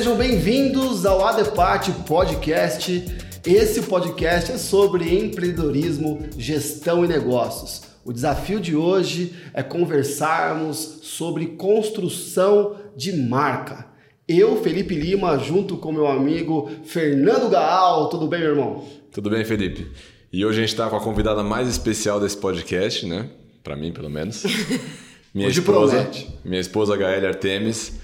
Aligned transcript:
Sejam 0.00 0.16
bem-vindos 0.16 1.04
ao 1.04 1.22
Adeparte 1.26 1.92
Podcast. 1.92 3.04
Esse 3.44 3.82
podcast 3.82 4.52
é 4.52 4.56
sobre 4.56 5.14
empreendedorismo, 5.14 6.20
gestão 6.38 7.04
e 7.04 7.08
negócios. 7.08 7.82
O 8.02 8.10
desafio 8.10 8.58
de 8.58 8.74
hoje 8.74 9.34
é 9.52 9.62
conversarmos 9.62 11.00
sobre 11.02 11.48
construção 11.48 12.76
de 12.96 13.12
marca. 13.14 13.88
Eu, 14.26 14.62
Felipe 14.62 14.94
Lima, 14.94 15.38
junto 15.38 15.76
com 15.76 15.92
meu 15.92 16.06
amigo 16.06 16.70
Fernando 16.82 17.50
Gaal. 17.50 18.08
Tudo 18.08 18.26
bem, 18.26 18.40
meu 18.40 18.52
irmão? 18.52 18.82
Tudo 19.12 19.28
bem, 19.28 19.44
Felipe. 19.44 19.86
E 20.32 20.46
hoje 20.46 20.60
a 20.60 20.62
gente 20.62 20.70
está 20.70 20.88
com 20.88 20.96
a 20.96 21.00
convidada 21.02 21.42
mais 21.42 21.68
especial 21.68 22.18
desse 22.18 22.38
podcast, 22.38 23.04
né? 23.04 23.28
Para 23.62 23.76
mim, 23.76 23.92
pelo 23.92 24.08
menos. 24.08 24.44
Minha 25.34 25.46
hoje 25.48 25.60
esposa, 25.60 25.92
promete. 25.92 26.28
minha 26.42 26.60
esposa 26.60 26.96
Gael 26.96 27.28
Artemis. 27.28 28.00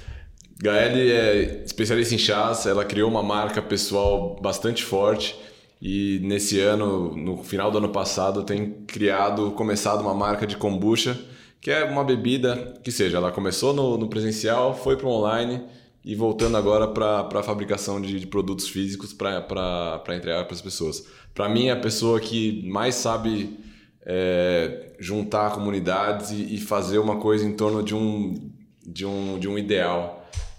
Gael 0.61 0.97
é 0.97 1.65
especialista 1.65 2.15
em 2.15 2.19
chás, 2.19 2.67
ela 2.67 2.85
criou 2.85 3.11
uma 3.11 3.23
marca 3.23 3.61
pessoal 3.61 4.39
bastante 4.41 4.83
forte 4.83 5.37
e 5.81 6.19
nesse 6.23 6.59
ano, 6.61 7.15
no 7.15 7.43
final 7.43 7.71
do 7.71 7.79
ano 7.79 7.91
passado, 7.91 8.43
tem 8.43 8.71
criado, 8.87 9.51
começado 9.53 10.01
uma 10.01 10.15
marca 10.15 10.47
de 10.47 10.57
kombucha, 10.57 11.19
que 11.61 11.71
é 11.71 11.85
uma 11.85 12.03
bebida 12.03 12.75
que 12.83 12.91
seja, 12.91 13.19
ela 13.19 13.31
começou 13.31 13.75
no, 13.75 13.99
no 13.99 14.09
presencial, 14.09 14.75
foi 14.75 14.97
para 14.97 15.07
o 15.07 15.11
online 15.11 15.63
e 16.05 16.15
voltando 16.15 16.57
agora 16.57 16.87
para 16.87 17.29
a 17.41 17.43
fabricação 17.43 18.01
de, 18.01 18.21
de, 18.21 18.27
produtos 18.27 18.69
físicos 18.69 19.13
para 19.13 20.01
entregar 20.17 20.45
para 20.45 20.55
as 20.55 20.63
pessoas. 20.63 21.05
Para 21.35 21.49
mim, 21.49 21.67
é 21.67 21.73
a 21.73 21.77
pessoa 21.77 22.21
que 22.21 22.63
mais 22.69 22.95
sabe 22.95 23.59
é, 24.03 24.93
juntar 25.01 25.51
comunidades 25.51 26.31
e, 26.31 26.55
e, 26.55 26.59
fazer 26.59 26.99
uma 26.99 27.17
coisa 27.17 27.45
em 27.45 27.53
torno 27.53 27.83
de 27.83 27.93
um, 27.93 28.53
de 28.87 29.05
um, 29.05 29.37
de 29.39 29.49
um 29.49 29.59
ideal. 29.59 30.16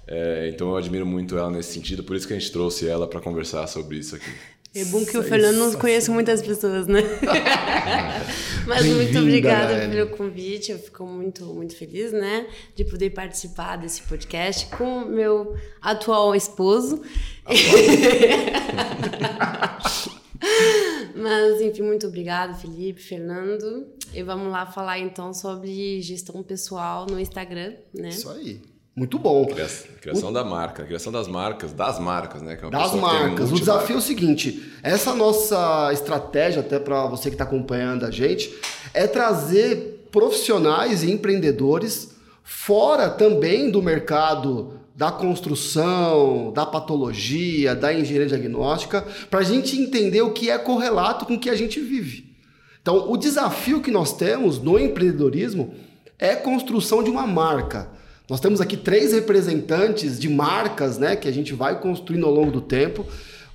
É, 0.08 0.50
então 0.54 0.70
eu 0.70 0.78
admiro 0.78 1.06
muito 1.06 1.38
ela 1.38 1.52
nesse 1.52 1.74
sentido, 1.74 2.04
por 2.04 2.16
isso 2.16 2.26
que 2.26 2.34
a 2.34 2.40
gente 2.40 2.52
trouxe 2.52 2.88
ela 2.88 3.08
para 3.08 3.20
conversar 3.20 3.68
sobre 3.68 3.98
isso 3.98 4.16
aqui. 4.16 4.32
É 4.76 4.86
bom 4.86 5.04
que 5.04 5.18
o 5.18 5.24
Fernando 5.24 5.58
não 5.58 5.74
conhece 5.74 6.12
muitas 6.12 6.42
pessoas, 6.42 6.86
né? 6.86 7.02
Mas 8.68 8.86
muito 8.86 9.18
obrigada 9.18 9.90
pelo 9.90 10.16
convite. 10.16 10.72
Eu 10.72 10.78
fico 10.78 11.04
muito, 11.06 11.46
muito 11.46 11.76
feliz, 11.76 12.12
né? 12.12 12.46
De 12.76 12.86
poder 12.86 13.10
participar 13.10 13.78
desse 13.78 14.04
podcast 14.04 14.68
com 14.78 15.06
meu 15.06 15.56
atual 15.82 16.36
esposo. 16.36 17.02
Mas, 21.16 21.62
enfim, 21.62 21.82
muito 21.82 22.06
obrigada, 22.06 22.54
Felipe, 22.54 23.02
Fernando. 23.02 23.88
E 24.14 24.22
vamos 24.22 24.52
lá 24.52 24.68
falar 24.68 25.00
então 25.00 25.34
sobre 25.34 26.00
gestão 26.04 26.44
pessoal 26.44 27.08
no 27.10 27.20
Instagram, 27.20 27.74
né? 27.92 28.10
Isso 28.10 28.30
aí. 28.30 28.62
Muito 28.98 29.20
bom. 29.20 29.46
Criação, 29.46 29.92
criação 30.02 30.30
o... 30.30 30.34
da 30.34 30.44
marca, 30.44 30.84
criação 30.84 31.12
das 31.14 31.28
marcas, 31.28 31.72
das 31.72 32.00
marcas, 32.00 32.42
né? 32.42 32.58
É 32.60 32.70
das 32.72 32.96
marcas. 32.96 33.52
O 33.52 33.54
desafio 33.54 33.98
é 33.98 34.00
o 34.00 34.02
seguinte: 34.02 34.74
essa 34.82 35.14
nossa 35.14 35.92
estratégia, 35.94 36.62
até 36.62 36.80
para 36.80 37.06
você 37.06 37.30
que 37.30 37.36
está 37.36 37.44
acompanhando 37.44 38.08
a 38.08 38.10
gente, 38.10 38.52
é 38.96 39.06
trazer 39.06 40.08
profissionais 40.12 41.04
e 41.04 41.12
empreendedores 41.12 42.16
fora 42.44 43.08
também 43.08 43.70
do 43.70 43.84
mercado 43.84 44.80
da 44.96 45.12
construção, 45.12 46.52
da 46.52 46.66
patologia, 46.66 47.76
da 47.76 47.94
engenharia 47.94 48.30
diagnóstica, 48.30 49.06
para 49.30 49.42
a 49.42 49.44
gente 49.44 49.80
entender 49.80 50.24
o 50.24 50.34
que 50.34 50.50
é 50.50 50.58
correlato 50.58 51.24
com 51.24 51.36
o 51.36 51.40
que 51.40 51.52
a 51.52 51.56
gente 51.56 51.80
vive. 51.80 52.36
Então, 52.82 53.12
o 53.12 53.16
desafio 53.16 53.80
que 53.80 53.92
nós 53.92 54.14
temos 54.14 54.58
no 54.58 54.80
empreendedorismo 54.80 55.76
é 56.18 56.32
a 56.32 56.38
construção 56.38 57.04
de 57.04 57.12
uma 57.12 57.28
marca. 57.28 57.96
Nós 58.30 58.42
temos 58.42 58.60
aqui 58.60 58.76
três 58.76 59.14
representantes 59.14 60.20
de 60.20 60.28
marcas, 60.28 60.98
né, 60.98 61.16
que 61.16 61.30
a 61.30 61.32
gente 61.32 61.54
vai 61.54 61.80
construindo 61.80 62.26
ao 62.26 62.34
longo 62.34 62.52
do 62.52 62.60
tempo, 62.60 63.06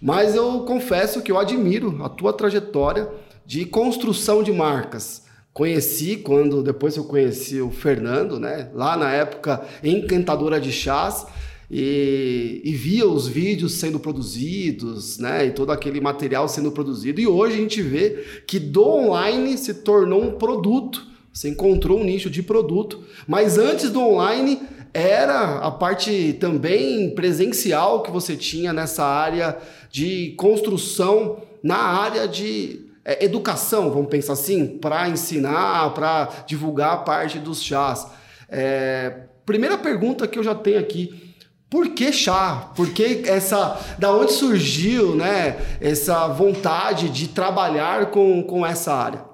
mas 0.00 0.34
eu 0.34 0.60
confesso 0.60 1.20
que 1.20 1.30
eu 1.30 1.38
admiro 1.38 2.02
a 2.02 2.08
tua 2.08 2.32
trajetória 2.32 3.06
de 3.44 3.66
construção 3.66 4.42
de 4.42 4.50
marcas. 4.50 5.24
Conheci 5.52 6.16
quando 6.16 6.62
depois 6.62 6.96
eu 6.96 7.04
conheci 7.04 7.60
o 7.60 7.70
Fernando, 7.70 8.40
né, 8.40 8.70
lá 8.72 8.96
na 8.96 9.12
época 9.12 9.62
encantadora 9.84 10.58
de 10.58 10.72
chás, 10.72 11.26
e, 11.70 12.60
e, 12.64 12.72
via 12.74 13.06
os 13.08 13.26
vídeos 13.26 13.74
sendo 13.74 13.98
produzidos, 13.98 15.18
né, 15.18 15.46
e 15.46 15.52
todo 15.52 15.72
aquele 15.72 16.00
material 16.02 16.46
sendo 16.46 16.70
produzido. 16.70 17.18
E 17.20 17.26
hoje 17.26 17.54
a 17.54 17.58
gente 17.58 17.80
vê 17.80 18.42
que 18.46 18.58
do 18.58 18.86
online 18.86 19.56
se 19.56 19.74
tornou 19.74 20.22
um 20.22 20.32
produto 20.32 21.11
você 21.32 21.48
encontrou 21.48 21.98
um 22.00 22.04
nicho 22.04 22.28
de 22.28 22.42
produto, 22.42 23.04
mas 23.26 23.58
antes 23.58 23.90
do 23.90 24.00
online 24.00 24.60
era 24.92 25.58
a 25.58 25.70
parte 25.70 26.36
também 26.38 27.14
presencial 27.14 28.02
que 28.02 28.10
você 28.10 28.36
tinha 28.36 28.72
nessa 28.72 29.04
área 29.04 29.56
de 29.90 30.34
construção, 30.36 31.42
na 31.62 31.78
área 31.78 32.28
de 32.28 32.86
é, 33.04 33.24
educação, 33.24 33.90
vamos 33.90 34.08
pensar 34.08 34.34
assim, 34.34 34.66
para 34.66 35.08
ensinar, 35.08 35.94
para 35.94 36.28
divulgar 36.46 36.92
a 36.92 36.98
parte 36.98 37.38
dos 37.38 37.62
chás. 37.62 38.06
É, 38.48 39.22
primeira 39.46 39.78
pergunta 39.78 40.28
que 40.28 40.38
eu 40.38 40.44
já 40.44 40.54
tenho 40.54 40.78
aqui. 40.78 41.34
Por 41.70 41.88
que 41.88 42.12
chá? 42.12 42.70
Por 42.76 42.90
que 42.90 43.22
essa. 43.24 43.80
Da 43.98 44.12
onde 44.12 44.32
surgiu 44.32 45.16
né, 45.16 45.56
essa 45.80 46.28
vontade 46.28 47.08
de 47.08 47.28
trabalhar 47.28 48.10
com, 48.10 48.42
com 48.42 48.64
essa 48.64 48.92
área? 48.92 49.31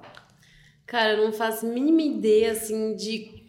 Cara, 0.89 1.13
eu 1.13 1.25
não 1.27 1.35
faço 1.35 1.67
mínima 1.67 2.01
ideia, 2.01 2.53
assim, 2.53 2.97
de 2.97 3.45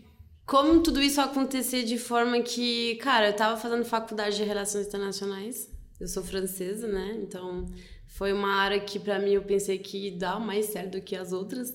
como 0.46 0.82
tudo 0.82 1.02
isso 1.02 1.22
acontecer 1.22 1.84
de 1.84 1.98
forma 1.98 2.42
que, 2.42 2.96
cara, 2.96 3.30
eu 3.30 3.34
tava 3.34 3.56
fazendo 3.56 3.86
faculdade 3.86 4.36
de 4.36 4.44
Relações 4.44 4.88
Internacionais, 4.88 5.70
eu 6.02 6.08
sou 6.10 6.22
francesa, 6.22 6.86
né? 6.86 7.18
Então, 7.24 7.66
foi 8.08 8.34
uma 8.34 8.54
área 8.56 8.78
que 8.82 9.00
para 9.00 9.20
mim 9.20 9.32
eu 9.32 9.42
pensei 9.42 9.78
que 9.78 10.12
dá 10.12 10.38
mais 10.38 10.66
certo 10.66 10.98
do 10.98 11.02
que 11.02 11.16
as 11.16 11.32
outras. 11.32 11.74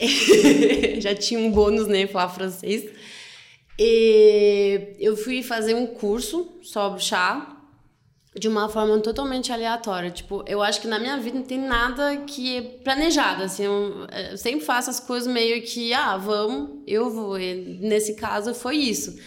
Já 1.00 1.14
tinha 1.14 1.38
um 1.38 1.52
bônus, 1.52 1.86
né, 1.86 2.06
falar 2.06 2.30
francês. 2.30 2.90
E 3.78 4.94
eu 4.98 5.18
fui 5.18 5.42
fazer 5.42 5.74
um 5.74 5.86
curso 5.86 6.58
sobre 6.62 7.00
chá, 7.00 7.57
de 8.36 8.48
uma 8.48 8.68
forma 8.68 8.98
totalmente 9.00 9.52
aleatória. 9.52 10.10
Tipo, 10.10 10.44
eu 10.46 10.62
acho 10.62 10.80
que 10.80 10.86
na 10.86 10.98
minha 10.98 11.16
vida 11.18 11.38
não 11.38 11.44
tem 11.44 11.58
nada 11.58 12.16
que 12.18 12.56
é 12.56 12.62
planejado, 12.62 13.42
assim. 13.42 13.64
Eu, 13.64 14.06
eu 14.30 14.36
sempre 14.36 14.64
faço 14.64 14.90
as 14.90 15.00
coisas 15.00 15.32
meio 15.32 15.62
que, 15.62 15.92
ah, 15.92 16.16
vamos, 16.16 16.82
eu 16.86 17.10
vou. 17.10 17.38
E 17.38 17.78
nesse 17.80 18.14
caso 18.14 18.54
foi 18.54 18.76
isso. 18.76 19.18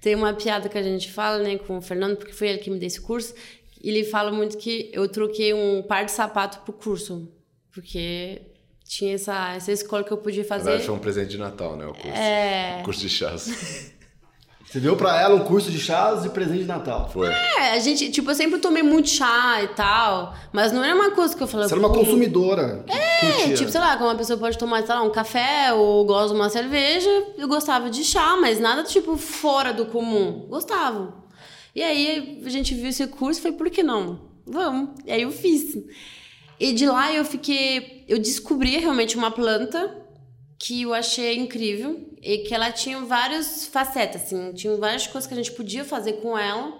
Tem 0.00 0.14
uma 0.14 0.34
piada 0.34 0.68
que 0.68 0.76
a 0.76 0.82
gente 0.82 1.10
fala, 1.10 1.38
né, 1.38 1.56
com 1.58 1.78
o 1.78 1.82
Fernando, 1.82 2.16
porque 2.16 2.32
foi 2.32 2.48
ele 2.48 2.58
que 2.58 2.70
me 2.70 2.78
deu 2.78 2.86
esse 2.86 3.00
curso. 3.00 3.34
Ele 3.82 4.04
fala 4.04 4.30
muito 4.30 4.58
que 4.58 4.90
eu 4.92 5.08
troquei 5.08 5.54
um 5.54 5.82
par 5.82 6.04
de 6.04 6.12
sapato 6.12 6.60
pro 6.60 6.72
curso. 6.72 7.28
Porque 7.72 8.42
tinha 8.84 9.14
essa, 9.14 9.54
essa 9.54 9.72
escola 9.72 10.04
que 10.04 10.12
eu 10.12 10.18
podia 10.18 10.44
fazer. 10.44 10.64
Verdade, 10.64 10.84
foi 10.84 10.94
um 10.94 10.98
presente 10.98 11.30
de 11.30 11.38
Natal, 11.38 11.76
né? 11.76 11.86
O 11.86 11.94
curso, 11.94 12.08
é... 12.08 12.78
o 12.80 12.84
curso 12.84 13.00
de 13.00 13.08
chás. 13.08 13.91
Você 14.72 14.80
deu 14.80 14.96
pra 14.96 15.20
ela 15.20 15.34
um 15.34 15.40
curso 15.40 15.70
de 15.70 15.78
chás 15.78 16.22
de 16.22 16.30
presente 16.30 16.60
de 16.60 16.64
Natal. 16.64 17.06
Foi. 17.12 17.28
É, 17.28 17.72
a 17.72 17.78
gente, 17.78 18.10
tipo, 18.10 18.30
eu 18.30 18.34
sempre 18.34 18.58
tomei 18.58 18.82
muito 18.82 19.10
chá 19.10 19.62
e 19.62 19.68
tal, 19.68 20.34
mas 20.50 20.72
não 20.72 20.82
era 20.82 20.94
uma 20.94 21.10
coisa 21.10 21.36
que 21.36 21.42
eu 21.42 21.46
falava. 21.46 21.68
Você 21.68 21.74
era 21.74 21.86
uma 21.86 21.92
consumidora. 21.92 22.82
É, 22.88 23.20
curtia. 23.20 23.54
tipo, 23.54 23.70
sei 23.70 23.78
lá, 23.78 23.98
como 23.98 24.08
uma 24.08 24.16
pessoa 24.16 24.38
pode 24.38 24.56
tomar, 24.56 24.82
sei 24.86 24.94
lá, 24.94 25.02
um 25.02 25.10
café 25.10 25.74
ou 25.74 26.06
gosta 26.06 26.28
de 26.28 26.40
uma 26.40 26.48
cerveja, 26.48 27.10
eu 27.36 27.46
gostava 27.46 27.90
de 27.90 28.02
chá, 28.02 28.34
mas 28.40 28.58
nada, 28.58 28.82
tipo, 28.82 29.14
fora 29.18 29.74
do 29.74 29.84
comum. 29.84 30.46
Gostava. 30.48 31.12
E 31.74 31.82
aí 31.82 32.40
a 32.42 32.48
gente 32.48 32.74
viu 32.74 32.88
esse 32.88 33.06
curso 33.08 33.40
e 33.40 33.42
foi, 33.42 33.52
por 33.52 33.68
que 33.68 33.82
não? 33.82 34.20
Vamos. 34.46 34.88
E 35.04 35.12
aí 35.12 35.20
eu 35.20 35.30
fiz. 35.30 35.76
E 36.58 36.72
de 36.72 36.86
lá 36.86 37.12
eu 37.12 37.26
fiquei. 37.26 38.06
Eu 38.08 38.18
descobri 38.18 38.78
realmente 38.78 39.18
uma 39.18 39.30
planta 39.30 40.01
que 40.62 40.82
eu 40.82 40.94
achei 40.94 41.36
incrível 41.36 42.08
e 42.22 42.38
que 42.38 42.54
ela 42.54 42.70
tinha 42.70 43.00
várias 43.00 43.66
facetas, 43.66 44.22
assim, 44.22 44.52
tinha 44.52 44.76
várias 44.76 45.08
coisas 45.08 45.26
que 45.26 45.34
a 45.34 45.36
gente 45.36 45.50
podia 45.50 45.84
fazer 45.84 46.14
com 46.20 46.38
ela. 46.38 46.78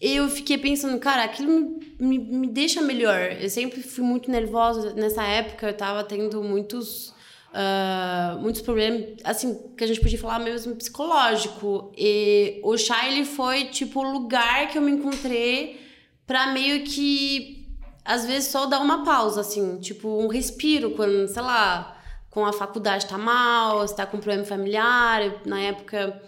E 0.00 0.16
eu 0.16 0.28
fiquei 0.28 0.58
pensando, 0.58 0.98
cara, 0.98 1.22
aquilo 1.22 1.78
me, 1.96 2.18
me, 2.18 2.48
deixa 2.48 2.82
melhor. 2.82 3.36
Eu 3.40 3.48
sempre 3.48 3.82
fui 3.82 4.02
muito 4.02 4.28
nervosa 4.28 4.94
nessa 4.94 5.22
época, 5.22 5.68
eu 5.68 5.76
tava 5.76 6.02
tendo 6.02 6.42
muitos. 6.42 7.14
Uh, 7.50 8.38
muitos 8.40 8.60
problemas, 8.60 9.14
assim, 9.24 9.58
que 9.76 9.82
a 9.82 9.86
gente 9.86 10.00
podia 10.00 10.18
falar 10.18 10.40
mesmo 10.40 10.74
psicológico. 10.74 11.92
E 11.96 12.60
o 12.64 12.76
chá, 12.76 13.08
ele 13.08 13.24
foi, 13.24 13.66
tipo, 13.66 14.00
o 14.00 14.12
lugar 14.12 14.68
que 14.68 14.76
eu 14.76 14.82
me 14.82 14.90
encontrei 14.90 15.80
para 16.26 16.52
meio 16.52 16.84
que, 16.84 17.64
às 18.04 18.26
vezes, 18.26 18.50
só 18.50 18.66
dar 18.66 18.80
uma 18.80 19.04
pausa, 19.04 19.40
assim, 19.40 19.78
tipo, 19.78 20.08
um 20.08 20.26
respiro, 20.26 20.90
quando, 20.90 21.26
sei 21.28 21.42
lá, 21.42 21.97
com 22.38 22.46
a 22.46 22.52
faculdade 22.52 23.06
tá 23.06 23.18
mal, 23.18 23.80
você 23.80 23.96
tá 23.96 24.06
com 24.06 24.18
problema 24.18 24.44
familiar. 24.44 25.42
Na 25.44 25.60
época 25.60 26.22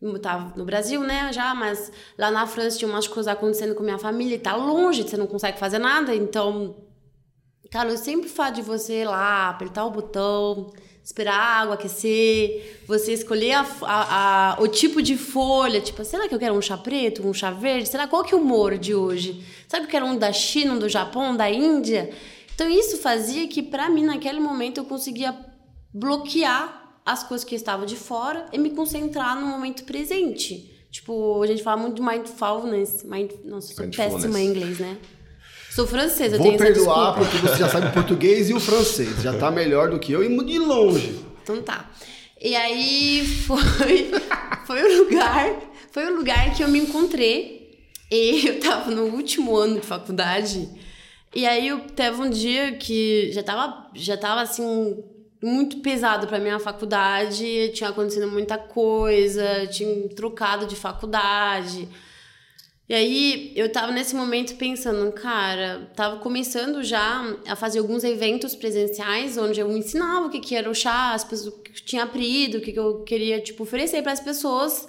eu 0.00 0.18
tava 0.18 0.54
no 0.56 0.64
Brasil, 0.64 1.02
né, 1.02 1.30
já, 1.34 1.54
mas 1.54 1.92
lá 2.16 2.30
na 2.30 2.46
França 2.46 2.78
tinha 2.78 2.90
umas 2.90 3.06
coisas 3.06 3.28
acontecendo 3.30 3.74
com 3.74 3.82
minha 3.82 3.98
família 3.98 4.36
e 4.36 4.38
tá 4.38 4.56
longe, 4.56 5.02
você 5.02 5.18
não 5.18 5.26
consegue 5.26 5.58
fazer 5.58 5.78
nada, 5.78 6.14
então. 6.14 6.76
Cara, 7.70 7.90
eu 7.90 7.98
sempre 7.98 8.28
falo 8.28 8.54
de 8.54 8.62
você 8.62 9.04
lá, 9.04 9.50
apertar 9.50 9.84
o 9.84 9.90
botão, 9.90 10.72
esperar 11.04 11.34
a 11.34 11.60
água 11.60 11.74
aquecer, 11.74 12.82
você 12.86 13.12
escolher 13.12 13.52
a, 13.52 13.66
a, 13.82 14.54
a, 14.54 14.62
o 14.62 14.66
tipo 14.66 15.02
de 15.02 15.18
folha, 15.18 15.80
tipo, 15.80 16.02
será 16.04 16.26
que 16.26 16.34
eu 16.34 16.38
quero 16.38 16.54
um 16.54 16.62
chá 16.62 16.78
preto, 16.78 17.24
um 17.24 17.34
chá 17.34 17.50
verde? 17.50 17.88
Será 17.88 18.08
qual 18.08 18.24
que 18.24 18.34
é 18.34 18.36
o 18.36 18.40
humor 18.40 18.78
de 18.78 18.94
hoje? 18.94 19.44
Será 19.68 19.82
que 19.82 19.88
eu 19.88 19.90
quero 19.90 20.06
um 20.06 20.16
da 20.16 20.32
China, 20.32 20.72
um 20.72 20.78
do 20.78 20.88
Japão, 20.88 21.32
um 21.32 21.36
da 21.36 21.50
Índia? 21.50 22.10
Então 22.60 22.68
isso 22.68 22.98
fazia 22.98 23.48
que 23.48 23.62
para 23.62 23.88
mim 23.88 24.04
naquele 24.04 24.38
momento 24.38 24.78
eu 24.78 24.84
conseguia 24.84 25.34
bloquear 25.92 26.80
as 27.04 27.22
coisas 27.24 27.44
que 27.44 27.54
estavam 27.54 27.86
de 27.86 27.96
fora 27.96 28.46
e 28.52 28.58
me 28.58 28.70
concentrar 28.70 29.38
no 29.38 29.46
momento 29.46 29.84
presente. 29.84 30.70
Tipo, 30.90 31.42
a 31.42 31.46
gente 31.46 31.62
fala 31.62 31.80
muito 31.80 31.96
de 31.96 32.02
mindfulness. 32.02 33.04
Mind... 33.04 33.30
Nossa, 33.44 33.72
eu 33.72 33.76
sou 33.76 33.88
péssima 33.88 34.40
em 34.40 34.46
inglês, 34.46 34.78
né? 34.78 34.98
Sou 35.70 35.86
francesa, 35.86 36.36
Vou 36.36 36.56
perdoar 36.56 37.14
porque 37.14 37.36
você 37.36 37.56
já 37.56 37.68
sabe 37.68 37.92
português 37.92 38.50
e 38.50 38.54
o 38.54 38.58
francês. 38.58 39.22
Já 39.22 39.38
tá 39.38 39.50
melhor 39.52 39.88
do 39.88 40.00
que 40.00 40.10
eu 40.10 40.22
e 40.24 40.44
de 40.44 40.58
longe. 40.58 41.24
Então 41.42 41.62
tá. 41.62 41.88
E 42.40 42.56
aí 42.56 43.24
foi, 43.46 44.10
foi 44.66 44.82
o 44.82 45.04
lugar, 45.04 45.62
foi 45.92 46.06
o 46.06 46.16
lugar 46.16 46.54
que 46.54 46.64
eu 46.64 46.68
me 46.68 46.80
encontrei. 46.80 47.78
E 48.10 48.48
eu 48.48 48.58
tava 48.58 48.90
no 48.90 49.04
último 49.04 49.56
ano 49.56 49.80
de 49.80 49.86
faculdade. 49.86 50.68
E 51.32 51.46
aí 51.46 51.68
eu 51.68 51.80
teve 51.80 52.20
um 52.20 52.28
dia 52.28 52.72
que 52.72 53.30
já 53.30 53.42
tava, 53.42 53.88
já 53.94 54.16
tava 54.16 54.40
assim 54.40 54.96
muito 55.42 55.78
pesado 55.78 56.26
para 56.26 56.38
minha 56.38 56.58
faculdade, 56.58 57.70
tinha 57.72 57.90
acontecido 57.90 58.28
muita 58.28 58.58
coisa, 58.58 59.66
tinha 59.66 60.08
trocado 60.10 60.66
de 60.66 60.76
faculdade. 60.76 61.88
E 62.90 62.94
aí 62.94 63.52
eu 63.54 63.70
tava 63.70 63.92
nesse 63.92 64.16
momento 64.16 64.56
pensando, 64.56 65.10
cara, 65.12 65.88
tava 65.94 66.16
começando 66.16 66.82
já 66.82 67.22
a 67.46 67.54
fazer 67.54 67.78
alguns 67.78 68.02
eventos 68.02 68.56
presenciais 68.56 69.38
onde 69.38 69.60
eu 69.60 69.70
ensinava 69.70 70.26
o 70.26 70.30
que, 70.30 70.40
que 70.40 70.56
era 70.56 70.68
o 70.68 70.74
chá, 70.74 71.14
as 71.14 71.22
pessoas 71.22 71.54
que 71.62 71.84
tinha 71.84 72.02
aprendido, 72.02 72.58
o 72.58 72.60
que, 72.60 72.72
que 72.72 72.78
eu 72.80 73.04
queria 73.04 73.40
tipo 73.40 73.62
oferecer 73.62 74.02
para 74.02 74.10
as 74.10 74.18
pessoas. 74.18 74.88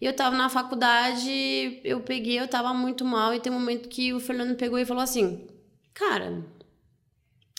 E 0.00 0.04
eu 0.04 0.12
tava 0.12 0.36
na 0.36 0.48
faculdade, 0.48 1.80
eu 1.84 2.00
peguei, 2.00 2.40
eu 2.40 2.48
tava 2.48 2.74
muito 2.74 3.04
mal 3.04 3.32
e 3.32 3.38
tem 3.38 3.52
um 3.52 3.60
momento 3.60 3.88
que 3.88 4.12
o 4.12 4.18
Fernando 4.18 4.56
pegou 4.56 4.78
e 4.78 4.84
falou 4.84 5.04
assim: 5.04 5.46
"Cara, 5.94 6.44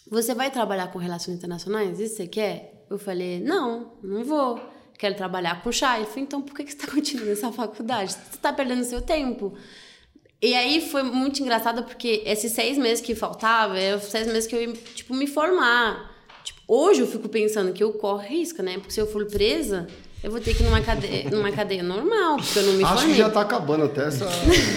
você 0.10 0.34
vai 0.34 0.50
trabalhar 0.52 0.88
com 0.88 1.00
relações 1.00 1.38
internacionais? 1.38 2.00
Isso 2.00 2.16
você 2.16 2.28
quer?" 2.28 2.86
Eu 2.90 2.98
falei: 2.98 3.40
"Não, 3.40 3.94
não 4.04 4.24
vou." 4.24 4.60
quero 4.98 5.16
trabalhar 5.16 5.62
com 5.62 5.72
chá. 5.72 5.98
Ele 5.98 6.06
falou, 6.06 6.24
então 6.24 6.42
por 6.42 6.56
que 6.56 6.64
você 6.64 6.70
está 6.76 6.88
continuando 6.92 7.32
essa 7.32 7.52
faculdade? 7.52 8.14
Você 8.14 8.20
está 8.36 8.52
perdendo 8.52 8.84
seu 8.84 9.02
tempo. 9.02 9.54
E 10.42 10.54
aí 10.54 10.82
foi 10.90 11.02
muito 11.02 11.42
engraçado 11.42 11.84
porque 11.84 12.22
esses 12.26 12.52
seis 12.52 12.78
meses 12.78 13.04
que 13.04 13.16
faltava, 13.16 13.78
é 13.78 13.98
seis 13.98 14.28
meses 14.28 14.46
que 14.46 14.56
eu 14.56 14.62
ia, 14.62 14.74
tipo, 14.74 15.14
me 15.16 15.26
formar. 15.26 16.16
Tipo, 16.44 16.62
hoje 16.68 17.02
eu 17.02 17.08
fico 17.08 17.28
pensando 17.28 17.74
que 17.74 17.84
eu 17.84 17.94
corro 17.94 18.20
risco, 18.20 18.62
né? 18.62 18.74
Porque 18.78 18.92
se 18.92 19.02
eu 19.02 19.08
for 19.08 19.26
presa, 19.26 19.88
eu 20.24 20.30
vou 20.30 20.40
ter 20.40 20.56
que 20.56 20.62
ir 20.62 20.66
numa 20.66 20.82
cadeia, 20.82 21.30
numa 21.32 21.52
cadeia 21.52 21.82
normal, 21.82 22.38
porque 22.38 22.60
eu 22.60 22.64
não 22.64 22.74
me 22.74 22.84
acho 22.84 22.94
formei. 22.94 23.12
que 23.14 23.18
já 23.18 23.28
está 23.30 23.42
acabando 23.42 23.86
até 23.86 24.08
essa... 24.08 24.28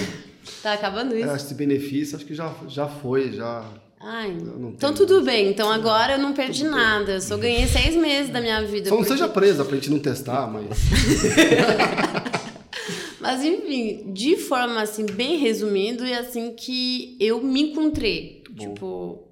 tá 0.63 0.73
acabando 0.73 1.15
isso? 1.15 1.29
É, 1.29 1.37
esse 1.37 1.55
benefício 1.55 2.17
acho 2.17 2.25
que 2.25 2.35
já, 2.35 2.55
já 2.67 2.89
foi, 2.89 3.33
já... 3.33 3.63
Ai, 4.03 4.31
então 4.31 4.95
tudo 4.95 5.21
bem. 5.21 5.51
Então 5.51 5.71
agora 5.71 6.15
eu 6.15 6.19
não 6.19 6.33
perdi 6.33 6.65
tudo 6.65 6.71
nada. 6.71 7.05
Bem. 7.05 7.15
Eu 7.17 7.21
só 7.21 7.37
ganhei 7.37 7.67
seis 7.67 7.95
meses 7.95 8.33
da 8.33 8.41
minha 8.41 8.65
vida. 8.65 8.89
Só 8.89 8.95
não 8.95 9.03
porque... 9.03 9.13
seja 9.13 9.29
presa 9.29 9.63
pra 9.63 9.75
gente 9.75 9.91
não 9.91 9.99
testar, 9.99 10.47
mas. 10.47 10.71
mas 13.21 13.45
enfim, 13.45 14.11
de 14.11 14.39
forma 14.39 14.81
assim, 14.81 15.05
bem 15.05 15.37
resumindo, 15.37 16.03
é 16.03 16.15
assim 16.15 16.55
que 16.55 17.15
eu 17.21 17.43
me 17.43 17.61
encontrei. 17.61 18.43
Bom. 18.49 18.73
Tipo, 18.73 19.29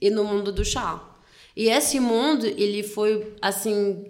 e 0.00 0.08
no 0.08 0.24
mundo 0.24 0.50
do 0.50 0.64
chá. 0.64 1.10
E 1.54 1.68
esse 1.68 2.00
mundo, 2.00 2.46
ele 2.46 2.82
foi 2.82 3.34
assim. 3.42 4.06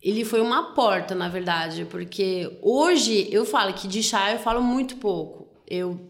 Ele 0.00 0.24
foi 0.24 0.40
uma 0.40 0.74
porta, 0.74 1.14
na 1.14 1.28
verdade, 1.28 1.86
porque 1.90 2.50
hoje 2.62 3.28
eu 3.30 3.44
falo 3.44 3.74
que 3.74 3.86
de 3.86 4.02
chá 4.02 4.32
eu 4.32 4.38
falo 4.38 4.62
muito 4.62 4.96
pouco. 4.96 5.48
Eu 5.66 6.08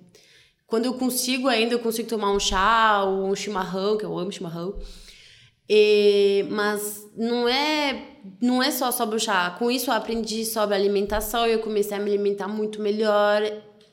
quando 0.69 0.85
eu 0.85 0.95
consigo 0.95 1.49
ainda, 1.49 1.75
eu 1.75 1.79
consigo 1.79 2.07
tomar 2.07 2.31
um 2.31 2.39
chá 2.39 3.03
ou 3.03 3.31
um 3.31 3.35
chimarrão, 3.35 3.97
que 3.97 4.05
eu 4.05 4.17
amo 4.17 4.31
chimarrão. 4.31 4.79
E, 5.67 6.47
mas 6.51 7.07
não 7.17 7.49
é 7.49 8.19
não 8.41 8.63
é 8.63 8.71
só 8.71 8.93
sobre 8.93 9.17
o 9.17 9.19
chá. 9.19 9.51
Com 9.59 9.71
isso 9.71 9.91
eu 9.91 9.95
aprendi 9.95 10.45
sobre 10.45 10.75
alimentação 10.75 11.47
e 11.47 11.53
eu 11.53 11.61
comecei 11.61 11.97
a 11.97 12.01
me 12.01 12.11
alimentar 12.11 12.49
muito 12.49 12.83
melhor 12.83 13.43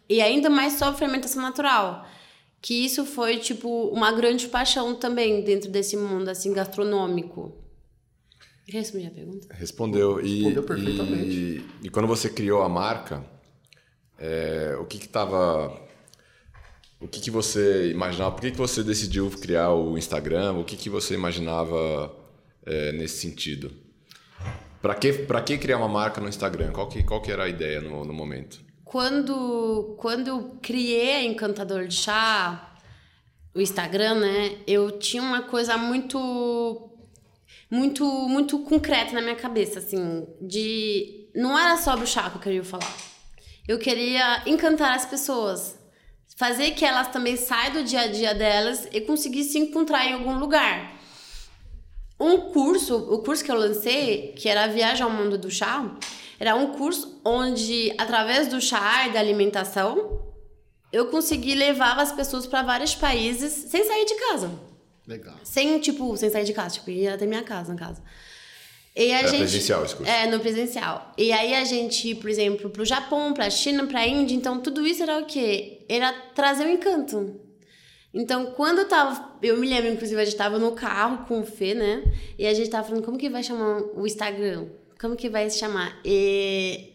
e 0.10 0.22
ainda 0.22 0.50
mais 0.50 0.74
sobre 0.74 1.00
fermentação 1.00 1.42
natural. 1.42 2.06
Que 2.62 2.86
isso 2.86 3.06
foi 3.06 3.38
tipo 3.38 3.88
uma 3.88 4.12
grande 4.12 4.50
paixão 4.50 4.96
também 4.96 5.46
dentro 5.46 5.72
desse 5.72 5.96
mundo 5.96 6.28
assim 6.28 6.52
gastronômico. 6.52 7.54
Respondi 8.68 9.08
a 9.08 9.12
pergunta? 9.12 9.48
Respondeu. 9.54 10.20
E, 10.20 10.40
Respondeu 10.40 10.64
perfeitamente. 10.64 11.30
E, 11.30 11.66
e 11.84 11.90
quando 11.90 12.08
você 12.08 12.28
criou 12.28 12.64
a 12.64 12.68
marca, 12.68 13.24
é, 14.18 14.76
o 14.78 14.86
que 14.86 14.98
estava 14.98 15.85
o 17.00 17.08
que, 17.08 17.20
que 17.20 17.32
você 17.32 17.92
imaginava? 17.92 18.32
Por 18.32 18.42
que, 18.42 18.52
que 18.52 18.58
você 18.58 18.84
decidiu 18.84 19.30
criar 19.30 19.72
o 19.72 19.98
Instagram? 19.98 20.54
O 20.54 20.64
que, 20.64 20.76
que 20.76 20.90
você 20.90 21.14
imaginava 21.14 22.16
é, 22.66 22.92
nesse 22.94 23.20
sentido? 23.20 23.72
Para 24.82 24.96
que, 24.96 25.12
que 25.46 25.58
criar 25.58 25.78
uma 25.78 25.88
marca 25.88 26.22
no 26.22 26.30
Instagram? 26.30 26.72
Qual 26.72 26.88
que, 26.88 27.04
qual 27.04 27.22
que 27.22 27.32
era 27.32 27.44
a 27.44 27.50
ideia 27.50 27.82
no, 27.82 28.06
no 28.06 28.14
momento? 28.14 28.64
Quando, 28.84 29.96
quando 29.98 30.28
eu 30.28 30.58
criei 30.62 31.26
Encantador 31.26 31.88
de 31.88 31.96
Chá, 31.96 32.76
o 33.54 33.62
Instagram, 33.62 34.16
né? 34.20 34.58
Eu 34.68 34.92
tinha 34.92 35.24
uma 35.24 35.44
coisa 35.44 35.78
muito 35.78 36.92
muito 37.72 38.06
muito 38.28 38.60
concreta 38.60 39.14
na 39.14 39.22
minha 39.22 39.36
cabeça, 39.36 39.80
assim, 39.80 40.28
de 40.42 41.30
não 41.34 41.58
era 41.58 41.78
sobre 41.78 42.04
o 42.04 42.08
chá 42.08 42.30
que 42.30 42.38
eu 42.38 42.42
queria 42.42 42.64
falar. 42.64 42.96
Eu 43.68 43.80
queria 43.80 44.44
encantar 44.46 44.94
as 44.94 45.06
pessoas 45.06 45.80
fazer 46.36 46.72
que 46.72 46.86
elas 46.86 47.08
também 47.08 47.38
saiam 47.38 47.74
do 47.74 47.84
dia 47.84 48.02
a 48.02 48.08
dia 48.08 48.36
delas 48.36 48.88
e 48.92 49.02
conseguir 49.02 49.44
se 49.44 49.58
encontrar 49.58 50.06
em 50.06 50.14
algum 50.14 50.38
lugar. 50.38 50.94
Um 52.20 52.38
curso, 52.52 52.96
o 52.96 53.20
curso 53.20 53.44
que 53.44 53.52
eu 53.52 53.56
lancei, 53.56 54.34
que 54.38 54.48
era 54.48 54.66
a 54.66 54.68
Viagem 54.68 55.04
ao 55.04 55.10
Mundo 55.10 55.38
do 55.38 55.50
Chá, 55.50 55.98
era 56.40 56.56
um 56.56 56.74
curso 56.74 57.20
onde, 57.24 57.94
através 57.98 58.48
do 58.48 58.62
chá 58.62 59.08
e 59.08 59.14
da 59.14 59.20
alimentação, 59.20 60.22
eu 60.92 61.08
consegui 61.08 61.56
levar 61.56 61.98
as 62.00 62.12
pessoas 62.12 62.46
para 62.46 62.62
vários 62.62 62.96
países 62.96 63.52
sem 63.70 63.84
sair 63.86 64.06
de 64.06 64.16
casa. 64.16 64.52
Legal. 65.08 65.36
Sem, 65.44 65.80
tipo, 65.80 66.16
sem 66.18 66.30
sair 66.30 66.46
de 66.46 66.54
casa, 66.54 66.76
tipo, 66.76 66.90
ir 66.90 67.08
até 67.08 67.26
minha 67.26 67.44
casa, 67.44 67.74
na 67.74 67.80
casa. 67.80 68.02
E 68.96 69.12
a 69.12 69.20
Era 69.20 69.28
gente, 69.28 69.40
presencial 69.40 69.84
esse 69.84 69.96
curso? 69.96 70.12
É, 70.12 70.26
no 70.28 70.40
presencial. 70.40 71.14
E 71.18 71.32
aí 71.32 71.54
a 71.54 71.66
gente, 71.66 72.16
por 72.16 72.30
exemplo, 72.30 72.70
pro 72.70 72.86
Japão, 72.86 73.34
pra 73.34 73.50
China, 73.50 73.86
pra 73.88 74.08
Índia, 74.08 74.36
então 74.36 74.60
tudo 74.62 74.88
isso 74.88 75.04
era 75.04 75.20
o 75.20 75.26
quê? 75.26 75.75
Era 75.88 76.14
trazer 76.34 76.66
um 76.66 76.70
encanto. 76.70 77.40
Então, 78.14 78.48
quando 78.52 78.80
eu 78.80 78.88
tava. 78.88 79.36
Eu 79.42 79.58
me 79.58 79.68
lembro, 79.68 79.92
inclusive, 79.92 80.20
a 80.22 80.26
gente 80.26 80.38
tava 80.38 80.58
no 80.58 80.72
carro 80.72 81.26
com 81.28 81.42
o 81.42 81.46
Fê, 81.46 81.74
né? 81.74 82.04
E 82.40 82.48
a 82.48 82.54
gente 82.54 82.70
tava 82.70 82.88
falando 82.88 83.04
como 83.04 83.18
que 83.18 83.30
vai 83.30 83.44
chamar 83.44 83.82
o 83.96 84.08
Instagram? 84.08 84.68
Como 85.00 85.16
que 85.16 85.30
vai 85.30 85.50
se 85.50 85.60
chamar? 85.60 86.00
E 86.06 86.94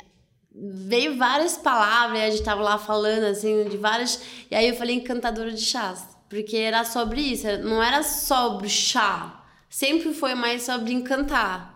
veio 0.55 1.17
várias 1.17 1.57
palavras, 1.57 2.23
a 2.23 2.31
gente 2.31 2.43
tava 2.43 2.63
lá 2.63 2.79
falando, 2.79 3.25
assim, 3.25 3.69
de 3.69 3.77
várias. 3.77 4.21
E 4.51 4.55
aí 4.55 4.69
eu 4.69 4.75
falei 4.75 4.97
encantadora 4.97 5.53
de 5.53 5.61
chás. 5.61 6.09
Porque 6.29 6.57
era 6.57 6.85
sobre 6.85 7.21
isso, 7.21 7.47
não 7.59 7.83
era 7.83 8.03
sobre 8.03 8.69
chá. 8.69 9.45
Sempre 9.69 10.15
foi 10.15 10.35
mais 10.35 10.63
sobre 10.63 10.93
encantar. 10.93 11.71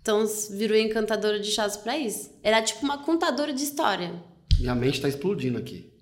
Então 0.00 0.24
virou 0.50 0.76
encantadora 0.76 1.38
de 1.38 1.50
chás 1.50 1.76
para 1.76 1.96
isso. 1.96 2.30
Era 2.42 2.62
tipo 2.62 2.84
uma 2.84 2.98
contadora 2.98 3.52
de 3.52 3.62
história. 3.62 4.14
Minha 4.58 4.74
mente 4.74 5.00
tá 5.00 5.08
explodindo 5.08 5.58
aqui. 5.58 5.92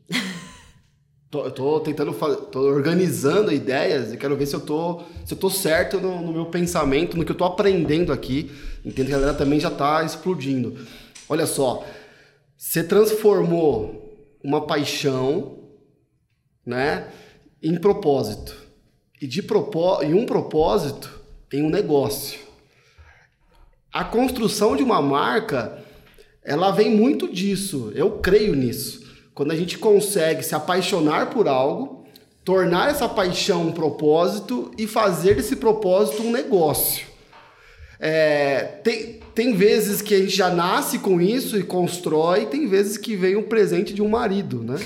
Tô, 1.31 1.45
eu 1.45 1.51
tô 1.51 1.81
tentando 1.81 2.13
tô 2.51 2.61
organizando 2.61 3.53
ideias 3.53 4.13
e 4.13 4.17
quero 4.17 4.37
ver 4.37 4.47
se 4.47 4.55
eu 4.55 4.61
tô, 4.61 5.03
se 5.25 5.35
eu 5.35 5.39
tô 5.39 5.51
certo 5.51 6.01
no, 6.01 6.21
no 6.21 6.33
meu 6.33 6.47
pensamento, 6.47 7.17
no 7.17 7.25
que 7.25 7.33
eu 7.33 7.37
tô 7.37 7.45
aprendendo 7.45 8.13
aqui. 8.13 8.51
Entendo 8.85 9.07
que 9.07 9.13
a 9.13 9.19
galera 9.19 9.35
também 9.35 9.61
já 9.61 9.71
tá 9.71 10.05
explodindo. 10.05 10.79
Olha 11.29 11.47
só, 11.47 11.85
você 12.57 12.83
transformou 12.85 14.17
uma 14.43 14.67
paixão, 14.67 15.59
né, 16.65 17.09
em 17.63 17.77
propósito. 17.77 18.57
E 19.21 19.27
de 19.27 19.43
propó 19.43 20.03
e 20.03 20.13
um 20.13 20.27
propósito 20.27 21.11
em 21.53 21.63
um 21.63 21.71
negócio 21.71 22.47
a 23.97 24.05
construção 24.05 24.77
de 24.77 24.83
uma 24.83 25.01
marca, 25.01 25.83
ela 26.45 26.71
vem 26.71 26.95
muito 26.95 27.33
disso. 27.33 27.91
Eu 27.95 28.19
creio 28.19 28.55
nisso. 28.55 29.06
Quando 29.37 29.51
a 29.51 29.55
gente 29.55 29.77
consegue 29.77 30.43
se 30.43 30.55
apaixonar 30.55 31.29
por 31.29 31.47
algo, 31.47 32.07
tornar 32.43 32.89
essa 32.89 33.07
paixão 33.07 33.69
um 33.69 33.73
propósito 33.73 34.71
e 34.79 34.87
fazer 34.87 35.35
desse 35.35 35.57
propósito 35.57 36.23
um 36.23 36.33
negócio. 36.33 37.05
É, 38.01 38.61
tem, 38.83 39.21
tem 39.35 39.53
vezes 39.53 40.01
que 40.01 40.15
a 40.15 40.19
gente 40.21 40.35
já 40.35 40.49
nasce 40.49 40.99
com 40.99 41.21
isso 41.21 41.59
e 41.59 41.63
constrói, 41.63 42.47
tem 42.47 42.67
vezes 42.67 42.97
que 42.97 43.15
vem 43.15 43.37
um 43.37 43.43
presente 43.43 43.93
de 43.93 44.01
um 44.01 44.09
marido, 44.09 44.63
né? 44.63 44.79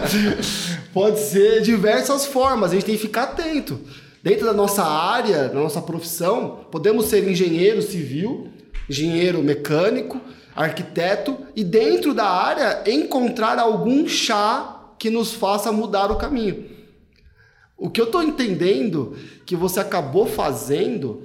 Pode 0.94 1.20
ser 1.20 1.60
diversas 1.60 2.24
formas, 2.24 2.70
a 2.70 2.74
gente 2.74 2.86
tem 2.86 2.96
que 2.96 3.02
ficar 3.02 3.24
atento. 3.24 3.78
Dentro 4.22 4.46
da 4.46 4.54
nossa 4.54 4.82
área, 4.82 5.46
da 5.46 5.60
nossa 5.60 5.82
profissão, 5.82 6.64
podemos 6.70 7.04
ser 7.04 7.28
engenheiro 7.28 7.82
civil, 7.82 8.48
engenheiro 8.88 9.42
mecânico, 9.42 10.18
arquiteto 10.58 11.38
e 11.54 11.62
dentro 11.62 12.12
da 12.12 12.28
área 12.28 12.82
encontrar 12.90 13.60
algum 13.60 14.08
chá 14.08 14.92
que 14.98 15.08
nos 15.08 15.32
faça 15.32 15.70
mudar 15.70 16.10
o 16.10 16.16
caminho. 16.16 16.68
O 17.76 17.88
que 17.88 18.00
eu 18.00 18.06
estou 18.06 18.24
entendendo 18.24 19.16
que 19.46 19.54
você 19.54 19.78
acabou 19.78 20.26
fazendo 20.26 21.22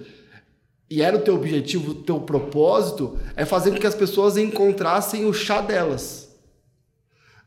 e 0.87 1.01
era 1.01 1.17
o 1.17 1.21
teu 1.21 1.33
objetivo, 1.33 1.91
o 1.91 1.95
teu 1.95 2.19
propósito, 2.19 3.17
é 3.35 3.43
fazer 3.43 3.71
com 3.71 3.79
que 3.79 3.87
as 3.87 3.95
pessoas 3.95 4.37
encontrassem 4.37 5.25
o 5.25 5.33
chá 5.33 5.59
delas. 5.59 6.29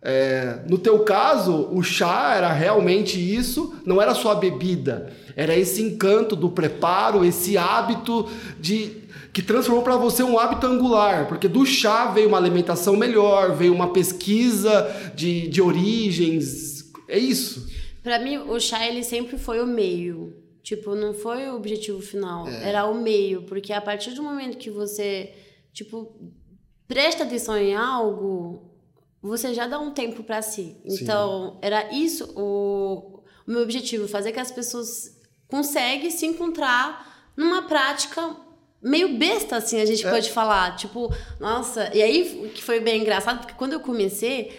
É, 0.02 0.64
no 0.68 0.78
teu 0.78 1.04
caso, 1.04 1.68
o 1.70 1.80
chá 1.84 2.34
era 2.34 2.52
realmente 2.52 3.16
isso, 3.16 3.76
não 3.86 4.02
era 4.02 4.14
só 4.14 4.32
a 4.32 4.34
bebida, 4.34 5.12
era 5.36 5.54
esse 5.56 5.80
encanto 5.80 6.34
do 6.34 6.50
preparo, 6.50 7.24
esse 7.24 7.56
hábito 7.56 8.28
de 8.58 9.05
que 9.36 9.42
transformou 9.42 9.84
para 9.84 9.98
você 9.98 10.22
um 10.22 10.38
hábito 10.38 10.66
angular, 10.66 11.28
porque 11.28 11.46
do 11.46 11.66
chá 11.66 12.06
veio 12.06 12.26
uma 12.26 12.38
alimentação 12.38 12.96
melhor, 12.96 13.54
veio 13.54 13.70
uma 13.70 13.92
pesquisa 13.92 15.12
de, 15.14 15.46
de 15.48 15.60
origens, 15.60 16.90
é 17.06 17.18
isso. 17.18 17.70
Para 18.02 18.18
mim, 18.18 18.38
o 18.38 18.58
chá 18.58 18.86
ele 18.86 19.04
sempre 19.04 19.36
foi 19.36 19.60
o 19.60 19.66
meio. 19.66 20.42
Tipo, 20.62 20.94
não 20.94 21.12
foi 21.12 21.50
o 21.50 21.54
objetivo 21.54 22.00
final, 22.00 22.48
é. 22.48 22.70
era 22.70 22.86
o 22.86 22.94
meio, 22.94 23.42
porque 23.42 23.74
a 23.74 23.80
partir 23.82 24.12
do 24.12 24.22
momento 24.22 24.56
que 24.56 24.70
você, 24.70 25.34
tipo, 25.70 26.18
presta 26.88 27.24
atenção 27.24 27.58
em 27.58 27.74
algo, 27.76 28.74
você 29.20 29.52
já 29.52 29.66
dá 29.66 29.78
um 29.78 29.90
tempo 29.90 30.24
para 30.24 30.40
si. 30.40 30.78
Então, 30.82 31.50
Sim. 31.50 31.58
era 31.60 31.92
isso 31.92 32.32
o, 32.34 33.22
o 33.46 33.50
meu 33.50 33.60
objetivo, 33.60 34.08
fazer 34.08 34.32
que 34.32 34.40
as 34.40 34.50
pessoas 34.50 35.14
conseguem 35.46 36.10
se 36.10 36.24
encontrar 36.24 37.30
numa 37.36 37.68
prática 37.68 38.45
meio 38.82 39.16
besta, 39.16 39.56
assim, 39.56 39.80
a 39.80 39.84
gente 39.86 40.06
é. 40.06 40.10
pode 40.10 40.30
falar. 40.30 40.76
Tipo, 40.76 41.14
nossa. 41.40 41.90
E 41.94 42.02
aí 42.02 42.50
que 42.54 42.62
foi 42.62 42.80
bem 42.80 43.02
engraçado, 43.02 43.40
porque 43.40 43.54
quando 43.54 43.72
eu 43.72 43.80
comecei. 43.80 44.58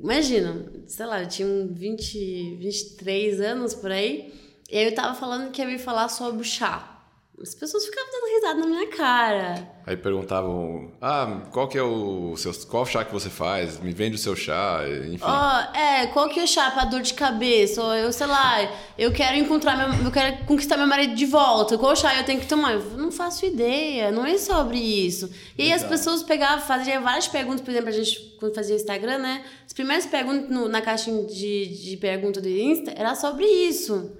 Imagina, 0.00 0.66
sei 0.86 1.06
lá, 1.06 1.22
eu 1.22 1.28
tinha 1.28 1.48
20, 1.70 2.56
23 2.56 3.40
anos 3.40 3.74
por 3.74 3.90
aí. 3.90 4.34
E 4.70 4.76
aí 4.76 4.84
eu 4.84 4.94
tava 4.94 5.14
falando 5.14 5.50
que 5.50 5.62
ia 5.62 5.68
me 5.68 5.78
falar 5.78 6.08
sobre 6.08 6.40
o 6.40 6.44
chá. 6.44 6.95
As 7.40 7.54
pessoas 7.54 7.84
ficavam 7.84 8.10
dando 8.10 8.34
risada 8.34 8.60
na 8.60 8.66
minha 8.66 8.86
cara. 8.88 9.68
Aí 9.86 9.94
perguntavam: 9.94 10.90
Ah, 11.00 11.42
qual 11.52 11.68
que 11.68 11.76
é 11.76 11.82
o 11.82 12.34
seu. 12.36 12.52
Qual 12.66 12.86
chá 12.86 13.04
que 13.04 13.12
você 13.12 13.28
faz? 13.28 13.78
Me 13.78 13.92
vende 13.92 14.16
o 14.16 14.18
seu 14.18 14.34
chá, 14.34 14.80
enfim. 15.06 15.22
Oh, 15.22 15.76
é, 15.76 16.06
qual 16.08 16.30
que 16.30 16.40
é 16.40 16.44
o 16.44 16.46
chá 16.46 16.70
pra 16.70 16.86
dor 16.86 17.02
de 17.02 17.12
cabeça? 17.12 17.82
Ou 17.82 17.94
eu, 17.94 18.10
sei 18.10 18.26
lá, 18.26 18.56
eu 18.98 19.12
quero 19.12 19.36
encontrar 19.36 19.76
meu. 19.76 20.06
Eu 20.06 20.10
quero 20.10 20.46
conquistar 20.46 20.78
meu 20.78 20.86
marido 20.86 21.14
de 21.14 21.26
volta. 21.26 21.76
Qual 21.76 21.94
chá 21.94 22.16
eu 22.16 22.24
tenho 22.24 22.40
que 22.40 22.46
tomar? 22.46 22.72
Eu 22.72 22.82
não 22.96 23.12
faço 23.12 23.44
ideia, 23.44 24.10
não 24.10 24.24
é 24.24 24.38
sobre 24.38 24.78
isso. 24.78 25.30
E 25.58 25.64
aí 25.64 25.72
as 25.74 25.84
pessoas 25.84 26.22
pegavam, 26.22 26.64
faziam 26.64 27.02
várias 27.02 27.28
perguntas, 27.28 27.60
por 27.60 27.70
exemplo, 27.70 27.90
a 27.90 27.92
gente, 27.92 28.34
quando 28.40 28.54
fazia 28.54 28.74
Instagram, 28.74 29.18
né? 29.18 29.44
As 29.66 29.74
primeiras 29.74 30.06
perguntas 30.06 30.48
no, 30.48 30.68
na 30.68 30.80
caixinha 30.80 31.22
de, 31.24 31.66
de 31.66 31.96
pergunta 31.98 32.40
do 32.40 32.48
Insta 32.48 32.94
era 32.96 33.14
sobre 33.14 33.44
isso. 33.44 34.16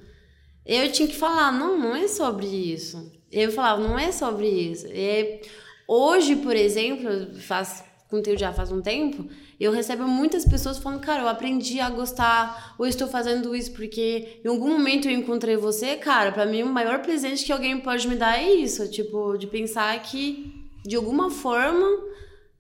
Eu 0.66 0.90
tinha 0.90 1.06
que 1.06 1.16
falar, 1.16 1.52
não, 1.52 1.78
não 1.78 1.94
é 1.94 2.08
sobre 2.08 2.46
isso. 2.46 3.12
Eu 3.30 3.52
falava, 3.52 3.80
não 3.80 3.98
é 3.98 4.10
sobre 4.10 4.48
isso. 4.48 4.86
E 4.88 5.40
hoje, 5.86 6.36
por 6.36 6.56
exemplo, 6.56 7.34
faz 7.40 7.84
conteúdo 8.08 8.38
já 8.38 8.52
faz 8.52 8.70
um 8.70 8.80
tempo, 8.80 9.28
eu 9.58 9.72
recebo 9.72 10.06
muitas 10.06 10.44
pessoas 10.44 10.78
falando, 10.78 11.00
cara, 11.00 11.22
eu 11.22 11.28
aprendi 11.28 11.80
a 11.80 11.90
gostar, 11.90 12.74
ou 12.78 12.86
estou 12.86 13.08
fazendo 13.08 13.54
isso 13.54 13.72
porque 13.72 14.40
em 14.44 14.48
algum 14.48 14.68
momento 14.68 15.08
eu 15.08 15.12
encontrei 15.12 15.56
você, 15.56 15.96
cara, 15.96 16.30
para 16.30 16.46
mim 16.46 16.62
o 16.62 16.68
maior 16.68 17.00
presente 17.02 17.44
que 17.44 17.52
alguém 17.52 17.80
pode 17.80 18.06
me 18.06 18.14
dar 18.14 18.38
é 18.38 18.52
isso, 18.52 18.88
tipo, 18.90 19.36
de 19.36 19.46
pensar 19.46 20.00
que 20.02 20.68
de 20.84 20.94
alguma 20.94 21.30
forma 21.30 21.84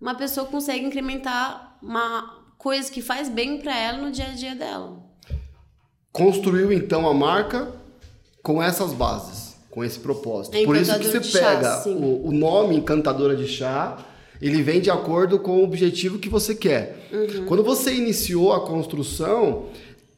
uma 0.00 0.14
pessoa 0.14 0.46
consegue 0.46 0.84
incrementar 0.84 1.78
uma 1.82 2.44
coisa 2.58 2.90
que 2.90 3.00
faz 3.00 3.28
bem 3.28 3.58
para 3.58 3.76
ela 3.78 3.98
no 3.98 4.10
dia 4.10 4.26
a 4.26 4.34
dia 4.34 4.54
dela. 4.54 5.00
Construiu 6.12 6.72
então 6.72 7.08
a 7.08 7.14
marca 7.14 7.72
com 8.46 8.62
essas 8.62 8.92
bases, 8.92 9.56
com 9.68 9.82
esse 9.82 9.98
propósito. 9.98 10.56
Por 10.64 10.76
isso 10.76 10.96
que 11.00 11.08
você 11.08 11.18
pega 11.36 11.82
chá, 11.82 11.88
o, 11.88 12.28
o, 12.28 12.32
nome 12.32 12.76
Encantadora 12.76 13.34
de 13.34 13.48
Chá, 13.48 13.98
ele 14.40 14.62
vem 14.62 14.80
de 14.80 14.88
acordo 14.88 15.40
com 15.40 15.58
o 15.58 15.64
objetivo 15.64 16.20
que 16.20 16.28
você 16.28 16.54
quer. 16.54 17.08
Uhum. 17.12 17.44
Quando 17.46 17.64
você 17.64 17.92
iniciou 17.92 18.52
a 18.52 18.60
construção, 18.60 19.64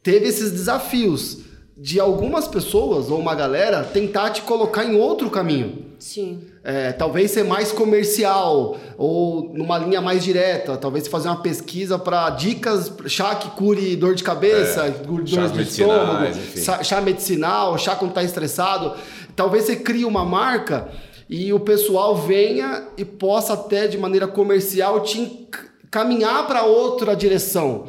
teve 0.03 0.27
esses 0.27 0.51
desafios 0.51 1.39
de 1.75 1.99
algumas 1.99 2.47
pessoas 2.47 3.09
ou 3.09 3.17
uma 3.17 3.33
galera 3.33 3.83
tentar 3.83 4.29
te 4.29 4.43
colocar 4.43 4.85
em 4.85 4.95
outro 4.95 5.31
caminho. 5.31 5.85
Sim. 5.97 6.43
É, 6.61 6.91
talvez 6.91 7.31
ser 7.31 7.45
mais 7.45 7.71
comercial 7.71 8.77
ou 8.97 9.53
numa 9.53 9.77
linha 9.77 10.01
mais 10.01 10.23
direta. 10.23 10.75
Talvez 10.77 11.07
fazer 11.07 11.29
uma 11.29 11.41
pesquisa 11.41 11.97
para 11.97 12.29
dicas, 12.31 12.91
chá 13.07 13.33
que 13.35 13.49
cure 13.51 13.95
dor 13.95 14.13
de 14.13 14.23
cabeça, 14.23 14.85
é, 14.85 14.89
dor 14.89 15.23
de 15.23 15.61
estômago, 15.61 16.33
chá, 16.57 16.83
chá 16.83 17.01
medicinal, 17.01 17.77
chá 17.77 17.95
quando 17.95 18.11
está 18.11 18.23
estressado. 18.23 18.93
Talvez 19.35 19.63
você 19.65 19.77
crie 19.77 20.03
uma 20.03 20.25
marca 20.25 20.89
e 21.29 21.53
o 21.53 21.59
pessoal 21.59 22.15
venha 22.15 22.87
e 22.97 23.05
possa 23.05 23.53
até 23.53 23.87
de 23.87 23.97
maneira 23.97 24.27
comercial 24.27 25.01
te 25.01 25.47
caminhar 25.89 26.45
para 26.47 26.63
outra 26.63 27.15
direção. 27.15 27.87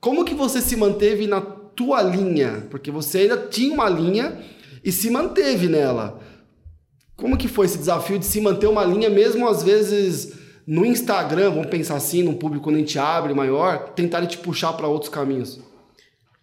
Como 0.00 0.24
que 0.24 0.34
você 0.34 0.60
se 0.60 0.76
manteve 0.76 1.26
na 1.26 1.40
tua 1.40 2.02
linha? 2.02 2.66
Porque 2.70 2.90
você 2.90 3.18
ainda 3.18 3.36
tinha 3.36 3.72
uma 3.74 3.88
linha 3.88 4.38
e 4.82 4.90
se 4.90 5.10
manteve 5.10 5.68
nela. 5.68 6.18
Como 7.18 7.36
que 7.36 7.48
foi 7.48 7.66
esse 7.66 7.76
desafio 7.76 8.16
de 8.16 8.24
se 8.24 8.40
manter 8.40 8.68
uma 8.68 8.84
linha, 8.84 9.10
mesmo 9.10 9.48
às 9.48 9.64
vezes 9.64 10.34
no 10.64 10.86
Instagram, 10.86 11.50
vamos 11.50 11.66
pensar 11.66 11.96
assim, 11.96 12.22
num 12.22 12.34
público 12.34 12.62
quando 12.62 12.76
a 12.76 12.78
gente 12.78 12.96
abre 12.96 13.34
maior, 13.34 13.88
tentarem 13.88 14.28
te 14.28 14.38
puxar 14.38 14.72
para 14.74 14.86
outros 14.86 15.10
caminhos? 15.10 15.58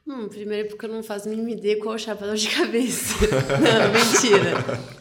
Hum, 0.08 0.28
primeiro 0.28 0.70
porque 0.70 0.86
eu 0.86 0.90
não 0.90 1.02
faço 1.02 1.28
mínima 1.28 1.50
ideia 1.50 1.80
qual 1.80 1.94
é 1.94 1.96
o 1.96 2.00
chapador 2.00 2.36
de 2.36 2.48
cabeça. 2.56 3.16
não, 3.60 3.92
mentira. 3.92 4.52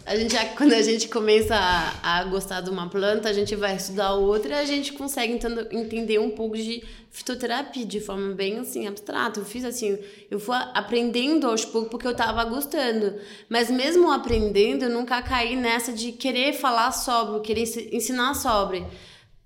A 0.06 0.16
gente, 0.16 0.34
quando 0.56 0.72
a 0.72 0.80
gente 0.80 1.08
começa 1.08 1.54
a, 1.54 2.20
a, 2.20 2.24
gostar 2.24 2.62
de 2.62 2.70
uma 2.70 2.88
planta, 2.88 3.28
a 3.28 3.32
gente 3.34 3.54
vai 3.54 3.76
estudar 3.76 4.14
outra 4.14 4.54
e 4.54 4.58
a 4.60 4.64
gente 4.64 4.94
consegue 4.94 5.34
entendo, 5.34 5.68
entender 5.70 6.18
um 6.18 6.30
pouco 6.30 6.56
de 6.56 6.82
fitoterapia 7.10 7.84
de 7.84 8.00
forma 8.00 8.32
bem 8.34 8.58
assim, 8.58 8.86
abstrata. 8.86 9.40
Eu 9.40 9.44
fiz 9.44 9.62
assim, 9.66 9.98
eu 10.30 10.40
fui 10.40 10.56
aprendendo 10.72 11.48
aos 11.48 11.66
poucos 11.66 11.90
porque 11.90 12.06
eu 12.06 12.16
tava 12.16 12.42
gostando. 12.44 13.14
Mas 13.46 13.70
mesmo 13.70 14.10
aprendendo, 14.10 14.84
eu 14.84 14.90
nunca 14.90 15.20
caí 15.20 15.54
nessa 15.54 15.92
de 15.92 16.12
querer 16.12 16.54
falar 16.54 16.92
sobre, 16.92 17.40
querer 17.40 17.64
ensinar 17.94 18.32
sobre. 18.32 18.82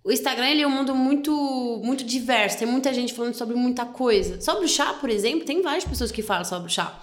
O 0.09 0.11
Instagram 0.11 0.49
ele 0.49 0.63
é 0.63 0.67
um 0.67 0.71
mundo 0.71 0.95
muito 0.95 1.83
muito 1.85 2.03
diverso, 2.03 2.57
tem 2.57 2.67
muita 2.67 2.95
gente 2.95 3.13
falando 3.13 3.35
sobre 3.35 3.55
muita 3.55 3.85
coisa. 3.85 4.41
Sobre 4.41 4.65
o 4.65 4.69
chá, 4.69 4.95
por 4.95 5.11
exemplo, 5.11 5.45
tem 5.45 5.61
várias 5.61 5.85
pessoas 5.85 6.11
que 6.11 6.23
falam 6.23 6.47
sobre 6.47 6.71
o 6.71 6.73
chá. 6.73 6.99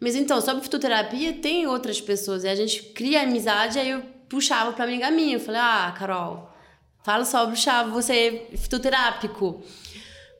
Mas 0.00 0.16
então, 0.16 0.40
sobre 0.40 0.62
fitoterapia, 0.62 1.34
tem 1.34 1.66
outras 1.66 2.00
pessoas. 2.00 2.44
E 2.44 2.48
a 2.48 2.54
gente 2.54 2.82
cria 2.94 3.24
amizade, 3.24 3.78
aí 3.78 3.90
eu 3.90 4.00
puxava 4.26 4.72
pra 4.72 4.86
amiga 4.86 5.10
minha. 5.10 5.36
Eu 5.36 5.40
falei, 5.40 5.60
ah, 5.60 5.94
Carol, 5.98 6.50
fala 7.04 7.26
sobre 7.26 7.56
o 7.56 7.58
chá, 7.58 7.82
você 7.82 8.48
é 8.52 8.56
fitoterápico. 8.56 9.62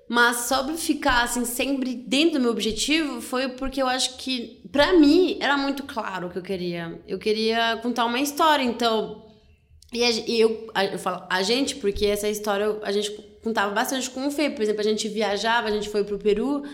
Mas 0.09 0.49
sobre 0.49 0.75
ficar 0.79 1.23
assim 1.23 1.45
sempre 1.45 1.95
dentro 1.95 2.39
do 2.39 2.41
meu 2.41 2.51
objetivo 2.51 3.21
foi 3.21 3.51
porque 3.51 3.83
eu 3.83 3.89
acho 3.89 4.17
que 4.17 4.63
para 4.73 4.95
mim 4.95 5.37
era 5.39 5.59
muito 5.59 5.83
claro 5.83 6.29
o 6.29 6.31
que 6.31 6.39
eu 6.39 6.43
queria. 6.43 6.99
Eu 7.07 7.19
queria 7.19 7.79
contar 7.83 8.07
uma 8.07 8.21
história, 8.21 8.63
então 8.63 9.26
e, 9.93 10.05
a, 10.05 10.11
e 10.11 10.41
eu, 10.41 10.71
a, 10.75 10.85
eu 10.85 10.99
falo 10.99 11.25
a 11.29 11.43
gente, 11.43 11.77
porque 11.77 12.07
essa 12.07 12.29
história 12.29 12.79
a 12.83 12.93
gente 12.93 13.13
contava 13.43 13.73
bastante 13.73 14.11
com 14.11 14.27
o 14.27 14.31
Fê. 14.31 14.51
Por 14.51 14.63
exemplo, 14.63 14.81
a 14.81 14.85
gente 14.85 15.09
viajava, 15.09 15.69
a 15.69 15.71
gente 15.71 15.89
foi 15.89 16.05
pro 16.05 16.19
Peru, 16.19 16.65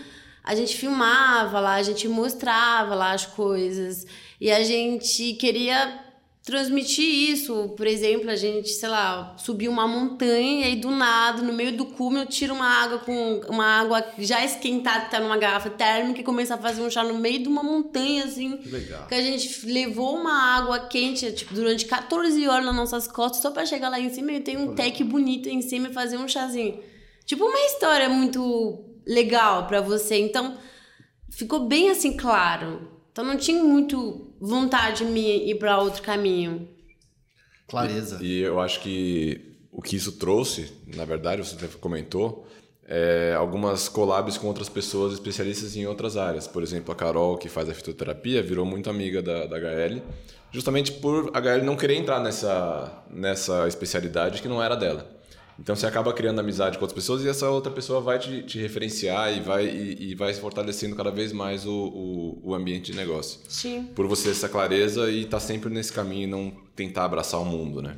a 0.43 0.55
gente 0.55 0.75
filmava 0.75 1.59
lá, 1.59 1.75
a 1.75 1.83
gente 1.83 2.07
mostrava 2.07 2.95
lá 2.95 3.11
as 3.11 3.25
coisas. 3.25 4.05
E 4.41 4.51
a 4.51 4.63
gente 4.63 5.33
queria 5.33 6.02
transmitir 6.43 7.31
isso. 7.31 7.73
Por 7.75 7.87
exemplo, 7.87 8.29
a 8.29 8.35
gente, 8.35 8.69
sei 8.69 8.89
lá, 8.89 9.33
subiu 9.37 9.71
uma 9.71 9.87
montanha 9.87 10.67
e 10.67 10.75
do 10.75 10.91
nada, 10.91 11.41
no 11.41 11.53
meio 11.53 11.75
do 11.75 11.85
cume, 11.85 12.19
eu 12.19 12.25
tiro 12.25 12.53
uma 12.53 12.67
água 12.67 12.99
com 12.99 13.41
uma 13.47 13.65
água 13.65 14.05
já 14.17 14.43
esquentada 14.43 15.05
que 15.05 15.11
tá 15.11 15.19
numa 15.19 15.37
garrafa 15.37 15.69
térmica 15.69 16.19
e 16.19 16.23
começa 16.23 16.55
a 16.55 16.57
fazer 16.57 16.81
um 16.81 16.89
chá 16.89 17.03
no 17.03 17.17
meio 17.17 17.41
de 17.41 17.47
uma 17.47 17.63
montanha, 17.63 18.25
assim. 18.25 18.59
Legal. 18.65 19.07
Que 19.07 19.15
a 19.15 19.21
gente 19.21 19.65
levou 19.65 20.17
uma 20.17 20.57
água 20.57 20.79
quente, 20.87 21.31
tipo, 21.31 21.53
durante 21.53 21.85
14 21.85 22.47
horas 22.47 22.65
nas 22.65 22.75
nossas 22.75 23.07
costas, 23.07 23.41
só 23.41 23.51
para 23.51 23.65
chegar 23.65 23.89
lá 23.89 23.99
em 23.99 24.09
cima 24.09 24.33
e 24.33 24.41
tem 24.41 24.57
um 24.57 24.75
tec 24.75 25.01
bonito 25.03 25.47
em 25.47 25.61
cima 25.61 25.87
e 25.87 25.93
fazer 25.93 26.17
um 26.17 26.27
chazinho. 26.27 26.79
Tipo, 27.25 27.45
uma 27.45 27.59
história 27.67 28.09
muito 28.09 28.83
legal 29.07 29.65
para 29.65 29.79
você. 29.79 30.19
Então, 30.19 30.57
ficou 31.29 31.61
bem 31.61 31.89
assim 31.89 32.17
claro. 32.17 32.91
Então 33.13 33.23
não 33.23 33.37
tinha 33.37 33.63
muito 33.63 34.32
vontade 34.45 35.05
de 35.05 35.05
me 35.05 35.49
ir 35.49 35.55
para 35.55 35.79
outro 35.79 36.01
caminho. 36.01 36.67
Clareza. 37.65 38.19
E, 38.21 38.39
e, 38.39 38.41
eu 38.41 38.59
acho 38.59 38.81
que 38.81 39.57
o 39.71 39.81
que 39.81 39.95
isso 39.95 40.11
trouxe, 40.13 40.69
na 40.85 41.05
verdade, 41.05 41.41
você 41.41 41.55
até 41.55 41.67
comentou, 41.79 42.45
é, 42.85 43.33
algumas 43.37 43.87
collabs 43.87 44.37
com 44.37 44.47
outras 44.47 44.67
pessoas 44.67 45.13
especialistas 45.13 45.77
em 45.77 45.87
outras 45.87 46.17
áreas. 46.17 46.45
Por 46.45 46.61
exemplo, 46.61 46.91
a 46.91 46.95
Carol, 46.95 47.37
que 47.37 47.47
faz 47.47 47.69
a 47.69 47.73
fitoterapia, 47.73 48.43
virou 48.43 48.65
muito 48.65 48.89
amiga 48.89 49.21
da, 49.21 49.45
da 49.45 49.57
HL, 49.57 50.01
justamente 50.51 50.91
por 50.91 51.31
a 51.33 51.39
HL 51.39 51.63
não 51.63 51.77
querer 51.77 51.95
entrar 51.95 52.19
nessa, 52.19 53.01
nessa 53.09 53.65
especialidade 53.67 54.41
que 54.41 54.47
não 54.49 54.61
era 54.61 54.75
dela. 54.75 55.09
Então 55.59 55.75
você 55.75 55.85
acaba 55.85 56.11
criando 56.13 56.39
amizade 56.39 56.77
com 56.77 56.83
outras 56.83 56.95
pessoas 56.95 57.23
e 57.23 57.29
essa 57.29 57.49
outra 57.49 57.71
pessoa 57.71 58.01
vai 58.01 58.17
te, 58.19 58.43
te 58.43 58.59
referenciar 58.59 59.35
e 59.35 59.39
vai, 59.39 59.65
e, 59.65 60.11
e, 60.11 60.15
vai 60.15 60.33
fortalecendo 60.33 60.95
cada 60.95 61.11
vez 61.11 61.31
mais 61.31 61.65
o, 61.65 61.71
o, 61.71 62.39
o, 62.43 62.55
ambiente 62.55 62.91
de 62.91 62.97
negócio. 62.97 63.39
Sim. 63.47 63.89
Por 63.95 64.07
você 64.07 64.25
ter 64.25 64.31
essa 64.31 64.49
clareza 64.49 65.09
e 65.09 65.23
estar 65.23 65.37
tá 65.37 65.39
sempre 65.39 65.69
nesse 65.69 65.93
caminho 65.93 66.23
e 66.23 66.27
não 66.27 66.53
tentar 66.75 67.05
abraçar 67.05 67.39
o 67.39 67.45
mundo, 67.45 67.81
né? 67.81 67.97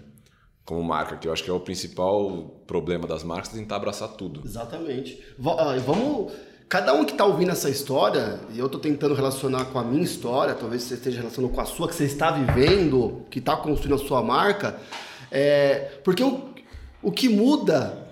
como 0.66 0.84
marca, 0.84 1.16
que 1.16 1.28
eu 1.28 1.32
acho 1.32 1.44
que 1.44 1.50
é 1.50 1.54
o 1.54 1.60
principal 1.60 2.32
problema 2.66 3.08
das 3.08 3.24
marcas, 3.24 3.50
tentar 3.50 3.76
abraçar 3.76 4.10
tudo. 4.10 4.42
Exatamente. 4.44 5.24
Ah, 5.46 5.78
vamos. 5.86 6.34
Cada 6.68 6.96
um 6.96 7.06
que 7.06 7.12
está 7.12 7.24
ouvindo 7.24 7.52
essa 7.52 7.70
história, 7.70 8.40
e 8.52 8.58
eu 8.58 8.66
estou 8.66 8.82
tentando 8.82 9.14
relacionar 9.14 9.66
com 9.66 9.78
a 9.78 9.84
minha 9.84 10.04
história, 10.04 10.56
talvez 10.56 10.82
você 10.82 10.96
esteja 10.96 11.20
relacionando 11.20 11.54
com 11.54 11.62
a 11.62 11.66
sua, 11.66 11.88
que 11.88 11.94
você 11.94 12.06
está 12.06 12.32
vivendo, 12.32 13.24
que 13.30 13.38
está 13.38 13.56
construindo 13.56 13.94
a 13.94 14.00
sua 14.00 14.24
marca, 14.24 14.80
é, 15.32 16.00
porque 16.04 16.24
o, 16.24 16.55
o 17.06 17.12
que 17.12 17.30
muda 17.30 18.10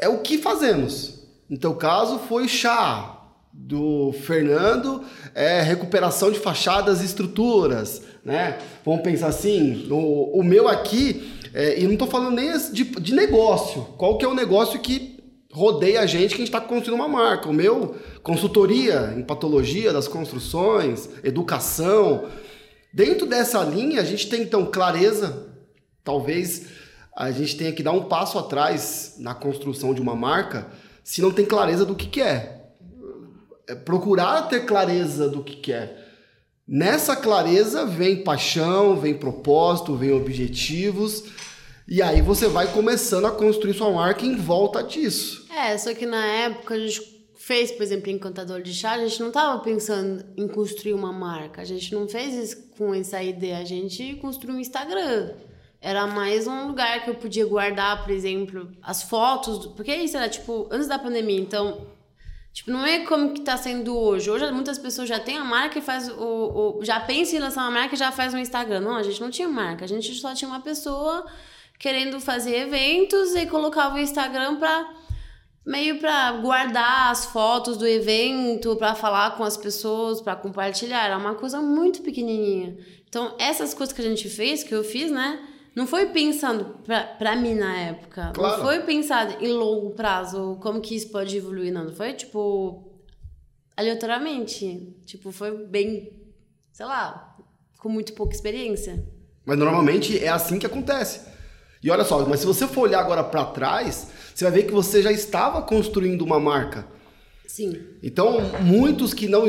é 0.00 0.08
o 0.08 0.18
que 0.18 0.38
fazemos. 0.38 1.24
No 1.48 1.58
teu 1.58 1.74
caso, 1.74 2.18
foi 2.18 2.46
chá. 2.46 3.10
Do 3.56 4.12
Fernando, 4.12 5.04
é 5.32 5.62
recuperação 5.62 6.32
de 6.32 6.40
fachadas 6.40 7.00
e 7.00 7.04
estruturas, 7.04 8.02
né? 8.24 8.58
Vamos 8.84 9.02
pensar 9.02 9.28
assim, 9.28 9.86
o, 9.92 10.40
o 10.40 10.42
meu 10.42 10.66
aqui 10.66 11.32
é, 11.54 11.80
e 11.80 11.84
não 11.84 11.92
estou 11.92 12.08
falando 12.08 12.34
nem 12.34 12.50
de, 12.72 12.82
de 12.82 13.14
negócio. 13.14 13.82
Qual 13.96 14.18
que 14.18 14.24
é 14.24 14.28
o 14.28 14.34
negócio 14.34 14.80
que 14.80 15.22
rodeia 15.52 16.00
a 16.00 16.06
gente 16.06 16.30
que 16.30 16.34
a 16.34 16.44
gente 16.44 16.48
está 16.48 16.60
construindo 16.60 16.96
uma 16.96 17.06
marca? 17.06 17.48
O 17.48 17.52
meu, 17.52 17.94
consultoria 18.24 19.14
em 19.16 19.22
patologia 19.22 19.92
das 19.92 20.08
construções, 20.08 21.08
educação. 21.22 22.28
Dentro 22.92 23.24
dessa 23.24 23.62
linha, 23.62 24.00
a 24.00 24.04
gente 24.04 24.28
tem 24.28 24.42
então 24.42 24.66
clareza. 24.66 25.46
Talvez 26.02 26.66
a 27.16 27.30
gente 27.30 27.56
tenha 27.56 27.72
que 27.72 27.82
dar 27.82 27.92
um 27.92 28.04
passo 28.04 28.38
atrás 28.38 29.14
na 29.18 29.34
construção 29.34 29.94
de 29.94 30.00
uma 30.00 30.16
marca 30.16 30.66
se 31.02 31.20
não 31.22 31.30
tem 31.30 31.44
clareza 31.44 31.84
do 31.84 31.94
que, 31.94 32.06
que 32.06 32.20
é. 32.20 32.70
é 33.68 33.74
procurar 33.74 34.42
ter 34.48 34.64
clareza 34.64 35.28
do 35.28 35.42
que, 35.44 35.56
que 35.56 35.72
é. 35.72 36.02
Nessa 36.66 37.14
clareza 37.14 37.84
vem 37.84 38.24
paixão, 38.24 38.96
vem 38.96 39.14
propósito, 39.14 39.94
vem 39.94 40.12
objetivos 40.12 41.24
e 41.86 42.00
aí 42.00 42.22
você 42.22 42.48
vai 42.48 42.72
começando 42.72 43.26
a 43.26 43.30
construir 43.30 43.74
sua 43.74 43.92
marca 43.92 44.24
em 44.24 44.34
volta 44.36 44.82
disso. 44.82 45.46
É, 45.54 45.76
só 45.76 45.92
que 45.92 46.06
na 46.06 46.24
época 46.24 46.74
a 46.74 46.78
gente 46.78 47.14
fez, 47.36 47.70
por 47.70 47.82
exemplo, 47.82 48.10
Encantador 48.10 48.62
de 48.62 48.72
Chá, 48.72 48.92
a 48.92 49.06
gente 49.06 49.20
não 49.20 49.28
estava 49.28 49.62
pensando 49.62 50.24
em 50.34 50.48
construir 50.48 50.94
uma 50.94 51.12
marca. 51.12 51.60
A 51.60 51.64
gente 51.64 51.94
não 51.94 52.08
fez 52.08 52.34
isso 52.34 52.70
com 52.78 52.94
essa 52.94 53.22
ideia. 53.22 53.58
A 53.58 53.64
gente 53.64 54.14
construiu 54.14 54.56
um 54.56 54.60
Instagram. 54.60 55.34
Era 55.84 56.06
mais 56.06 56.46
um 56.46 56.68
lugar 56.68 57.04
que 57.04 57.10
eu 57.10 57.14
podia 57.14 57.44
guardar, 57.44 58.02
por 58.02 58.10
exemplo, 58.10 58.72
as 58.82 59.02
fotos. 59.02 59.66
Porque 59.76 59.94
isso 59.94 60.16
era 60.16 60.30
tipo 60.30 60.66
antes 60.70 60.88
da 60.88 60.98
pandemia. 60.98 61.38
Então, 61.38 61.86
Tipo, 62.54 62.70
não 62.70 62.86
é 62.86 63.00
como 63.00 63.34
que 63.34 63.40
tá 63.40 63.56
sendo 63.56 63.94
hoje. 63.98 64.30
Hoje 64.30 64.50
muitas 64.52 64.78
pessoas 64.78 65.08
já 65.08 65.18
têm 65.18 65.36
a 65.36 65.44
marca 65.44 65.78
e 65.78 65.82
faz 65.82 66.08
o, 66.08 66.78
o 66.78 66.84
já 66.84 67.00
pensa 67.00 67.34
em 67.34 67.40
lançar 67.40 67.62
uma 67.62 67.70
marca 67.72 67.96
e 67.96 67.98
já 67.98 68.12
faz 68.12 68.32
um 68.32 68.38
Instagram. 68.38 68.80
Não, 68.80 68.94
a 68.94 69.02
gente 69.02 69.20
não 69.20 69.28
tinha 69.28 69.48
marca. 69.48 69.84
A 69.84 69.88
gente 69.88 70.14
só 70.14 70.32
tinha 70.32 70.48
uma 70.48 70.60
pessoa 70.60 71.26
querendo 71.78 72.20
fazer 72.20 72.56
eventos 72.60 73.34
e 73.34 73.44
colocava 73.46 73.96
o 73.96 73.98
Instagram 73.98 74.56
para 74.56 74.88
meio 75.66 75.98
para 75.98 76.32
guardar 76.32 77.10
as 77.10 77.26
fotos 77.26 77.76
do 77.76 77.86
evento, 77.86 78.76
para 78.76 78.94
falar 78.94 79.36
com 79.36 79.42
as 79.42 79.56
pessoas, 79.56 80.22
para 80.22 80.36
compartilhar. 80.36 81.04
Era 81.04 81.18
uma 81.18 81.34
coisa 81.34 81.60
muito 81.60 82.02
pequenininha. 82.02 82.78
Então, 83.06 83.34
essas 83.38 83.74
coisas 83.74 83.92
que 83.92 84.00
a 84.00 84.08
gente 84.08 84.30
fez, 84.30 84.62
que 84.62 84.74
eu 84.74 84.84
fiz, 84.84 85.10
né? 85.10 85.53
Não 85.74 85.86
foi 85.86 86.06
pensando 86.06 86.76
para 87.18 87.34
mim 87.36 87.54
na 87.54 87.76
época. 87.76 88.30
Claro. 88.34 88.58
Não 88.58 88.64
foi 88.64 88.80
pensado 88.80 89.44
em 89.44 89.52
longo 89.52 89.90
prazo, 89.90 90.56
como 90.60 90.80
que 90.80 90.94
isso 90.94 91.10
pode 91.10 91.36
evoluir, 91.36 91.72
não. 91.72 91.92
Foi, 91.92 92.12
tipo, 92.12 92.92
aleatoriamente. 93.76 94.94
Tipo, 95.04 95.32
foi 95.32 95.66
bem, 95.66 96.12
sei 96.72 96.86
lá, 96.86 97.36
com 97.78 97.88
muito 97.88 98.12
pouca 98.12 98.34
experiência. 98.34 99.04
Mas 99.44 99.58
normalmente 99.58 100.18
é 100.22 100.28
assim 100.28 100.58
que 100.58 100.66
acontece. 100.66 101.20
E 101.82 101.90
olha 101.90 102.04
só, 102.04 102.24
mas 102.26 102.40
se 102.40 102.46
você 102.46 102.66
for 102.66 102.82
olhar 102.82 103.00
agora 103.00 103.22
para 103.22 103.44
trás, 103.44 104.08
você 104.34 104.44
vai 104.44 104.52
ver 104.52 104.62
que 104.62 104.72
você 104.72 105.02
já 105.02 105.12
estava 105.12 105.60
construindo 105.60 106.22
uma 106.22 106.40
marca. 106.40 106.86
Sim. 107.46 107.78
Então, 108.02 108.40
muitos 108.62 109.12
que 109.12 109.28
não, 109.28 109.44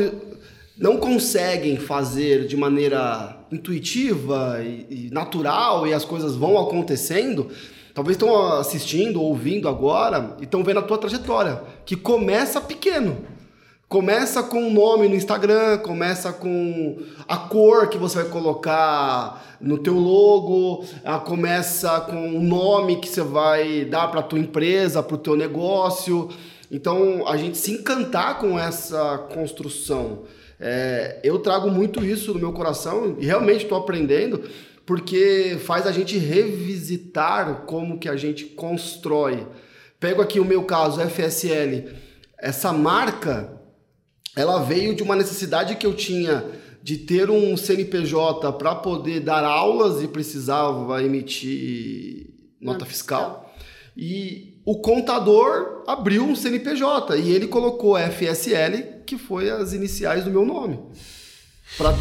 não 0.77 0.97
conseguem 0.97 1.77
fazer 1.77 2.47
de 2.47 2.57
maneira 2.57 3.37
intuitiva 3.51 4.61
e, 4.61 5.07
e 5.07 5.09
natural 5.11 5.87
e 5.87 5.93
as 5.93 6.03
coisas 6.03 6.35
vão 6.35 6.57
acontecendo, 6.59 7.49
talvez 7.93 8.15
estão 8.15 8.53
assistindo, 8.59 9.21
ouvindo 9.21 9.69
agora 9.69 10.35
e 10.39 10.43
estão 10.43 10.63
vendo 10.63 10.79
a 10.79 10.83
tua 10.83 10.97
trajetória, 10.97 11.61
que 11.85 11.95
começa 11.95 12.59
pequeno. 12.59 13.17
Começa 13.87 14.41
com 14.41 14.63
o 14.63 14.65
um 14.65 14.73
nome 14.73 15.07
no 15.07 15.15
Instagram, 15.15 15.77
começa 15.77 16.33
com 16.33 16.97
a 17.27 17.37
cor 17.37 17.87
que 17.87 17.99
você 17.99 18.23
vai 18.23 18.31
colocar 18.31 19.57
no 19.61 19.77
teu 19.77 19.93
logo, 19.93 20.83
começa 21.23 22.01
com 22.01 22.35
o 22.35 22.41
nome 22.41 22.99
que 22.99 23.07
você 23.07 23.21
vai 23.21 23.85
dar 23.85 24.07
para 24.07 24.23
tua 24.23 24.39
empresa, 24.39 25.03
para 25.03 25.15
o 25.15 25.19
teu 25.19 25.35
negócio. 25.35 26.29
Então, 26.71 27.27
a 27.27 27.37
gente 27.37 27.59
se 27.59 27.71
encantar 27.71 28.39
com 28.39 28.57
essa 28.59 29.19
construção. 29.31 30.23
É, 30.59 31.19
eu 31.23 31.39
trago 31.39 31.69
muito 31.69 32.03
isso 32.03 32.33
no 32.33 32.39
meu 32.39 32.53
coração 32.53 33.17
e 33.19 33.25
realmente 33.25 33.63
estou 33.63 33.77
aprendendo 33.77 34.43
porque 34.85 35.57
faz 35.65 35.87
a 35.87 35.91
gente 35.91 36.17
revisitar 36.17 37.63
como 37.65 37.99
que 37.99 38.07
a 38.07 38.15
gente 38.15 38.45
constrói. 38.45 39.47
Pego 39.99 40.21
aqui 40.21 40.39
o 40.39 40.45
meu 40.45 40.63
caso, 40.63 41.01
FSL. 41.01 41.89
Essa 42.37 42.71
marca 42.71 43.55
ela 44.35 44.61
veio 44.61 44.93
de 44.93 45.01
uma 45.01 45.15
necessidade 45.15 45.75
que 45.75 45.85
eu 45.85 45.93
tinha 45.93 46.45
de 46.83 46.97
ter 46.97 47.31
um 47.31 47.57
CNPJ 47.57 48.53
para 48.53 48.75
poder 48.75 49.21
dar 49.21 49.43
aulas 49.43 50.03
e 50.03 50.07
precisava 50.07 51.01
emitir 51.01 52.27
nota 52.61 52.85
fiscal. 52.85 53.51
E 53.97 54.61
o 54.65 54.79
contador 54.79 55.83
abriu 55.87 56.23
um 56.23 56.35
CNPJ 56.35 57.17
e 57.17 57.31
ele 57.31 57.47
colocou 57.47 57.97
FSL, 57.97 58.94
que 59.05 59.17
foi 59.17 59.49
as 59.49 59.73
iniciais 59.73 60.23
do 60.23 60.31
meu 60.31 60.45
nome. 60.45 60.79
Pra, 61.77 61.93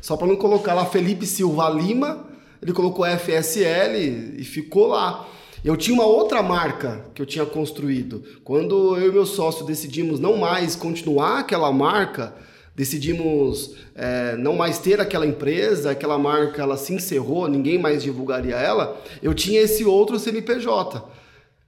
só 0.00 0.16
para 0.16 0.26
não 0.26 0.36
colocar 0.36 0.74
lá 0.74 0.86
Felipe 0.86 1.26
Silva 1.26 1.68
Lima, 1.68 2.26
ele 2.62 2.72
colocou 2.72 3.04
FSL 3.06 4.36
e 4.38 4.44
ficou 4.44 4.88
lá. 4.88 5.28
Eu 5.64 5.76
tinha 5.76 5.94
uma 5.94 6.06
outra 6.06 6.42
marca 6.42 7.04
que 7.14 7.20
eu 7.20 7.26
tinha 7.26 7.44
construído. 7.44 8.22
Quando 8.44 8.96
eu 8.96 9.08
e 9.08 9.12
meu 9.12 9.26
sócio 9.26 9.66
decidimos 9.66 10.20
não 10.20 10.36
mais 10.36 10.76
continuar 10.76 11.40
aquela 11.40 11.72
marca, 11.72 12.34
decidimos 12.74 13.74
é, 13.94 14.36
não 14.36 14.54
mais 14.54 14.78
ter 14.78 15.00
aquela 15.00 15.26
empresa, 15.26 15.90
aquela 15.90 16.18
marca 16.18 16.62
ela 16.62 16.76
se 16.76 16.92
encerrou, 16.92 17.48
ninguém 17.48 17.78
mais 17.78 18.02
divulgaria 18.02 18.54
ela, 18.54 19.02
eu 19.22 19.34
tinha 19.34 19.60
esse 19.60 19.84
outro 19.84 20.18
CNPJ. 20.18 21.02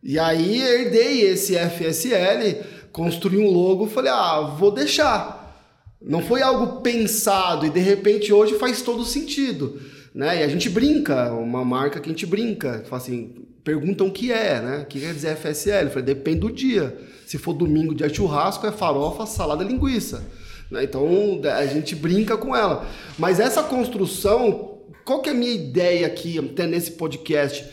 E 0.02 0.16
aí 0.18 0.62
herdei 0.62 1.22
esse 1.22 1.54
FSL, 1.58 2.62
construí 2.92 3.38
um 3.38 3.50
logo, 3.50 3.86
falei, 3.86 4.10
ah, 4.10 4.54
vou 4.58 4.70
deixar. 4.70 5.66
Não 6.00 6.22
foi 6.22 6.42
algo 6.42 6.80
pensado 6.80 7.66
e 7.66 7.70
de 7.70 7.80
repente 7.80 8.32
hoje 8.32 8.58
faz 8.58 8.82
todo 8.82 9.04
sentido. 9.04 9.80
Né? 10.14 10.40
E 10.40 10.42
a 10.42 10.48
gente 10.48 10.68
brinca, 10.68 11.32
uma 11.32 11.64
marca 11.64 12.00
que 12.00 12.08
a 12.08 12.12
gente 12.12 12.26
brinca, 12.26 12.84
fala 12.88 13.02
assim, 13.02 13.34
perguntam 13.62 14.06
o 14.06 14.12
que 14.12 14.32
é, 14.32 14.60
né? 14.60 14.78
O 14.78 14.86
que 14.86 15.00
quer 15.00 15.12
dizer 15.12 15.36
FSL? 15.36 15.84
Eu 15.84 15.90
falei, 15.90 16.04
depende 16.04 16.40
do 16.40 16.50
dia. 16.50 16.96
Se 17.26 17.36
for 17.36 17.52
domingo, 17.52 17.94
dia 17.94 18.08
churrasco, 18.08 18.66
é 18.66 18.72
farofa, 18.72 19.26
salada, 19.26 19.62
linguiça. 19.62 20.24
Né? 20.70 20.84
Então 20.84 21.06
a 21.44 21.66
gente 21.66 21.94
brinca 21.94 22.36
com 22.36 22.54
ela. 22.54 22.86
Mas 23.18 23.40
essa 23.40 23.62
construção, 23.62 24.78
qual 25.04 25.20
que 25.20 25.28
é 25.28 25.32
a 25.32 25.36
minha 25.36 25.52
ideia 25.52 26.06
aqui, 26.06 26.38
até 26.38 26.66
nesse 26.66 26.92
podcast? 26.92 27.64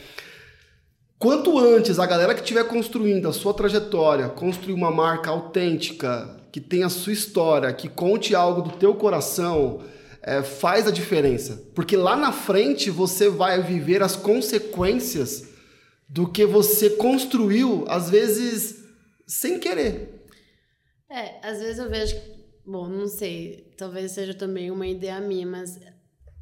Quanto 1.18 1.58
antes 1.58 1.98
a 1.98 2.06
galera 2.06 2.34
que 2.34 2.42
estiver 2.42 2.68
construindo 2.68 3.28
a 3.28 3.34
sua 3.34 3.54
trajetória, 3.54 4.28
construir 4.28 4.74
uma 4.74 4.92
marca 4.92 5.30
autêntica, 5.30 6.44
que 6.52 6.60
tenha 6.60 6.88
a 6.88 6.90
sua 6.90 7.14
história, 7.14 7.74
que 7.74 7.88
conte 7.88 8.36
algo 8.36 8.62
do 8.62 8.78
teu 8.78 8.96
coração, 8.96 9.82
é, 10.22 10.44
faz 10.44 10.88
a 10.88 10.92
diferença. 10.92 11.64
Porque 11.74 11.96
lá 11.96 12.16
na 12.16 12.32
frente 12.32 12.90
você 12.90 13.30
vai 13.30 13.62
viver 13.62 14.04
as 14.04 14.16
consequências 14.16 15.50
do 16.08 16.30
que 16.30 16.46
você 16.46 16.92
construiu, 16.92 17.86
às 17.88 18.10
vezes, 18.10 18.84
sem 19.26 19.60
querer. 19.60 20.26
É, 21.10 21.40
às 21.48 21.60
vezes 21.60 21.78
eu 21.80 21.90
vejo. 21.90 22.16
Bom, 22.66 22.90
não 22.90 23.08
sei, 23.08 23.72
talvez 23.78 24.12
seja 24.12 24.34
também 24.34 24.72
uma 24.72 24.88
ideia 24.88 25.20
minha, 25.22 25.46
mas, 25.46 25.80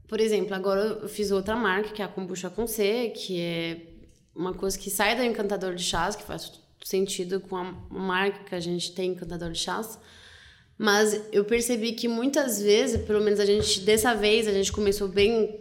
por 0.07 0.19
exemplo, 0.19 0.55
agora 0.55 0.81
eu 1.01 1.09
fiz 1.09 1.31
outra 1.31 1.55
marca, 1.55 1.89
que 1.89 2.01
é 2.01 2.05
a 2.05 2.07
Kombucha 2.07 2.49
com 2.49 2.65
C, 2.65 3.09
que 3.09 3.39
é 3.41 3.92
uma 4.35 4.53
coisa 4.53 4.77
que 4.77 4.89
sai 4.89 5.15
da 5.15 5.25
Encantador 5.25 5.75
de 5.75 5.83
Chás, 5.83 6.15
que 6.15 6.23
faz 6.23 6.51
sentido 6.83 7.39
com 7.39 7.55
a 7.55 7.63
marca 7.89 8.43
que 8.43 8.55
a 8.55 8.59
gente 8.59 8.91
tem, 8.93 9.11
Encantador 9.11 9.51
de 9.51 9.59
Chás. 9.59 9.99
Mas 10.77 11.21
eu 11.31 11.45
percebi 11.45 11.93
que 11.93 12.07
muitas 12.07 12.61
vezes, 12.61 13.01
pelo 13.05 13.23
menos 13.23 13.39
a 13.39 13.45
gente, 13.45 13.81
dessa 13.81 14.13
vez, 14.13 14.47
a 14.47 14.51
gente 14.51 14.71
começou 14.71 15.07
bem 15.07 15.59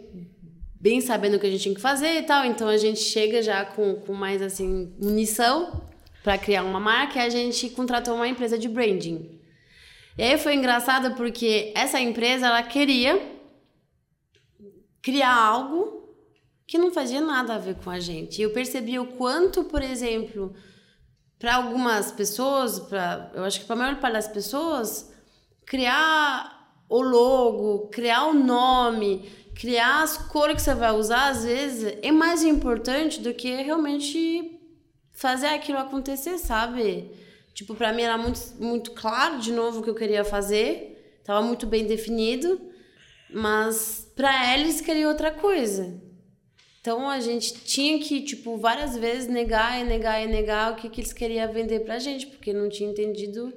bem 0.83 0.99
sabendo 0.99 1.37
o 1.37 1.39
que 1.39 1.47
a 1.47 1.49
gente 1.49 1.63
tinha 1.63 1.75
que 1.75 1.79
fazer 1.79 2.19
e 2.19 2.23
tal. 2.23 2.43
Então 2.43 2.67
a 2.67 2.75
gente 2.75 2.99
chega 2.99 3.41
já 3.41 3.63
com, 3.63 3.95
com 3.95 4.13
mais 4.13 4.41
assim 4.41 4.93
munição 4.99 5.81
para 6.21 6.37
criar 6.37 6.63
uma 6.63 6.79
marca 6.79 7.19
e 7.19 7.21
a 7.21 7.29
gente 7.29 7.69
contratou 7.69 8.15
uma 8.15 8.27
empresa 8.27 8.57
de 8.57 8.67
branding. 8.67 9.39
E 10.17 10.23
aí 10.23 10.37
foi 10.37 10.55
engraçado 10.55 11.15
porque 11.15 11.71
essa 11.73 12.01
empresa 12.01 12.47
ela 12.47 12.61
queria 12.63 13.17
criar 15.01 15.33
algo 15.33 16.02
que 16.65 16.77
não 16.77 16.91
fazia 16.91 17.21
nada 17.21 17.55
a 17.55 17.57
ver 17.57 17.75
com 17.75 17.89
a 17.89 17.99
gente. 17.99 18.41
Eu 18.41 18.51
percebi 18.51 18.97
o 18.97 19.05
quanto, 19.05 19.63
por 19.65 19.81
exemplo, 19.81 20.53
para 21.37 21.55
algumas 21.55 22.11
pessoas, 22.11 22.79
para 22.79 23.31
eu 23.33 23.43
acho 23.43 23.59
que 23.59 23.65
para 23.65 23.75
a 23.75 23.79
maior 23.79 23.99
parte 23.99 24.13
das 24.13 24.27
pessoas, 24.27 25.11
criar 25.65 26.83
o 26.89 27.01
logo, 27.01 27.87
criar 27.89 28.25
o 28.25 28.33
nome, 28.33 29.29
criar 29.55 30.03
as 30.03 30.17
cores 30.17 30.55
que 30.55 30.61
você 30.61 30.73
vai 30.73 30.91
usar, 30.91 31.29
às 31.29 31.43
vezes, 31.43 31.97
é 32.01 32.11
mais 32.11 32.43
importante 32.43 33.19
do 33.19 33.33
que 33.33 33.61
realmente 33.61 34.59
fazer 35.11 35.47
aquilo 35.47 35.77
acontecer, 35.77 36.37
sabe? 36.37 37.11
Tipo, 37.53 37.75
para 37.75 37.93
mim 37.93 38.01
era 38.01 38.17
muito, 38.17 38.39
muito 38.59 38.91
claro, 38.91 39.39
de 39.39 39.51
novo, 39.51 39.79
o 39.79 39.83
que 39.83 39.89
eu 39.89 39.95
queria 39.95 40.25
fazer. 40.25 41.21
Tava 41.23 41.41
muito 41.45 41.67
bem 41.67 41.85
definido. 41.85 42.59
Mas 43.33 44.11
para 44.15 44.53
eles 44.53 44.81
queria 44.81 45.07
outra 45.07 45.31
coisa. 45.31 46.01
Então 46.83 47.09
a 47.09 47.21
gente 47.21 47.53
tinha 47.63 47.97
que, 47.97 48.21
tipo, 48.21 48.57
várias 48.57 48.97
vezes 48.97 49.29
negar 49.29 49.79
e 49.79 49.85
negar 49.85 50.21
e 50.21 50.27
negar 50.27 50.73
o 50.73 50.75
que, 50.75 50.89
que 50.89 50.99
eles 50.99 51.13
queriam 51.13 51.49
vender 51.49 51.79
pra 51.85 51.97
gente, 51.97 52.27
porque 52.27 52.51
não 52.51 52.67
tinha 52.67 52.91
entendido 52.91 53.53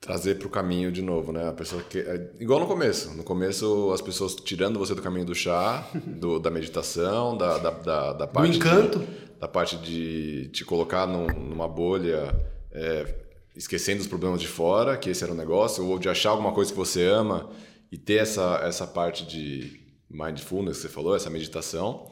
trazer 0.00 0.38
para 0.38 0.48
o 0.48 0.50
caminho 0.50 0.90
de 0.90 1.00
novo, 1.00 1.30
né? 1.30 1.48
A 1.48 1.52
pessoa 1.52 1.80
que 1.84 2.00
é, 2.00 2.32
igual 2.40 2.58
no 2.58 2.66
começo. 2.66 3.14
No 3.14 3.22
começo 3.22 3.92
as 3.92 4.00
pessoas 4.00 4.34
tirando 4.34 4.76
você 4.76 4.92
do 4.92 5.00
caminho 5.00 5.24
do 5.24 5.36
chá, 5.36 5.88
do, 6.04 6.40
da 6.40 6.50
meditação, 6.50 7.36
da, 7.36 7.58
da, 7.58 7.70
da, 7.70 8.12
da 8.14 8.26
parte 8.26 8.50
do 8.50 8.56
encanto, 8.56 8.98
de, 8.98 9.38
da 9.38 9.46
parte 9.46 9.76
de 9.76 10.48
te 10.48 10.64
colocar 10.64 11.06
num, 11.06 11.28
numa 11.28 11.68
bolha, 11.68 12.34
é, 12.72 13.22
esquecendo 13.54 14.00
os 14.00 14.08
problemas 14.08 14.40
de 14.40 14.48
fora, 14.48 14.96
que 14.96 15.10
esse 15.10 15.22
era 15.22 15.32
o 15.32 15.36
negócio, 15.36 15.86
ou 15.86 15.96
de 15.96 16.08
achar 16.08 16.30
alguma 16.30 16.50
coisa 16.50 16.72
que 16.72 16.76
você 16.76 17.04
ama 17.04 17.48
e 17.92 17.96
ter 17.96 18.14
essa 18.14 18.60
essa 18.64 18.84
parte 18.84 19.24
de 19.24 19.80
mindfulness 20.10 20.78
que 20.78 20.82
você 20.82 20.88
falou, 20.88 21.14
essa 21.14 21.30
meditação. 21.30 22.08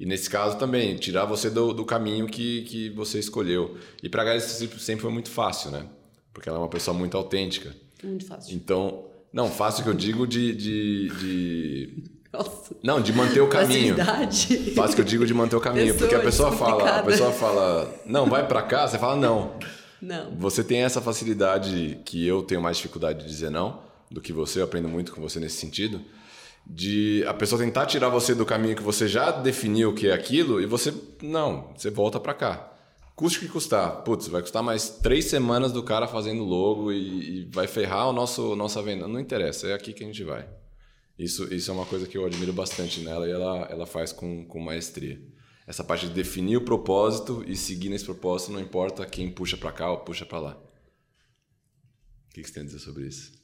E 0.00 0.06
nesse 0.06 0.30
caso 0.30 0.56
também, 0.56 0.96
tirar 0.96 1.26
você 1.26 1.50
do, 1.50 1.74
do 1.74 1.84
caminho 1.84 2.26
que, 2.26 2.62
que 2.62 2.88
você 2.88 3.18
escolheu. 3.18 3.76
E 4.02 4.08
para 4.08 4.22
a 4.22 4.24
Gaia 4.24 4.40
sempre 4.40 4.96
foi 4.96 5.12
muito 5.12 5.28
fácil, 5.28 5.70
né? 5.70 5.84
Porque 6.32 6.48
ela 6.48 6.56
é 6.56 6.62
uma 6.62 6.70
pessoa 6.70 6.96
muito 6.96 7.18
autêntica. 7.18 7.76
Muito 8.02 8.24
fácil. 8.24 8.56
Então, 8.56 9.04
não, 9.30 9.50
fácil 9.50 9.84
que 9.84 9.90
eu 9.90 9.94
digo 9.94 10.26
de. 10.26 10.54
de, 10.54 11.08
de... 11.10 12.04
Nossa. 12.32 12.74
Não, 12.82 12.98
de 12.98 13.12
manter 13.12 13.42
o 13.42 13.48
caminho. 13.48 13.94
Facilidade. 13.94 14.70
Fácil 14.74 14.94
que 14.94 15.02
eu 15.02 15.04
digo 15.04 15.26
de 15.26 15.34
manter 15.34 15.56
o 15.56 15.60
caminho. 15.60 15.92
Pessoa 15.92 15.98
porque 15.98 16.14
a 16.14 16.20
pessoa 16.20 16.52
fala, 16.52 16.98
a 17.00 17.02
pessoa 17.02 17.32
fala, 17.32 17.94
não, 18.06 18.26
vai 18.26 18.48
para 18.48 18.62
cá, 18.62 18.88
você 18.88 18.98
fala 18.98 19.16
não. 19.16 19.58
Não. 20.00 20.34
Você 20.38 20.64
tem 20.64 20.80
essa 20.82 21.02
facilidade 21.02 21.98
que 22.06 22.26
eu 22.26 22.42
tenho 22.42 22.62
mais 22.62 22.78
dificuldade 22.78 23.24
de 23.24 23.28
dizer 23.28 23.50
não 23.50 23.82
do 24.10 24.20
que 24.20 24.32
você, 24.32 24.60
eu 24.60 24.64
aprendo 24.64 24.88
muito 24.88 25.12
com 25.12 25.20
você 25.20 25.38
nesse 25.38 25.56
sentido. 25.56 26.00
De 26.66 27.24
a 27.26 27.34
pessoa 27.34 27.60
tentar 27.60 27.86
tirar 27.86 28.08
você 28.08 28.34
do 28.34 28.46
caminho 28.46 28.76
que 28.76 28.82
você 28.82 29.08
já 29.08 29.30
definiu 29.30 29.94
que 29.94 30.08
é 30.08 30.12
aquilo 30.12 30.60
e 30.60 30.66
você, 30.66 30.94
não, 31.22 31.72
você 31.76 31.90
volta 31.90 32.20
para 32.20 32.34
cá 32.34 32.70
custe 33.20 33.36
o 33.36 33.42
que 33.42 33.48
custar. 33.48 34.02
Putz, 34.02 34.28
vai 34.28 34.40
custar 34.40 34.62
mais 34.62 34.88
três 34.88 35.26
semanas 35.26 35.72
do 35.72 35.82
cara 35.82 36.08
fazendo 36.08 36.42
logo 36.42 36.90
e, 36.90 37.42
e, 37.42 37.44
vai 37.50 37.66
ferrar 37.66 38.08
o 38.08 38.14
nosso 38.14 38.56
nossa 38.56 38.80
venda. 38.80 39.06
Não 39.06 39.20
interessa, 39.20 39.66
é 39.66 39.74
aqui 39.74 39.92
que 39.92 40.02
a 40.02 40.06
gente 40.06 40.24
vai. 40.24 40.48
Isso, 41.18 41.52
isso 41.52 41.70
é 41.70 41.74
uma 41.74 41.84
coisa 41.84 42.06
que 42.06 42.16
eu 42.16 42.24
admiro 42.24 42.50
bastante 42.50 43.02
nela 43.02 43.28
e 43.28 43.30
ela, 43.30 43.68
ela 43.70 43.86
faz 43.86 44.10
com, 44.10 44.46
com 44.46 44.58
maestria. 44.58 45.20
Essa 45.66 45.84
parte 45.84 46.08
de 46.08 46.14
definir 46.14 46.56
o 46.56 46.64
propósito 46.64 47.44
e 47.46 47.54
seguir 47.54 47.90
nesse 47.90 48.06
propósito, 48.06 48.52
não 48.52 48.60
importa 48.60 49.04
quem 49.04 49.30
puxa 49.30 49.58
para 49.58 49.70
cá 49.70 49.90
ou 49.90 49.98
puxa 49.98 50.24
para 50.24 50.38
lá. 50.38 50.56
O 52.30 52.32
que, 52.32 52.40
que 52.40 52.48
você 52.48 52.54
tem 52.54 52.62
a 52.62 52.66
dizer 52.66 52.78
sobre 52.78 53.06
isso? 53.06 53.39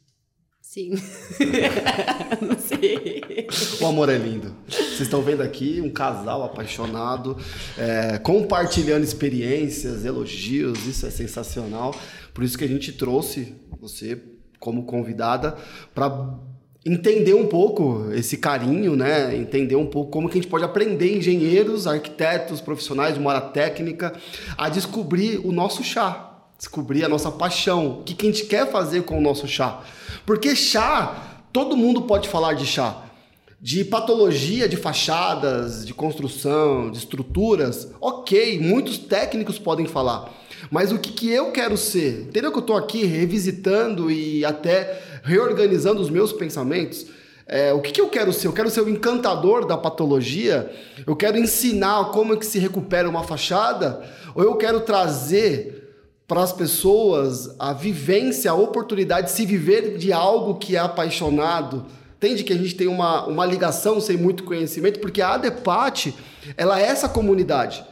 Sim. 0.69 0.91
não 2.43 2.59
sei. 2.59 3.47
O 3.81 3.87
amor 3.87 4.09
é 4.09 4.19
lindo. 4.19 4.53
Vocês 4.69 5.03
estão 5.03 5.23
vendo 5.23 5.41
aqui 5.41 5.81
um 5.81 5.89
casal 5.89 6.43
apaixonado, 6.43 7.39
é, 7.79 8.19
compartilhando 8.19 9.05
experiências, 9.05 10.05
elogios, 10.05 10.85
isso 10.85 11.07
é 11.07 11.11
sensacional. 11.11 11.95
Por 12.35 12.43
isso 12.43 12.59
que 12.59 12.65
a 12.65 12.69
gente 12.69 12.93
trouxe 12.93 13.55
você 13.81 14.21
como 14.59 14.85
convidada 14.85 15.57
para 15.95 16.37
entender 16.85 17.35
um 17.35 17.47
pouco 17.47 18.13
esse 18.13 18.37
carinho, 18.37 18.97
né? 18.97 19.37
Entender 19.37 19.77
um 19.77 19.87
pouco 19.87 20.11
como 20.11 20.29
que 20.29 20.37
a 20.37 20.41
gente 20.43 20.51
pode 20.51 20.65
aprender 20.65 21.17
engenheiros, 21.17 21.87
arquitetos, 21.87 22.61
profissionais 22.61 23.15
de 23.15 23.21
uma 23.21 23.35
área 23.35 23.49
técnica 23.49 24.13
a 24.59 24.69
descobrir 24.69 25.39
o 25.45 25.53
nosso 25.53 25.85
chá, 25.85 26.26
descobrir 26.59 27.05
a 27.05 27.09
nossa 27.09 27.31
paixão, 27.31 28.01
o 28.01 28.03
que, 28.03 28.15
que 28.15 28.27
a 28.27 28.31
gente 28.31 28.47
quer 28.47 28.71
fazer 28.71 29.03
com 29.03 29.19
o 29.19 29.21
nosso 29.21 29.47
chá. 29.47 29.83
Porque 30.25 30.57
chá, 30.57 31.43
todo 31.53 31.77
mundo 31.77 32.03
pode 32.03 32.29
falar 32.29 32.55
de 32.55 32.67
chá. 32.67 33.03
De 33.61 33.85
patologia 33.85 34.69
de 34.69 34.77
fachadas, 34.77 35.85
de 35.85 35.95
construção, 35.95 36.91
de 36.91 36.99
estruturas, 36.99 37.89
ok, 38.01 38.61
muitos 38.61 38.99
técnicos 38.99 39.59
podem 39.59 39.87
falar. 39.87 40.31
Mas 40.71 40.93
o 40.93 40.99
que, 40.99 41.13
que 41.13 41.31
eu 41.31 41.53
quero 41.53 41.77
ser? 41.77 42.23
Entendeu 42.29 42.51
que 42.51 42.59
eu 42.59 42.61
estou 42.61 42.77
aqui 42.77 43.05
revisitando 43.05 44.11
e 44.11 44.45
até 44.45 45.03
reorganizando 45.23 46.01
os 46.01 46.11
meus 46.11 46.33
pensamentos? 46.33 47.07
É, 47.47 47.73
o 47.73 47.81
que, 47.81 47.93
que 47.93 48.01
eu 48.01 48.09
quero 48.09 48.33
ser? 48.33 48.49
Eu 48.49 48.53
quero 48.53 48.69
ser 48.69 48.81
o 48.81 48.89
encantador 48.89 49.67
da 49.67 49.77
patologia? 49.77 50.71
Eu 51.07 51.15
quero 51.15 51.39
ensinar 51.39 52.07
como 52.07 52.35
é 52.35 52.37
que 52.37 52.47
se 52.47 52.59
recupera 52.59 53.09
uma 53.09 53.23
fachada? 53.23 54.03
Ou 54.35 54.43
eu 54.43 54.57
quero 54.57 54.81
trazer 54.81 55.76
para 56.27 56.43
as 56.43 56.53
pessoas 56.53 57.55
a 57.59 57.73
vivência, 57.73 58.51
a 58.51 58.55
oportunidade 58.55 59.29
de 59.29 59.33
se 59.33 59.47
viver 59.47 59.97
de 59.97 60.13
algo 60.13 60.57
que 60.57 60.77
é 60.77 60.79
apaixonado. 60.79 61.87
Entende 62.17 62.43
que 62.43 62.53
a 62.53 62.57
gente 62.57 62.75
tem 62.75 62.89
uma, 62.89 63.27
uma 63.27 63.47
ligação 63.47 64.01
sem 64.01 64.17
muito 64.17 64.43
conhecimento, 64.43 64.99
porque 64.99 65.23
a 65.23 65.35
ADEPAT, 65.35 66.15
ela 66.57 66.81
é 66.81 66.87
essa 66.87 67.09
comunidade 67.09 67.85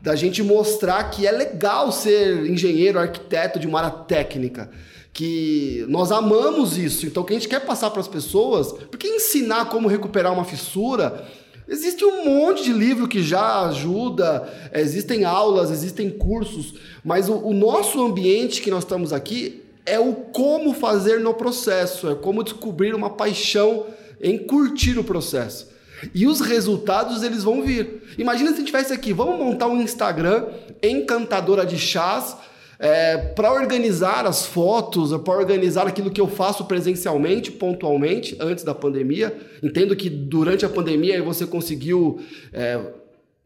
da 0.00 0.14
gente 0.14 0.42
mostrar 0.42 1.04
que 1.10 1.26
é 1.26 1.30
legal 1.30 1.90
ser 1.92 2.46
engenheiro, 2.46 2.98
arquiteto 2.98 3.58
de 3.58 3.66
uma 3.66 3.80
área 3.80 3.90
técnica, 3.90 4.70
que 5.12 5.84
nós 5.88 6.12
amamos 6.12 6.76
isso. 6.76 7.06
Então, 7.06 7.22
o 7.22 7.26
que 7.26 7.32
a 7.32 7.36
gente 7.36 7.48
quer 7.48 7.60
passar 7.64 7.90
para 7.90 8.00
as 8.00 8.08
pessoas, 8.08 8.72
porque 8.90 9.06
ensinar 9.06 9.66
como 9.66 9.88
recuperar 9.88 10.32
uma 10.32 10.44
fissura 10.44 11.26
Existe 11.68 12.04
um 12.04 12.24
monte 12.24 12.62
de 12.62 12.72
livro 12.72 13.08
que 13.08 13.22
já 13.22 13.66
ajuda, 13.66 14.48
existem 14.72 15.24
aulas, 15.24 15.70
existem 15.70 16.08
cursos, 16.10 16.74
mas 17.04 17.28
o, 17.28 17.34
o, 17.34 17.52
nosso 17.52 18.04
ambiente 18.04 18.62
que 18.62 18.70
nós 18.70 18.84
estamos 18.84 19.12
aqui 19.12 19.64
é 19.84 19.98
o 19.98 20.12
como 20.14 20.72
fazer 20.72 21.18
no 21.18 21.34
processo, 21.34 22.08
é 22.08 22.14
como 22.14 22.44
descobrir 22.44 22.94
uma 22.94 23.10
paixão 23.10 23.86
em 24.20 24.38
curtir 24.38 24.96
o 24.96 25.04
processo. 25.04 25.68
E 26.14 26.26
os 26.26 26.40
resultados 26.40 27.22
eles 27.24 27.42
vão 27.42 27.62
vir. 27.62 28.02
Imagina 28.16 28.50
se 28.50 28.56
a 28.56 28.58
gente 28.58 28.66
tivesse 28.66 28.92
aqui, 28.92 29.12
vamos 29.12 29.36
montar 29.38 29.66
um 29.66 29.80
Instagram 29.80 30.46
encantadora 30.82 31.66
de 31.66 31.78
chás 31.78 32.36
é, 32.78 33.16
para 33.16 33.52
organizar 33.52 34.26
as 34.26 34.44
fotos, 34.44 35.16
para 35.22 35.38
organizar 35.38 35.86
aquilo 35.86 36.10
que 36.10 36.20
eu 36.20 36.28
faço 36.28 36.64
presencialmente, 36.64 37.50
pontualmente, 37.50 38.36
antes 38.40 38.64
da 38.64 38.74
pandemia. 38.74 39.36
Entendo 39.62 39.96
que 39.96 40.10
durante 40.10 40.64
a 40.64 40.68
pandemia 40.68 41.22
você 41.22 41.46
conseguiu, 41.46 42.20
é, 42.52 42.80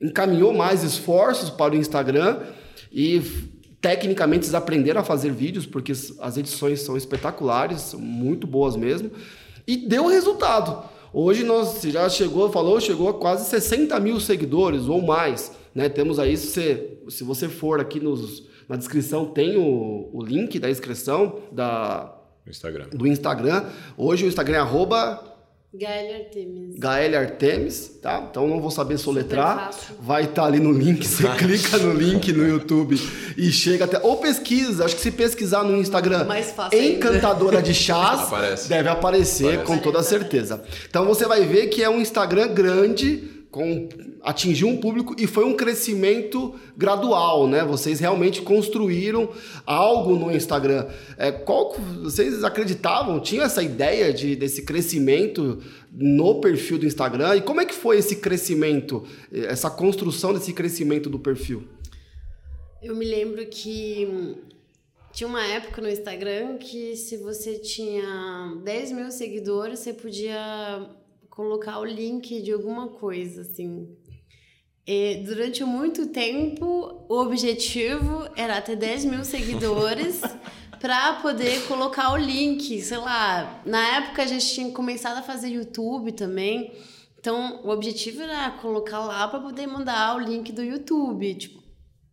encaminhou 0.00 0.52
mais 0.52 0.82
esforços 0.82 1.50
para 1.50 1.74
o 1.74 1.76
Instagram 1.76 2.40
e 2.92 3.22
tecnicamente 3.80 4.54
aprenderam 4.54 5.00
a 5.00 5.04
fazer 5.04 5.32
vídeos, 5.32 5.64
porque 5.64 5.92
as 5.92 6.36
edições 6.36 6.80
são 6.80 6.96
espetaculares, 6.96 7.94
muito 7.94 8.46
boas 8.46 8.76
mesmo, 8.76 9.10
e 9.66 9.76
deu 9.76 10.06
resultado. 10.06 10.84
Hoje 11.12 11.44
nós 11.44 11.80
já 11.82 12.08
chegou, 12.08 12.50
falou, 12.50 12.80
chegou 12.80 13.08
a 13.08 13.14
quase 13.14 13.48
60 13.48 13.98
mil 14.00 14.20
seguidores 14.20 14.86
ou 14.86 15.02
mais. 15.02 15.52
Né? 15.74 15.88
Temos 15.88 16.18
aí, 16.18 16.36
se, 16.36 16.98
se 17.08 17.24
você 17.24 17.48
for 17.48 17.80
aqui 17.80 17.98
nos, 17.98 18.44
na 18.70 18.76
descrição 18.76 19.26
tem 19.26 19.56
o, 19.56 20.08
o 20.12 20.22
link 20.22 20.56
da 20.60 20.70
inscrição 20.70 21.40
da, 21.50 22.14
Instagram. 22.46 22.86
do 22.92 23.04
Instagram. 23.04 23.64
Hoje 23.96 24.24
o 24.24 24.28
Instagram 24.28 24.58
é 24.58 24.60
arroba... 24.60 25.26
Gael 25.74 26.20
Artemis. 26.20 26.78
Gael 26.78 27.18
Artemis, 27.18 27.98
tá? 28.00 28.28
Então 28.30 28.46
não 28.46 28.60
vou 28.60 28.70
saber 28.70 28.96
soletrar. 28.96 29.72
Vai 30.00 30.22
estar 30.22 30.42
tá 30.42 30.44
ali 30.44 30.60
no 30.60 30.70
link, 30.70 31.02
você 31.06 31.28
clica 31.36 31.78
no 31.78 31.92
link 31.92 32.32
no 32.32 32.46
YouTube 32.46 32.96
e 33.36 33.50
chega 33.50 33.86
até. 33.86 33.98
Ou 34.04 34.18
pesquisa, 34.18 34.84
acho 34.84 34.94
que 34.94 35.02
se 35.02 35.10
pesquisar 35.10 35.64
no 35.64 35.76
Instagram 35.76 36.24
Mais 36.24 36.52
fácil 36.52 36.80
Encantadora 36.80 37.56
ainda. 37.56 37.68
de 37.68 37.74
Chás, 37.74 38.20
Aparece. 38.20 38.68
deve 38.68 38.88
aparecer 38.88 39.54
Aparece. 39.54 39.64
com 39.64 39.78
toda 39.78 40.00
certeza. 40.04 40.62
Então 40.88 41.04
você 41.06 41.26
vai 41.26 41.44
ver 41.44 41.66
que 41.68 41.82
é 41.82 41.90
um 41.90 42.00
Instagram 42.00 42.54
grande 42.54 43.39
com, 43.50 43.88
atingiu 44.22 44.68
um 44.68 44.76
público 44.76 45.14
e 45.18 45.26
foi 45.26 45.44
um 45.44 45.56
crescimento 45.56 46.54
gradual, 46.76 47.48
né? 47.48 47.64
Vocês 47.64 47.98
realmente 47.98 48.42
construíram 48.42 49.30
algo 49.66 50.14
no 50.14 50.30
Instagram. 50.30 50.86
É, 51.18 51.32
qual 51.32 51.74
vocês 52.02 52.44
acreditavam? 52.44 53.18
Tinha 53.18 53.42
essa 53.42 53.62
ideia 53.62 54.12
de 54.12 54.36
desse 54.36 54.62
crescimento 54.62 55.60
no 55.92 56.40
perfil 56.40 56.78
do 56.78 56.86
Instagram? 56.86 57.36
E 57.36 57.40
como 57.40 57.60
é 57.60 57.64
que 57.64 57.74
foi 57.74 57.98
esse 57.98 58.16
crescimento, 58.16 59.04
essa 59.32 59.68
construção 59.68 60.32
desse 60.32 60.52
crescimento 60.52 61.10
do 61.10 61.18
perfil? 61.18 61.64
Eu 62.80 62.94
me 62.94 63.04
lembro 63.04 63.44
que 63.46 64.36
tinha 65.12 65.28
uma 65.28 65.44
época 65.44 65.82
no 65.82 65.88
Instagram 65.88 66.56
que 66.56 66.94
se 66.94 67.16
você 67.16 67.58
tinha 67.58 68.56
10 68.64 68.92
mil 68.92 69.10
seguidores, 69.10 69.80
você 69.80 69.92
podia 69.92 70.88
colocar 71.40 71.78
o 71.78 71.86
link 71.86 72.42
de 72.42 72.52
alguma 72.52 72.88
coisa, 72.88 73.40
assim. 73.40 73.88
E 74.86 75.22
durante 75.24 75.64
muito 75.64 76.08
tempo, 76.08 77.06
o 77.08 77.14
objetivo 77.18 78.28
era 78.36 78.60
ter 78.60 78.76
10 78.76 79.06
mil 79.06 79.24
seguidores 79.24 80.20
para 80.78 81.14
poder 81.14 81.66
colocar 81.66 82.12
o 82.12 82.16
link, 82.18 82.82
sei 82.82 82.98
lá. 82.98 83.62
Na 83.64 83.96
época 83.96 84.22
a 84.22 84.26
gente 84.26 84.52
tinha 84.52 84.70
começado 84.70 85.16
a 85.16 85.22
fazer 85.22 85.48
YouTube 85.48 86.12
também. 86.12 86.74
Então, 87.18 87.60
o 87.64 87.70
objetivo 87.70 88.20
era 88.20 88.50
colocar 88.50 89.00
lá 89.00 89.26
para 89.26 89.40
poder 89.40 89.66
mandar 89.66 90.16
o 90.16 90.18
link 90.18 90.52
do 90.52 90.62
YouTube. 90.62 91.34
Tipo, 91.36 91.62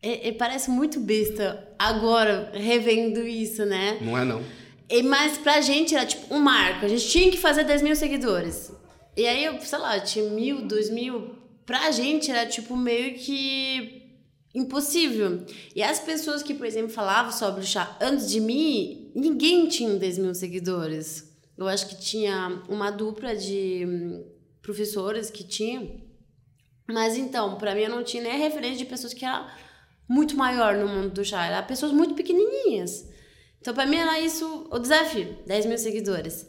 e, 0.02 0.30
e 0.30 0.32
parece 0.32 0.70
muito 0.70 1.02
besta 1.02 1.68
agora, 1.78 2.50
revendo 2.54 3.28
isso, 3.28 3.66
né? 3.66 3.98
Não 4.00 4.18
é, 4.18 4.24
não. 4.24 4.42
E, 4.90 5.04
mas 5.04 5.38
pra 5.38 5.60
gente 5.60 5.94
era 5.94 6.06
tipo 6.06 6.34
um 6.34 6.40
marco. 6.40 6.86
A 6.86 6.88
gente 6.88 7.10
tinha 7.10 7.30
que 7.30 7.38
fazer 7.38 7.66
10 7.66 7.82
mil 7.82 7.96
seguidores. 7.96 8.77
E 9.18 9.26
aí, 9.28 9.44
eu, 9.46 9.60
sei 9.60 9.80
lá, 9.80 10.00
tinha 10.00 10.30
mil, 10.30 10.62
dois 10.62 10.92
mil. 10.92 11.36
Pra 11.66 11.92
gente 11.92 12.30
era 12.30 12.46
tipo 12.46 12.78
meio 12.78 13.18
que 13.18 14.08
impossível. 14.54 15.44
E 15.76 15.82
as 15.82 16.00
pessoas 16.00 16.44
que, 16.44 16.54
por 16.54 16.68
exemplo, 16.68 16.90
falavam 16.90 17.32
sobre 17.32 17.62
o 17.62 17.66
chá 17.66 17.98
antes 18.00 18.30
de 18.30 18.40
mim, 18.40 19.12
ninguém 19.16 19.68
tinha 19.68 19.96
10 19.96 20.20
mil 20.20 20.36
seguidores. 20.36 21.36
Eu 21.58 21.68
acho 21.68 21.88
que 21.88 22.00
tinha 22.00 22.62
uma 22.70 22.92
dupla 22.92 23.36
de 23.36 23.84
hum, 23.88 24.24
professores 24.62 25.32
que 25.32 25.44
tinha. 25.44 26.00
Mas 26.88 27.18
então, 27.18 27.58
para 27.58 27.74
mim, 27.74 27.82
eu 27.82 27.90
não 27.90 28.04
tinha 28.04 28.22
nem 28.22 28.38
referência 28.38 28.78
de 28.78 28.86
pessoas 28.86 29.14
que 29.14 29.26
eram 29.26 29.48
muito 30.08 30.38
maior 30.38 30.76
no 30.76 30.88
mundo 30.88 31.10
do 31.10 31.26
chá. 31.26 31.46
Eram 31.46 31.66
pessoas 31.66 31.92
muito 31.92 32.14
pequenininhas. 32.14 33.10
Então, 33.60 33.74
para 33.74 33.88
mim, 33.88 33.98
era 33.98 34.20
isso 34.20 34.68
o 34.72 34.78
desafio: 34.78 35.38
10 35.48 35.66
mil 35.66 35.78
seguidores. 35.80 36.46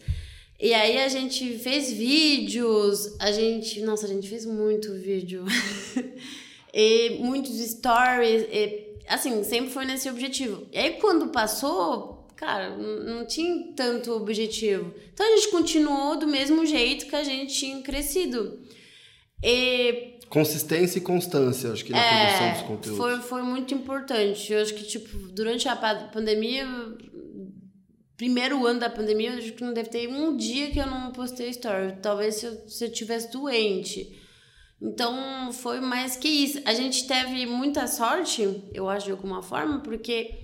E 0.60 0.74
aí 0.74 0.98
a 0.98 1.08
gente 1.08 1.56
fez 1.58 1.92
vídeos, 1.92 3.14
a 3.20 3.30
gente. 3.30 3.80
Nossa, 3.80 4.06
a 4.06 4.08
gente 4.08 4.28
fez 4.28 4.44
muito 4.44 4.92
vídeo. 4.94 5.44
e 6.74 7.18
muitos 7.20 7.56
stories. 7.58 8.42
E, 8.50 8.96
assim, 9.08 9.44
sempre 9.44 9.70
foi 9.70 9.84
nesse 9.84 10.10
objetivo. 10.10 10.66
E 10.72 10.78
aí 10.78 10.94
quando 10.94 11.28
passou, 11.28 12.26
cara, 12.34 12.76
não 12.76 13.24
tinha 13.24 13.72
tanto 13.76 14.12
objetivo. 14.12 14.92
Então 15.14 15.24
a 15.24 15.36
gente 15.36 15.48
continuou 15.50 16.18
do 16.18 16.26
mesmo 16.26 16.66
jeito 16.66 17.06
que 17.06 17.14
a 17.14 17.22
gente 17.22 17.54
tinha 17.54 17.80
crescido. 17.80 18.58
E 19.40 20.18
Consistência 20.28 20.98
e 20.98 21.00
constância, 21.00 21.72
acho 21.72 21.82
que 21.82 21.90
na 21.90 21.98
é, 21.98 22.26
produção 22.26 22.52
dos 22.52 22.62
conteúdos. 22.62 22.98
Foi, 22.98 23.18
foi 23.20 23.42
muito 23.42 23.72
importante. 23.72 24.52
Eu 24.52 24.60
acho 24.60 24.74
que, 24.74 24.84
tipo, 24.84 25.16
durante 25.28 25.66
a 25.68 25.74
pandemia, 26.12 26.66
primeiro 28.18 28.66
ano 28.66 28.80
da 28.80 28.90
pandemia, 28.90 29.30
eu 29.30 29.38
acho 29.38 29.52
que 29.52 29.62
não 29.62 29.72
deve 29.72 29.90
ter 29.90 30.08
um 30.08 30.36
dia 30.36 30.72
que 30.72 30.78
eu 30.78 30.86
não 30.86 31.12
postei 31.12 31.50
story. 31.50 31.94
Talvez 32.02 32.34
se 32.34 32.46
eu, 32.46 32.68
se 32.68 32.84
eu 32.84 32.92
tivesse 32.92 33.30
doente. 33.30 34.20
Então, 34.82 35.52
foi 35.52 35.80
mais 35.80 36.16
que 36.16 36.28
isso. 36.28 36.60
A 36.64 36.74
gente 36.74 37.06
teve 37.06 37.46
muita 37.46 37.86
sorte, 37.86 38.42
eu 38.74 38.88
acho, 38.88 39.06
de 39.06 39.12
alguma 39.12 39.40
forma, 39.40 39.80
porque 39.80 40.34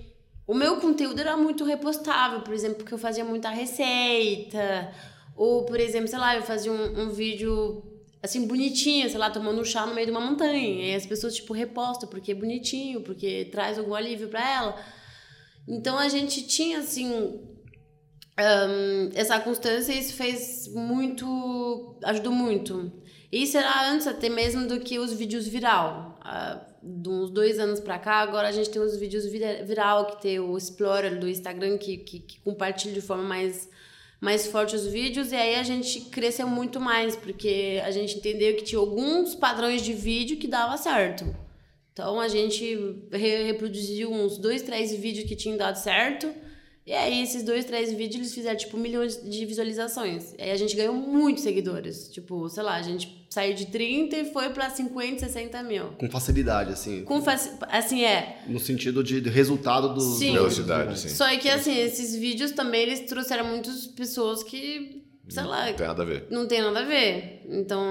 o 0.47 0.53
meu 0.53 0.77
conteúdo 0.77 1.19
era 1.19 1.35
muito 1.35 1.65
repostável. 1.65 2.41
Por 2.41 2.53
exemplo, 2.53 2.77
porque 2.77 2.93
eu 2.93 2.97
fazia 2.97 3.25
muita 3.25 3.49
receita. 3.49 4.93
Ou, 5.35 5.65
por 5.65 5.77
exemplo, 5.77 6.07
sei 6.07 6.17
lá, 6.17 6.33
eu 6.33 6.43
fazia 6.43 6.71
um, 6.71 7.01
um 7.01 7.09
vídeo 7.09 7.83
assim, 8.23 8.47
bonitinho, 8.47 9.09
sei 9.09 9.19
lá, 9.19 9.29
tomando 9.29 9.59
um 9.59 9.65
chá 9.65 9.85
no 9.85 9.93
meio 9.93 10.07
de 10.07 10.11
uma 10.11 10.21
montanha. 10.21 10.91
E 10.91 10.95
as 10.95 11.05
pessoas, 11.05 11.35
tipo, 11.35 11.53
repostam 11.53 12.07
porque 12.07 12.31
é 12.31 12.35
bonitinho, 12.35 13.01
porque 13.01 13.49
traz 13.51 13.77
algum 13.77 13.93
alívio 13.93 14.29
para 14.29 14.49
ela. 14.49 14.81
Então 15.67 15.99
a 15.99 16.07
gente 16.07 16.41
tinha, 16.47 16.79
assim, 16.79 17.53
um, 18.37 19.11
essa 19.15 19.39
constância 19.39 19.93
isso 19.93 20.13
fez 20.13 20.67
muito 20.67 21.97
ajudou 22.03 22.33
muito. 22.33 22.91
Isso 23.31 23.57
era 23.57 23.91
antes 23.91 24.07
até 24.07 24.29
mesmo 24.29 24.67
do 24.67 24.79
que 24.79 24.99
os 24.99 25.13
vídeos 25.13 25.47
viral. 25.47 26.19
Uh, 26.21 26.75
de 27.01 27.09
uns 27.09 27.31
dois 27.31 27.57
anos 27.57 27.79
para 27.79 27.97
cá 27.97 28.17
agora 28.17 28.47
a 28.47 28.51
gente 28.51 28.69
tem 28.69 28.81
os 28.81 28.95
vídeos 28.95 29.25
viral 29.25 30.05
que 30.05 30.21
tem 30.21 30.39
o 30.39 30.55
explorer 30.55 31.17
do 31.19 31.27
Instagram 31.27 31.79
que, 31.79 31.97
que, 31.97 32.19
que 32.19 32.39
compartilha 32.41 32.93
de 32.93 33.01
forma 33.01 33.23
mais 33.23 33.69
mais 34.21 34.47
forte 34.47 34.75
os 34.75 34.85
vídeos. 34.85 35.31
E 35.31 35.35
aí 35.35 35.55
a 35.55 35.63
gente 35.63 36.01
cresceu 36.01 36.47
muito 36.47 36.79
mais 36.79 37.15
porque 37.15 37.81
a 37.83 37.91
gente 37.91 38.17
entendeu 38.17 38.55
que 38.55 38.63
tinha 38.63 38.79
alguns 38.79 39.33
padrões 39.33 39.81
de 39.81 39.93
vídeo 39.93 40.37
que 40.37 40.47
dava 40.47 40.77
certo. 40.77 41.25
Então 41.93 42.19
a 42.19 42.27
gente 42.27 42.77
reproduziu 43.11 44.11
uns 44.11 44.37
dois 44.37 44.61
três 44.61 44.93
vídeos 44.93 45.25
que 45.25 45.35
tinham 45.35 45.57
dado 45.57 45.77
certo 45.77 46.33
e 46.85 46.93
aí, 46.93 47.23
esses 47.23 47.41
dois, 47.41 47.65
três 47.65 47.91
vídeos, 47.91 48.17
eles 48.17 48.33
fizeram, 48.35 48.55
tipo, 48.55 48.77
milhões 48.77 49.19
de 49.19 49.43
visualizações. 49.43 50.35
E 50.37 50.43
aí 50.43 50.51
a 50.51 50.55
gente 50.55 50.75
ganhou 50.75 50.93
muitos 50.93 51.41
seguidores. 51.41 52.09
Tipo, 52.09 52.47
sei 52.47 52.61
lá, 52.61 52.75
a 52.75 52.81
gente 52.83 53.25
saiu 53.27 53.55
de 53.55 53.65
30 53.65 54.15
e 54.15 54.25
foi 54.31 54.49
pra 54.49 54.69
50, 54.69 55.19
60 55.19 55.63
mil. 55.63 55.93
Com 55.93 56.07
facilidade, 56.11 56.71
assim. 56.71 57.03
Com 57.03 57.23
faci 57.23 57.49
assim, 57.69 58.05
é. 58.05 58.43
No 58.47 58.59
sentido 58.59 59.03
de 59.03 59.19
resultado 59.21 59.95
do... 59.95 59.99
Sim. 59.99 60.33
Velocidade, 60.33 60.99
sim. 60.99 61.09
Só 61.09 61.27
que, 61.39 61.49
assim, 61.49 61.75
esses 61.75 62.15
vídeos 62.15 62.51
também, 62.51 62.83
eles 62.83 62.99
trouxeram 62.99 63.45
muitas 63.45 63.87
pessoas 63.87 64.43
que, 64.43 65.03
sei 65.27 65.41
não, 65.41 65.49
lá... 65.49 65.65
Não 65.65 65.73
tem 65.73 65.87
nada 65.87 66.03
a 66.03 66.05
ver. 66.05 66.27
Não 66.29 66.47
tem 66.47 66.61
nada 66.61 66.79
a 66.81 66.85
ver. 66.85 67.41
Então, 67.49 67.83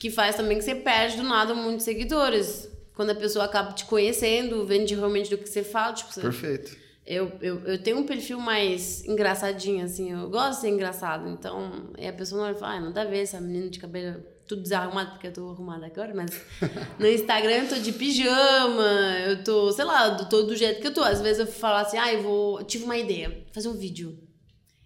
que 0.00 0.10
faz 0.10 0.34
também 0.34 0.58
que 0.58 0.64
você 0.64 0.74
perde 0.74 1.18
do 1.18 1.22
nada 1.22 1.54
muitos 1.54 1.84
seguidores. 1.84 2.68
Quando 2.96 3.10
a 3.10 3.14
pessoa 3.14 3.44
acaba 3.44 3.70
te 3.72 3.84
conhecendo, 3.84 4.66
vendo 4.66 4.88
realmente 4.88 5.30
do 5.30 5.38
que 5.38 5.48
você 5.48 5.62
fala, 5.62 5.92
tipo... 5.92 6.12
Você... 6.12 6.20
Perfeito. 6.20 6.85
Eu, 7.06 7.32
eu, 7.40 7.60
eu 7.60 7.82
tenho 7.82 7.98
um 7.98 8.04
perfil 8.04 8.40
mais 8.40 9.04
engraçadinho, 9.04 9.84
assim, 9.84 10.10
eu 10.10 10.28
gosto 10.28 10.56
de 10.56 10.60
ser 10.62 10.68
engraçado. 10.70 11.28
Então, 11.28 11.90
a 11.96 12.12
pessoa 12.12 12.48
não 12.48 12.58
fala, 12.58 12.74
ah, 12.74 12.80
nada 12.80 13.02
a 13.02 13.04
ver 13.04 13.20
essa 13.20 13.40
menina 13.40 13.70
de 13.70 13.78
cabelo 13.78 14.20
tudo 14.46 14.62
desarrumado, 14.62 15.12
porque 15.12 15.26
eu 15.26 15.32
tô 15.32 15.50
arrumada 15.50 15.86
agora, 15.86 16.12
mas 16.14 16.30
no 16.98 17.06
Instagram 17.06 17.64
eu 17.64 17.68
tô 17.68 17.74
de 17.76 17.92
pijama, 17.92 19.18
eu 19.26 19.42
tô, 19.42 19.72
sei 19.72 19.84
lá, 19.84 20.14
tô 20.16 20.42
do 20.42 20.56
jeito 20.56 20.80
que 20.80 20.86
eu 20.86 20.94
tô. 20.94 21.02
Às 21.02 21.20
vezes 21.20 21.40
eu 21.40 21.46
falo 21.46 21.78
assim, 21.78 21.96
ah, 21.96 22.12
eu 22.12 22.22
vou, 22.22 22.62
tive 22.64 22.84
uma 22.84 22.96
ideia, 22.96 23.44
fazer 23.52 23.68
um 23.68 23.74
vídeo. 23.74 24.18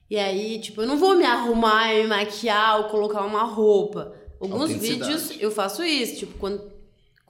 E 0.08 0.16
aí, 0.18 0.60
tipo, 0.60 0.82
eu 0.82 0.86
não 0.86 0.98
vou 0.98 1.14
me 1.14 1.24
arrumar, 1.24 1.88
me 1.94 2.06
maquiar 2.06 2.78
ou 2.78 2.84
colocar 2.84 3.24
uma 3.24 3.44
roupa. 3.44 4.12
Alguns 4.40 4.72
vídeos 4.72 5.32
eu 5.38 5.50
faço 5.50 5.84
isso, 5.84 6.16
tipo, 6.16 6.38
quando 6.38 6.79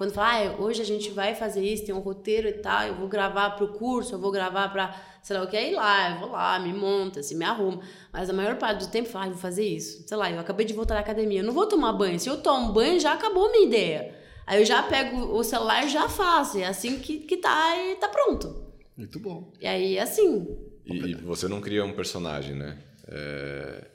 quando 0.00 0.14
fala, 0.14 0.46
ah, 0.46 0.56
hoje 0.62 0.80
a 0.80 0.84
gente 0.86 1.10
vai 1.10 1.34
fazer 1.34 1.62
isso, 1.62 1.84
tem 1.84 1.94
um 1.94 1.98
roteiro 1.98 2.48
e 2.48 2.54
tal, 2.54 2.86
eu 2.86 2.94
vou 2.94 3.06
gravar 3.06 3.50
pro 3.50 3.68
curso, 3.68 4.14
eu 4.14 4.18
vou 4.18 4.30
gravar 4.30 4.70
pra, 4.70 4.98
sei 5.22 5.36
lá 5.36 5.42
o 5.42 5.46
que, 5.46 5.54
aí 5.54 5.74
lá, 5.74 6.12
eu 6.12 6.20
vou 6.20 6.30
lá, 6.30 6.58
me 6.58 6.72
monta, 6.72 7.20
assim, 7.20 7.36
me 7.36 7.44
arrumo. 7.44 7.82
Mas 8.10 8.30
a 8.30 8.32
maior 8.32 8.56
parte 8.56 8.86
do 8.86 8.90
tempo, 8.90 9.10
fala, 9.10 9.26
ah, 9.26 9.28
vou 9.28 9.36
fazer 9.36 9.62
isso. 9.62 10.08
Sei 10.08 10.16
lá, 10.16 10.30
eu 10.30 10.40
acabei 10.40 10.64
de 10.64 10.72
voltar 10.72 10.94
da 10.94 11.00
academia, 11.00 11.40
eu 11.40 11.44
não 11.44 11.52
vou 11.52 11.66
tomar 11.66 11.92
banho. 11.92 12.18
Se 12.18 12.30
eu 12.30 12.38
tomo 12.38 12.72
banho, 12.72 12.98
já 12.98 13.12
acabou 13.12 13.48
a 13.48 13.52
minha 13.52 13.66
ideia. 13.66 14.14
Aí 14.46 14.62
eu 14.62 14.64
já 14.64 14.82
pego 14.82 15.18
o 15.36 15.44
celular 15.44 15.84
e 15.84 15.90
já 15.90 16.08
faço. 16.08 16.56
É 16.56 16.64
assim 16.64 16.98
que, 16.98 17.18
que 17.18 17.36
tá 17.36 17.76
e 17.76 17.96
tá 17.96 18.08
pronto. 18.08 18.72
Muito 18.96 19.20
bom. 19.20 19.52
E 19.60 19.66
aí, 19.66 19.98
assim. 19.98 20.48
E, 20.86 20.96
e 20.96 21.14
você 21.16 21.46
não 21.46 21.60
cria 21.60 21.84
um 21.84 21.92
personagem, 21.92 22.56
né? 22.56 22.78
É 23.06 23.89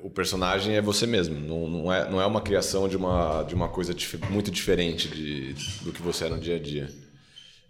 o 0.00 0.10
personagem 0.10 0.76
é 0.76 0.80
você 0.80 1.06
mesmo, 1.06 1.38
não, 1.38 1.68
não, 1.68 1.92
é, 1.92 2.10
não 2.10 2.20
é 2.20 2.26
uma 2.26 2.40
criação 2.40 2.88
de 2.88 2.96
uma, 2.96 3.42
de 3.42 3.54
uma 3.54 3.68
coisa 3.68 3.92
dif 3.92 4.16
muito 4.30 4.50
diferente 4.50 5.08
de, 5.08 5.52
do 5.84 5.92
que 5.92 6.00
você 6.00 6.24
é 6.26 6.28
no 6.28 6.38
dia 6.38 6.56
a 6.56 6.58
dia. 6.58 6.88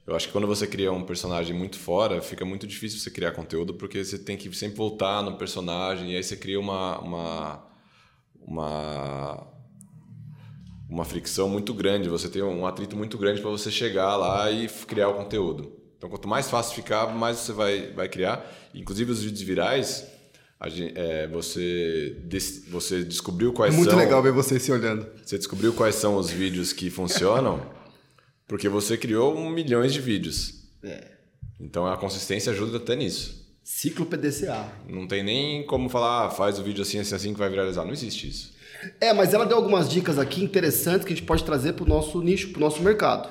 Eu 0.06 0.16
acho 0.16 0.26
que 0.26 0.32
quando 0.32 0.46
você 0.46 0.66
cria 0.66 0.92
um 0.92 1.04
personagem 1.04 1.56
muito 1.56 1.78
fora, 1.78 2.20
fica 2.20 2.44
muito 2.44 2.66
difícil 2.66 2.98
você 2.98 3.11
criar 3.11 3.32
conteúdo, 3.32 3.74
porque 3.74 4.04
você 4.04 4.18
tem 4.18 4.37
que 4.37 4.52
sempre 4.54 4.76
voltar 4.76 5.22
no 5.22 5.37
personagem, 5.37 6.12
e 6.12 6.16
aí 6.16 6.22
você 6.22 6.37
cria 6.37 6.58
uma, 6.58 6.98
uma, 6.98 7.66
uma, 8.40 9.46
uma 10.88 11.04
fricção 11.04 11.48
muito 11.48 11.72
grande, 11.72 12.08
você 12.08 12.28
tem 12.28 12.42
um 12.42 12.66
atrito 12.66 12.96
muito 12.96 13.16
grande 13.16 13.40
para 13.40 13.50
você 13.50 13.70
chegar 13.70 14.16
lá 14.16 14.50
e 14.50 14.68
criar 14.68 15.08
o 15.08 15.14
conteúdo. 15.14 15.80
Então, 15.96 16.11
quanto 16.11 16.26
mais 16.26 16.50
fácil 16.50 16.74
ficar, 16.74 17.06
mais 17.14 17.38
você 17.38 17.52
vai, 17.52 17.92
vai 17.92 18.08
criar. 18.08 18.44
Inclusive, 18.74 19.12
os 19.12 19.22
vídeos 19.22 19.42
virais, 19.42 20.12
Gente, 20.68 20.96
é, 20.96 21.27
você, 21.27 22.16
você 22.68 23.03
descobriu 23.03 23.53
quais 23.53 23.75
é 23.75 23.77
muito 23.77 23.90
são. 23.90 23.98
Muito 23.98 24.07
legal 24.09 24.22
ver 24.22 24.33
você 24.33 24.61
se 24.61 24.70
olhando. 24.70 25.07
Você 25.25 25.37
descobriu 25.37 25.72
quais 25.72 25.94
são 25.94 26.16
os 26.16 26.31
vídeos 26.31 26.72
que 26.72 26.88
funcionam, 26.90 27.66
porque 28.46 28.68
você 28.68 28.96
criou 28.96 29.37
um 29.37 29.51
milhões 29.51 29.92
de 29.92 30.01
vídeos. 30.01 30.62
É. 30.83 31.12
Então 31.61 31.87
a 31.87 31.96
consistência 31.96 32.53
ajuda 32.53 32.77
até 32.77 32.94
nisso. 32.94 33.42
Ciclo 33.62 34.05
PDCA. 34.05 34.66
Não 34.88 35.07
tem 35.07 35.22
nem 35.22 35.66
como 35.66 35.88
falar, 35.88 36.27
ah, 36.27 36.31
faz 36.31 36.59
o 36.59 36.62
vídeo 36.62 36.83
assim, 36.83 36.98
assim, 36.98 37.14
assim 37.14 37.33
que 37.33 37.38
vai 37.38 37.48
viralizar. 37.48 37.85
Não 37.85 37.92
existe 37.92 38.29
isso. 38.29 38.53
É, 39.01 39.12
mas 39.12 39.33
ela 39.33 39.46
deu 39.46 39.57
algumas 39.57 39.88
dicas 39.88 40.18
aqui 40.18 40.42
interessantes 40.42 41.05
que 41.05 41.12
a 41.12 41.16
gente 41.16 41.27
pode 41.27 41.44
trazer 41.44 41.75
para 41.75 41.85
o 41.85 41.88
nosso 41.88 42.20
nicho, 42.20 42.51
para 42.51 42.59
o 42.59 42.61
nosso 42.61 42.83
mercado. 42.83 43.29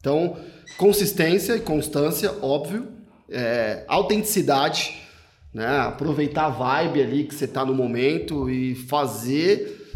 Então, 0.00 0.38
consistência 0.78 1.56
e 1.56 1.60
constância, 1.60 2.32
óbvio. 2.40 2.88
É, 3.28 3.84
autenticidade, 3.88 5.02
né? 5.56 5.78
aproveitar 5.78 6.44
a 6.44 6.50
vibe 6.50 7.00
ali 7.00 7.24
que 7.24 7.34
você 7.34 7.46
está 7.46 7.64
no 7.64 7.72
momento 7.72 8.50
e 8.50 8.74
fazer, 8.74 9.90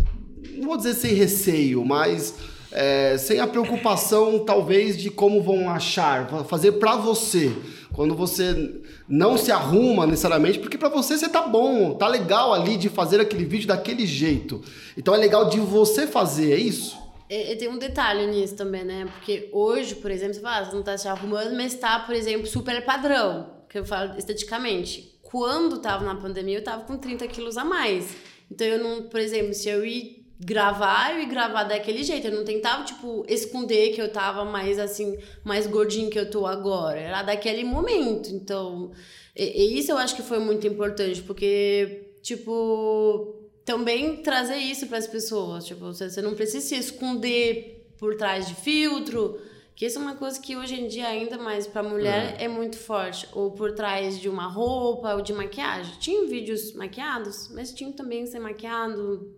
não 0.57 0.68
vou 0.68 0.77
dizer 0.79 0.94
sem 0.94 1.12
receio, 1.12 1.85
mas 1.85 2.35
é, 2.73 3.18
sem 3.18 3.40
a 3.40 3.46
preocupação 3.46 4.38
talvez 4.38 4.96
de 4.96 5.11
como 5.11 5.42
vão 5.42 5.68
achar, 5.68 6.27
fazer 6.46 6.73
para 6.73 6.96
você. 6.96 7.53
Quando 7.92 8.14
você 8.14 8.81
não 9.07 9.37
se 9.37 9.53
arruma 9.53 10.07
necessariamente, 10.07 10.59
porque 10.61 10.79
para 10.79 10.88
você 10.88 11.18
você 11.18 11.29
tá 11.29 11.42
bom, 11.42 11.92
tá 11.92 12.09
legal 12.09 12.55
ali 12.55 12.79
de 12.79 12.88
fazer 12.88 13.20
aquele 13.20 13.44
vídeo 13.44 13.68
daquele 13.68 14.07
jeito. 14.07 14.62
Então 14.96 15.14
é 15.14 15.18
legal 15.18 15.51
de 15.51 15.61
você 15.61 16.07
fazer, 16.07 16.55
é 16.55 16.57
isso? 16.57 16.96
E, 17.29 17.53
e 17.53 17.57
tem 17.57 17.68
um 17.68 17.77
detalhe 17.77 18.27
nisso 18.29 18.57
também, 18.57 18.83
né? 18.83 19.07
Porque 19.12 19.51
hoje, 19.53 19.96
por 19.96 20.11
exemplo, 20.11 20.33
você 20.33 20.40
fala, 20.40 20.57
ah, 20.57 20.64
você 20.64 20.75
não 20.75 20.83
tá 20.83 20.96
se 20.96 21.07
arrumando, 21.07 21.55
mas 21.55 21.75
tá, 21.75 21.99
por 21.99 22.14
exemplo, 22.14 22.46
super 22.46 22.83
padrão, 22.83 23.51
que 23.68 23.79
eu 23.79 23.85
falo 23.85 24.16
esteticamente. 24.16 25.20
Quando 25.31 25.79
tava 25.79 26.05
na 26.05 26.16
pandemia, 26.16 26.59
eu 26.59 26.64
tava 26.64 26.85
com 26.85 26.97
30 26.97 27.27
quilos 27.29 27.57
a 27.57 27.64
mais. 27.64 28.16
Então 28.51 28.66
eu 28.66 28.83
não, 28.83 29.03
por 29.05 29.21
exemplo, 29.21 29.55
se 29.55 29.69
eu 29.69 29.85
ir 29.85 30.27
gravar, 30.40 31.12
eu 31.12 31.21
ia 31.21 31.29
gravar 31.29 31.64
daquele 31.64 32.03
jeito. 32.03 32.27
Eu 32.27 32.35
não 32.35 32.45
tentava, 32.45 32.83
tipo, 32.85 33.25
esconder 33.29 33.93
que 33.93 34.01
eu 34.01 34.11
tava 34.11 34.45
mais 34.45 34.79
assim, 34.79 35.19
mais 35.45 35.66
gordinho 35.66 36.11
que 36.11 36.19
eu 36.19 36.29
tô 36.29 36.47
agora. 36.47 36.99
Era 36.99 37.23
daquele 37.23 37.62
momento. 37.62 38.31
Então, 38.31 38.90
e, 39.37 39.45
e 39.45 39.79
isso 39.79 39.93
eu 39.93 39.99
acho 39.99 40.16
que 40.16 40.23
foi 40.23 40.38
muito 40.38 40.66
importante, 40.66 41.23
porque, 41.23 42.14
tipo, 42.23 43.37
também 43.64 44.16
trazer 44.16 44.57
isso 44.57 44.87
para 44.87 44.99
as 44.99 45.07
pessoas. 45.07 45.64
Tipo, 45.64 45.85
você, 45.85 46.11
você 46.11 46.23
não 46.23 46.35
precisa 46.35 46.66
se 46.66 46.75
esconder 46.75 47.87
por 47.99 48.16
trás 48.16 48.49
de 48.49 48.55
filtro, 48.55 49.38
que 49.81 49.87
isso 49.87 49.99
é 49.99 50.03
uma 50.03 50.14
coisa 50.14 50.38
que 50.38 50.55
hoje 50.59 50.79
em 50.79 50.88
dia, 50.88 51.09
ainda 51.09 51.38
mais 51.38 51.66
para 51.66 51.83
mulher, 51.83 52.37
é. 52.38 52.45
é. 52.45 52.49
muito 52.49 52.77
forte. 52.77 53.27
Ou 53.33 53.51
por 53.53 53.73
trás 53.73 54.21
de 54.21 54.29
uma 54.29 54.47
roupa 54.47 55.14
ou 55.14 55.23
de 55.23 55.33
maquiagem. 55.33 55.95
Tinha 55.99 56.27
vídeos 56.27 56.75
maquiados, 56.75 57.49
mas 57.55 57.73
tinha 57.73 57.90
também 57.90 58.27
sem 58.27 58.38
maquiado, 58.38 59.35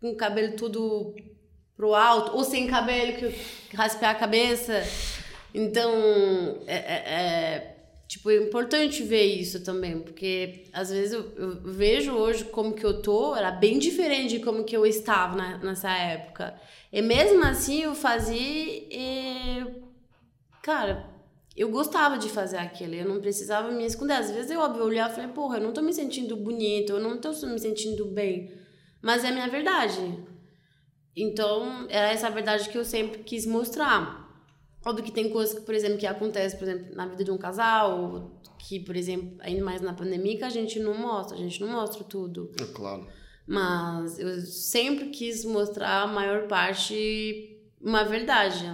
com 0.00 0.12
o 0.12 0.16
cabelo 0.16 0.56
tudo 0.56 1.14
pro 1.76 1.94
alto, 1.94 2.34
ou 2.34 2.42
sem 2.44 2.66
cabelo, 2.66 3.12
que 3.68 3.76
raspear 3.76 4.12
a 4.12 4.18
cabeça. 4.18 4.82
Então, 5.52 5.92
é, 6.66 6.76
é, 6.76 7.12
é 7.12 7.73
Tipo, 8.06 8.30
é 8.30 8.36
importante 8.36 9.02
ver 9.02 9.24
isso 9.24 9.64
também, 9.64 10.00
porque 10.00 10.64
às 10.72 10.90
vezes 10.90 11.12
eu, 11.12 11.32
eu, 11.36 11.60
vejo 11.62 12.12
hoje 12.12 12.44
como 12.44 12.74
que 12.74 12.84
eu 12.84 13.00
tô, 13.00 13.34
era 13.34 13.50
bem 13.50 13.78
diferente 13.78 14.38
de 14.38 14.44
como 14.44 14.64
que 14.64 14.76
eu 14.76 14.84
estava 14.84 15.34
na, 15.36 15.58
nessa 15.58 15.90
época. 15.90 16.54
E 16.92 17.00
mesmo 17.00 17.42
assim 17.44 17.82
eu 17.82 17.94
fazia 17.94 18.38
e... 18.38 19.84
Cara, 20.62 21.08
eu 21.56 21.70
gostava 21.70 22.18
de 22.18 22.28
fazer 22.28 22.58
aquilo, 22.58 22.94
eu 22.94 23.08
não 23.08 23.20
precisava 23.20 23.70
me 23.70 23.84
esconder. 23.86 24.14
Às 24.14 24.30
vezes 24.30 24.50
eu, 24.50 24.60
óbvio, 24.60 24.84
olhava 24.84 25.12
e 25.12 25.16
falei, 25.16 25.30
porra, 25.30 25.58
eu 25.58 25.62
não 25.62 25.72
tô 25.72 25.80
me 25.80 25.92
sentindo 25.92 26.36
bonito, 26.36 26.92
eu 26.92 27.00
não 27.00 27.18
tô 27.18 27.30
me 27.46 27.58
sentindo 27.58 28.04
bem. 28.06 28.52
Mas 29.00 29.24
é 29.24 29.28
a 29.28 29.32
minha 29.32 29.48
verdade. 29.48 30.18
Então, 31.16 31.86
era 31.88 32.10
essa 32.12 32.28
verdade 32.28 32.68
que 32.68 32.76
eu 32.76 32.84
sempre 32.84 33.22
quis 33.22 33.46
mostrar. 33.46 34.23
Óbvio 34.84 35.04
que 35.04 35.12
tem 35.12 35.30
coisas, 35.30 35.58
por 35.58 35.74
exemplo, 35.74 35.96
que 35.96 36.06
acontecem, 36.06 36.58
por 36.58 36.68
exemplo, 36.68 36.94
na 36.94 37.06
vida 37.06 37.24
de 37.24 37.30
um 37.30 37.38
casal, 37.38 38.30
que, 38.58 38.80
por 38.80 38.96
exemplo, 38.96 39.36
ainda 39.40 39.64
mais 39.64 39.80
na 39.80 39.92
pandemia, 39.92 40.38
que 40.38 40.44
a 40.44 40.50
gente 40.50 40.78
não 40.78 40.94
mostra, 40.94 41.36
a 41.36 41.40
gente 41.40 41.60
não 41.60 41.68
mostra 41.68 42.04
tudo. 42.04 42.50
É 42.60 42.64
claro. 42.64 43.06
Mas 43.46 44.18
eu 44.18 44.40
sempre 44.40 45.06
quis 45.06 45.44
mostrar 45.44 46.02
a 46.02 46.06
maior 46.06 46.46
parte 46.46 47.58
uma 47.80 48.04
verdade. 48.04 48.64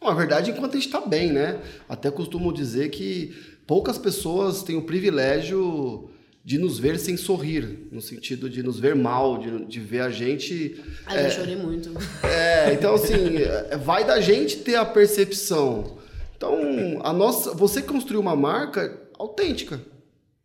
Uma 0.00 0.14
verdade 0.14 0.50
enquanto 0.50 0.72
a 0.72 0.74
gente 0.74 0.86
está 0.86 1.00
bem, 1.00 1.32
né? 1.32 1.62
Até 1.88 2.10
costumo 2.10 2.52
dizer 2.52 2.90
que 2.90 3.34
poucas 3.66 3.96
pessoas 3.96 4.62
têm 4.62 4.76
o 4.76 4.82
privilégio 4.82 6.10
de 6.44 6.58
nos 6.58 6.78
ver 6.78 6.98
sem 6.98 7.16
sorrir, 7.16 7.86
no 7.92 8.00
sentido 8.00 8.50
de 8.50 8.62
nos 8.62 8.80
ver 8.80 8.96
mal, 8.96 9.38
de, 9.38 9.64
de 9.64 9.80
ver 9.80 10.00
a 10.00 10.10
gente. 10.10 10.82
Ah, 11.06 11.16
é, 11.16 11.26
eu 11.26 11.30
chorei 11.30 11.56
muito. 11.56 11.92
É, 12.24 12.72
então 12.72 12.94
assim, 12.94 13.38
vai 13.84 14.04
da 14.04 14.20
gente 14.20 14.56
ter 14.58 14.74
a 14.74 14.84
percepção. 14.84 15.98
Então, 16.36 17.00
a 17.04 17.12
nossa, 17.12 17.54
você 17.54 17.80
construiu 17.80 18.20
uma 18.20 18.34
marca 18.34 19.00
autêntica, 19.16 19.80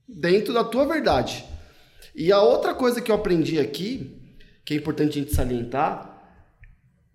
dentro 0.08 0.54
da 0.54 0.64
tua 0.64 0.86
verdade. 0.86 1.44
E 2.16 2.32
a 2.32 2.40
outra 2.40 2.76
coisa 2.76 3.02
que 3.02 3.10
eu 3.12 3.16
aprendi 3.16 3.60
aqui, 3.60 4.16
que 4.64 4.76
é 4.76 4.78
importante 4.78 5.18
a 5.18 5.22
gente 5.22 5.34
salientar, 5.34 6.36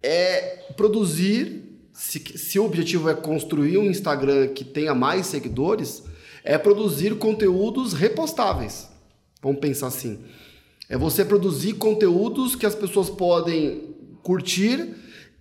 é 0.03 0.64
produzir. 0.77 1.62
Se, 1.92 2.18
se 2.18 2.59
o 2.59 2.64
objetivo 2.64 3.09
é 3.11 3.14
construir 3.14 3.79
um 3.79 3.85
Instagram 3.85 4.49
que 4.49 4.64
tenha 4.64 4.95
mais 4.95 5.27
seguidores, 5.27 6.03
é 6.44 6.59
produzir 6.59 7.16
conteúdos 7.16 7.92
repostáveis. 7.92 8.88
Vamos 9.42 9.61
pensar 9.61 9.88
assim. 9.88 10.20
É 10.88 10.96
você 10.96 11.24
produzir 11.24 11.74
conteúdos 11.74 12.55
que 12.55 12.66
as 12.66 12.74
pessoas 12.74 13.09
podem 13.09 13.94
curtir 14.22 14.94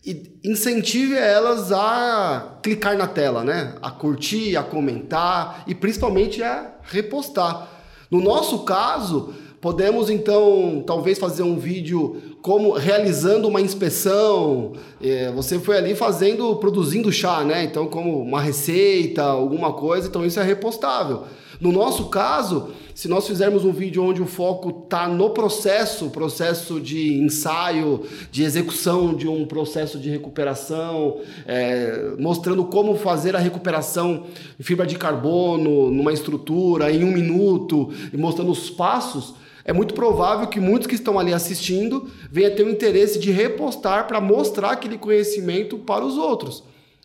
e 0.03 0.39
incentive 0.43 1.15
elas 1.15 1.71
a 1.71 2.57
clicar 2.63 2.97
na 2.97 3.07
tela, 3.07 3.43
né? 3.43 3.75
A 3.81 3.91
curtir, 3.91 4.55
a 4.55 4.63
comentar 4.63 5.63
e 5.67 5.75
principalmente 5.75 6.41
a 6.41 6.75
repostar. 6.83 7.69
No 8.09 8.19
nosso 8.19 8.63
caso, 8.63 9.33
podemos 9.61 10.09
então 10.09 10.83
talvez 10.85 11.19
fazer 11.19 11.43
um 11.43 11.57
vídeo 11.57 12.19
como 12.41 12.73
realizando 12.73 13.47
uma 13.47 13.61
inspeção. 13.61 14.73
É, 14.99 15.31
você 15.31 15.59
foi 15.59 15.77
ali 15.77 15.93
fazendo, 15.93 16.55
produzindo 16.55 17.11
chá, 17.11 17.43
né? 17.43 17.63
Então, 17.63 17.85
como 17.85 18.19
uma 18.21 18.41
receita, 18.41 19.21
alguma 19.21 19.73
coisa, 19.73 20.07
então 20.07 20.25
isso 20.25 20.39
é 20.39 20.43
repostável. 20.43 21.23
No 21.59 21.71
nosso 21.71 22.05
caso, 22.05 22.71
se 22.95 23.07
nós 23.07 23.27
fizermos 23.27 23.63
um 23.63 23.71
vídeo 23.71 24.03
onde 24.03 24.19
o 24.19 24.25
foco 24.25 24.83
está 24.83 25.07
no 25.07 25.29
processo, 25.29 26.09
processo 26.09 26.81
de 26.81 27.21
ensaio, 27.21 28.01
de 28.31 28.43
execução 28.43 29.13
de 29.13 29.27
um 29.27 29.45
processo 29.45 29.99
de 29.99 30.09
recuperação, 30.09 31.19
é, 31.45 32.15
mostrando 32.17 32.65
como 32.65 32.95
fazer 32.95 33.35
a 33.35 33.39
recuperação 33.39 34.23
em 34.59 34.63
fibra 34.63 34.87
de 34.87 34.97
carbono, 34.97 35.91
numa 35.91 36.11
estrutura, 36.11 36.91
em 36.91 37.03
um 37.03 37.11
minuto, 37.11 37.91
e 38.11 38.17
mostrando 38.17 38.51
os 38.51 38.71
passos, 38.71 39.35
é 39.63 39.73
muito 39.73 39.93
provável 39.93 40.47
que 40.47 40.59
muitos 40.59 40.87
que 40.87 40.95
estão 40.95 41.19
ali 41.19 41.33
assistindo 41.33 42.09
venham 42.31 42.55
ter 42.55 42.63
o 42.63 42.69
interesse 42.69 43.19
de 43.19 43.31
repostar 43.31 44.07
para 44.07 44.19
mostrar 44.19 44.71
aquele 44.71 44.97
conhecimento 44.97 45.77
para 45.77 46.03
os 46.05 46.17
outros. 46.17 46.63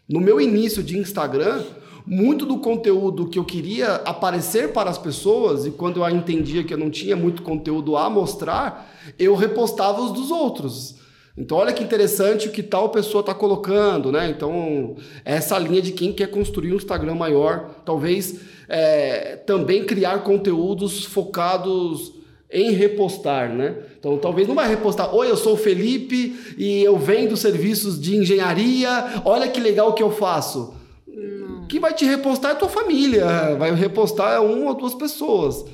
No 0.08 0.20
meu 0.20 0.40
início 0.40 0.82
de 0.82 0.98
Instagram, 0.98 1.62
muito 2.06 2.46
do 2.46 2.58
conteúdo 2.58 3.28
que 3.28 3.38
eu 3.38 3.44
queria 3.44 3.96
aparecer 3.96 4.72
para 4.72 4.88
as 4.88 4.96
pessoas, 4.96 5.66
e 5.66 5.72
quando 5.72 6.00
eu 6.00 6.08
entendia 6.08 6.62
que 6.62 6.72
eu 6.72 6.78
não 6.78 6.88
tinha 6.88 7.16
muito 7.16 7.42
conteúdo 7.42 7.96
a 7.96 8.08
mostrar, 8.08 8.94
eu 9.18 9.34
repostava 9.34 10.00
os 10.00 10.12
dos 10.12 10.30
outros. 10.30 10.94
Então, 11.36 11.58
olha 11.58 11.72
que 11.72 11.82
interessante 11.82 12.48
o 12.48 12.50
que 12.50 12.62
tal 12.62 12.88
pessoa 12.88 13.20
está 13.20 13.34
colocando, 13.34 14.10
né? 14.10 14.30
Então, 14.30 14.96
essa 15.22 15.58
linha 15.58 15.82
de 15.82 15.92
quem 15.92 16.12
quer 16.12 16.28
construir 16.28 16.72
um 16.72 16.76
Instagram 16.76 17.14
maior, 17.14 17.82
talvez 17.84 18.40
é, 18.68 19.36
também 19.36 19.84
criar 19.84 20.22
conteúdos 20.22 21.04
focados 21.04 22.15
em 22.50 22.70
repostar, 22.72 23.52
né? 23.52 23.76
Então, 23.98 24.16
talvez 24.18 24.46
não 24.46 24.54
vai 24.54 24.68
repostar, 24.68 25.14
oi, 25.14 25.30
eu 25.30 25.36
sou 25.36 25.54
o 25.54 25.56
Felipe 25.56 26.54
e 26.56 26.82
eu 26.82 26.96
vendo 26.96 27.36
serviços 27.36 28.00
de 28.00 28.16
engenharia, 28.16 29.22
olha 29.24 29.48
que 29.48 29.60
legal 29.60 29.92
que 29.92 30.02
eu 30.02 30.10
faço. 30.10 30.74
Não. 31.06 31.66
Quem 31.66 31.80
vai 31.80 31.92
te 31.92 32.04
repostar 32.04 32.52
é 32.52 32.54
a 32.54 32.58
tua 32.58 32.68
família, 32.68 33.56
vai 33.56 33.74
repostar 33.74 34.42
uma 34.42 34.70
ou 34.70 34.74
duas 34.74 34.94
pessoas. 34.94 35.64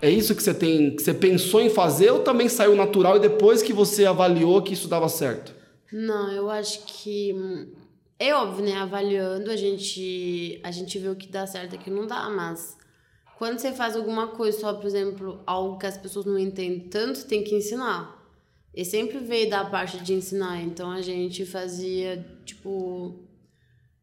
É 0.00 0.10
isso 0.10 0.34
que 0.34 0.42
você 0.42 0.52
tem, 0.52 0.94
que 0.94 1.02
você 1.02 1.14
pensou 1.14 1.60
em 1.60 1.70
fazer 1.70 2.10
ou 2.10 2.20
também 2.20 2.48
saiu 2.48 2.76
natural 2.76 3.16
e 3.16 3.20
depois 3.20 3.62
que 3.62 3.72
você 3.72 4.04
avaliou 4.04 4.60
que 4.62 4.74
isso 4.74 4.86
dava 4.86 5.08
certo? 5.08 5.54
Não, 5.90 6.30
eu 6.30 6.50
acho 6.50 6.80
que 6.86 7.34
é 8.18 8.34
óbvio, 8.34 8.64
né? 8.64 8.74
Avaliando 8.74 9.50
a 9.50 9.56
gente 9.56 10.60
a 10.62 10.70
gente 10.70 10.98
vê 10.98 11.08
o 11.08 11.16
que 11.16 11.28
dá 11.28 11.46
certo 11.46 11.74
e 11.74 11.76
o 11.76 11.78
que 11.78 11.90
não 11.90 12.06
dá, 12.06 12.28
mas 12.28 12.76
quando 13.38 13.58
você 13.58 13.72
faz 13.72 13.96
alguma 13.96 14.28
coisa 14.28 14.60
só, 14.60 14.72
por 14.74 14.86
exemplo, 14.86 15.40
algo 15.46 15.78
que 15.78 15.86
as 15.86 15.96
pessoas 15.96 16.24
não 16.26 16.38
entendem 16.38 16.80
tanto, 16.88 17.24
tem 17.24 17.42
que 17.42 17.54
ensinar. 17.54 18.22
E 18.72 18.84
sempre 18.84 19.18
veio 19.18 19.48
da 19.48 19.64
parte 19.64 19.98
de 19.98 20.14
ensinar. 20.14 20.60
Então 20.62 20.90
a 20.90 21.00
gente 21.00 21.44
fazia, 21.46 22.24
tipo, 22.44 23.14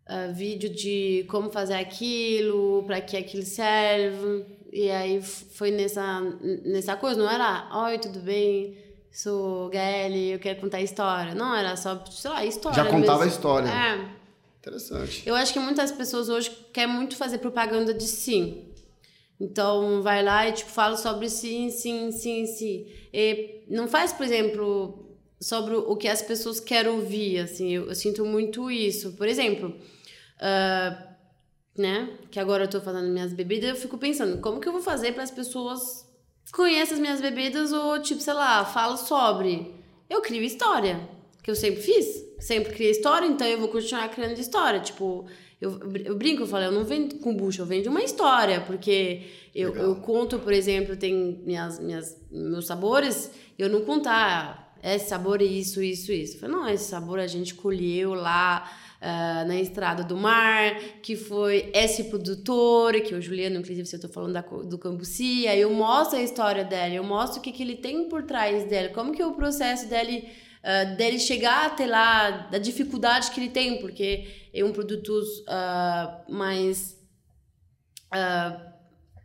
uh, 0.07 0.33
vídeo 0.33 0.69
de 0.69 1.25
como 1.29 1.49
fazer 1.49 1.75
aquilo, 1.75 2.83
para 2.85 3.01
que 3.01 3.17
aquilo 3.17 3.43
serve. 3.43 4.45
E 4.71 4.89
aí 4.89 5.21
foi 5.21 5.71
nessa, 5.71 6.21
nessa 6.63 6.95
coisa, 6.95 7.19
não 7.19 7.29
era, 7.29 7.69
oi, 7.85 7.99
tudo 7.99 8.19
bem? 8.19 8.77
Sou 9.11 9.69
Gaeli, 9.69 10.31
eu 10.31 10.39
quero 10.39 10.61
contar 10.61 10.79
história. 10.79 11.35
Não, 11.35 11.53
era 11.53 11.75
só, 11.75 12.01
sei 12.09 12.31
lá, 12.31 12.45
história. 12.45 12.83
Já 12.83 12.85
contava 12.85 13.19
mesmo. 13.19 13.23
a 13.23 13.27
história. 13.27 13.69
É. 13.69 14.21
Interessante. 14.59 15.27
Eu 15.27 15.35
acho 15.35 15.51
que 15.51 15.59
muitas 15.59 15.91
pessoas 15.91 16.29
hoje 16.29 16.49
querem 16.71 16.93
muito 16.93 17.17
fazer 17.17 17.39
propaganda 17.39 17.93
de 17.93 18.05
si. 18.05 18.70
Então, 19.41 20.03
vai 20.03 20.23
lá 20.23 20.47
e, 20.47 20.51
tipo, 20.51 20.69
fala 20.69 20.95
sobre 20.95 21.27
sim, 21.27 21.71
sim, 21.71 22.11
sim, 22.11 22.45
sim. 22.45 22.85
E 23.11 23.63
não 23.67 23.87
faz, 23.87 24.13
por 24.13 24.23
exemplo, 24.23 25.17
sobre 25.39 25.75
o 25.75 25.95
que 25.95 26.07
as 26.07 26.21
pessoas 26.21 26.59
querem 26.59 26.91
ouvir, 26.91 27.39
assim. 27.39 27.71
Eu, 27.71 27.87
eu 27.87 27.95
sinto 27.95 28.23
muito 28.23 28.69
isso. 28.69 29.13
Por 29.13 29.27
exemplo, 29.27 29.69
uh, 30.37 31.11
né? 31.75 32.19
Que 32.29 32.39
agora 32.39 32.65
eu 32.65 32.69
tô 32.69 32.79
fazendo 32.79 33.09
minhas 33.09 33.33
bebidas, 33.33 33.71
eu 33.71 33.75
fico 33.75 33.97
pensando, 33.97 34.39
como 34.41 34.59
que 34.59 34.67
eu 34.67 34.73
vou 34.73 34.81
fazer 34.81 35.13
para 35.13 35.23
as 35.23 35.31
pessoas 35.31 36.07
conheçam 36.51 36.95
as 36.95 37.01
minhas 37.01 37.19
bebidas 37.19 37.71
ou, 37.71 37.99
tipo, 37.99 38.21
sei 38.21 38.33
lá, 38.33 38.63
falo 38.63 38.95
sobre. 38.95 39.73
Eu 40.07 40.21
crio 40.21 40.43
história, 40.43 40.99
que 41.41 41.49
eu 41.49 41.55
sempre 41.55 41.81
fiz. 41.81 42.29
Sempre 42.39 42.73
criei 42.73 42.91
história, 42.91 43.25
então 43.25 43.47
eu 43.47 43.59
vou 43.59 43.69
continuar 43.69 44.07
criando 44.09 44.37
história. 44.37 44.79
Tipo, 44.79 45.25
eu, 45.61 45.79
eu 46.03 46.17
brinco, 46.17 46.41
eu 46.41 46.47
falo, 46.47 46.63
eu 46.63 46.71
não 46.71 46.83
vendo 46.83 47.19
kombucha, 47.19 47.61
eu 47.61 47.67
vendo 47.67 47.87
uma 47.87 48.01
história, 48.01 48.61
porque 48.61 49.21
eu, 49.53 49.75
eu 49.75 49.95
conto, 49.97 50.39
por 50.39 50.51
exemplo, 50.51 50.97
tem 50.97 51.39
minhas, 51.45 51.79
minhas, 51.79 52.19
meus 52.31 52.65
sabores, 52.65 53.29
eu 53.59 53.69
não 53.69 53.81
contar, 53.81 54.75
ah, 54.83 54.95
esse 54.95 55.07
sabor 55.07 55.39
é 55.39 55.45
isso, 55.45 55.83
isso, 55.83 56.11
isso. 56.11 56.37
Eu 56.37 56.39
falo, 56.39 56.53
não, 56.53 56.67
esse 56.67 56.85
sabor 56.85 57.19
a 57.19 57.27
gente 57.27 57.53
colheu 57.53 58.15
lá 58.15 58.67
uh, 58.99 59.47
na 59.47 59.55
Estrada 59.61 60.03
do 60.03 60.17
Mar, 60.17 60.79
que 61.03 61.15
foi 61.15 61.69
esse 61.75 62.05
produtor, 62.05 62.99
que 63.01 63.13
é 63.13 63.17
o 63.17 63.21
Juliano, 63.21 63.57
inclusive, 63.57 63.85
você 63.85 63.97
eu 63.97 64.01
tô 64.01 64.09
falando 64.09 64.33
da, 64.33 64.41
do 64.41 64.79
Cambuci, 64.79 65.47
aí 65.47 65.61
eu 65.61 65.71
mostro 65.71 66.17
a 66.17 66.23
história 66.23 66.65
dela, 66.65 66.95
eu 66.95 67.03
mostro 67.03 67.39
o 67.39 67.43
que, 67.43 67.51
que 67.51 67.61
ele 67.61 67.75
tem 67.75 68.09
por 68.09 68.23
trás 68.23 68.63
dela, 68.67 68.89
como 68.89 69.11
que 69.11 69.21
é 69.21 69.27
o 69.27 69.33
processo 69.33 69.87
dele, 69.87 70.27
uh, 70.63 70.95
dele 70.95 71.19
chegar 71.19 71.65
até 71.65 71.85
lá, 71.85 72.47
da 72.49 72.57
dificuldade 72.57 73.31
que 73.31 73.39
ele 73.39 73.49
tem, 73.49 73.79
porque 73.79 74.27
é 74.53 74.63
um 74.63 74.71
produto 74.71 75.09
uh, 75.11 76.31
mais... 76.31 76.97
Uh, 78.13 78.71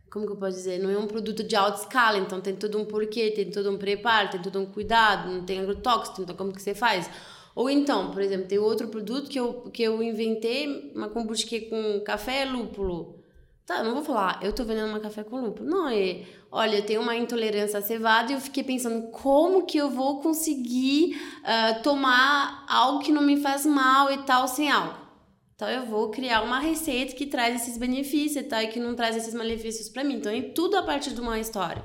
como 0.09 0.25
que 0.25 0.31
eu 0.31 0.37
posso 0.37 0.57
dizer? 0.57 0.79
Não 0.79 0.89
é 0.89 0.97
um 0.97 1.05
produto 1.05 1.43
de 1.43 1.55
alta 1.55 1.81
escala, 1.81 2.17
então 2.17 2.39
tem 2.39 2.55
todo 2.55 2.79
um 2.79 2.85
porquê, 2.85 3.29
tem 3.31 3.51
todo 3.51 3.69
um 3.69 3.77
preparo, 3.77 4.29
tem 4.29 4.41
todo 4.41 4.59
um 4.59 4.65
cuidado, 4.65 5.29
não 5.29 5.43
tem 5.45 5.59
agrotóxico, 5.59 6.21
então 6.21 6.35
como 6.35 6.53
que 6.53 6.61
você 6.61 6.73
faz? 6.73 7.09
Ou 7.53 7.69
então, 7.69 8.11
por 8.11 8.21
exemplo, 8.21 8.47
tem 8.47 8.57
outro 8.59 8.87
produto 8.87 9.29
que 9.29 9.39
eu, 9.39 9.69
que 9.71 9.83
eu 9.83 10.01
inventei, 10.01 10.91
uma 10.95 11.09
kombucha 11.09 11.45
com 11.69 11.99
café 12.01 12.45
lúpulo. 12.45 13.19
Tá, 13.65 13.83
não 13.83 13.95
vou 13.95 14.03
falar, 14.03 14.39
eu 14.41 14.53
tô 14.53 14.63
vendendo 14.63 14.87
uma 14.89 14.99
café 14.99 15.23
com 15.23 15.41
lúpulo. 15.41 15.69
Não, 15.69 15.89
é, 15.89 16.21
olha, 16.51 16.77
eu 16.77 16.85
tenho 16.85 17.01
uma 17.01 17.15
intolerância 17.15 17.79
à 17.79 17.81
cevada 17.81 18.31
e 18.31 18.35
eu 18.35 18.41
fiquei 18.41 18.63
pensando 18.63 19.07
como 19.09 19.65
que 19.65 19.77
eu 19.77 19.89
vou 19.89 20.21
conseguir 20.21 21.19
uh, 21.41 21.81
tomar 21.83 22.65
algo 22.67 22.99
que 22.99 23.11
não 23.11 23.21
me 23.21 23.37
faz 23.37 23.65
mal 23.65 24.11
e 24.11 24.17
tal 24.19 24.47
sem 24.47 24.71
álcool. 24.71 25.07
Então 25.55 25.67
eu 25.67 25.85
vou 25.87 26.09
criar 26.09 26.43
uma 26.43 26.59
receita 26.59 27.15
que 27.15 27.25
traz 27.25 27.61
esses 27.61 27.77
benefícios 27.77 28.35
e 28.35 28.43
tal 28.43 28.61
e 28.61 28.67
que 28.67 28.79
não 28.79 28.95
traz 28.95 29.15
esses 29.15 29.33
malefícios 29.33 29.89
para 29.89 30.03
mim. 30.03 30.15
Então 30.15 30.31
é 30.31 30.41
tudo 30.41 30.77
a 30.77 30.83
partir 30.83 31.13
de 31.13 31.19
uma 31.19 31.39
história. 31.39 31.83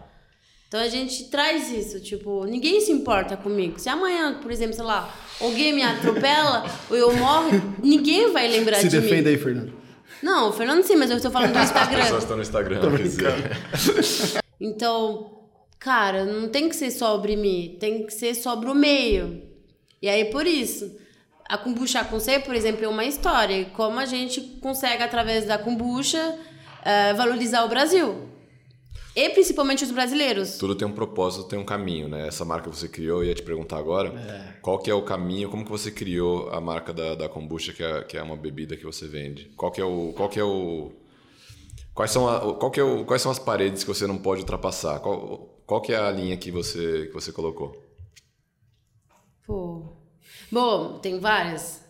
Então 0.68 0.80
a 0.80 0.88
gente 0.88 1.28
traz 1.28 1.70
isso, 1.70 2.00
tipo, 2.00 2.44
ninguém 2.44 2.80
se 2.80 2.90
importa 2.92 3.36
comigo. 3.36 3.78
Se 3.78 3.90
amanhã, 3.90 4.40
por 4.40 4.50
exemplo, 4.50 4.74
sei 4.74 4.84
lá, 4.84 5.14
alguém 5.40 5.72
me 5.72 5.82
atropela 5.82 6.64
ou 6.88 6.96
eu 6.96 7.16
morro, 7.16 7.50
ninguém 7.82 8.32
vai 8.32 8.48
lembrar 8.48 8.76
se 8.76 8.88
de 8.88 8.96
mim. 8.96 9.02
Se 9.02 9.08
defenda 9.10 9.28
aí, 9.28 9.36
Fernando. 9.36 9.72
Não, 10.22 10.50
o 10.50 10.52
Fernando 10.52 10.82
sim, 10.82 10.96
mas 10.96 11.10
eu 11.10 11.16
estou 11.16 11.30
falando 11.30 11.52
do 11.52 11.58
Instagram. 11.58 11.98
As 11.98 12.04
pessoas 12.04 12.22
estão 12.22 12.36
no 12.36 12.42
Instagram, 12.42 12.80
quer 12.80 13.02
dizer. 13.02 14.41
Então, 14.62 15.40
cara, 15.76 16.24
não 16.24 16.48
tem 16.48 16.68
que 16.68 16.76
ser 16.76 16.92
sobre 16.92 17.34
mim, 17.34 17.76
tem 17.80 18.06
que 18.06 18.14
ser 18.14 18.32
sobre 18.32 18.70
o 18.70 18.74
meio. 18.74 19.42
E 20.00 20.08
aí, 20.08 20.26
por 20.26 20.46
isso, 20.46 20.96
a 21.48 21.58
kombucha 21.58 22.04
com 22.04 22.20
C, 22.20 22.38
por 22.38 22.54
exemplo, 22.54 22.84
é 22.84 22.88
uma 22.88 23.04
história. 23.04 23.64
Como 23.74 23.98
a 23.98 24.06
gente 24.06 24.40
consegue, 24.60 25.02
através 25.02 25.46
da 25.46 25.58
kombucha, 25.58 26.38
uh, 26.38 27.16
valorizar 27.16 27.64
o 27.64 27.68
Brasil. 27.68 28.28
E 29.16 29.28
principalmente 29.30 29.82
os 29.82 29.90
brasileiros. 29.90 30.58
Tudo 30.58 30.76
tem 30.76 30.86
um 30.86 30.92
propósito, 30.92 31.48
tem 31.48 31.58
um 31.58 31.64
caminho, 31.64 32.08
né? 32.08 32.28
Essa 32.28 32.44
marca 32.44 32.70
que 32.70 32.76
você 32.76 32.88
criou, 32.88 33.22
eu 33.22 33.28
ia 33.28 33.34
te 33.34 33.42
perguntar 33.42 33.78
agora, 33.78 34.08
é. 34.08 34.60
qual 34.62 34.78
que 34.78 34.90
é 34.90 34.94
o 34.94 35.02
caminho, 35.02 35.50
como 35.50 35.64
que 35.64 35.70
você 35.70 35.90
criou 35.90 36.50
a 36.50 36.60
marca 36.60 36.92
da, 36.92 37.16
da 37.16 37.28
kombucha, 37.28 37.72
que 37.72 37.82
é, 37.82 38.02
que 38.02 38.16
é 38.16 38.22
uma 38.22 38.36
bebida 38.36 38.76
que 38.76 38.84
você 38.84 39.08
vende? 39.08 39.52
Qual 39.56 39.72
que 39.72 39.80
é 39.80 39.84
o... 39.84 40.12
Qual 40.16 40.28
que 40.28 40.38
é 40.38 40.44
o 40.44 40.92
quais, 41.94 42.10
são 42.10 42.28
a, 42.28 42.54
qual 42.56 42.70
que 42.70 42.80
é 42.80 42.82
o, 42.82 43.04
quais 43.04 43.22
são 43.22 43.30
as 43.30 43.38
paredes 43.38 43.84
que 43.84 43.88
você 43.88 44.06
não 44.06 44.18
pode 44.18 44.40
ultrapassar? 44.40 45.00
Qual, 45.00 45.62
qual 45.66 45.80
que 45.80 45.92
é 45.92 45.96
a 45.96 46.10
linha 46.10 46.36
que 46.36 46.50
você, 46.50 47.06
que 47.06 47.14
você 47.14 47.32
colocou? 47.32 47.82
Pô... 49.46 50.02
Bom, 50.50 50.98
tem 50.98 51.18
várias. 51.18 51.82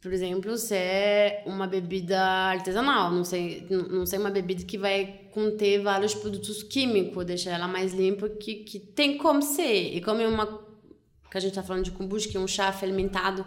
Por 0.00 0.12
exemplo, 0.12 0.58
se 0.58 0.74
é 0.74 1.42
uma 1.46 1.66
bebida 1.66 2.20
artesanal, 2.20 3.10
não 3.10 3.24
sei, 3.24 3.66
não 3.70 4.04
sei 4.04 4.18
uma 4.18 4.30
bebida 4.30 4.62
que 4.62 4.76
vai 4.76 5.22
conter 5.32 5.82
vários 5.82 6.14
produtos 6.14 6.62
químicos, 6.62 7.24
deixar 7.24 7.52
ela 7.52 7.66
mais 7.66 7.94
limpa, 7.94 8.28
que, 8.28 8.56
que 8.56 8.78
tem 8.78 9.16
como 9.16 9.40
ser. 9.40 9.96
E 9.96 10.02
como 10.02 10.20
é 10.20 10.28
uma. 10.28 10.46
que 11.30 11.38
a 11.38 11.40
gente 11.40 11.52
está 11.52 11.62
falando 11.62 11.84
de 11.84 11.90
kombucha, 11.92 12.28
que 12.28 12.36
é 12.36 12.40
um 12.40 12.46
chá 12.46 12.70
fermentado 12.70 13.46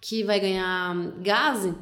que 0.00 0.24
vai 0.24 0.40
ganhar 0.40 0.96
gás, 1.20 1.72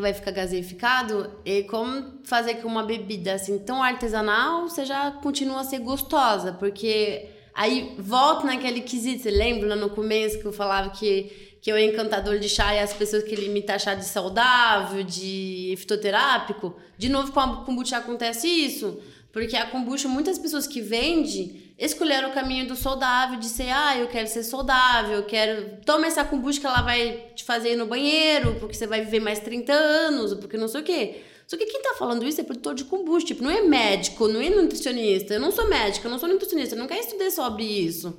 vai 0.00 0.12
ficar 0.12 0.30
gaseificado, 0.30 1.40
e 1.44 1.62
como 1.64 2.20
fazer 2.24 2.54
que 2.54 2.66
uma 2.66 2.82
bebida 2.82 3.34
assim 3.34 3.58
tão 3.58 3.82
artesanal 3.82 4.68
seja 4.68 5.10
continua 5.22 5.60
a 5.60 5.64
ser 5.64 5.80
gostosa, 5.80 6.52
porque 6.52 7.28
aí 7.54 7.94
volta 7.98 8.46
naquele 8.46 8.80
quesito, 8.80 9.28
lembra 9.28 9.74
no 9.76 9.90
começo 9.90 10.38
que 10.38 10.46
eu 10.46 10.52
falava 10.52 10.90
que 10.90 11.46
que 11.66 11.72
eu 11.72 11.74
é 11.74 11.84
encantador 11.84 12.38
de 12.38 12.48
chá 12.48 12.76
e 12.76 12.78
as 12.78 12.92
pessoas 12.92 13.24
que 13.24 13.34
ele 13.34 13.46
imita 13.46 13.76
chá 13.76 13.92
de 13.92 14.04
saudável, 14.04 15.02
de 15.02 15.74
fitoterápico. 15.76 16.76
De 16.96 17.08
novo, 17.08 17.32
com 17.32 17.40
a 17.40 17.64
kombucha 17.64 17.96
acontece 17.96 18.46
isso. 18.46 19.00
Porque 19.32 19.56
a 19.56 19.66
kombucha, 19.66 20.06
muitas 20.06 20.38
pessoas 20.38 20.64
que 20.64 20.80
vendem 20.80 21.65
escolheram 21.78 22.30
o 22.30 22.32
caminho 22.32 22.66
do 22.66 22.74
saudável, 22.74 23.38
de 23.38 23.46
ser, 23.46 23.70
ah, 23.70 23.98
eu 23.98 24.08
quero 24.08 24.26
ser 24.26 24.42
saudável, 24.42 25.16
eu 25.16 25.24
quero. 25.24 25.78
Toma 25.84 26.06
essa 26.06 26.24
kombucha 26.24 26.60
que 26.60 26.66
ela 26.66 26.82
vai 26.82 27.30
te 27.34 27.44
fazer 27.44 27.72
ir 27.72 27.76
no 27.76 27.86
banheiro, 27.86 28.56
porque 28.58 28.74
você 28.74 28.86
vai 28.86 29.02
viver 29.04 29.20
mais 29.20 29.40
30 29.40 29.72
anos, 29.72 30.34
porque 30.34 30.56
não 30.56 30.68
sei 30.68 30.80
o 30.80 30.84
quê. 30.84 31.22
Só 31.46 31.56
que 31.56 31.66
quem 31.66 31.80
tá 31.80 31.94
falando 31.94 32.26
isso 32.26 32.40
é 32.40 32.44
produtor 32.44 32.74
de 32.74 32.84
kombucha, 32.84 33.26
tipo, 33.26 33.42
não 33.42 33.50
é 33.50 33.60
médico, 33.62 34.26
não 34.26 34.40
é 34.40 34.50
nutricionista. 34.50 35.34
Eu 35.34 35.40
não 35.40 35.52
sou 35.52 35.68
médica, 35.68 36.06
eu 36.06 36.10
não 36.10 36.18
sou 36.18 36.28
nutricionista, 36.28 36.74
eu 36.74 36.78
não 36.78 36.88
quero 36.88 37.00
estudar 37.00 37.30
sobre 37.30 37.62
isso. 37.62 38.18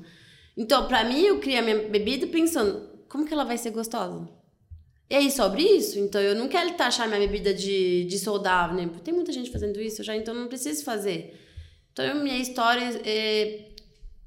Então, 0.55 0.88
para 0.88 1.03
mim, 1.03 1.22
eu 1.22 1.39
criei 1.39 1.60
a 1.60 1.62
minha 1.62 1.89
bebida 1.89 2.26
pensando, 2.28 2.89
como 3.10 3.26
que 3.26 3.34
ela 3.34 3.43
vai 3.43 3.58
ser 3.58 3.72
gostosa? 3.72 4.30
E 5.10 5.16
aí, 5.16 5.32
sobre 5.32 5.64
isso, 5.64 5.99
então 5.99 6.22
eu 6.22 6.36
não 6.36 6.47
quero 6.47 6.74
taxar 6.74 7.08
minha 7.08 7.20
bebida 7.20 7.53
de, 7.53 8.05
de 8.05 8.20
saudável, 8.20 8.76
né? 8.76 8.88
Porque 8.88 9.03
tem 9.03 9.14
muita 9.14 9.32
gente 9.32 9.49
fazendo 9.49 9.80
isso 9.82 10.03
já, 10.03 10.16
então 10.16 10.34
não 10.34 10.47
preciso 10.47 10.84
fazer. 10.84 11.47
Então, 12.04 12.24
minha 12.24 12.38
história 12.38 12.84
é, 13.04 13.70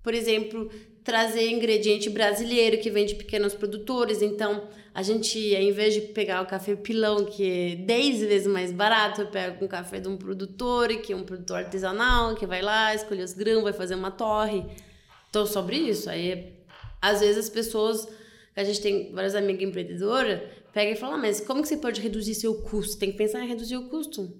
por 0.02 0.12
exemplo, 0.12 0.68
trazer 1.04 1.48
ingrediente 1.50 2.10
brasileiro 2.10 2.78
que 2.78 2.90
vem 2.90 3.06
de 3.06 3.14
pequenos 3.14 3.54
produtores. 3.54 4.22
Então, 4.22 4.68
a 4.92 5.02
gente, 5.02 5.54
ao 5.54 5.62
invés 5.62 5.94
de 5.94 6.00
pegar 6.00 6.42
o 6.42 6.46
café 6.46 6.74
pilão, 6.74 7.24
que 7.24 7.48
é 7.48 7.76
10 7.76 8.20
vezes 8.22 8.48
mais 8.48 8.72
barato, 8.72 9.20
eu 9.20 9.28
pego 9.28 9.64
um 9.64 9.68
café 9.68 10.00
de 10.00 10.08
um 10.08 10.16
produtor, 10.16 10.88
que 11.00 11.12
é 11.12 11.16
um 11.16 11.22
produtor 11.22 11.58
artesanal, 11.58 12.34
que 12.34 12.44
vai 12.44 12.60
lá, 12.60 12.92
escolhe 12.92 13.22
os 13.22 13.34
grãos, 13.34 13.62
vai 13.62 13.72
fazer 13.72 13.94
uma 13.94 14.10
torre. 14.10 14.66
Então, 15.28 15.46
sobre 15.46 15.76
isso, 15.76 16.10
aí, 16.10 16.56
às 17.00 17.20
vezes 17.20 17.38
as 17.38 17.48
pessoas 17.48 18.08
a 18.56 18.64
gente 18.64 18.80
tem 18.80 19.12
várias 19.12 19.36
amigas 19.36 19.62
empreendedoras, 19.62 20.40
pega 20.72 20.90
e 20.90 20.96
fala, 20.96 21.14
ah, 21.14 21.18
mas 21.18 21.40
como 21.40 21.62
que 21.62 21.68
você 21.68 21.76
pode 21.76 22.00
reduzir 22.00 22.34
seu 22.34 22.62
custo? 22.62 22.98
Tem 22.98 23.12
que 23.12 23.16
pensar 23.16 23.40
em 23.42 23.48
reduzir 23.48 23.76
o 23.76 23.88
custo. 23.88 24.36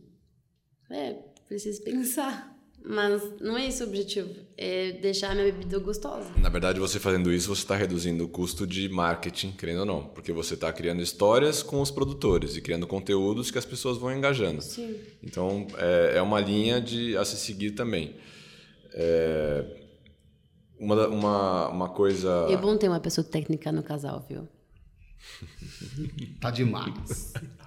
É, 0.90 1.14
precisa 1.46 1.80
pensar. 1.84 2.49
Mas 2.84 3.22
não 3.40 3.58
é 3.58 3.66
esse 3.66 3.82
o 3.82 3.86
objetivo. 3.86 4.34
É 4.56 4.92
deixar 4.92 5.30
a 5.30 5.34
minha 5.34 5.52
bebida 5.52 5.78
gostosa. 5.78 6.30
Na 6.38 6.48
verdade, 6.48 6.80
você 6.80 6.98
fazendo 6.98 7.32
isso, 7.32 7.54
você 7.54 7.62
está 7.62 7.76
reduzindo 7.76 8.24
o 8.24 8.28
custo 8.28 8.66
de 8.66 8.88
marketing, 8.88 9.52
querendo 9.52 9.80
ou 9.80 9.86
não. 9.86 10.04
Porque 10.04 10.32
você 10.32 10.54
está 10.54 10.72
criando 10.72 11.02
histórias 11.02 11.62
com 11.62 11.80
os 11.80 11.90
produtores 11.90 12.56
e 12.56 12.60
criando 12.60 12.86
conteúdos 12.86 13.50
que 13.50 13.58
as 13.58 13.66
pessoas 13.66 13.98
vão 13.98 14.16
engajando. 14.16 14.62
Sim. 14.62 14.96
Então, 15.22 15.66
é, 15.76 16.16
é 16.16 16.22
uma 16.22 16.40
linha 16.40 16.80
de, 16.80 17.16
a 17.16 17.24
se 17.24 17.36
seguir 17.36 17.72
também. 17.72 18.16
É, 18.92 19.64
uma, 20.78 21.06
uma, 21.08 21.68
uma 21.68 21.88
coisa. 21.90 22.46
É 22.48 22.56
bom 22.56 22.76
ter 22.76 22.88
uma 22.88 23.00
pessoa 23.00 23.24
técnica 23.24 23.70
no 23.70 23.82
casal, 23.82 24.24
viu? 24.28 24.48
tá 26.40 26.50
demais. 26.50 27.34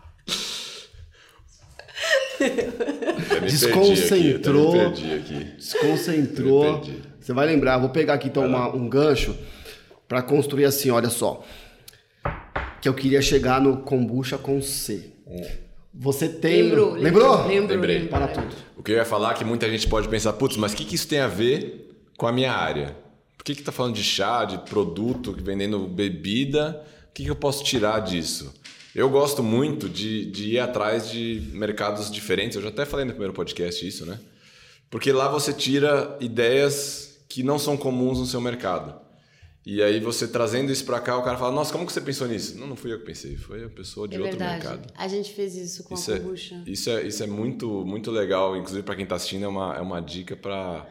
Desconcentrou. 3.41 4.87
Aqui, 4.87 5.13
aqui. 5.13 5.43
Desconcentrou. 5.57 6.83
Você 7.19 7.33
vai 7.33 7.45
lembrar, 7.45 7.77
vou 7.77 7.89
pegar 7.89 8.15
aqui 8.15 8.27
então 8.27 8.45
uma, 8.45 8.67
um 8.73 8.87
gancho 8.89 9.35
para 10.07 10.21
construir 10.21 10.65
assim, 10.65 10.89
olha 10.89 11.09
só. 11.09 11.43
Que 12.81 12.89
eu 12.89 12.93
queria 12.93 13.21
chegar 13.21 13.61
no 13.61 13.77
kombucha 13.77 14.37
com 14.37 14.61
C. 14.61 15.11
Você 15.93 16.27
tem. 16.27 16.63
Lembrou? 16.63 16.93
Lembrou? 16.93 17.47
Lembrou. 17.47 17.67
Lembrei. 17.69 18.07
Para 18.07 18.27
tudo. 18.27 18.55
O 18.75 18.83
que 18.83 18.91
eu 18.91 18.95
ia 18.95 19.05
falar 19.05 19.31
é 19.31 19.33
que 19.35 19.45
muita 19.45 19.69
gente 19.69 19.87
pode 19.87 20.09
pensar, 20.09 20.33
putz, 20.33 20.57
mas 20.57 20.73
o 20.73 20.75
que, 20.75 20.83
que 20.83 20.95
isso 20.95 21.07
tem 21.07 21.19
a 21.19 21.27
ver 21.27 21.95
com 22.17 22.27
a 22.27 22.31
minha 22.31 22.51
área? 22.51 22.95
Por 23.37 23.43
que 23.43 23.51
está 23.51 23.71
falando 23.71 23.95
de 23.95 24.03
chá, 24.03 24.45
de 24.45 24.57
produto, 24.69 25.35
vendendo 25.37 25.79
bebida? 25.87 26.83
O 27.09 27.13
que, 27.13 27.23
que 27.23 27.29
eu 27.29 27.35
posso 27.35 27.63
tirar 27.63 27.99
disso? 27.99 28.53
Eu 28.95 29.09
gosto 29.09 29.41
muito 29.41 29.89
de, 29.89 30.25
de 30.25 30.51
ir 30.51 30.59
atrás 30.59 31.09
de 31.09 31.49
mercados 31.53 32.11
diferentes. 32.11 32.55
Eu 32.55 32.61
já 32.61 32.69
até 32.69 32.85
falei 32.85 33.05
no 33.05 33.11
primeiro 33.11 33.33
podcast 33.33 33.85
isso, 33.87 34.05
né? 34.05 34.19
Porque 34.89 35.11
lá 35.11 35.27
você 35.27 35.51
tira 35.51 36.15
ideias 36.21 37.17
que 37.27 37.41
não 37.41 37.57
são 37.57 37.75
comuns 37.75 38.19
no 38.19 38.25
seu 38.25 38.39
mercado. 38.39 39.01
E 39.65 39.81
aí 39.81 39.99
você 39.99 40.27
trazendo 40.27 40.71
isso 40.71 40.85
para 40.85 40.99
cá, 40.99 41.17
o 41.17 41.23
cara 41.23 41.37
fala: 41.37 41.51
"Nossa, 41.53 41.71
como 41.71 41.85
que 41.85 41.93
você 41.93 42.01
pensou 42.01 42.27
nisso?" 42.27 42.57
Não, 42.59 42.67
não 42.67 42.75
fui 42.75 42.91
eu 42.93 42.99
que 42.99 43.05
pensei, 43.05 43.37
foi 43.37 43.63
a 43.63 43.69
pessoa 43.69 44.07
de 44.07 44.17
é 44.17 44.19
outro 44.19 44.37
verdade. 44.37 44.67
mercado. 44.67 44.93
A 44.95 45.07
gente 45.07 45.33
fez 45.33 45.55
isso 45.55 45.83
com 45.85 45.93
Isso 45.95 46.11
a 46.11 46.15
é, 46.15 46.19
kombucha. 46.19 46.61
isso 46.67 46.89
é 46.89 47.07
isso 47.07 47.23
é 47.23 47.27
muito 47.27 47.85
muito 47.85 48.11
legal, 48.11 48.57
inclusive 48.57 48.83
para 48.83 48.93
quem 48.95 49.03
está 49.05 49.15
assistindo 49.15 49.45
é 49.45 49.47
uma 49.47 49.73
é 49.75 49.79
uma 49.81 50.01
dica 50.01 50.35
para 50.35 50.85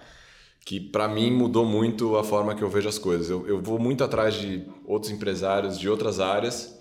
que 0.65 0.81
para 0.81 1.07
mim 1.07 1.31
mudou 1.31 1.67
muito 1.67 2.17
a 2.17 2.25
forma 2.25 2.55
que 2.55 2.63
eu 2.63 2.69
vejo 2.71 2.89
as 2.89 2.99
coisas. 2.99 3.29
Eu, 3.29 3.47
eu 3.47 3.61
vou 3.61 3.79
muito 3.79 4.03
atrás 4.03 4.35
de 4.35 4.63
outros 4.87 5.13
empresários 5.13 5.79
de 5.79 5.87
outras 5.89 6.19
áreas, 6.19 6.75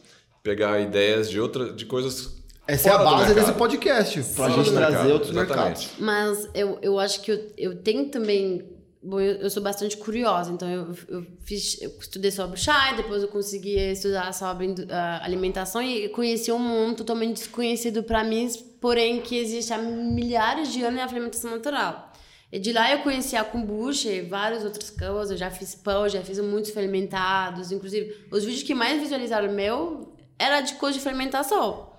pegar 0.44 0.80
ideias 0.80 1.30
de 1.30 1.40
outra 1.40 1.72
de 1.72 1.86
coisas 1.86 2.42
Essa 2.68 2.90
é 2.90 2.92
a 2.92 2.98
fora 2.98 3.10
base 3.12 3.34
desse 3.34 3.54
podcast, 3.54 4.22
pra 4.22 4.50
Fora 4.50 4.52
gente 4.52 4.72
trazer 4.72 4.92
mercado, 4.98 5.14
outros 5.14 5.32
exatamente. 5.32 5.58
mercados. 5.58 5.90
Mas 6.00 6.50
eu, 6.54 6.80
eu 6.82 7.00
acho 7.00 7.22
que 7.22 7.32
eu, 7.32 7.52
eu 7.58 7.76
tenho 7.76 8.10
também. 8.10 8.64
Bom, 9.04 9.20
eu, 9.20 9.34
eu 9.38 9.50
sou 9.50 9.64
bastante 9.64 9.98
curiosa, 9.98 10.52
então 10.52 10.70
eu, 10.70 10.96
eu, 11.08 11.26
fiz, 11.44 11.82
eu 11.82 11.92
estudei 12.00 12.30
sobre 12.30 12.56
chá, 12.60 12.94
e 12.94 12.98
depois 12.98 13.24
eu 13.24 13.30
consegui 13.30 13.76
estudar 13.76 14.32
sobre 14.32 14.76
ah, 14.92 15.22
alimentação 15.24 15.82
e 15.82 16.08
conheci 16.10 16.52
um 16.52 16.60
mundo 16.60 16.98
totalmente 16.98 17.38
desconhecido 17.38 18.04
para 18.04 18.24
mim, 18.24 18.48
porém 18.80 19.20
que 19.20 19.36
existe 19.36 19.74
há 19.74 19.80
milhares 19.80 20.72
de 20.72 20.84
anos 20.84 21.00
é 21.00 21.04
a 21.04 21.08
fermentação 21.08 21.50
natural. 21.50 22.12
E 22.52 22.60
de 22.60 22.74
lá 22.74 22.92
eu 22.92 23.00
conheci 23.00 23.36
a 23.36 23.44
kombucha 23.44 24.10
e 24.10 24.22
várias 24.22 24.64
outras 24.64 24.92
coisas, 24.92 25.32
eu 25.32 25.38
já 25.38 25.50
fiz 25.50 25.74
pão, 25.74 26.08
já 26.08 26.22
fiz 26.22 26.38
muitos 26.40 26.70
fermentados, 26.70 27.72
inclusive 27.72 28.28
os 28.30 28.44
vídeos 28.44 28.62
que 28.62 28.76
mais 28.76 29.02
visualizaram 29.02 29.52
meu 29.52 30.11
era 30.42 30.62
de 30.62 30.74
coisa 30.76 30.98
de 30.98 31.04
fermentação. 31.04 31.92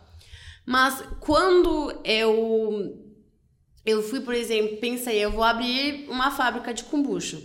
Mas 0.66 1.02
quando 1.20 2.00
eu 2.04 2.98
eu 3.84 4.02
fui, 4.02 4.20
por 4.20 4.34
exemplo, 4.34 4.76
pensei, 4.76 5.18
eu 5.18 5.30
vou 5.32 5.42
abrir 5.42 6.08
uma 6.08 6.30
fábrica 6.30 6.72
de 6.72 6.84
kombucha. 6.84 7.40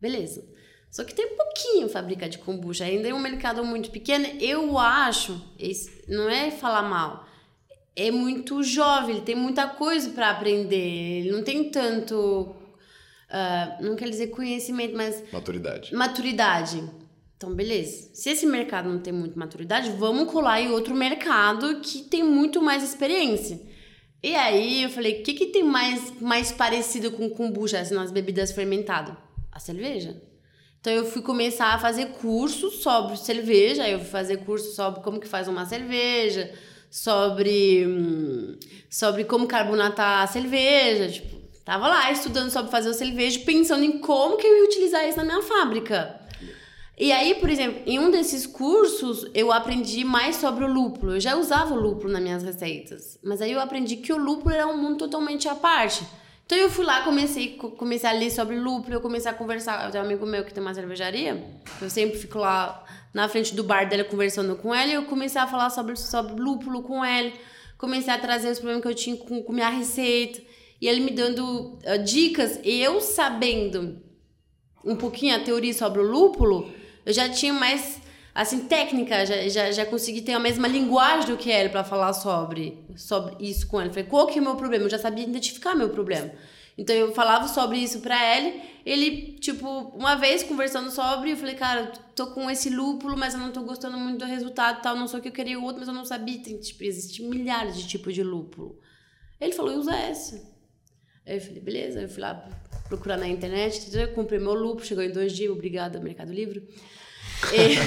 Beleza. 0.00 0.48
Só 0.90 1.04
que 1.04 1.14
tem 1.14 1.36
pouquinho 1.36 1.88
fábrica 1.88 2.28
de 2.28 2.38
kombucha, 2.38 2.84
ainda 2.84 3.08
é 3.08 3.14
um 3.14 3.20
mercado 3.20 3.64
muito 3.64 3.90
pequeno. 3.90 4.26
Eu 4.40 4.76
acho, 4.76 5.40
não 6.08 6.28
é 6.28 6.50
falar 6.50 6.82
mal, 6.82 7.24
é 7.94 8.10
muito 8.10 8.60
jovem, 8.64 9.16
ele 9.16 9.24
tem 9.24 9.36
muita 9.36 9.68
coisa 9.68 10.10
para 10.10 10.30
aprender, 10.30 11.20
ele 11.20 11.30
não 11.30 11.44
tem 11.44 11.70
tanto, 11.70 12.56
ah, 13.28 13.76
não 13.80 13.94
quer 13.94 14.08
dizer 14.10 14.28
conhecimento, 14.28 14.96
mas 14.96 15.22
Maturidade. 15.32 15.94
maturidade. 15.94 16.90
Então, 17.40 17.54
beleza. 17.54 18.10
Se 18.12 18.28
esse 18.28 18.44
mercado 18.44 18.90
não 18.90 18.98
tem 18.98 19.14
muita 19.14 19.38
maturidade, 19.38 19.92
vamos 19.92 20.30
colar 20.30 20.60
em 20.60 20.70
outro 20.70 20.94
mercado 20.94 21.80
que 21.80 22.02
tem 22.02 22.22
muito 22.22 22.60
mais 22.60 22.82
experiência. 22.82 23.58
E 24.22 24.34
aí 24.36 24.82
eu 24.82 24.90
falei, 24.90 25.20
o 25.20 25.22
que, 25.22 25.32
que 25.32 25.46
tem 25.46 25.64
mais, 25.64 26.20
mais 26.20 26.52
parecido 26.52 27.10
com 27.10 27.30
kombucha, 27.30 27.80
assim, 27.80 27.94
nas 27.94 28.10
bebidas 28.10 28.52
fermentadas? 28.52 29.14
A 29.50 29.58
cerveja. 29.58 30.20
Então 30.82 30.92
eu 30.92 31.06
fui 31.06 31.22
começar 31.22 31.72
a 31.72 31.78
fazer 31.78 32.08
cursos 32.08 32.82
sobre 32.82 33.16
cerveja, 33.16 33.88
eu 33.88 34.00
fui 34.00 34.08
fazer 34.08 34.44
curso 34.44 34.74
sobre 34.74 35.00
como 35.00 35.18
que 35.18 35.26
faz 35.26 35.48
uma 35.48 35.64
cerveja, 35.64 36.52
sobre, 36.90 37.86
hum, 37.86 38.58
sobre 38.90 39.24
como 39.24 39.46
carbonatar 39.46 40.24
a 40.24 40.26
cerveja, 40.26 41.08
tipo, 41.08 41.36
tava 41.64 41.88
lá 41.88 42.12
estudando 42.12 42.50
sobre 42.50 42.70
fazer 42.70 42.90
a 42.90 42.94
cerveja, 42.94 43.40
pensando 43.46 43.82
em 43.82 43.98
como 43.98 44.36
que 44.36 44.46
eu 44.46 44.58
ia 44.58 44.64
utilizar 44.64 45.08
isso 45.08 45.16
na 45.16 45.24
minha 45.24 45.40
fábrica. 45.40 46.19
E 47.00 47.10
aí, 47.12 47.34
por 47.36 47.48
exemplo, 47.48 47.80
em 47.86 47.98
um 47.98 48.10
desses 48.10 48.46
cursos, 48.46 49.26
eu 49.32 49.50
aprendi 49.50 50.04
mais 50.04 50.36
sobre 50.36 50.64
o 50.64 50.68
lúpulo. 50.70 51.14
Eu 51.14 51.20
já 51.20 51.34
usava 51.34 51.72
o 51.74 51.80
lúpulo 51.80 52.12
nas 52.12 52.22
minhas 52.22 52.42
receitas. 52.42 53.18
Mas 53.24 53.40
aí 53.40 53.52
eu 53.52 53.60
aprendi 53.60 53.96
que 53.96 54.12
o 54.12 54.18
lúpulo 54.18 54.54
era 54.54 54.66
um 54.66 54.76
mundo 54.76 54.98
totalmente 54.98 55.48
à 55.48 55.54
parte. 55.54 56.04
Então 56.44 56.58
eu 56.58 56.68
fui 56.68 56.84
lá, 56.84 57.02
comecei, 57.02 57.56
co- 57.56 57.70
comecei 57.70 58.10
a 58.10 58.12
ler 58.12 58.30
sobre 58.30 58.54
lúpulo, 58.60 58.92
eu 58.94 59.00
comecei 59.00 59.30
a 59.30 59.34
conversar. 59.34 59.86
Eu 59.86 59.90
tenho 59.90 60.04
um 60.04 60.06
amigo 60.06 60.26
meu 60.26 60.44
que 60.44 60.52
tem 60.52 60.62
uma 60.62 60.74
cervejaria. 60.74 61.42
Eu 61.80 61.88
sempre 61.88 62.18
fico 62.18 62.38
lá 62.38 62.84
na 63.14 63.26
frente 63.30 63.54
do 63.54 63.64
bar 63.64 63.88
dele 63.88 64.04
conversando 64.04 64.54
com 64.56 64.74
ele. 64.74 64.90
E 64.92 64.94
eu 64.96 65.04
comecei 65.04 65.40
a 65.40 65.46
falar 65.46 65.70
sobre, 65.70 65.96
sobre 65.96 66.38
lúpulo 66.38 66.82
com 66.82 67.02
ele. 67.02 67.32
Comecei 67.78 68.12
a 68.12 68.18
trazer 68.18 68.50
os 68.50 68.58
problemas 68.58 68.82
que 68.82 68.88
eu 68.88 68.94
tinha 68.94 69.16
com, 69.16 69.42
com 69.42 69.52
minha 69.54 69.70
receita. 69.70 70.38
E 70.78 70.86
ele 70.86 71.00
me 71.00 71.12
dando 71.12 71.78
ah, 71.86 71.96
dicas. 71.96 72.60
E 72.62 72.78
eu 72.82 73.00
sabendo 73.00 74.02
um 74.84 74.96
pouquinho 74.96 75.34
a 75.34 75.40
teoria 75.40 75.72
sobre 75.72 76.00
o 76.00 76.04
lúpulo, 76.10 76.70
eu 77.04 77.12
já 77.12 77.28
tinha 77.28 77.52
mais, 77.52 78.00
assim, 78.34 78.66
técnica, 78.66 79.24
já, 79.26 79.48
já, 79.48 79.72
já 79.72 79.86
consegui 79.86 80.22
ter 80.22 80.32
a 80.32 80.38
mesma 80.38 80.68
linguagem 80.68 81.30
do 81.30 81.36
que 81.36 81.50
ele 81.50 81.68
para 81.68 81.84
falar 81.84 82.12
sobre, 82.12 82.84
sobre 82.96 83.36
isso 83.40 83.66
com 83.66 83.80
ele. 83.80 83.90
Falei, 83.90 84.04
qual 84.04 84.26
que 84.26 84.38
é 84.38 84.42
o 84.42 84.44
meu 84.44 84.56
problema? 84.56 84.84
Eu 84.84 84.90
já 84.90 84.98
sabia 84.98 85.24
identificar 85.24 85.74
meu 85.74 85.90
problema. 85.90 86.30
Então 86.78 86.94
eu 86.96 87.12
falava 87.12 87.46
sobre 87.46 87.78
isso 87.78 88.00
pra 88.00 88.36
ele, 88.36 88.62
ele, 88.86 89.32
tipo, 89.38 89.68
uma 89.94 90.14
vez 90.14 90.42
conversando 90.42 90.90
sobre, 90.90 91.32
eu 91.32 91.36
falei, 91.36 91.54
cara, 91.54 91.92
tô 92.14 92.28
com 92.28 92.50
esse 92.50 92.70
lúpulo, 92.70 93.18
mas 93.18 93.34
eu 93.34 93.40
não 93.40 93.52
tô 93.52 93.62
gostando 93.62 93.98
muito 93.98 94.20
do 94.20 94.24
resultado 94.24 94.80
tal, 94.80 94.96
não 94.96 95.06
sei 95.06 95.18
o 95.18 95.22
que 95.22 95.28
eu 95.28 95.32
queria 95.32 95.60
outro, 95.60 95.80
mas 95.80 95.88
eu 95.88 95.94
não 95.94 96.06
sabia, 96.06 96.42
tem, 96.42 96.56
tipo, 96.58 96.82
existe 96.84 97.22
milhares 97.22 97.76
de 97.76 97.86
tipos 97.86 98.14
de 98.14 98.22
lúpulo. 98.22 98.78
Ele 99.40 99.52
falou, 99.52 99.76
usa 99.76 99.94
esse. 100.10 100.42
Aí 101.26 101.36
eu 101.36 101.40
falei, 101.40 101.60
beleza. 101.60 102.00
Eu 102.02 102.08
fui 102.08 102.20
lá 102.20 102.48
procurar 102.90 103.16
na 103.16 103.28
internet, 103.28 103.88
comprei 104.14 104.40
meu 104.40 104.52
lúpulo, 104.52 104.84
chegou 104.84 105.04
em 105.04 105.12
dois 105.12 105.32
dias, 105.32 105.50
obrigada, 105.50 106.00
Mercado 106.00 106.32
Livre. 106.32 106.68
E, 107.52 107.78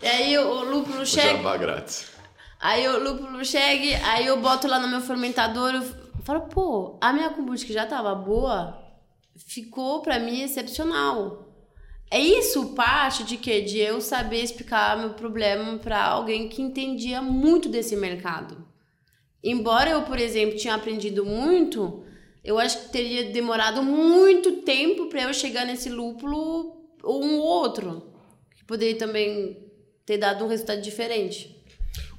e 0.02 0.06
aí 0.08 0.38
o, 0.38 0.64
lúpulo 0.64 1.04
chega, 1.04 1.36
jabá 1.36 1.58
grátis. 1.58 2.10
aí 2.58 2.88
o 2.88 2.98
lúpulo 2.98 3.44
chega, 3.44 4.04
aí 4.06 4.26
eu 4.26 4.40
boto 4.40 4.66
lá 4.66 4.80
no 4.80 4.88
meu 4.88 5.02
fermentador, 5.02 5.74
eu 5.74 5.82
falo, 6.24 6.40
pô, 6.48 6.98
a 7.02 7.12
minha 7.12 7.30
kombucha 7.30 7.66
que 7.66 7.72
já 7.72 7.84
tava 7.84 8.14
boa, 8.14 8.82
ficou 9.36 10.00
pra 10.00 10.18
mim 10.18 10.40
excepcional. 10.40 11.50
É 12.10 12.18
isso 12.18 12.74
parte 12.74 13.24
de 13.24 13.36
quê? 13.36 13.60
De 13.60 13.78
eu 13.78 14.00
saber 14.00 14.42
explicar 14.42 14.98
meu 14.98 15.10
problema 15.10 15.78
pra 15.78 16.02
alguém 16.02 16.48
que 16.48 16.60
entendia 16.60 17.22
muito 17.22 17.68
desse 17.68 17.96
mercado. 17.96 18.66
Embora 19.42 19.90
eu, 19.90 20.02
por 20.02 20.18
exemplo, 20.18 20.56
tinha 20.56 20.74
aprendido 20.74 21.24
muito, 21.24 22.04
eu 22.44 22.58
acho 22.58 22.82
que 22.82 22.88
teria 22.92 23.30
demorado 23.30 23.82
muito 23.82 24.62
tempo 24.62 25.06
para 25.06 25.22
eu 25.22 25.34
chegar 25.34 25.64
nesse 25.64 25.88
lúpulo 25.88 26.76
ou 27.02 27.24
um 27.24 27.38
outro, 27.38 28.12
que 28.56 28.64
poderia 28.64 28.96
também 28.96 29.56
ter 30.04 30.18
dado 30.18 30.44
um 30.44 30.48
resultado 30.48 30.80
diferente. 30.80 31.56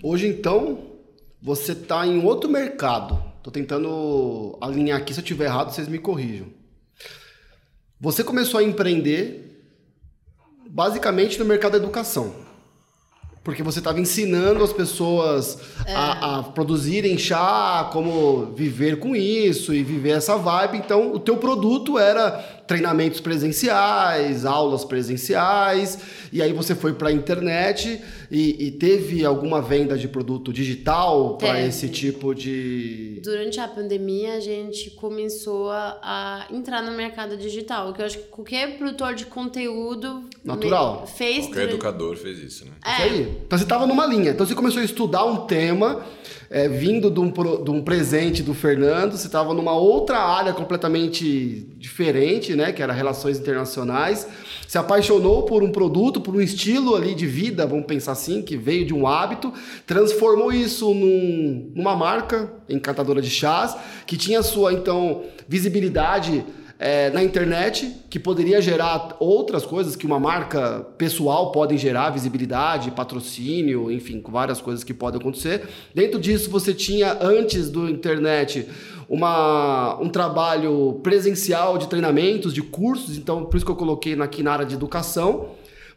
Hoje, 0.01 0.27
então, 0.27 0.93
você 1.41 1.75
tá 1.75 2.05
em 2.07 2.23
outro 2.23 2.49
mercado. 2.49 3.21
Tô 3.41 3.51
tentando 3.51 4.57
alinhar 4.61 4.99
aqui. 4.99 5.13
Se 5.13 5.19
eu 5.19 5.25
tiver 5.25 5.45
errado, 5.45 5.73
vocês 5.73 5.87
me 5.87 5.99
corrijam. 5.99 6.47
Você 7.99 8.23
começou 8.23 8.59
a 8.59 8.63
empreender 8.63 9.65
basicamente 10.69 11.37
no 11.37 11.45
mercado 11.45 11.73
da 11.73 11.77
educação. 11.77 12.42
Porque 13.43 13.61
você 13.61 13.79
estava 13.79 13.99
ensinando 13.99 14.63
as 14.63 14.71
pessoas 14.71 15.59
a, 15.87 16.39
a 16.39 16.43
produzirem 16.43 17.17
chá, 17.17 17.89
como 17.91 18.53
viver 18.55 18.99
com 18.99 19.13
isso 19.13 19.73
e 19.73 19.83
viver 19.83 20.11
essa 20.11 20.37
vibe. 20.37 20.77
Então, 20.77 21.13
o 21.13 21.19
teu 21.19 21.35
produto 21.35 21.99
era 21.99 22.62
treinamentos 22.67 23.19
presenciais, 23.19 24.45
aulas 24.45 24.83
presenciais, 24.85 25.97
e 26.31 26.41
aí 26.41 26.53
você 26.53 26.73
foi 26.73 26.93
para 26.93 27.09
a 27.09 27.11
internet 27.11 28.01
e, 28.31 28.67
e 28.67 28.71
teve 28.71 29.25
alguma 29.25 29.61
venda 29.61 29.97
de 29.97 30.07
produto 30.07 30.51
digital 30.53 31.37
para 31.37 31.59
esse 31.61 31.89
tipo 31.89 32.33
de... 32.33 33.19
Durante 33.23 33.59
a 33.59 33.67
pandemia, 33.67 34.33
a 34.35 34.39
gente 34.39 34.89
começou 34.91 35.69
a, 35.71 35.99
a 36.01 36.55
entrar 36.55 36.81
no 36.81 36.91
mercado 36.95 37.37
digital, 37.37 37.93
que 37.93 38.01
eu 38.01 38.05
acho 38.05 38.17
que 38.17 38.23
qualquer 38.25 38.77
produtor 38.77 39.13
de 39.13 39.25
conteúdo 39.25 40.23
Natural. 40.43 41.01
me- 41.01 41.07
fez 41.07 41.45
Qualquer 41.45 41.53
durante- 41.67 41.73
educador 41.73 42.15
fez 42.17 42.39
isso, 42.39 42.65
né? 42.65 42.71
Isso 42.85 43.01
aí. 43.01 43.21
Então 43.45 43.57
você 43.57 43.63
estava 43.65 43.85
numa 43.85 44.05
linha. 44.05 44.31
Então 44.31 44.45
você 44.45 44.55
começou 44.55 44.81
a 44.81 44.85
estudar 44.85 45.25
um 45.25 45.45
tema, 45.45 46.03
é, 46.55 46.69
vindo 46.69 47.09
de 47.09 47.19
um, 47.19 47.31
de 47.31 47.71
um 47.71 47.81
presente 47.81 48.43
do 48.43 48.53
Fernando, 48.53 49.17
você 49.17 49.25
estava 49.25 49.55
numa 49.55 49.75
outra 49.75 50.19
área 50.19 50.53
completamente 50.53 51.67
diferente, 51.79 52.55
né? 52.55 52.71
Que 52.71 52.83
era 52.83 52.93
relações 52.93 53.39
internacionais. 53.39 54.27
Se 54.67 54.77
apaixonou 54.77 55.43
por 55.43 55.63
um 55.63 55.71
produto, 55.71 56.21
por 56.21 56.35
um 56.35 56.39
estilo 56.41 56.95
ali 56.95 57.15
de 57.15 57.25
vida, 57.25 57.65
vamos 57.65 57.87
pensar 57.87 58.11
assim, 58.11 58.43
que 58.43 58.55
veio 58.55 58.85
de 58.85 58.93
um 58.93 59.07
hábito, 59.07 59.51
transformou 59.87 60.51
isso 60.53 60.93
num- 60.93 61.71
numa 61.75 61.95
marca 61.95 62.53
encantadora 62.69 63.19
de 63.19 63.31
chás, 63.31 63.75
que 64.05 64.15
tinha 64.15 64.43
sua, 64.43 64.71
então, 64.73 65.23
visibilidade 65.47 66.45
é, 66.79 67.09
na 67.11 67.23
internet, 67.23 67.95
que 68.09 68.19
poderia 68.19 68.61
gerar 68.61 69.15
outras 69.19 69.65
coisas 69.65 69.95
que 69.95 70.05
uma 70.05 70.19
marca 70.19 70.81
pessoal 70.97 71.51
pode 71.51 71.77
gerar, 71.77 72.09
visibilidade, 72.09 72.91
patrocínio, 72.91 73.91
enfim, 73.91 74.21
várias 74.27 74.59
coisas 74.59 74.83
que 74.83 74.93
podem 74.93 75.19
acontecer. 75.19 75.67
Dentro 75.93 76.19
disso, 76.19 76.49
você 76.49 76.73
tinha, 76.73 77.17
antes 77.21 77.69
do 77.69 77.89
internet, 77.89 78.67
uma, 79.07 79.97
um 80.01 80.09
trabalho 80.09 80.99
presencial 81.03 81.77
de 81.77 81.87
treinamentos, 81.87 82.53
de 82.53 82.61
cursos, 82.61 83.17
então 83.17 83.45
por 83.45 83.57
isso 83.57 83.65
que 83.65 83.71
eu 83.71 83.75
coloquei 83.75 84.19
aqui 84.21 84.43
na 84.43 84.53
área 84.53 84.65
de 84.65 84.75
educação. 84.75 85.51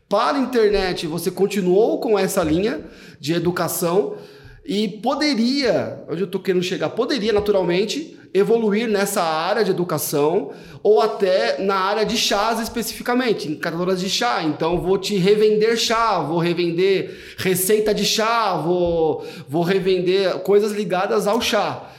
Para 0.08 0.38
a 0.38 0.40
internet, 0.40 1.06
você 1.06 1.30
continuou 1.30 1.98
com 1.98 2.18
essa 2.18 2.44
linha 2.44 2.84
de 3.18 3.32
educação 3.32 4.16
e 4.64 4.88
poderia, 4.88 6.04
onde 6.08 6.22
eu 6.22 6.26
estou 6.26 6.40
querendo 6.40 6.62
chegar, 6.62 6.90
poderia 6.90 7.32
naturalmente 7.32 8.16
evoluir 8.36 8.88
nessa 8.88 9.22
área 9.22 9.64
de 9.64 9.70
educação 9.70 10.52
ou 10.82 11.00
até 11.00 11.58
na 11.62 11.76
área 11.76 12.04
de 12.04 12.16
chás 12.16 12.60
especificamente, 12.60 13.48
em 13.48 13.56
catadoras 13.56 14.00
de 14.00 14.08
chá. 14.08 14.42
Então 14.42 14.80
vou 14.80 14.98
te 14.98 15.16
revender 15.16 15.76
chá, 15.76 16.20
vou 16.20 16.38
revender 16.38 17.36
receita 17.38 17.94
de 17.94 18.04
chá, 18.04 18.56
vou, 18.56 19.26
vou 19.48 19.62
revender 19.62 20.38
coisas 20.40 20.72
ligadas 20.72 21.26
ao 21.26 21.40
chá. 21.40 21.92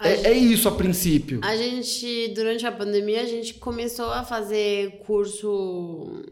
É, 0.00 0.28
é, 0.28 0.32
isso 0.32 0.68
a 0.68 0.72
princípio. 0.72 1.40
A 1.42 1.56
gente, 1.56 2.28
durante 2.34 2.66
a 2.66 2.72
pandemia, 2.72 3.22
a 3.22 3.26
gente 3.26 3.54
começou 3.54 4.06
a 4.06 4.22
fazer 4.22 4.98
curso 5.06 6.22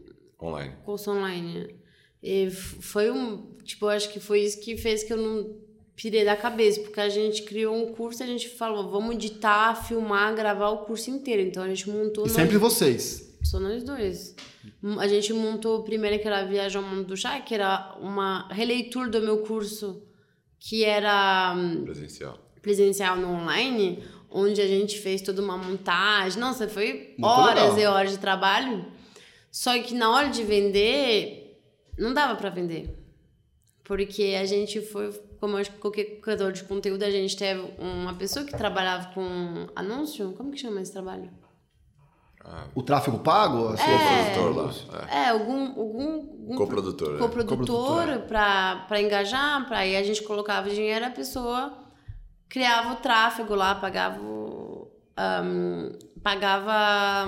online. 0.41 0.73
Curso 0.85 1.11
online. 1.11 1.75
E 2.21 2.49
foi 2.51 3.09
um. 3.09 3.51
Tipo, 3.63 3.87
acho 3.87 4.11
que 4.11 4.19
foi 4.19 4.41
isso 4.41 4.59
que 4.61 4.77
fez 4.77 5.03
que 5.03 5.11
eu 5.11 5.17
não 5.17 5.62
pirei 5.95 6.25
da 6.25 6.35
cabeça, 6.35 6.81
porque 6.81 6.99
a 6.99 7.09
gente 7.09 7.43
criou 7.43 7.75
um 7.75 7.93
curso 7.93 8.21
e 8.21 8.25
a 8.25 8.27
gente 8.27 8.49
falou, 8.49 8.89
vamos 8.89 9.15
editar, 9.15 9.75
filmar, 9.75 10.33
gravar 10.35 10.69
o 10.69 10.79
curso 10.79 11.09
inteiro. 11.09 11.41
Então 11.41 11.63
a 11.63 11.67
gente 11.67 11.89
montou. 11.89 12.25
E 12.25 12.29
sempre 12.29 12.57
vocês. 12.57 13.31
Só 13.43 13.59
nós 13.59 13.83
dois. 13.83 14.35
A 14.99 15.07
gente 15.07 15.33
montou 15.33 15.83
primeiro 15.83 16.19
que 16.19 16.27
era 16.27 16.45
Viagem 16.45 16.77
ao 16.81 16.87
Mundo 16.87 17.03
do 17.03 17.17
Chá, 17.17 17.39
que 17.39 17.53
era 17.53 17.95
uma 17.99 18.47
releitura 18.49 19.09
do 19.09 19.21
meu 19.21 19.39
curso, 19.39 20.01
que 20.59 20.83
era. 20.83 21.53
Hum, 21.55 21.83
presencial. 21.83 22.39
Presencial 22.61 23.17
no 23.17 23.27
online, 23.27 24.01
onde 24.31 24.61
a 24.61 24.67
gente 24.67 24.99
fez 24.99 25.21
toda 25.21 25.41
uma 25.41 25.57
montagem. 25.57 26.39
Nossa, 26.39 26.67
foi 26.67 27.13
Muito 27.17 27.25
horas 27.25 27.75
legal. 27.75 27.79
e 27.79 27.85
horas 27.85 28.11
de 28.11 28.17
trabalho. 28.19 28.85
Só 29.51 29.77
que 29.79 29.93
na 29.93 30.09
hora 30.09 30.29
de 30.29 30.43
vender, 30.43 31.61
não 31.97 32.13
dava 32.13 32.35
para 32.35 32.49
vender. 32.49 32.97
Porque 33.83 34.35
a 34.39 34.45
gente 34.45 34.81
foi 34.81 35.11
como 35.43 35.57
acho 35.57 35.71
que 35.71 35.77
qualquer 35.77 36.21
criador 36.21 36.53
de 36.53 36.63
conteúdo, 36.63 37.03
a 37.03 37.11
gente 37.11 37.35
teve 37.35 37.73
uma 37.77 38.13
pessoa 38.13 38.45
que 38.45 38.55
trabalhava 38.55 39.13
com 39.13 39.67
anúncio. 39.75 40.31
Como 40.37 40.51
que 40.51 40.57
chama 40.57 40.79
esse 40.79 40.93
trabalho? 40.93 41.29
O 42.73 42.81
tráfego 42.81 43.19
pago? 43.19 43.67
Assim, 43.67 43.83
é, 43.83 44.39
lá. 44.39 44.71
É, 45.09 45.23
é 45.23 45.29
algum, 45.31 45.65
algum, 45.77 46.13
algum 46.15 46.55
coprodutor, 46.55 47.17
coprodutor 47.17 48.07
é. 48.07 48.17
para 48.19 49.01
engajar, 49.01 49.67
para 49.67 49.79
aí 49.79 49.97
a 49.97 50.03
gente 50.03 50.23
colocava 50.23 50.69
dinheiro, 50.69 51.05
a 51.05 51.09
pessoa 51.09 51.77
criava 52.47 52.93
o 52.93 52.95
tráfego 52.95 53.53
lá, 53.53 53.75
pagava 53.75 54.21
um, 54.21 54.87
pagava 56.23 57.27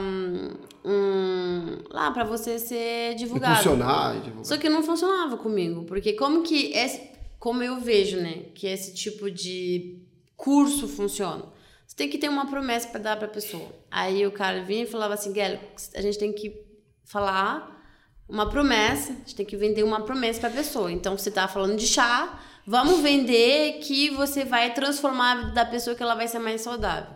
um, 0.86 1.84
lá 1.92 2.12
para 2.12 2.24
você 2.24 2.60
ser 2.60 3.16
divulgado. 3.16 3.58
Funcionar, 3.58 4.14
divulgar. 4.22 4.46
Só 4.46 4.58
que 4.58 4.70
não 4.70 4.82
funcionava 4.82 5.36
comigo, 5.36 5.84
porque 5.84 6.14
como 6.14 6.44
que 6.44 6.72
esse 6.72 7.15
como 7.46 7.62
eu 7.62 7.80
vejo, 7.80 8.18
né, 8.18 8.46
que 8.56 8.66
esse 8.66 8.92
tipo 8.92 9.30
de 9.30 10.00
curso 10.36 10.88
funciona. 10.88 11.46
Você 11.86 11.96
tem 11.96 12.10
que 12.10 12.18
ter 12.18 12.28
uma 12.28 12.50
promessa 12.50 12.88
para 12.88 13.00
dar 13.00 13.18
para 13.18 13.28
a 13.28 13.30
pessoa. 13.30 13.72
Aí 13.92 14.26
o 14.26 14.32
cara 14.32 14.64
vinha 14.64 14.82
e 14.82 14.88
falava 14.88 15.14
assim, 15.14 15.32
Guilherme, 15.32 15.60
a 15.94 16.02
gente 16.02 16.18
tem 16.18 16.34
que 16.34 16.60
falar 17.04 17.88
uma 18.28 18.50
promessa, 18.50 19.12
a 19.12 19.16
gente 19.18 19.36
tem 19.36 19.46
que 19.46 19.56
vender 19.56 19.84
uma 19.84 20.02
promessa 20.02 20.40
para 20.40 20.50
a 20.50 20.54
pessoa. 20.54 20.92
Então 20.92 21.16
você 21.16 21.30
tá 21.30 21.48
falando 21.48 21.78
de 21.78 21.86
chá, 21.86 22.42
vamos 22.66 23.02
vender 23.02 23.74
que 23.74 24.10
você 24.10 24.44
vai 24.44 24.74
transformar 24.74 25.32
a 25.32 25.36
vida 25.36 25.52
da 25.52 25.66
pessoa 25.66 25.96
que 25.96 26.02
ela 26.02 26.16
vai 26.16 26.28
ser 26.28 26.40
mais 26.40 26.62
saudável. 26.62 27.14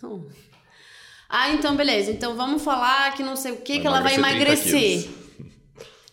Não. 0.00 0.26
Ah, 1.28 1.50
então 1.50 1.76
beleza. 1.76 2.10
Então 2.10 2.34
vamos 2.34 2.62
falar 2.62 3.12
que 3.14 3.22
não 3.22 3.36
sei 3.36 3.52
o 3.52 3.60
que 3.60 3.74
vai 3.74 3.80
que 3.82 3.86
ela 3.86 4.00
vai 4.00 4.14
emagrecer. 4.14 5.10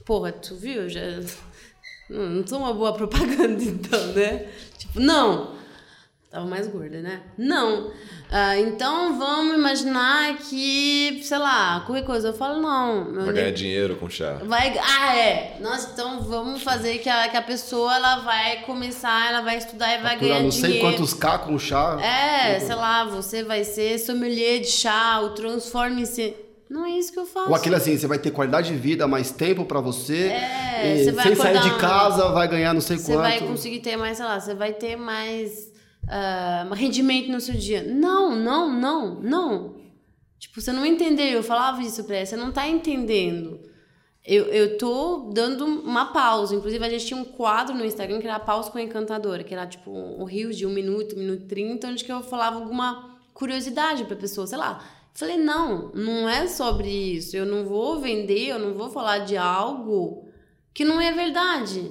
Porra, 0.03 0.33
tu 0.33 0.57
viu? 0.57 0.89
Já 0.89 1.21
não, 2.09 2.29
não 2.29 2.47
sou 2.47 2.59
uma 2.59 2.73
boa 2.73 2.93
propaganda, 2.97 3.63
então, 3.63 4.07
né? 4.07 4.47
Tipo, 4.77 4.99
não. 4.99 5.57
Tava 6.29 6.45
mais 6.45 6.67
gorda, 6.67 7.01
né? 7.01 7.21
Não. 7.37 7.89
Ah, 8.29 8.57
então 8.59 9.17
vamos 9.17 9.55
imaginar 9.55 10.37
que, 10.37 11.21
sei 11.23 11.37
lá, 11.37 11.79
qualquer 11.85 12.03
coisa. 12.05 12.27
Eu 12.27 12.33
falo, 12.33 12.61
não. 12.61 13.13
Vai 13.23 13.33
ganhar 13.33 13.51
dinheiro 13.51 13.95
com 13.95 14.09
chá. 14.09 14.33
Vai. 14.43 14.77
Ah, 14.77 15.15
é. 15.15 15.57
Nossa, 15.61 15.91
então 15.93 16.21
vamos 16.21 16.61
fazer 16.63 16.97
que 16.97 17.07
a, 17.07 17.29
que 17.29 17.37
a 17.37 17.41
pessoa 17.41 17.95
ela 17.95 18.17
vai 18.17 18.57
começar, 18.63 19.29
ela 19.29 19.41
vai 19.41 19.57
estudar 19.57 19.87
e 19.97 20.01
vai 20.01 20.15
Aturar 20.15 20.19
ganhar 20.19 20.43
não 20.43 20.49
dinheiro. 20.49 20.73
Não 20.73 20.81
sei 20.81 20.97
quantos 20.97 21.13
K 21.13 21.39
com 21.39 21.57
chá. 21.57 21.97
É, 22.01 22.59
sei 22.59 22.75
lá, 22.75 23.05
você 23.05 23.43
vai 23.43 23.63
ser 23.63 23.97
sommelier 23.97 24.59
de 24.59 24.67
chá, 24.67 25.21
o 25.21 25.29
transforme-se. 25.29 26.35
Não 26.69 26.85
é 26.85 26.91
isso 26.91 27.13
que 27.13 27.19
eu 27.19 27.25
faço. 27.25 27.49
Ou 27.49 27.55
aquilo 27.55 27.75
assim, 27.75 27.97
você 27.97 28.07
vai 28.07 28.19
ter 28.19 28.31
qualidade 28.31 28.73
de 28.73 28.77
vida, 28.77 29.07
mais 29.07 29.31
tempo 29.31 29.65
para 29.65 29.79
você. 29.79 30.27
É, 30.27 31.03
você 31.03 31.11
vai 31.11 31.27
sem 31.27 31.35
sair 31.35 31.61
de 31.61 31.77
casa, 31.77 32.29
vai 32.29 32.47
ganhar 32.47 32.73
não 32.73 32.81
sei 32.81 32.97
você 32.97 33.13
quanto. 33.13 33.23
Você 33.23 33.39
vai 33.39 33.47
conseguir 33.47 33.79
ter 33.79 33.95
mais, 33.95 34.17
sei 34.17 34.25
lá, 34.25 34.39
você 34.39 34.53
vai 34.53 34.73
ter 34.73 34.97
mais 34.97 35.71
uh, 36.03 36.73
rendimento 36.73 37.31
no 37.31 37.39
seu 37.39 37.55
dia. 37.55 37.83
Não, 37.83 38.35
não, 38.35 38.69
não, 38.69 39.21
não. 39.21 39.75
Tipo, 40.37 40.59
você 40.59 40.73
não 40.73 40.85
entendeu. 40.85 41.27
Eu 41.27 41.43
falava 41.43 41.81
isso 41.81 42.03
pra 42.03 42.17
ela, 42.17 42.25
você 42.25 42.35
não 42.35 42.51
tá 42.51 42.67
entendendo. 42.67 43.61
Eu, 44.25 44.47
eu 44.47 44.77
tô 44.77 45.31
dando 45.33 45.65
uma 45.65 46.07
pausa. 46.07 46.53
Inclusive, 46.53 46.85
a 46.85 46.89
gente 46.89 47.05
tinha 47.05 47.19
um 47.19 47.23
quadro 47.23 47.73
no 47.73 47.85
Instagram 47.85 48.19
que 48.19 48.27
era 48.27 48.37
Pausa 48.37 48.69
com 48.69 48.77
a 48.77 48.81
Encantadora, 48.81 49.41
que 49.41 49.53
era 49.53 49.65
tipo 49.65 49.89
um 49.89 50.25
rio 50.25 50.53
de 50.53 50.65
um 50.65 50.69
minuto, 50.69 51.15
um 51.15 51.19
minuto 51.19 51.43
e 51.43 51.47
trinta, 51.47 51.87
onde 51.87 52.03
que 52.03 52.11
eu 52.11 52.21
falava 52.21 52.57
alguma 52.57 53.17
curiosidade 53.33 54.03
pra 54.03 54.17
pessoa, 54.17 54.45
sei 54.45 54.57
lá 54.57 54.96
Falei, 55.17 55.35
não, 55.35 55.91
não 55.95 56.29
é 56.29 56.45
sobre 56.45 56.87
isso. 56.87 57.35
Eu 57.35 57.43
não 57.43 57.65
vou 57.65 57.99
vender, 57.99 58.49
eu 58.49 58.59
não 58.59 58.75
vou 58.75 58.91
falar 58.91 59.17
de 59.25 59.35
algo 59.35 60.29
que 60.71 60.85
não 60.85 61.01
é 61.01 61.11
verdade. 61.11 61.89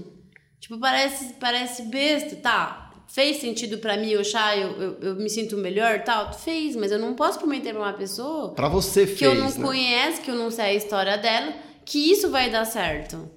Tipo, 0.60 0.78
parece, 0.78 1.34
parece 1.34 1.82
besta, 1.86 2.36
tá? 2.36 2.92
Fez 3.08 3.38
sentido 3.38 3.78
para 3.78 3.96
mim, 3.96 4.10
eu, 4.10 4.22
eu, 4.22 4.80
eu, 4.80 4.98
eu, 5.00 5.14
me 5.16 5.28
sinto 5.28 5.56
melhor, 5.56 6.04
tal? 6.04 6.32
Fez, 6.32 6.76
mas 6.76 6.92
eu 6.92 7.00
não 7.00 7.14
posso 7.14 7.40
prometer 7.40 7.72
pra 7.72 7.82
uma 7.82 7.92
pessoa. 7.94 8.54
Pra 8.54 8.68
você 8.68 9.00
que 9.00 9.06
fez. 9.06 9.18
Que 9.18 9.24
eu 9.24 9.34
não 9.34 9.50
né? 9.50 9.60
conheço, 9.60 10.22
que 10.22 10.30
eu 10.30 10.36
não 10.36 10.48
sei 10.52 10.64
a 10.64 10.74
história 10.74 11.18
dela, 11.18 11.52
que 11.84 12.12
isso 12.12 12.30
vai 12.30 12.48
dar 12.48 12.64
certo. 12.64 13.28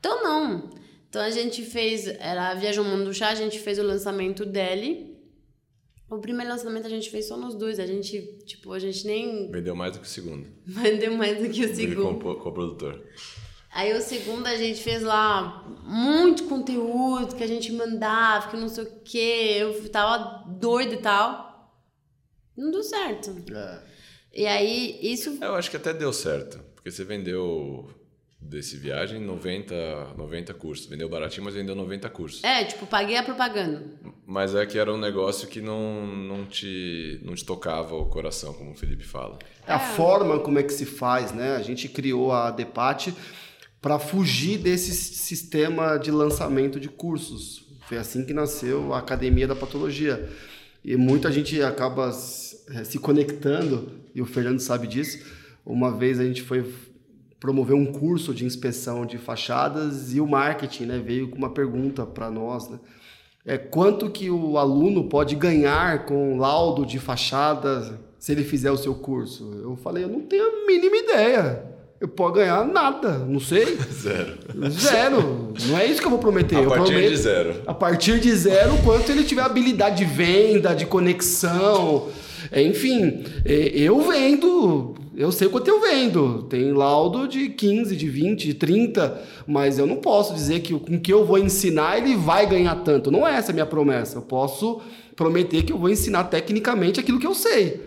Então, 0.00 0.22
não. 0.22 0.70
Então, 1.10 1.20
a 1.20 1.28
gente 1.28 1.62
fez, 1.62 2.06
era 2.06 2.52
a 2.52 2.54
Viagem 2.54 2.78
ao 2.78 2.86
Mundo 2.86 3.04
do 3.04 3.12
Chá, 3.12 3.28
a 3.28 3.34
gente 3.34 3.58
fez 3.58 3.78
o 3.78 3.82
lançamento 3.82 4.46
dele 4.46 5.13
o 6.14 6.20
primeiro 6.20 6.50
lançamento 6.50 6.86
a 6.86 6.90
gente 6.90 7.10
fez 7.10 7.26
só 7.26 7.36
nos 7.36 7.54
dois. 7.54 7.78
A 7.78 7.86
gente, 7.86 8.20
tipo, 8.44 8.72
a 8.72 8.78
gente 8.78 9.06
nem. 9.06 9.50
Vendeu 9.50 9.74
mais 9.74 9.92
do 9.92 10.00
que 10.00 10.06
o 10.06 10.08
segundo. 10.08 10.46
Vendeu 10.64 11.16
mais 11.16 11.38
do 11.38 11.48
que 11.48 11.64
o 11.64 11.74
segundo. 11.74 12.18
Com, 12.18 12.34
com 12.34 12.48
o 12.48 12.52
produtor. 12.52 13.02
Aí 13.72 13.92
o 13.92 14.00
segundo 14.00 14.46
a 14.46 14.56
gente 14.56 14.82
fez 14.82 15.02
lá 15.02 15.64
muito 15.82 16.44
conteúdo 16.44 17.34
que 17.34 17.42
a 17.42 17.46
gente 17.46 17.72
mandava, 17.72 18.48
que 18.48 18.56
não 18.56 18.68
sei 18.68 18.84
o 18.84 19.00
quê. 19.04 19.56
Eu 19.58 19.88
tava 19.90 20.44
doido 20.48 20.94
e 20.94 20.98
tal. 20.98 21.74
Não 22.56 22.70
deu 22.70 22.82
certo. 22.82 23.34
É. 23.52 23.82
E 24.32 24.46
aí, 24.46 24.98
isso. 25.02 25.38
Eu 25.40 25.54
acho 25.54 25.70
que 25.70 25.76
até 25.76 25.92
deu 25.92 26.12
certo. 26.12 26.58
Porque 26.74 26.90
você 26.90 27.04
vendeu 27.04 27.90
desse 28.44 28.76
viagem 28.76 29.20
90, 29.20 30.14
90 30.16 30.54
cursos. 30.54 30.86
Vendeu 30.86 31.08
baratinho, 31.08 31.44
mas 31.44 31.54
vendeu 31.54 31.74
90 31.74 32.08
cursos. 32.10 32.44
É, 32.44 32.64
tipo, 32.64 32.86
paguei 32.86 33.16
a 33.16 33.22
propaganda. 33.22 33.82
Mas 34.26 34.54
é 34.54 34.64
que 34.66 34.78
era 34.78 34.92
um 34.92 34.98
negócio 34.98 35.48
que 35.48 35.60
não, 35.60 36.06
não, 36.06 36.44
te, 36.44 37.20
não 37.24 37.34
te 37.34 37.44
tocava 37.44 37.94
o 37.94 38.06
coração, 38.06 38.52
como 38.52 38.72
o 38.72 38.74
Felipe 38.74 39.04
fala. 39.04 39.38
É 39.66 39.72
a 39.72 39.78
forma 39.78 40.38
como 40.38 40.58
é 40.58 40.62
que 40.62 40.72
se 40.72 40.84
faz, 40.84 41.32
né? 41.32 41.56
A 41.56 41.62
gente 41.62 41.88
criou 41.88 42.32
a 42.32 42.50
Depate 42.50 43.14
para 43.80 43.98
fugir 43.98 44.58
desse 44.58 44.92
sistema 44.94 45.96
de 45.96 46.10
lançamento 46.10 46.78
de 46.78 46.88
cursos. 46.88 47.64
Foi 47.86 47.98
assim 47.98 48.24
que 48.24 48.32
nasceu 48.32 48.94
a 48.94 48.98
Academia 48.98 49.46
da 49.46 49.56
Patologia. 49.56 50.28
E 50.84 50.96
muita 50.96 51.32
gente 51.32 51.62
acaba 51.62 52.12
se 52.12 52.98
conectando, 52.98 54.00
e 54.14 54.22
o 54.22 54.26
Fernando 54.26 54.60
sabe 54.60 54.86
disso. 54.86 55.18
Uma 55.64 55.90
vez 55.90 56.20
a 56.20 56.24
gente 56.24 56.42
foi 56.42 56.62
promover 57.44 57.76
um 57.76 57.84
curso 57.84 58.32
de 58.32 58.46
inspeção 58.46 59.04
de 59.04 59.18
fachadas 59.18 60.14
e 60.14 60.18
o 60.18 60.26
marketing 60.26 60.84
né, 60.84 60.98
veio 60.98 61.28
com 61.28 61.36
uma 61.36 61.50
pergunta 61.50 62.06
para 62.06 62.30
nós. 62.30 62.70
Né? 62.70 62.78
É, 63.44 63.58
quanto 63.58 64.08
que 64.08 64.30
o 64.30 64.56
aluno 64.56 65.10
pode 65.10 65.34
ganhar 65.34 66.06
com 66.06 66.38
laudo 66.38 66.86
de 66.86 66.98
fachada 66.98 68.00
se 68.18 68.32
ele 68.32 68.44
fizer 68.44 68.70
o 68.70 68.78
seu 68.78 68.94
curso? 68.94 69.60
Eu 69.62 69.76
falei, 69.76 70.04
eu 70.04 70.08
não 70.08 70.22
tenho 70.22 70.42
a 70.42 70.66
mínima 70.66 70.96
ideia. 70.96 71.66
Eu 72.00 72.08
posso 72.08 72.32
ganhar 72.32 72.64
nada, 72.64 73.18
não 73.18 73.38
sei. 73.38 73.76
Zero. 73.92 74.38
Zero. 74.70 75.52
Não 75.66 75.78
é 75.78 75.84
isso 75.84 76.00
que 76.00 76.06
eu 76.06 76.10
vou 76.10 76.20
prometer. 76.20 76.56
A 76.56 76.62
eu 76.62 76.70
partir 76.70 76.92
prometo, 76.92 77.10
de 77.10 77.16
zero. 77.18 77.62
A 77.66 77.74
partir 77.74 78.20
de 78.20 78.34
zero, 78.34 78.78
quanto 78.82 79.12
ele 79.12 79.22
tiver 79.22 79.42
habilidade 79.42 79.98
de 79.98 80.06
venda, 80.06 80.74
de 80.74 80.86
conexão. 80.86 82.08
Enfim, 82.50 83.22
é, 83.44 83.52
eu 83.74 84.00
vendo 84.00 85.03
eu 85.16 85.30
sei 85.32 85.48
quanto 85.48 85.68
eu 85.68 85.80
vendo. 85.80 86.42
Tem 86.44 86.72
laudo 86.72 87.26
de 87.28 87.48
15, 87.48 87.96
de 87.96 88.08
20, 88.08 88.46
de 88.46 88.54
30, 88.54 89.22
mas 89.46 89.78
eu 89.78 89.86
não 89.86 89.96
posso 89.96 90.34
dizer 90.34 90.60
que 90.60 90.78
com 90.78 90.98
que 90.98 91.12
eu 91.12 91.24
vou 91.24 91.38
ensinar 91.38 91.98
ele 91.98 92.16
vai 92.16 92.46
ganhar 92.46 92.76
tanto. 92.76 93.10
Não 93.10 93.26
é 93.26 93.36
essa 93.36 93.52
a 93.52 93.54
minha 93.54 93.66
promessa. 93.66 94.18
Eu 94.18 94.22
posso 94.22 94.80
prometer 95.16 95.62
que 95.62 95.72
eu 95.72 95.78
vou 95.78 95.90
ensinar 95.90 96.24
tecnicamente 96.24 97.00
aquilo 97.00 97.18
que 97.18 97.26
eu 97.26 97.34
sei. 97.34 97.80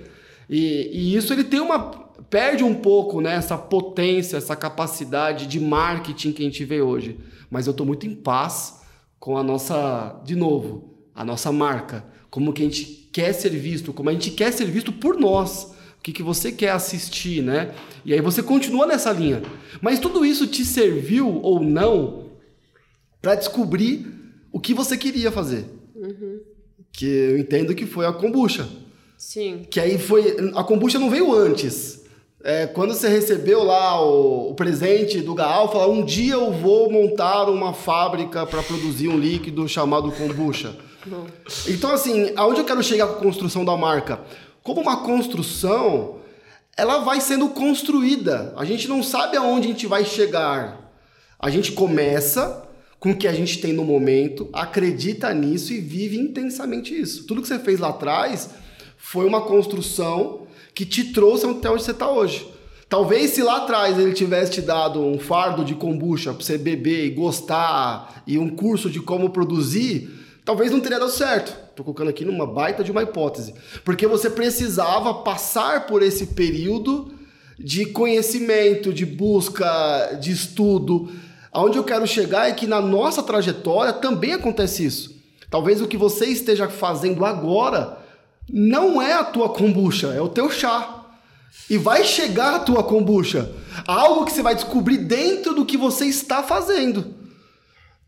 E, 0.50 0.90
e 0.92 1.16
isso 1.16 1.34
ele 1.34 1.44
tem 1.44 1.60
uma 1.60 2.08
perde 2.30 2.64
um 2.64 2.76
pouco 2.76 3.22
né, 3.22 3.36
essa 3.36 3.58
potência, 3.58 4.38
essa 4.38 4.56
capacidade 4.56 5.48
de 5.48 5.60
marketing 5.60 6.32
que 6.32 6.42
a 6.42 6.46
gente 6.46 6.66
vê 6.66 6.82
hoje. 6.82 7.18
Mas 7.50 7.68
eu 7.68 7.72
estou 7.72 7.86
muito 7.86 8.06
em 8.06 8.16
paz 8.16 8.82
com 9.20 9.38
a 9.38 9.44
nossa, 9.44 10.22
de 10.26 10.36
novo, 10.36 10.94
a 11.16 11.24
nossa 11.24 11.52
marca 11.52 12.18
como 12.30 12.54
que 12.54 12.62
a 12.62 12.66
gente 12.66 13.10
quer 13.12 13.34
ser 13.34 13.50
visto, 13.50 13.94
como 13.94 14.10
a 14.10 14.14
gente 14.14 14.32
quer 14.32 14.52
ser 14.52 14.66
visto 14.66 14.92
por 14.92 15.18
nós. 15.18 15.74
O 16.08 16.10
que, 16.10 16.14
que 16.14 16.24
você 16.24 16.54
quer 16.54 16.70
assistir, 16.70 17.44
né? 17.44 17.74
E 18.06 18.14
aí 18.14 18.22
você 18.22 18.42
continua 18.42 18.88
nessa 18.88 19.12
linha. 19.12 19.42
Mas 19.82 20.00
tudo 20.00 20.26
isso 20.26 20.48
te 20.48 20.64
serviu 20.64 21.42
ou 21.44 21.62
não 21.62 22.30
para 23.22 23.36
descobrir 23.36 24.08
o 24.50 24.58
que 24.58 24.74
você 24.74 24.96
queria 24.96 25.30
fazer. 25.34 25.66
Uhum. 25.94 26.40
Que 26.94 27.06
eu 27.06 27.38
entendo 27.38 27.76
que 27.76 27.86
foi 27.86 28.06
a 28.06 28.14
kombucha. 28.14 28.70
Sim. 29.18 29.66
Que 29.70 29.82
aí 29.82 30.00
foi. 30.00 30.38
A 30.56 30.64
kombucha 30.64 30.98
não 30.98 31.10
veio 31.10 31.36
antes. 31.36 32.06
É, 32.42 32.68
quando 32.68 32.94
você 32.94 33.10
recebeu 33.10 33.66
lá 33.66 34.02
o, 34.02 34.52
o 34.52 34.56
presente 34.56 35.20
do 35.20 35.36
Gaal, 35.36 35.70
falou: 35.70 35.94
um 35.94 36.06
dia 36.06 36.36
eu 36.36 36.54
vou 36.54 36.90
montar 36.90 37.50
uma 37.50 37.74
fábrica 37.74 38.46
para 38.46 38.64
produzir 38.64 39.10
um 39.10 39.20
líquido 39.20 39.68
chamado 39.68 40.10
kombucha. 40.14 40.74
Não. 41.06 41.26
Então, 41.68 41.92
assim, 41.92 42.32
aonde 42.38 42.62
eu 42.62 42.66
quero 42.66 42.82
chegar 42.82 43.08
com 43.08 43.16
a 43.16 43.22
construção 43.22 43.66
da 43.66 43.76
marca? 43.76 44.22
Como 44.68 44.82
uma 44.82 44.98
construção, 44.98 46.18
ela 46.76 46.98
vai 46.98 47.22
sendo 47.22 47.48
construída. 47.48 48.54
A 48.58 48.66
gente 48.66 48.86
não 48.90 49.02
sabe 49.02 49.38
aonde 49.38 49.66
a 49.66 49.72
gente 49.72 49.88
vai 49.88 50.04
chegar. 50.04 50.92
A 51.40 51.50
gente 51.50 51.72
começa 51.72 52.68
com 53.00 53.12
o 53.12 53.16
que 53.16 53.30
a 53.30 53.34
gente 53.34 53.62
tem 53.62 53.72
no 53.72 53.86
momento, 53.86 54.50
acredita 54.52 55.34
nisso 55.34 55.72
e 55.72 55.80
vive 55.80 56.18
intensamente 56.20 56.94
isso. 56.94 57.26
Tudo 57.26 57.42
que 57.42 57.48
você 57.48 57.58
fez 57.58 57.80
lá 57.80 57.92
atrás 57.92 58.50
foi 58.98 59.26
uma 59.26 59.40
construção 59.40 60.46
que 60.76 60.84
te 60.86 61.14
trouxe 61.14 61.46
até 61.46 61.70
onde 61.70 61.84
você 61.84 61.92
está 61.92 62.12
hoje. 62.12 62.46
Talvez 62.90 63.32
se 63.32 63.42
lá 63.42 63.60
atrás 63.60 63.98
ele 63.98 64.12
tivesse 64.12 64.52
te 64.52 64.62
dado 64.62 65.00
um 65.00 65.18
fardo 65.18 65.64
de 65.64 65.76
kombucha 65.76 66.34
para 66.34 66.44
você 66.44 66.58
beber 66.58 67.06
e 67.06 67.12
gostar 67.12 68.22
e 68.28 68.38
um 68.38 68.50
curso 68.50 68.90
de 68.90 69.00
como 69.00 69.30
produzir, 69.30 70.10
talvez 70.44 70.74
não 70.74 70.82
teria 70.82 71.00
dado 71.00 71.12
certo. 71.12 71.67
Estou 71.78 71.86
colocando 71.86 72.10
aqui 72.10 72.26
numa 72.26 72.48
baita 72.48 72.84
de 72.84 72.92
uma 72.92 73.04
hipótese. 73.04 73.54
Porque 73.86 74.08
você 74.08 74.32
precisava 74.32 75.14
passar 75.14 75.86
por 75.86 76.02
esse 76.02 76.26
período 76.26 77.14
de 77.60 77.86
conhecimento, 77.86 78.92
de 78.92 79.06
busca, 79.06 80.18
de 80.20 80.32
estudo. 80.32 81.12
Aonde 81.52 81.78
eu 81.78 81.84
quero 81.84 82.08
chegar 82.08 82.50
é 82.50 82.52
que 82.52 82.66
na 82.66 82.82
nossa 82.82 83.22
trajetória 83.22 83.94
também 83.94 84.34
acontece 84.34 84.88
isso. 84.88 85.22
Talvez 85.52 85.80
o 85.80 85.88
que 85.88 85.98
você 85.98 86.26
esteja 86.26 86.68
fazendo 86.68 87.24
agora 87.24 88.00
não 88.50 89.00
é 89.00 89.14
a 89.14 89.24
tua 89.24 89.50
kombucha, 89.50 90.08
é 90.08 90.20
o 90.20 90.30
teu 90.30 90.50
chá. 90.50 91.06
E 91.70 91.78
vai 91.78 92.04
chegar 92.04 92.56
a 92.56 92.60
tua 92.60 92.84
kombucha. 92.84 93.52
Algo 93.86 94.26
que 94.26 94.32
você 94.32 94.42
vai 94.42 94.56
descobrir 94.56 94.98
dentro 94.98 95.54
do 95.54 95.64
que 95.64 95.78
você 95.78 96.06
está 96.06 96.42
fazendo. 96.42 97.14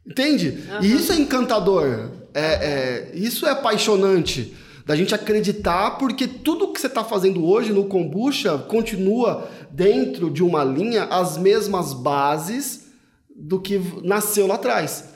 Entende? 0.08 0.58
Uhum. 0.72 0.82
E 0.82 0.92
isso 0.92 1.12
é 1.12 1.18
encantador. 1.18 2.18
É, 2.40 3.12
é, 3.12 3.12
isso 3.14 3.46
é 3.46 3.52
apaixonante. 3.52 4.56
Da 4.86 4.96
gente 4.96 5.14
acreditar, 5.14 5.98
porque 6.00 6.28
tudo 6.28 6.74
que 6.74 6.82
você 6.82 6.88
está 6.88 7.04
fazendo 7.04 7.46
hoje 7.46 7.72
no 7.72 7.86
kombucha 7.86 8.58
continua 8.58 9.48
dentro 9.70 10.32
de 10.32 10.42
uma 10.42 10.64
linha 10.64 11.04
as 11.04 11.38
mesmas 11.38 11.94
bases 11.94 12.88
do 13.36 13.60
que 13.60 13.80
nasceu 14.04 14.48
lá 14.48 14.56
atrás. 14.56 15.10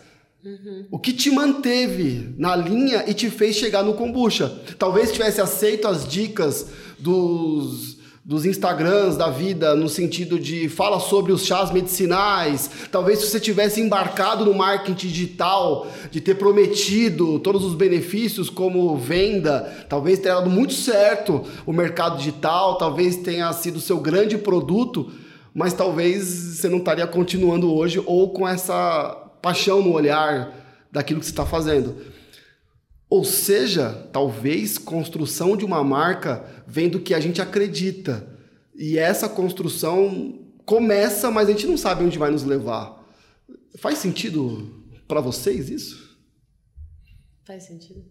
Uhum. 0.46 0.86
O 0.92 1.00
que 1.00 1.14
te 1.14 1.32
manteve 1.32 2.36
na 2.38 2.56
linha 2.56 3.06
e 3.08 3.14
te 3.14 3.30
fez 3.30 3.56
chegar 3.56 3.82
no 3.82 3.94
kombucha? 3.94 4.50
Talvez 4.78 5.12
tivesse 5.12 5.42
aceito 5.42 5.88
as 5.88 6.08
dicas 6.08 6.68
dos, 7.00 7.93
dos 8.26 8.46
Instagrams 8.46 9.18
da 9.18 9.30
vida 9.30 9.76
no 9.76 9.90
sentido 9.90 10.40
de 10.40 10.70
fala 10.70 10.98
sobre 11.00 11.34
os 11.34 11.46
chás 11.46 11.72
medicinais. 11.72 12.70
Talvez 12.90 13.20
se 13.20 13.28
você 13.28 13.40
tivesse 13.40 13.82
embarcado 13.82 14.46
no 14.46 14.54
marketing 14.54 15.08
digital, 15.08 15.88
de 16.10 16.22
ter 16.22 16.36
prometido 16.36 17.38
todos 17.40 17.66
os 17.66 17.76
benefícios 17.76 18.50
como 18.50 18.96
venda, 18.96 19.86
talvez 19.90 20.20
tenha 20.20 20.36
dado 20.36 20.50
muito 20.50 20.74
certo 20.74 21.44
o 21.66 21.74
mercado 21.74 22.18
digital, 22.18 22.78
talvez 22.78 23.18
tenha 23.18 23.52
sido 23.52 23.82
seu 23.82 24.00
grande 24.00 24.38
produto, 24.38 25.12
mas 25.54 25.74
talvez 25.74 26.24
você 26.24 26.70
não 26.70 26.78
estaria 26.78 27.06
continuando 27.06 27.74
hoje 27.74 28.02
ou 28.06 28.30
com 28.30 28.48
essa 28.48 29.18
paixão 29.42 29.82
no 29.82 29.92
olhar 29.92 30.54
daquilo 30.90 31.20
que 31.20 31.26
você 31.26 31.32
está 31.32 31.46
fazendo. 31.46 31.94
Ou 33.14 33.24
seja, 33.24 33.94
talvez 34.12 34.80
construção 34.80 35.56
de 35.56 35.64
uma 35.64 35.84
marca 35.84 36.64
vem 36.66 36.90
do 36.90 37.00
que 37.00 37.14
a 37.14 37.20
gente 37.20 37.40
acredita. 37.40 38.28
E 38.74 38.98
essa 38.98 39.30
construção 39.30 40.40
começa, 40.66 41.30
mas 41.30 41.48
a 41.48 41.52
gente 41.52 41.68
não 41.68 41.78
sabe 41.78 42.04
onde 42.04 42.18
vai 42.18 42.32
nos 42.32 42.44
levar. 42.44 43.08
Faz 43.78 44.00
sentido 44.00 44.84
para 45.08 45.22
vocês 45.22 45.70
isso? 45.70 46.18
Faz 47.44 47.66
sentido. 47.66 48.04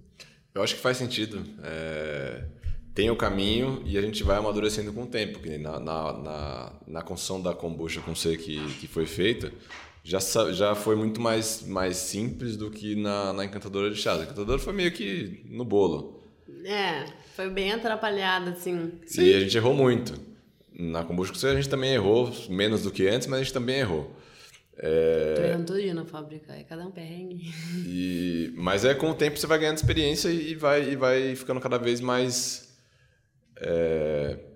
Eu 0.54 0.62
acho 0.62 0.76
que 0.76 0.80
faz 0.80 0.98
sentido. 0.98 1.44
É... 1.64 2.44
Tem 2.94 3.10
o 3.10 3.16
caminho 3.16 3.82
e 3.84 3.98
a 3.98 4.00
gente 4.02 4.22
vai 4.22 4.36
amadurecendo 4.36 4.92
com 4.92 5.02
o 5.02 5.08
tempo. 5.08 5.40
Na, 5.58 5.80
na, 5.80 6.12
na, 6.12 6.72
na 6.86 7.02
construção 7.02 7.42
da 7.42 7.52
kombucha 7.52 8.00
com 8.02 8.14
C 8.14 8.36
que, 8.36 8.74
que 8.74 8.86
foi 8.86 9.06
feita, 9.06 9.52
já, 10.02 10.18
já 10.52 10.74
foi 10.74 10.96
muito 10.96 11.20
mais, 11.20 11.62
mais 11.66 11.96
simples 11.96 12.56
do 12.56 12.70
que 12.70 12.96
na, 12.96 13.32
na 13.32 13.44
Encantadora 13.44 13.90
de 13.90 13.96
Chás. 13.96 14.20
A 14.20 14.24
Encantadora 14.24 14.58
foi 14.58 14.72
meio 14.72 14.90
que 14.92 15.44
no 15.48 15.64
bolo. 15.64 16.22
É, 16.64 17.06
foi 17.36 17.48
bem 17.48 17.72
atrapalhada, 17.72 18.50
assim. 18.50 18.92
Sim. 19.06 19.22
E 19.22 19.34
a 19.34 19.40
gente 19.40 19.56
errou 19.56 19.74
muito. 19.74 20.14
Na 20.72 21.04
Kombucha 21.04 21.32
a 21.48 21.54
gente 21.54 21.68
também 21.68 21.92
errou, 21.92 22.32
menos 22.48 22.82
do 22.82 22.90
que 22.90 23.06
antes, 23.06 23.28
mas 23.28 23.40
a 23.40 23.42
gente 23.42 23.52
também 23.52 23.80
errou. 23.80 24.10
É... 24.76 25.34
Tô 25.36 25.42
errando 25.42 25.66
todo 25.66 25.80
dia 25.80 25.94
na 25.94 26.04
fábrica, 26.04 26.52
é 26.52 26.64
cada 26.64 26.84
um 26.86 26.90
perrengue. 26.90 27.52
E... 27.86 28.52
Mas 28.56 28.84
é 28.84 28.94
com 28.94 29.10
o 29.10 29.14
tempo 29.14 29.38
você 29.38 29.46
vai 29.46 29.58
ganhando 29.58 29.76
experiência 29.76 30.28
e 30.30 30.54
vai, 30.54 30.90
e 30.90 30.96
vai 30.96 31.36
ficando 31.36 31.60
cada 31.60 31.78
vez 31.78 32.00
mais... 32.00 32.74
É 33.56 34.51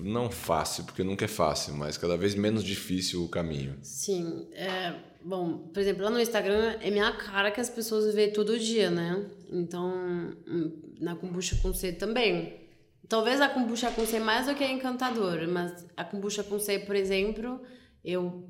não 0.00 0.30
fácil, 0.30 0.84
porque 0.84 1.02
nunca 1.02 1.24
é 1.24 1.28
fácil, 1.28 1.74
mas 1.74 1.96
cada 1.96 2.16
vez 2.16 2.34
menos 2.34 2.64
difícil 2.64 3.24
o 3.24 3.28
caminho. 3.28 3.78
Sim. 3.82 4.48
É, 4.52 4.94
bom, 5.24 5.58
por 5.72 5.80
exemplo, 5.80 6.04
lá 6.04 6.10
no 6.10 6.20
Instagram 6.20 6.76
é 6.80 6.90
minha 6.90 7.12
cara 7.12 7.50
que 7.50 7.60
as 7.60 7.70
pessoas 7.70 8.14
vê 8.14 8.28
todo 8.28 8.58
dia, 8.58 8.90
né? 8.90 9.24
Então, 9.50 10.34
hum, 10.46 10.94
na 11.00 11.16
kombucha 11.16 11.56
com 11.62 11.72
C 11.72 11.92
também. 11.92 12.60
Talvez 13.08 13.40
a 13.40 13.48
kombucha 13.48 13.90
com 13.90 14.06
C 14.06 14.18
mais 14.18 14.46
do 14.46 14.54
que 14.54 14.64
a 14.64 14.70
encantadora, 14.70 15.46
mas 15.46 15.86
a 15.96 16.04
kombucha 16.04 16.42
com 16.42 16.58
C, 16.58 16.78
por 16.78 16.96
exemplo, 16.96 17.60
eu, 18.04 18.48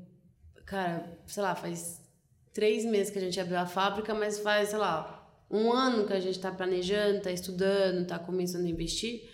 cara, 0.65 1.19
sei 1.27 1.43
lá, 1.43 1.55
faz 1.55 2.01
três 2.53 2.85
meses 2.85 3.11
que 3.11 3.17
a 3.17 3.21
gente 3.21 3.39
abriu 3.39 3.57
a 3.57 3.65
fábrica, 3.65 4.13
mas 4.13 4.39
faz, 4.39 4.69
sei 4.69 4.79
lá, 4.79 5.23
um 5.49 5.71
ano 5.71 6.07
que 6.07 6.13
a 6.13 6.19
gente 6.19 6.35
está 6.35 6.51
planejando, 6.51 7.17
está 7.17 7.31
estudando, 7.31 8.03
está 8.03 8.17
começando 8.17 8.65
a 8.65 8.69
investir. 8.69 9.29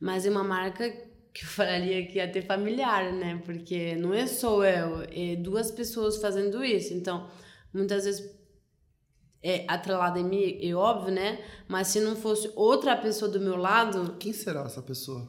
Mas 0.00 0.26
é 0.26 0.30
uma 0.30 0.44
marca 0.44 0.92
que 1.34 1.42
eu 1.42 1.48
falaria 1.48 2.06
que 2.06 2.18
ia 2.18 2.30
ter 2.30 2.42
familiar, 2.42 3.12
né? 3.12 3.42
Porque 3.44 3.96
não 3.96 4.14
é 4.14 4.24
só 4.24 4.64
eu, 4.64 5.02
é 5.10 5.34
duas 5.34 5.68
pessoas 5.72 6.16
fazendo 6.18 6.64
isso. 6.64 6.94
Então, 6.94 7.28
muitas 7.72 8.04
vezes 8.04 8.32
é 9.42 9.64
atrelada 9.66 10.20
em 10.20 10.24
mim, 10.24 10.58
é 10.62 10.72
óbvio, 10.74 11.12
né? 11.12 11.44
Mas 11.66 11.88
se 11.88 11.98
não 11.98 12.14
fosse 12.14 12.50
outra 12.54 12.96
pessoa 12.96 13.28
do 13.28 13.40
meu 13.40 13.56
lado. 13.56 14.16
Quem 14.18 14.32
será 14.32 14.62
essa 14.62 14.80
pessoa? 14.80 15.28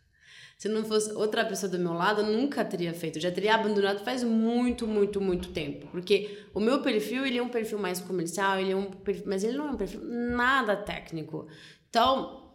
se 0.58 0.68
não 0.68 0.84
fosse 0.84 1.10
outra 1.12 1.46
pessoa 1.46 1.72
do 1.72 1.78
meu 1.78 1.94
lado, 1.94 2.20
eu 2.20 2.26
nunca 2.26 2.62
teria 2.62 2.92
feito. 2.92 3.16
Eu 3.16 3.22
já 3.22 3.32
teria 3.32 3.54
abandonado 3.54 4.04
faz 4.04 4.22
muito, 4.22 4.86
muito, 4.86 5.18
muito 5.18 5.48
tempo. 5.48 5.86
Porque 5.86 6.46
o 6.52 6.60
meu 6.60 6.82
perfil, 6.82 7.24
ele 7.24 7.38
é 7.38 7.42
um 7.42 7.48
perfil 7.48 7.78
mais 7.78 8.00
comercial, 8.02 8.60
ele 8.60 8.72
é 8.72 8.76
um 8.76 8.90
perfil, 8.90 9.24
mas 9.26 9.42
ele 9.42 9.56
não 9.56 9.68
é 9.68 9.70
um 9.70 9.76
perfil 9.78 10.02
nada 10.04 10.76
técnico. 10.76 11.48
Então, 11.88 12.47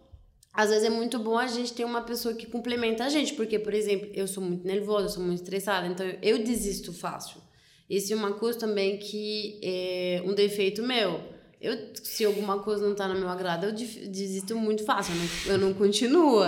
às 0.54 0.70
vezes 0.70 0.86
é 0.86 0.89
muito 0.89 1.18
bom 1.18 1.38
a 1.38 1.47
gente 1.47 1.74
ter 1.74 1.84
uma 1.84 2.01
pessoa 2.01 2.36
que 2.36 2.45
complementa 2.45 3.04
a 3.06 3.10
gente, 3.10 3.34
porque, 3.34 3.58
por 3.58 3.74
exemplo, 3.74 4.08
eu 4.14 4.28
sou 4.28 4.43
muito 4.43 4.66
nervosa, 4.68 5.06
eu 5.06 5.10
sou 5.10 5.24
muito 5.24 5.39
estressada, 5.41 5.88
então 5.88 6.06
eu 6.22 6.43
desisto 6.43 6.93
fácil. 6.93 7.41
Isso 7.89 8.14
é 8.14 8.16
uma 8.16 8.34
coisa 8.34 8.60
também 8.60 8.97
que 8.97 9.60
é 9.64 10.22
um 10.26 10.34
defeito 10.34 10.84
meu. 10.84 11.20
Eu, 11.60 11.93
se 11.95 12.24
alguma 12.24 12.60
coisa 12.60 12.84
não 12.84 12.91
está 12.91 13.08
no 13.08 13.20
meu 13.20 13.30
agrado, 13.30 13.66
eu 13.66 13.72
desisto 13.72 14.56
muito 14.56 14.86
fácil, 14.86 15.14
eu 15.16 15.20
não, 15.20 15.54
eu 15.54 15.68
não 15.70 15.74
continuo. 15.74 16.43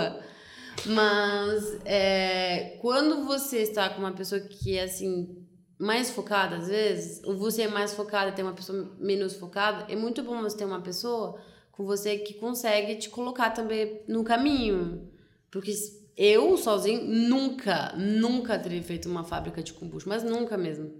Mas 0.84 1.78
é, 1.84 2.78
quando 2.80 3.24
você 3.24 3.58
está 3.58 3.88
com 3.88 4.00
uma 4.00 4.12
pessoa 4.12 4.40
que 4.40 4.76
é 4.76 4.84
assim, 4.84 5.44
mais 5.78 6.10
focada 6.10 6.56
às 6.56 6.68
vezes, 6.68 7.22
ou 7.24 7.36
você 7.36 7.62
é 7.62 7.68
mais 7.68 7.92
focada 7.92 8.32
tem 8.32 8.44
uma 8.44 8.54
pessoa 8.54 8.94
menos 8.98 9.34
focada, 9.34 9.90
é 9.90 9.96
muito 9.96 10.22
bom 10.22 10.40
você 10.42 10.56
ter 10.56 10.64
uma 10.64 10.80
pessoa 10.80 11.40
com 11.76 11.84
você 11.84 12.16
que 12.18 12.34
consegue 12.34 12.96
te 12.96 13.10
colocar 13.10 13.50
também 13.50 14.00
no 14.08 14.24
caminho. 14.24 15.08
Porque 15.50 15.72
eu 16.16 16.56
sozinho 16.56 17.04
nunca, 17.04 17.94
nunca 17.96 18.58
teria 18.58 18.82
feito 18.82 19.08
uma 19.08 19.22
fábrica 19.22 19.62
de 19.62 19.74
kombucha, 19.74 20.08
mas 20.08 20.22
nunca 20.22 20.56
mesmo. 20.56 20.90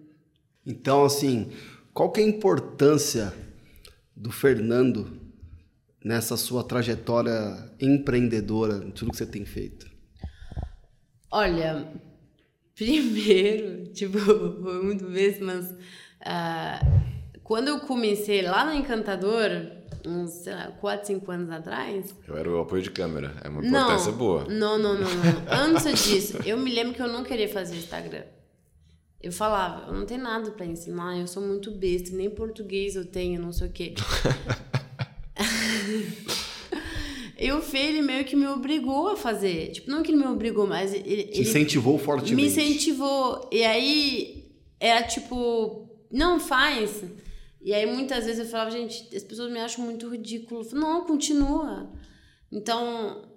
Então, 0.65 1.05
assim, 1.05 1.51
qual 1.95 2.13
que 2.13 2.21
é 2.21 2.25
a 2.25 2.29
importância 2.29 3.33
do 4.15 4.31
Fernando 4.31 5.21
nessa 6.05 6.37
sua 6.37 6.63
trajetória 6.63 7.33
empreendedora, 7.81 8.81
tudo 8.93 9.11
que 9.11 9.17
você 9.17 9.27
tem 9.27 9.45
feito? 9.45 9.91
Olha, 11.31 11.91
primeiro, 12.75 13.87
tipo, 13.95 14.19
foi 14.19 14.83
muito 14.83 15.07
bem, 15.07 15.41
mas 15.41 15.71
uh, 15.71 17.41
quando 17.43 17.69
eu 17.69 17.81
comecei 17.81 18.43
lá 18.43 18.65
no 18.65 18.73
Encantador, 18.73 19.76
uns, 20.07 20.31
sei 20.31 20.55
lá, 20.55 20.73
4, 20.81 21.07
5 21.07 21.31
anos 21.31 21.51
atrás. 21.51 22.15
Eu 22.27 22.37
era 22.37 22.51
o 22.51 22.61
apoio 22.61 22.83
de 22.83 22.91
câmera. 22.91 23.35
É 23.43 23.49
uma 23.49 23.65
importância 23.65 24.13
não, 24.13 24.19
boa. 24.19 24.45
Não, 24.45 24.79
não, 24.79 24.95
não, 24.95 25.01
não. 25.01 25.45
Antes 25.51 26.05
disso, 26.05 26.39
eu 26.47 26.57
me 26.57 26.73
lembro 26.73 26.95
que 26.95 27.03
eu 27.03 27.09
não 27.09 27.25
queria 27.25 27.49
fazer 27.49 27.77
Instagram. 27.77 28.23
Eu 29.21 29.33
falava, 29.33 29.89
eu 29.89 29.95
não 29.95 30.07
tenho 30.07 30.23
nada 30.23 30.53
para 30.53 30.65
ensinar, 30.65 31.19
eu 31.19 31.27
sou 31.27 31.43
muito 31.43 31.73
besta, 31.73 32.15
nem 32.15 32.31
português 32.31 32.95
eu 32.95 33.05
tenho, 33.05 33.41
não 33.41 33.53
sei 33.53 33.67
o 33.67 33.73
quê. 33.73 33.95
e 37.37 37.51
o 37.51 37.61
Fê, 37.61 37.79
ele 37.79 38.03
meio 38.03 38.25
que 38.25 38.37
me 38.37 38.47
obrigou 38.47 39.09
a 39.09 39.17
fazer. 39.17 39.73
Tipo, 39.73 39.91
não 39.91 40.03
que 40.03 40.13
ele 40.13 40.19
me 40.19 40.27
obrigou, 40.27 40.67
mas 40.67 40.95
ele. 40.95 41.25
Te 41.25 41.41
incentivou 41.41 41.99
fortemente. 41.99 42.37
Me 42.37 42.47
incentivou. 42.47 43.49
E 43.51 43.65
aí, 43.65 44.53
era 44.79 45.03
tipo, 45.03 45.89
não 46.11 46.39
faz. 46.39 47.03
E 47.61 47.75
aí, 47.75 47.87
muitas 47.87 48.25
vezes 48.25 48.41
eu 48.41 48.51
falava, 48.51 48.71
gente, 48.71 49.15
as 49.15 49.25
pessoas 49.25 49.51
me 49.51 49.59
acham 49.59 49.85
muito 49.85 50.09
ridículo. 50.09 50.65
Falava, 50.65 50.89
não, 50.89 51.05
continua. 51.05 51.93
Então, 52.51 53.29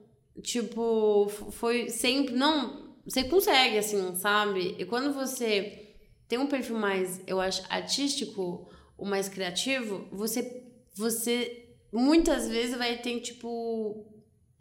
tipo, 0.41 1.27
foi 1.51 1.89
sempre. 1.89 2.35
Não, 2.35 2.95
você 3.05 3.23
consegue, 3.23 3.77
assim, 3.77 4.15
sabe? 4.15 4.75
E 4.77 4.85
quando 4.85 5.13
você 5.13 5.95
tem 6.27 6.37
um 6.37 6.47
perfil 6.47 6.77
mais, 6.77 7.21
eu 7.25 7.41
acho, 7.41 7.63
artístico 7.69 8.69
ou 8.97 9.05
mais 9.05 9.27
criativo, 9.27 10.07
você, 10.11 10.63
você 10.93 11.75
muitas 11.91 12.47
vezes 12.47 12.77
vai 12.77 12.97
ter, 12.97 13.19
tipo, 13.19 14.05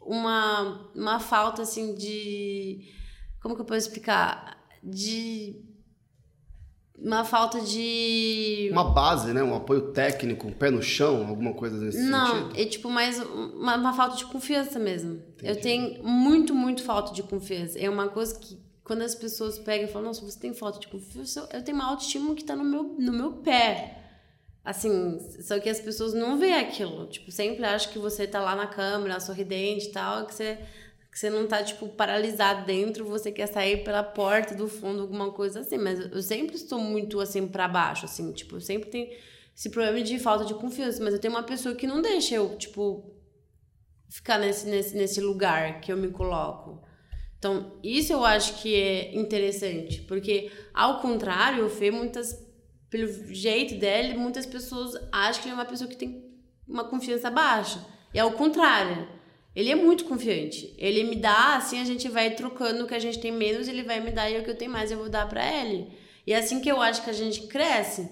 uma, 0.01 0.91
uma 0.95 1.19
falta, 1.19 1.61
assim, 1.61 1.93
de. 1.93 2.91
Como 3.41 3.55
que 3.55 3.61
eu 3.61 3.65
posso 3.65 3.87
explicar? 3.87 4.67
De. 4.83 5.63
Uma 7.01 7.23
falta 7.23 7.61
de. 7.61 8.69
Uma 8.71 8.91
base, 8.91 9.31
né? 9.33 9.41
Um 9.41 9.55
apoio 9.55 9.91
técnico, 9.93 10.47
um 10.47 10.51
pé 10.51 10.69
no 10.69 10.81
chão, 10.81 11.27
alguma 11.27 11.53
coisa 11.53 11.77
nesse 11.77 12.01
Não, 12.01 12.27
sentido? 12.27 12.59
é 12.59 12.65
tipo 12.65 12.89
mais 12.89 13.19
uma, 13.19 13.75
uma 13.75 13.93
falta 13.93 14.17
de 14.17 14.25
confiança 14.25 14.77
mesmo. 14.77 15.13
Entendi. 15.13 15.49
Eu 15.49 15.61
tenho 15.61 16.03
muito, 16.03 16.53
muito 16.53 16.83
falta 16.83 17.13
de 17.13 17.23
confiança. 17.23 17.79
É 17.79 17.89
uma 17.89 18.09
coisa 18.09 18.37
que 18.37 18.59
quando 18.83 19.03
as 19.03 19.13
pessoas 19.15 19.59
pegam 19.59 19.87
e 19.87 19.91
falam, 19.91 20.07
nossa, 20.07 20.25
você 20.25 20.39
tem 20.39 20.53
falta 20.53 20.79
de 20.79 20.87
confiança, 20.87 21.47
eu 21.53 21.63
tenho 21.63 21.77
uma 21.77 21.87
autoestima 21.89 22.33
que 22.33 22.43
tá 22.43 22.55
no 22.55 22.63
meu, 22.63 22.83
no 22.97 23.13
meu 23.13 23.33
pé. 23.33 23.95
Assim, 24.65 25.19
só 25.41 25.59
que 25.59 25.69
as 25.69 25.79
pessoas 25.79 26.13
não 26.13 26.37
veem 26.37 26.55
aquilo. 26.55 27.07
Tipo, 27.07 27.31
sempre 27.31 27.63
acham 27.63 27.91
que 27.93 27.99
você 27.99 28.27
tá 28.27 28.41
lá 28.41 28.55
na 28.55 28.67
câmera, 28.67 29.19
sorridente 29.19 29.87
e 29.87 29.91
tal, 29.91 30.25
que 30.25 30.33
você, 30.33 30.57
que 31.11 31.17
você 31.17 31.29
não 31.29 31.47
tá, 31.47 31.63
tipo, 31.63 31.87
paralisado 31.89 32.65
dentro, 32.65 33.05
você 33.05 33.31
quer 33.31 33.47
sair 33.47 33.83
pela 33.83 34.03
porta 34.03 34.53
do 34.53 34.67
fundo, 34.67 35.01
alguma 35.01 35.31
coisa 35.31 35.61
assim. 35.61 35.77
Mas 35.77 35.99
eu 35.99 36.21
sempre 36.21 36.55
estou 36.55 36.79
muito, 36.79 37.19
assim, 37.19 37.47
para 37.47 37.67
baixo, 37.67 38.05
assim. 38.05 38.31
Tipo, 38.31 38.57
eu 38.57 38.61
sempre 38.61 38.89
tenho 38.89 39.09
esse 39.55 39.69
problema 39.69 40.01
de 40.01 40.19
falta 40.19 40.45
de 40.45 40.53
confiança. 40.53 41.03
Mas 41.03 41.13
eu 41.13 41.19
tenho 41.19 41.33
uma 41.33 41.43
pessoa 41.43 41.73
que 41.73 41.87
não 41.87 42.01
deixa 42.01 42.35
eu, 42.35 42.55
tipo, 42.57 43.11
ficar 44.09 44.37
nesse, 44.37 44.67
nesse, 44.67 44.95
nesse 44.95 45.21
lugar 45.21 45.81
que 45.81 45.91
eu 45.91 45.97
me 45.97 46.09
coloco. 46.09 46.81
Então, 47.39 47.79
isso 47.81 48.11
eu 48.11 48.25
acho 48.25 48.61
que 48.61 48.75
é 48.75 49.15
interessante, 49.15 50.01
porque 50.01 50.51
ao 50.73 50.99
contrário, 50.99 51.65
o 51.65 51.69
Fê, 51.69 51.89
muitas, 51.89 52.37
pelo 52.89 53.07
jeito 53.33 53.75
dele, 53.75 54.13
muitas 54.17 54.45
pessoas 54.45 54.93
acham 55.09 55.41
que 55.41 55.47
ele 55.47 55.53
é 55.53 55.57
uma 55.57 55.65
pessoa 55.65 55.89
que 55.89 55.95
tem 55.95 56.29
uma 56.67 56.83
confiança 56.83 57.31
baixa. 57.31 57.83
E 58.13 58.19
ao 58.19 58.31
contrário, 58.33 59.07
ele 59.59 59.71
é 59.71 59.75
muito 59.75 60.05
confiante. 60.05 60.73
Ele 60.77 61.03
me 61.03 61.17
dá, 61.17 61.57
assim 61.57 61.81
a 61.81 61.83
gente 61.83 62.07
vai 62.07 62.29
trocando 62.29 62.85
o 62.85 62.87
que 62.87 62.95
a 62.95 62.99
gente 62.99 63.19
tem 63.19 63.29
menos, 63.29 63.67
ele 63.67 63.83
vai 63.83 63.99
me 63.99 64.09
dar 64.09 64.29
e 64.29 64.39
o 64.39 64.43
que 64.43 64.49
eu 64.49 64.55
tenho 64.55 64.71
mais 64.71 64.89
eu 64.89 64.97
vou 64.97 65.09
dar 65.09 65.27
para 65.27 65.45
ele. 65.45 65.89
E 66.25 66.31
é 66.31 66.37
assim 66.37 66.61
que 66.61 66.71
eu 66.71 66.81
acho 66.81 67.03
que 67.03 67.09
a 67.09 67.13
gente 67.13 67.45
cresce. 67.47 68.09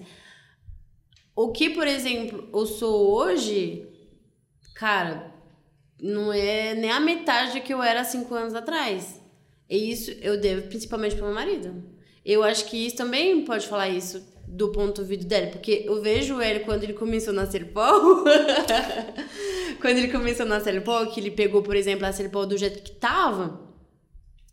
O 1.34 1.50
que, 1.50 1.70
por 1.70 1.86
exemplo, 1.86 2.50
eu 2.52 2.66
sou 2.66 3.14
hoje, 3.14 3.88
cara, 4.74 5.32
não 5.98 6.30
é 6.34 6.74
nem 6.74 6.90
a 6.90 7.00
metade 7.00 7.58
do 7.58 7.64
que 7.64 7.72
eu 7.72 7.82
era 7.82 8.04
cinco 8.04 8.34
anos 8.34 8.54
atrás. 8.54 9.18
E 9.70 9.90
isso 9.90 10.10
eu 10.20 10.38
devo 10.38 10.68
principalmente 10.68 11.16
para 11.16 11.24
meu 11.24 11.34
marido. 11.34 11.82
Eu 12.26 12.42
acho 12.42 12.66
que 12.66 12.76
isso 12.76 12.96
também 12.96 13.42
pode 13.46 13.66
falar 13.66 13.88
isso 13.88 14.22
do 14.50 14.70
ponto 14.70 15.02
de 15.02 15.08
vista 15.08 15.26
dele, 15.26 15.48
porque 15.48 15.84
eu 15.86 16.00
vejo 16.00 16.40
ele 16.40 16.60
quando 16.60 16.82
ele 16.82 16.94
começou 16.94 17.32
na 17.32 17.46
Serpol, 17.46 18.24
quando 19.80 19.98
ele 19.98 20.08
começou 20.08 20.46
na 20.46 20.60
Serpol, 20.60 21.06
que 21.06 21.20
ele 21.20 21.30
pegou, 21.30 21.62
por 21.62 21.76
exemplo, 21.76 22.06
a 22.06 22.12
Serpol 22.12 22.46
do 22.46 22.56
jeito 22.56 22.82
que 22.82 22.92
tava, 22.92 23.60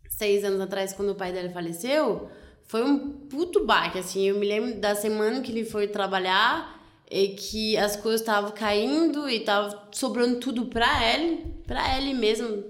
seis 0.08 0.44
anos 0.44 0.60
atrás, 0.60 0.92
quando 0.92 1.10
o 1.10 1.14
pai 1.14 1.32
dele 1.32 1.48
faleceu, 1.48 2.28
foi 2.64 2.84
um 2.84 3.10
puto 3.28 3.64
baque, 3.64 3.98
assim, 3.98 4.28
eu 4.28 4.38
me 4.38 4.46
lembro 4.46 4.80
da 4.80 4.94
semana 4.94 5.40
que 5.40 5.50
ele 5.50 5.64
foi 5.64 5.88
trabalhar, 5.88 6.76
e 7.10 7.28
que 7.28 7.76
as 7.76 7.96
coisas 7.96 8.20
estavam 8.20 8.50
caindo 8.50 9.28
e 9.28 9.40
tava 9.40 9.88
sobrando 9.92 10.40
tudo 10.40 10.66
pra 10.66 11.14
ele, 11.14 11.54
pra 11.66 11.96
ele 11.96 12.12
mesmo. 12.12 12.64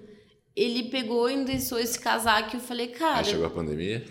Ele 0.55 0.85
pegou 0.85 1.31
e 1.31 1.45
deixou 1.45 1.79
esse 1.79 1.99
casaco 1.99 2.55
e 2.55 2.59
eu 2.59 2.61
falei, 2.61 2.89
cara. 2.89 3.19
Aí 3.19 3.25
chegou 3.25 3.47
a 3.47 3.51
pandemia. 3.51 4.05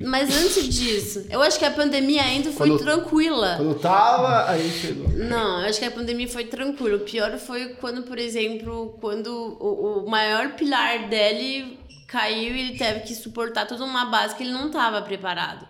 Mas 0.00 0.34
antes 0.36 0.68
disso, 0.74 1.26
eu 1.30 1.40
acho 1.42 1.58
que 1.58 1.64
a 1.64 1.70
pandemia 1.70 2.22
ainda 2.22 2.50
foi 2.52 2.68
Quando- 2.68 2.80
tranquila. 2.82 3.54
Quando 3.56 3.78
tava, 3.78 4.50
aí 4.50 4.68
chegou. 4.70 5.08
Não, 5.10 5.60
eu 5.62 5.68
acho 5.68 5.78
que 5.78 5.84
a 5.84 5.90
pandemia 5.90 6.28
foi 6.28 6.44
tranquila. 6.44 6.96
O 6.96 7.00
pior 7.00 7.36
foi 7.38 7.70
quando, 7.74 8.02
por 8.02 8.18
exemplo, 8.18 8.96
quando 9.00 9.28
o, 9.28 10.04
o 10.04 10.10
maior 10.10 10.54
pilar 10.54 11.08
dele 11.08 11.78
caiu 12.08 12.54
e 12.56 12.60
ele 12.60 12.78
teve 12.78 13.00
que 13.00 13.14
suportar 13.14 13.66
toda 13.66 13.84
uma 13.84 14.06
base 14.06 14.34
que 14.34 14.42
ele 14.42 14.52
não 14.52 14.66
estava 14.68 15.02
preparado. 15.02 15.68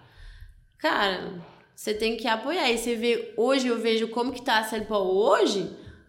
Cara, 0.79 1.33
você 1.75 1.93
tem 1.95 2.17
que 2.17 2.27
apoiar. 2.29 2.71
E 2.71 2.79
você 2.79 2.95
vê, 2.95 3.33
hoje 3.37 3.67
eu 3.69 3.79
vejo 3.79 4.09
como 4.09 4.33
que 4.33 4.43
tá 4.43 4.59
a 4.59 4.65
Serpol 4.65 5.15
hoje. 5.17 5.61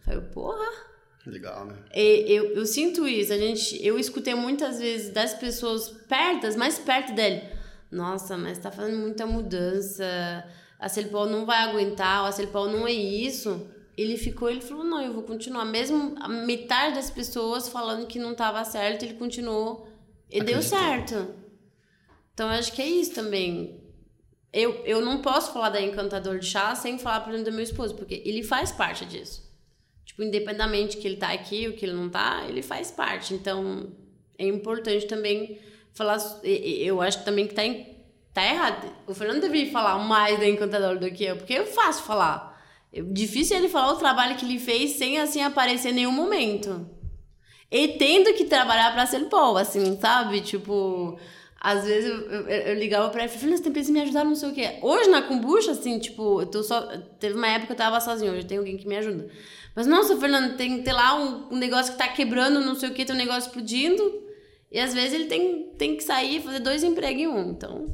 Eu 0.08 0.22
falei, 0.22 0.22
porra, 0.34 0.90
Legal, 1.26 1.66
né? 1.66 1.76
e 1.96 2.26
eu, 2.28 2.54
eu 2.56 2.66
sinto 2.66 3.08
isso. 3.08 3.32
A 3.34 3.38
gente, 3.38 3.86
eu 3.86 4.00
escutei 4.00 4.34
muitas 4.34 4.80
vezes 4.80 5.12
das 5.12 5.34
pessoas 5.34 5.90
pertas, 6.08 6.56
mais 6.56 6.80
perto 6.80 7.14
dele. 7.14 7.42
Nossa, 7.92 8.38
mas 8.38 8.60
tá 8.60 8.72
fazendo 8.72 9.00
muita 9.00 9.26
mudança. 9.26 10.06
A 10.78 10.88
Celpol 10.88 11.26
não 11.26 11.46
vai 11.46 11.58
aguentar, 11.58 12.26
a 12.26 12.32
Celpol 12.32 12.70
não 12.70 12.88
é 12.88 12.92
isso. 12.92 13.68
Ele 13.98 14.16
ficou, 14.16 14.50
ele 14.50 14.62
falou, 14.62 14.84
não, 14.84 15.02
eu 15.02 15.12
vou 15.12 15.24
continuar. 15.24 15.66
Mesmo 15.66 16.16
a 16.20 16.28
metade 16.28 16.96
das 16.96 17.10
pessoas 17.10 17.68
falando 17.68 18.08
que 18.08 18.18
não 18.20 18.34
tava 18.34 18.64
certo, 18.64 19.04
ele 19.04 19.16
continuou. 19.16 19.90
E 20.30 20.42
deu 20.42 20.60
Acreditou. 20.60 20.80
certo. 20.80 21.36
Então, 22.34 22.48
acho 22.48 22.72
que 22.72 22.82
é 22.82 22.88
isso 22.88 23.14
também. 23.14 23.84
Eu, 24.54 24.84
eu 24.86 25.02
não 25.02 25.22
posso 25.22 25.52
falar 25.52 25.70
da 25.70 25.82
Encantador 25.82 26.40
de 26.40 26.46
Chá 26.46 26.74
sem 26.76 26.98
falar, 26.98 27.22
por 27.22 27.34
exemplo, 27.34 27.52
do 27.52 27.56
meu 27.56 27.64
esposo, 27.64 27.96
porque 27.96 28.22
ele 28.26 28.44
faz 28.44 28.72
parte 28.72 29.06
disso. 29.06 29.48
Tipo, 30.06 30.24
independamente 30.24 30.98
que 30.98 31.08
ele 31.08 31.18
tá 31.18 31.32
aqui 31.34 31.68
ou 31.68 31.74
que 31.74 31.86
ele 31.86 31.94
não 31.94 32.10
tá, 32.10 32.46
ele 32.48 32.62
faz 32.62 32.90
parte. 32.90 33.34
Então, 33.34 33.92
é 34.38 34.48
importante 34.48 35.06
também 35.06 35.60
falar. 35.94 36.18
Eu 36.44 37.02
acho 37.02 37.24
também 37.24 37.48
que 37.48 37.54
tá, 37.54 37.64
em- 37.66 37.88
tá 38.34 38.44
errado. 38.46 38.88
O 39.08 39.14
Fernando 39.14 39.42
deveria 39.42 39.72
falar 39.72 39.98
mais 40.00 40.40
da 40.40 40.48
Encantador 40.48 40.98
do 40.98 41.12
que 41.12 41.24
eu, 41.26 41.38
porque 41.38 41.54
é 41.54 41.66
fácil 41.66 42.04
falar. 42.04 42.50
É 42.92 43.02
difícil 43.02 43.58
ele 43.58 43.70
falar 43.70 43.94
o 43.94 43.98
trabalho 43.98 44.36
que 44.36 44.46
ele 44.46 44.60
fez 44.60 44.92
sem, 44.92 45.20
assim, 45.20 45.42
aparecer 45.42 45.90
em 45.90 45.94
nenhum 45.96 46.12
momento. 46.12 46.90
E 47.72 47.90
tendo 47.90 48.34
que 48.34 48.46
trabalhar 48.46 48.92
pra 48.94 49.06
ser 49.06 49.26
pau, 49.30 49.56
assim, 49.56 49.96
sabe? 50.02 50.42
Tipo, 50.42 51.20
às 51.60 51.84
vezes 51.86 52.10
eu, 52.10 52.32
eu, 52.32 52.48
eu 52.48 52.74
ligava 52.80 53.10
pra 53.10 53.24
ele 53.24 53.32
e 53.32 53.38
falei, 53.38 53.58
você 53.58 53.64
tem 53.64 53.72
que 53.72 53.92
me 53.92 54.02
ajudar, 54.02 54.24
não 54.24 54.34
sei 54.34 54.50
o 54.50 54.54
quê. 54.54 54.80
Hoje 54.82 55.08
na 55.10 55.22
kombucha, 55.22 55.72
assim, 55.72 56.00
tipo, 56.00 56.42
eu 56.42 56.48
tô 56.48 56.64
só. 56.64 56.82
Teve 57.20 57.36
uma 57.36 57.48
época 57.48 57.68
que 57.68 57.74
eu 57.74 57.78
tava 57.78 58.02
sozinha, 58.02 58.32
hoje 58.32 58.46
tem 58.48 58.58
alguém 58.58 58.76
que 58.78 58.88
me 58.88 58.98
ajuda. 58.98 59.30
Mas, 59.76 59.86
nossa, 59.86 60.18
Fernando, 60.18 60.58
tem 60.58 60.78
que 60.78 60.84
ter 60.84 60.94
lá 60.94 61.14
um, 61.16 61.54
um 61.54 61.58
negócio 61.58 61.92
que 61.92 61.98
tá 62.00 62.08
quebrando, 62.08 62.60
não 62.60 62.74
sei 62.74 62.90
o 62.90 62.94
quê, 62.94 63.06
tem 63.06 63.14
um 63.16 63.20
negócio 63.20 63.50
explodindo. 63.50 64.02
E 64.72 64.80
às 64.80 64.94
vezes 64.94 65.14
ele 65.14 65.26
tem, 65.26 65.70
tem 65.78 65.96
que 65.98 66.04
sair 66.04 66.38
e 66.38 66.42
fazer 66.42 66.60
dois 66.60 66.84
empregos 66.84 67.22
em 67.24 67.28
um. 67.28 67.50
Então. 67.52 67.86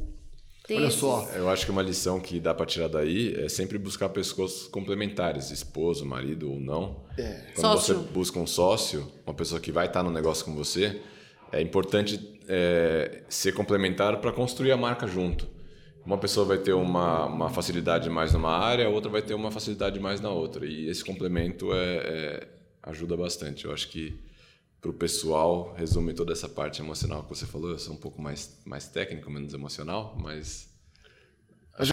Tem 0.66 0.78
Olha 0.78 0.86
esses- 0.88 0.98
só. 1.00 1.28
Eu 1.34 1.48
acho 1.48 1.64
que 1.64 1.70
uma 1.70 1.80
lição 1.82 2.18
que 2.20 2.40
dá 2.40 2.52
pra 2.52 2.66
tirar 2.66 2.88
daí 2.88 3.34
é 3.34 3.48
sempre 3.48 3.78
buscar 3.78 4.08
pessoas 4.08 4.66
complementares, 4.66 5.50
esposo, 5.50 6.04
marido 6.04 6.50
ou 6.52 6.58
não. 6.60 7.04
É. 7.16 7.52
Quando 7.54 7.60
Sócio. 7.78 7.94
você 7.94 8.08
busca 8.12 8.38
um 8.38 8.46
sócio, 8.46 9.10
uma 9.24 9.32
pessoa 9.34 9.60
que 9.60 9.70
vai 9.70 9.86
estar 9.86 10.02
no 10.02 10.10
negócio 10.10 10.44
com 10.44 10.54
você, 10.54 11.00
é 11.52 11.60
importante 11.62 12.36
é, 12.48 13.22
ser 13.28 13.52
complementar 13.54 14.20
para 14.20 14.32
construir 14.32 14.72
a 14.72 14.76
marca 14.76 15.06
junto. 15.06 15.48
Uma 16.04 16.18
pessoa 16.18 16.44
vai 16.46 16.58
ter 16.58 16.72
uma, 16.72 17.26
uma 17.26 17.48
facilidade 17.50 18.08
mais 18.10 18.32
numa 18.32 18.50
área, 18.50 18.86
a 18.86 18.88
outra 18.88 19.10
vai 19.10 19.22
ter 19.22 19.34
uma 19.34 19.50
facilidade 19.50 19.98
mais 20.00 20.20
na 20.20 20.30
outra. 20.30 20.66
E 20.66 20.88
esse 20.88 21.04
complemento 21.04 21.72
é, 21.72 21.96
é- 21.96 22.48
ajuda 22.82 23.16
bastante. 23.16 23.64
Eu 23.64 23.72
acho 23.72 23.88
que 23.88 24.18
para 24.80 24.90
o 24.90 24.94
pessoal 24.94 25.74
resume 25.76 26.12
toda 26.14 26.32
essa 26.32 26.48
parte 26.48 26.80
emocional 26.80 27.22
que 27.22 27.28
você 27.28 27.46
falou. 27.46 27.70
Eu 27.70 27.78
sou 27.78 27.94
um 27.94 27.98
pouco 27.98 28.20
mais, 28.20 28.56
mais 28.64 28.86
técnico, 28.86 29.30
menos 29.30 29.52
emocional, 29.52 30.16
mas 30.20 30.68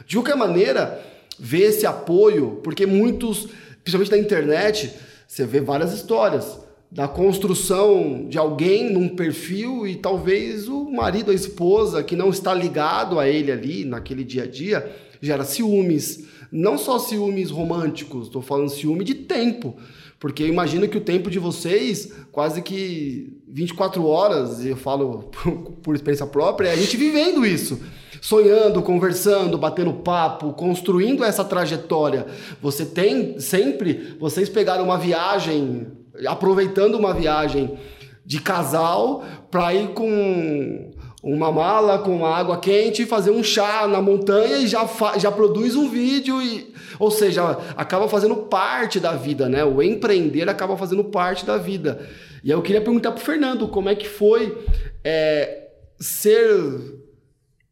De 0.06 0.16
qualquer 0.16 0.36
maneira, 0.36 1.04
ver 1.38 1.64
esse 1.64 1.86
apoio, 1.86 2.62
porque 2.64 2.86
muitos, 2.86 3.48
principalmente 3.84 4.12
na 4.12 4.18
internet, 4.18 4.94
você 5.28 5.46
vê 5.46 5.60
várias 5.60 5.94
histórias 5.94 6.60
da 6.90 7.08
construção 7.08 8.28
de 8.30 8.38
alguém 8.38 8.94
num 8.94 9.10
perfil 9.10 9.88
e 9.88 9.96
talvez 9.96 10.68
o 10.68 10.92
marido, 10.92 11.32
a 11.32 11.34
esposa, 11.34 12.04
que 12.04 12.16
não 12.16 12.30
está 12.30 12.54
ligado 12.54 13.20
a 13.20 13.28
ele 13.28 13.52
ali 13.52 13.84
naquele 13.84 14.24
dia 14.24 14.44
a 14.44 14.48
dia, 14.48 14.96
gera 15.20 15.44
ciúmes. 15.44 16.26
Não 16.52 16.78
só 16.78 17.00
ciúmes 17.00 17.50
românticos, 17.50 18.28
estou 18.28 18.44
falando 18.44 18.70
ciúme 18.70 19.04
de 19.04 19.16
tempo. 19.16 19.76
Porque 20.24 20.48
imagino 20.48 20.88
que 20.88 20.98
o 20.98 21.02
tempo 21.02 21.30
de 21.30 21.38
vocês, 21.38 22.14
quase 22.32 22.62
que 22.62 23.42
24 23.46 24.08
horas, 24.08 24.64
e 24.64 24.70
eu 24.70 24.78
falo 24.78 25.30
por 25.84 25.94
experiência 25.94 26.26
própria, 26.26 26.70
é 26.70 26.72
a 26.72 26.78
gente 26.78 26.96
vivendo 26.96 27.46
isso. 27.46 27.82
Sonhando, 28.22 28.82
conversando, 28.82 29.58
batendo 29.58 29.92
papo, 29.96 30.54
construindo 30.54 31.26
essa 31.26 31.44
trajetória. 31.44 32.26
Você 32.62 32.86
tem 32.86 33.38
sempre, 33.38 34.16
vocês 34.18 34.48
pegaram 34.48 34.86
uma 34.86 34.98
viagem, 34.98 35.88
aproveitando 36.26 36.96
uma 36.96 37.14
viagem 37.14 37.78
de 38.26 38.40
casal 38.40 39.26
para 39.52 39.74
ir 39.74 39.90
com 39.90 40.93
uma 41.24 41.50
mala 41.52 42.00
com 42.00 42.26
água 42.26 42.58
quente, 42.58 43.06
fazer 43.06 43.32
um 43.32 43.42
chá 43.42 43.88
na 43.88 44.02
montanha 44.02 44.58
e 44.58 44.68
já, 44.68 44.86
já 45.18 45.32
produz 45.32 45.74
um 45.74 45.90
vídeo 45.90 46.42
e 46.42 46.74
ou 47.00 47.10
seja, 47.10 47.58
acaba 47.76 48.08
fazendo 48.08 48.36
parte 48.36 49.00
da 49.00 49.14
vida, 49.14 49.50
né? 49.50 49.64
O 49.64 49.82
empreender 49.82 50.48
acaba 50.48 50.78
fazendo 50.78 51.04
parte 51.04 51.46
da 51.46 51.58
vida. 51.58 52.08
E 52.44 52.52
eu 52.52 52.62
queria 52.62 52.82
perguntar 52.82 53.12
para 53.12 53.22
o 53.22 53.26
Fernando 53.26 53.68
como 53.68 53.90
é 53.90 53.96
que 53.96 54.08
foi 54.08 54.58
é, 55.04 55.70
ser, 56.00 56.46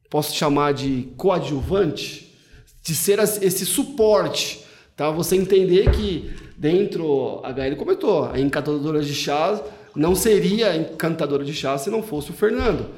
posso 0.10 0.36
chamar 0.36 0.74
de 0.74 1.10
coadjuvante, 1.18 2.36
de 2.84 2.95
ser 2.95 3.20
esse 3.20 3.66
suporte, 3.66 4.66
tá? 4.95 5.12
Você 5.12 5.36
entender 5.36 5.91
que 5.91 6.32
dentro, 6.58 7.41
a 7.43 7.52
Gael 7.52 7.76
comentou, 7.76 8.26
a 8.26 8.39
encantadora 8.39 9.02
de 9.02 9.14
chá 9.14 9.62
não 9.95 10.16
seria 10.16 10.76
encantadora 10.76 11.43
de 11.43 11.54
chá 11.54 11.78
se 11.78 11.89
não 11.89 12.02
fosse 12.02 12.32
o 12.32 12.34
Fernando. 12.34 12.89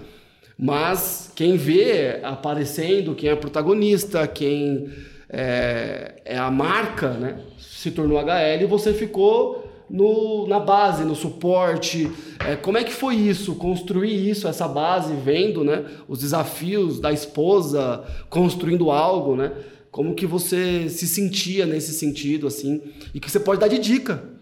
Mas 0.58 1.32
quem 1.36 1.58
vê 1.58 2.20
aparecendo, 2.24 3.16
quem 3.16 3.30
é 3.30 3.36
protagonista, 3.36 4.28
quem 4.28 4.90
é, 5.30 6.22
é 6.26 6.38
a 6.38 6.52
marca, 6.52 7.12
né? 7.12 7.40
Se 7.58 7.92
tornou 7.92 8.20
HL 8.20 8.64
e 8.64 8.66
você 8.66 8.94
ficou 8.94 9.70
no, 9.90 10.48
na 10.48 10.60
base, 10.60 11.04
no 11.04 11.16
suporte. 11.16 12.10
É, 12.40 12.56
como 12.56 12.78
é 12.78 12.84
que 12.84 12.94
foi 12.94 13.16
isso? 13.16 13.56
Construir 13.56 14.30
isso, 14.30 14.48
essa 14.48 14.68
base, 14.68 15.14
vendo 15.16 15.64
né, 15.64 15.86
os 16.08 16.20
desafios 16.20 17.00
da 17.00 17.12
esposa, 17.12 18.04
construindo 18.30 18.92
algo, 18.92 19.36
né? 19.36 19.52
Como 19.92 20.16
que 20.16 20.26
você 20.26 20.90
se 20.90 21.08
sentia 21.08 21.66
nesse 21.66 21.94
sentido, 21.94 22.48
assim? 22.48 22.82
E 23.14 23.20
que 23.20 23.30
você 23.30 23.40
pode 23.40 23.60
dar 23.60 23.68
de 23.68 23.78
dica 23.78 24.34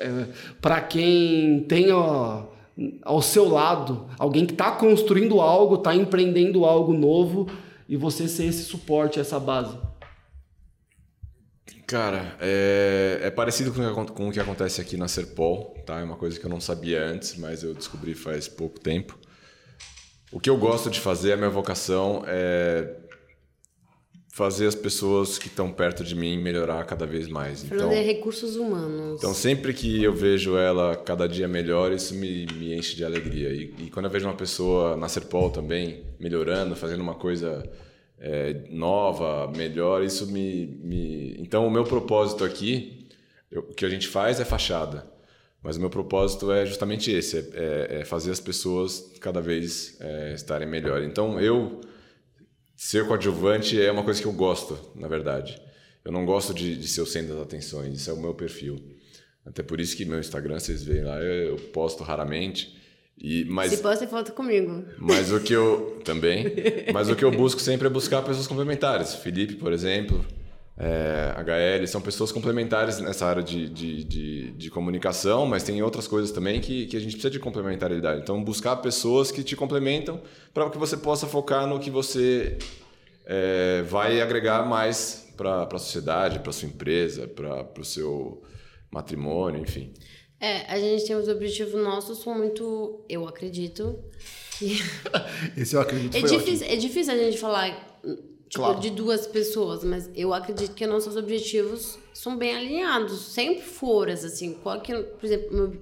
é, 0.00 0.26
para 0.60 0.80
quem 0.80 1.60
tem 1.64 1.92
ó, 1.92 2.44
ao 3.02 3.20
seu 3.20 3.48
lado 3.48 4.08
alguém 4.18 4.46
que 4.46 4.52
está 4.52 4.70
construindo 4.72 5.40
algo, 5.40 5.76
está 5.76 5.94
empreendendo 5.94 6.64
algo 6.64 6.92
novo 6.92 7.46
e 7.88 7.96
você 7.96 8.28
ser 8.28 8.46
esse 8.46 8.64
suporte, 8.64 9.18
essa 9.18 9.38
base. 9.38 9.76
Cara, 11.86 12.36
é, 12.40 13.18
é 13.22 13.30
parecido 13.30 13.72
com, 13.72 14.06
com, 14.06 14.28
o 14.28 14.32
que 14.32 14.38
acontece 14.38 14.80
aqui 14.80 14.96
na 14.96 15.08
Serpol, 15.08 15.74
tá? 15.84 15.98
É 15.98 16.04
uma 16.04 16.14
coisa 16.14 16.38
que 16.38 16.46
eu 16.46 16.50
não 16.50 16.60
sabia 16.60 17.04
antes, 17.04 17.36
mas 17.36 17.64
eu 17.64 17.74
descobri 17.74 18.14
faz 18.14 18.46
pouco 18.46 18.78
tempo. 18.78 19.18
O 20.30 20.38
que 20.38 20.48
eu 20.48 20.56
gosto 20.56 20.88
de 20.88 21.00
fazer, 21.00 21.32
a 21.32 21.36
minha 21.36 21.50
vocação 21.50 22.22
é 22.28 22.99
fazer 24.30 24.66
as 24.66 24.74
pessoas 24.74 25.38
que 25.38 25.48
estão 25.48 25.72
perto 25.72 26.04
de 26.04 26.14
mim 26.14 26.38
melhorar 26.38 26.84
cada 26.84 27.04
vez 27.04 27.28
mais. 27.28 27.64
Falando 27.64 27.86
então, 27.86 27.90
de 27.90 28.06
recursos 28.06 28.56
humanos. 28.56 29.18
Então, 29.18 29.34
sempre 29.34 29.74
que 29.74 30.02
eu 30.02 30.12
vejo 30.12 30.56
ela 30.56 30.96
cada 30.96 31.28
dia 31.28 31.48
melhor, 31.48 31.92
isso 31.92 32.14
me, 32.14 32.46
me 32.54 32.74
enche 32.74 32.94
de 32.94 33.04
alegria. 33.04 33.50
E, 33.50 33.74
e 33.78 33.90
quando 33.90 34.04
eu 34.04 34.10
vejo 34.10 34.26
uma 34.26 34.36
pessoa 34.36 34.96
na 34.96 35.08
Serpol 35.08 35.50
também 35.50 36.04
melhorando, 36.18 36.76
fazendo 36.76 37.00
uma 37.00 37.14
coisa 37.14 37.68
é, 38.20 38.54
nova, 38.70 39.50
melhor, 39.56 40.02
isso 40.02 40.30
me, 40.30 40.78
me. 40.80 41.36
Então, 41.40 41.66
o 41.66 41.70
meu 41.70 41.82
propósito 41.82 42.44
aqui, 42.44 43.08
eu, 43.50 43.62
o 43.62 43.74
que 43.74 43.84
a 43.84 43.90
gente 43.90 44.06
faz 44.06 44.38
é 44.38 44.44
fachada, 44.44 45.10
mas 45.60 45.76
o 45.76 45.80
meu 45.80 45.90
propósito 45.90 46.52
é 46.52 46.64
justamente 46.64 47.10
esse: 47.10 47.36
é, 47.36 47.40
é, 47.52 48.00
é 48.00 48.04
fazer 48.04 48.30
as 48.30 48.40
pessoas 48.40 49.12
cada 49.20 49.40
vez 49.40 49.96
é, 50.00 50.34
estarem 50.34 50.68
melhor. 50.68 51.02
Então, 51.02 51.40
eu 51.40 51.80
ser 52.82 53.06
coadjuvante 53.06 53.78
é 53.78 53.92
uma 53.92 54.02
coisa 54.02 54.22
que 54.22 54.26
eu 54.26 54.32
gosto, 54.32 54.78
na 54.94 55.06
verdade. 55.06 55.60
Eu 56.02 56.10
não 56.10 56.24
gosto 56.24 56.54
de, 56.54 56.74
de 56.74 56.88
ser 56.88 57.02
o 57.02 57.06
centro 57.06 57.34
das 57.34 57.42
atenções, 57.42 57.94
isso 57.94 58.08
é 58.08 58.12
o 58.14 58.16
meu 58.16 58.32
perfil. 58.32 58.82
Até 59.44 59.62
por 59.62 59.78
isso 59.78 59.94
que 59.94 60.06
meu 60.06 60.18
Instagram, 60.18 60.58
vocês 60.58 60.82
veem 60.82 61.04
lá, 61.04 61.20
eu, 61.20 61.50
eu 61.50 61.56
posto 61.56 62.02
raramente. 62.02 62.74
E, 63.18 63.44
mas, 63.44 63.72
Se 63.72 63.82
posta 63.82 64.08
foto 64.08 64.32
comigo. 64.32 64.82
Mas 64.96 65.30
o 65.30 65.40
que 65.40 65.52
eu. 65.52 66.00
Também. 66.02 66.46
Mas 66.90 67.10
o 67.10 67.14
que 67.14 67.22
eu 67.22 67.30
busco 67.30 67.60
sempre 67.60 67.86
é 67.86 67.90
buscar 67.90 68.22
pessoas 68.22 68.46
complementares. 68.46 69.14
Felipe, 69.14 69.56
por 69.56 69.74
exemplo, 69.74 70.24
é, 70.82 71.34
HL, 71.36 71.86
são 71.86 72.00
pessoas 72.00 72.32
complementares 72.32 72.98
nessa 73.00 73.26
área 73.26 73.42
de, 73.42 73.68
de, 73.68 74.02
de, 74.02 74.50
de, 74.52 74.70
comunicação, 74.70 75.44
mas 75.44 75.62
tem 75.62 75.82
outras 75.82 76.08
coisas 76.08 76.30
também 76.30 76.58
que, 76.58 76.86
que 76.86 76.96
a 76.96 77.00
gente 77.00 77.12
precisa 77.12 77.30
de 77.30 77.38
complementaridade. 77.38 78.22
Então, 78.22 78.42
buscar 78.42 78.76
pessoas 78.76 79.30
que 79.30 79.44
te 79.44 79.54
complementam 79.54 80.22
para 80.54 80.70
que 80.70 80.78
você 80.78 80.96
possa 80.96 81.26
focar 81.26 81.66
no 81.66 81.78
que 81.78 81.90
você 81.90 82.56
é, 83.26 83.82
vai 83.82 84.22
agregar 84.22 84.66
mais 84.66 85.30
para 85.36 85.64
a 85.64 85.78
sociedade, 85.78 86.38
para 86.38 86.50
sua 86.50 86.68
empresa, 86.68 87.28
para 87.28 87.78
o 87.78 87.84
seu 87.84 88.42
matrimônio, 88.90 89.60
enfim. 89.60 89.92
É, 90.40 90.64
a 90.72 90.80
gente 90.80 91.04
tem 91.04 91.14
os 91.14 91.28
objetivos 91.28 91.74
nossos, 91.74 92.22
são 92.22 92.34
muito. 92.38 93.04
Eu 93.06 93.28
acredito. 93.28 94.02
Esse 95.54 95.76
eu 95.76 95.82
acredito. 95.82 96.16
É 96.16 96.22
difícil, 96.22 96.66
é 96.66 96.76
difícil 96.76 97.12
a 97.12 97.16
gente 97.18 97.36
falar 97.36 98.00
tipo, 98.50 98.64
claro. 98.64 98.80
de 98.80 98.90
duas 98.90 99.28
pessoas, 99.28 99.84
mas 99.84 100.10
eu 100.14 100.34
acredito 100.34 100.74
que 100.74 100.84
nossos 100.86 101.16
objetivos 101.16 101.96
são 102.12 102.36
bem 102.36 102.54
alinhados. 102.56 103.20
Sempre 103.26 103.62
foram, 103.62 104.12
assim. 104.12 104.54
Qual 104.54 104.80
que, 104.80 104.92
por 104.92 105.24
exemplo, 105.24 105.52
meu, 105.52 105.72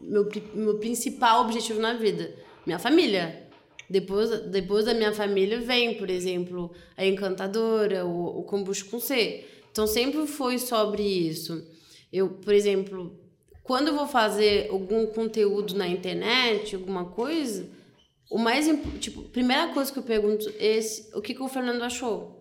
meu, 0.00 0.28
meu 0.52 0.78
principal 0.78 1.44
objetivo 1.44 1.80
na 1.80 1.94
vida? 1.94 2.34
Minha 2.66 2.78
família. 2.78 3.46
Depois, 3.88 4.28
depois 4.48 4.84
da 4.84 4.92
minha 4.92 5.14
família 5.14 5.60
vem, 5.60 5.94
por 5.94 6.10
exemplo, 6.10 6.72
a 6.96 7.06
encantadora, 7.06 8.04
o, 8.04 8.40
o 8.40 8.42
kombucha 8.42 8.84
com 8.84 9.00
C. 9.00 9.44
Então 9.70 9.86
sempre 9.86 10.26
foi 10.26 10.58
sobre 10.58 11.02
isso. 11.02 11.64
Eu, 12.12 12.28
por 12.28 12.52
exemplo, 12.52 13.16
quando 13.62 13.88
eu 13.88 13.94
vou 13.94 14.08
fazer 14.08 14.68
algum 14.70 15.06
conteúdo 15.06 15.74
na 15.74 15.86
internet, 15.86 16.74
alguma 16.74 17.04
coisa, 17.04 17.66
o 18.30 18.38
mais 18.38 18.66
tipo, 19.00 19.22
primeira 19.24 19.68
coisa 19.68 19.90
que 19.92 19.98
eu 19.98 20.02
pergunto 20.02 20.48
é 20.58 20.78
o 21.14 21.22
que, 21.22 21.34
que 21.34 21.42
o 21.42 21.48
Fernando 21.48 21.82
achou? 21.82 22.38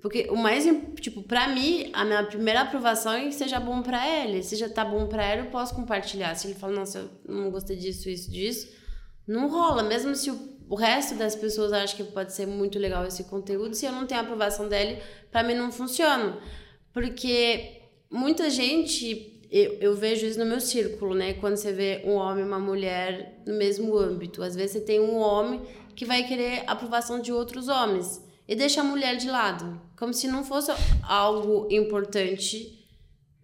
Porque 0.00 0.28
o 0.28 0.36
mais 0.36 0.64
tipo, 1.00 1.22
para 1.22 1.48
mim, 1.48 1.88
a 1.94 2.04
minha 2.04 2.22
primeira 2.24 2.60
aprovação 2.60 3.14
é 3.14 3.24
que 3.24 3.32
seja 3.32 3.58
bom 3.58 3.82
para 3.82 4.06
ele. 4.06 4.42
Se 4.42 4.54
já 4.54 4.68
tá 4.68 4.84
bom 4.84 5.06
para 5.06 5.32
ele, 5.32 5.46
eu 5.46 5.50
posso 5.50 5.74
compartilhar. 5.74 6.34
Se 6.34 6.46
ele 6.46 6.54
fala, 6.54 6.74
nossa, 6.74 7.10
eu 7.24 7.34
não 7.34 7.50
gostei 7.50 7.74
disso, 7.74 8.10
isso, 8.10 8.30
disso, 8.30 8.68
não 9.26 9.48
rola. 9.48 9.82
Mesmo 9.82 10.14
se 10.14 10.30
o, 10.30 10.74
resto 10.74 11.14
das 11.14 11.34
pessoas 11.34 11.72
acham 11.72 11.96
que 11.96 12.12
pode 12.12 12.34
ser 12.34 12.46
muito 12.46 12.78
legal 12.78 13.06
esse 13.06 13.24
conteúdo, 13.24 13.74
se 13.74 13.86
eu 13.86 13.92
não 13.92 14.06
tenho 14.06 14.20
a 14.20 14.24
aprovação 14.24 14.68
dele, 14.68 15.02
para 15.30 15.42
mim 15.42 15.54
não 15.54 15.72
funciona. 15.72 16.38
Porque 16.92 17.80
muita 18.10 18.50
gente 18.50 19.33
eu, 19.50 19.74
eu, 19.80 19.94
vejo 19.94 20.26
isso 20.26 20.38
no 20.38 20.46
meu 20.46 20.60
círculo, 20.60 21.14
né? 21.14 21.34
Quando 21.34 21.56
você 21.56 21.72
vê 21.72 22.02
um 22.04 22.12
homem 22.12 22.44
e 22.44 22.46
uma 22.46 22.58
mulher 22.58 23.42
no 23.46 23.54
mesmo 23.54 23.96
âmbito. 23.96 24.42
Às 24.42 24.54
vezes 24.54 24.72
você 24.72 24.80
tem 24.80 25.00
um 25.00 25.16
homem 25.16 25.62
que 25.94 26.04
vai 26.04 26.24
querer 26.24 26.64
aprovação 26.66 27.20
de 27.20 27.32
outros 27.32 27.68
homens 27.68 28.22
e 28.46 28.54
deixa 28.54 28.80
a 28.80 28.84
mulher 28.84 29.16
de 29.16 29.30
lado, 29.30 29.80
como 29.96 30.12
se 30.12 30.26
não 30.28 30.44
fosse 30.44 30.70
algo 31.02 31.68
importante. 31.70 32.84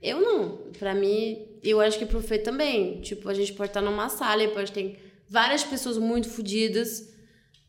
Eu 0.02 0.20
não. 0.20 0.70
Para 0.78 0.94
mim, 0.94 1.46
eu 1.62 1.80
acho 1.80 1.98
que 1.98 2.06
pro 2.06 2.22
Fê 2.22 2.38
também. 2.38 3.00
Tipo, 3.00 3.28
a 3.28 3.34
gente 3.34 3.52
pode 3.52 3.70
estar 3.70 3.80
numa 3.80 4.08
sala 4.08 4.42
e 4.42 4.48
pode 4.48 4.72
ter 4.72 5.22
várias 5.28 5.64
pessoas 5.64 5.96
muito 5.98 6.28
fodidas. 6.28 7.12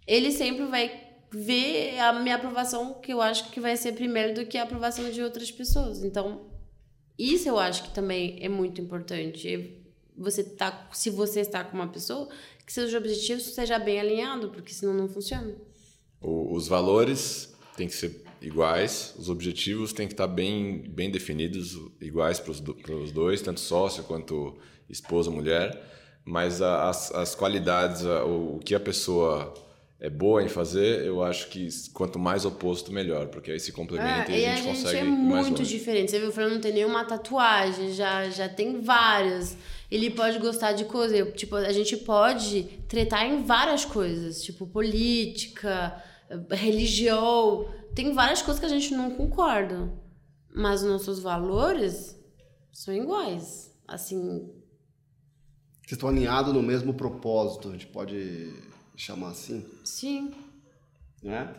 Ele 0.07 0.31
sempre 0.31 0.65
vai 0.65 1.09
ver 1.31 1.97
a 1.99 2.13
minha 2.13 2.35
aprovação, 2.35 2.95
que 2.95 3.13
eu 3.13 3.21
acho 3.21 3.49
que 3.51 3.59
vai 3.59 3.77
ser 3.77 3.93
primeiro 3.93 4.33
do 4.33 4.45
que 4.45 4.57
a 4.57 4.63
aprovação 4.63 5.09
de 5.09 5.21
outras 5.21 5.49
pessoas. 5.51 6.03
Então, 6.03 6.50
isso 7.17 7.47
eu 7.47 7.59
acho 7.59 7.83
que 7.83 7.93
também 7.93 8.37
é 8.41 8.49
muito 8.49 8.81
importante. 8.81 9.77
Você 10.17 10.43
tá, 10.43 10.89
se 10.91 11.09
você 11.09 11.41
está 11.41 11.63
com 11.63 11.75
uma 11.75 11.87
pessoa, 11.87 12.27
que 12.65 12.73
seus 12.73 12.93
objetivos 12.93 13.43
sejam 13.43 13.83
bem 13.83 13.99
alinhados, 13.99 14.51
porque 14.51 14.73
senão 14.73 14.93
não 14.93 15.07
funciona. 15.07 15.55
O, 16.21 16.55
os 16.55 16.67
valores 16.67 17.53
têm 17.75 17.87
que 17.87 17.93
ser 17.93 18.23
iguais, 18.41 19.13
os 19.17 19.29
objetivos 19.29 19.93
têm 19.93 20.07
que 20.07 20.13
estar 20.13 20.27
bem, 20.27 20.83
bem 20.89 21.11
definidos, 21.11 21.77
iguais 21.99 22.39
para 22.39 22.51
os 22.51 23.11
dois, 23.11 23.41
tanto 23.41 23.59
sócio 23.59 24.03
quanto 24.03 24.57
esposa, 24.89 25.29
mulher, 25.29 25.81
mas 26.25 26.61
as, 26.61 27.11
as 27.13 27.35
qualidades, 27.35 28.03
o, 28.03 28.55
o 28.55 28.59
que 28.59 28.75
a 28.75 28.79
pessoa 28.79 29.53
é 30.01 30.09
boa 30.09 30.43
em 30.43 30.47
fazer, 30.49 31.05
eu 31.05 31.23
acho 31.23 31.47
que 31.49 31.67
quanto 31.93 32.17
mais 32.17 32.43
oposto, 32.43 32.91
melhor, 32.91 33.27
porque 33.27 33.51
aí 33.51 33.59
se 33.59 33.71
complementa 33.71 34.31
é, 34.31 34.39
e, 34.39 34.45
a 34.47 34.55
gente, 34.55 34.69
a 34.69 34.73
gente 34.73 34.83
consegue 34.83 34.97
é 34.97 35.03
muito 35.03 35.63
diferente. 35.63 36.09
Você 36.09 36.19
viu, 36.19 36.29
o 36.29 36.31
Fernando 36.31 36.55
não 36.55 36.61
tem 36.61 36.73
nenhuma 36.73 37.05
tatuagem, 37.05 37.93
já, 37.93 38.27
já 38.31 38.49
tem 38.49 38.81
várias. 38.81 39.55
Ele 39.91 40.09
pode 40.09 40.39
gostar 40.39 40.71
de 40.71 40.85
coisa, 40.85 41.23
tipo, 41.33 41.55
a 41.55 41.71
gente 41.71 41.95
pode 41.97 42.63
tretar 42.87 43.27
em 43.27 43.43
várias 43.43 43.85
coisas, 43.85 44.41
tipo 44.41 44.65
política, 44.65 46.03
religião, 46.49 47.69
tem 47.93 48.11
várias 48.11 48.41
coisas 48.41 48.59
que 48.59 48.65
a 48.65 48.69
gente 48.69 48.95
não 48.95 49.11
concorda, 49.11 49.93
mas 50.51 50.81
nossos 50.81 51.19
valores 51.19 52.19
são 52.71 52.91
iguais. 52.91 53.71
assim, 53.87 54.49
Vocês 55.81 55.91
estão 55.91 56.09
alinhados 56.09 56.53
no 56.55 56.63
mesmo 56.63 56.91
propósito, 56.91 57.69
a 57.69 57.71
gente 57.73 57.85
pode 57.85 58.51
chamar 58.95 59.29
assim, 59.29 59.65
sim. 59.83 60.31
né? 61.23 61.53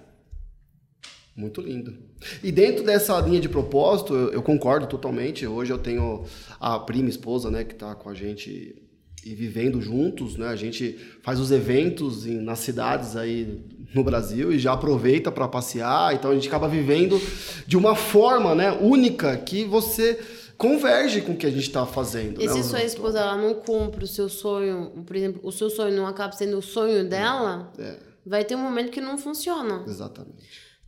Muito 1.35 1.63
lindo. 1.63 1.95
E 2.43 2.53
dentro 2.53 2.85
dessa 2.85 3.19
linha 3.21 3.41
de 3.41 3.49
propósito, 3.49 4.15
eu, 4.15 4.33
eu 4.33 4.43
concordo 4.43 4.87
totalmente. 4.87 5.47
Hoje 5.47 5.73
eu 5.73 5.79
tenho 5.79 6.25
a 6.61 6.79
prima 6.79 7.09
esposa, 7.09 7.51
né, 7.51 7.65
que 7.65 7.73
está 7.73 7.95
com 7.95 8.11
a 8.11 8.15
gente 8.15 8.83
e 9.25 9.35
vivendo 9.35 9.81
juntos, 9.81 10.37
né? 10.37 10.49
A 10.49 10.57
gente 10.57 10.99
faz 11.23 11.39
os 11.39 11.53
eventos 11.53 12.27
em, 12.27 12.41
nas 12.41 12.59
cidades 12.59 13.15
aí 13.15 13.61
no 13.95 14.03
Brasil 14.03 14.53
e 14.53 14.59
já 14.59 14.73
aproveita 14.73 15.31
para 15.31 15.47
passear. 15.47 16.15
Então 16.15 16.31
a 16.31 16.35
gente 16.35 16.49
acaba 16.49 16.69
vivendo 16.69 17.21
de 17.67 17.77
uma 17.77 17.95
forma, 17.95 18.55
né, 18.55 18.73
única 18.73 19.37
que 19.37 19.65
você 19.65 20.19
converge 20.59 21.21
com 21.23 21.33
o 21.33 21.37
que 21.37 21.47
a 21.47 21.51
gente 21.51 21.63
está 21.69 21.87
fazendo. 21.87 22.43
E 22.43 22.47
né? 22.47 22.53
se 22.53 22.63
sua 22.65 22.83
esposa 22.83 23.21
ela 23.21 23.37
não 23.37 23.55
cumpre 23.55 24.05
o 24.05 24.09
seu 24.09 24.29
sonho, 24.29 24.91
por 25.07 25.15
exemplo, 25.17 25.41
o 25.43 25.53
seu 25.53 25.71
sonho 25.71 25.95
não 25.95 26.07
acaba 26.07 26.33
sendo 26.33 26.59
o 26.59 26.63
sonho 26.63 27.09
dela, 27.09 27.73
É, 27.79 27.97
vai 28.25 28.45
ter 28.45 28.55
um 28.57 28.61
momento 28.61 28.91
que 28.91 29.01
não 29.01 29.17
funciona. 29.19 29.85
exatamente. 29.87 30.43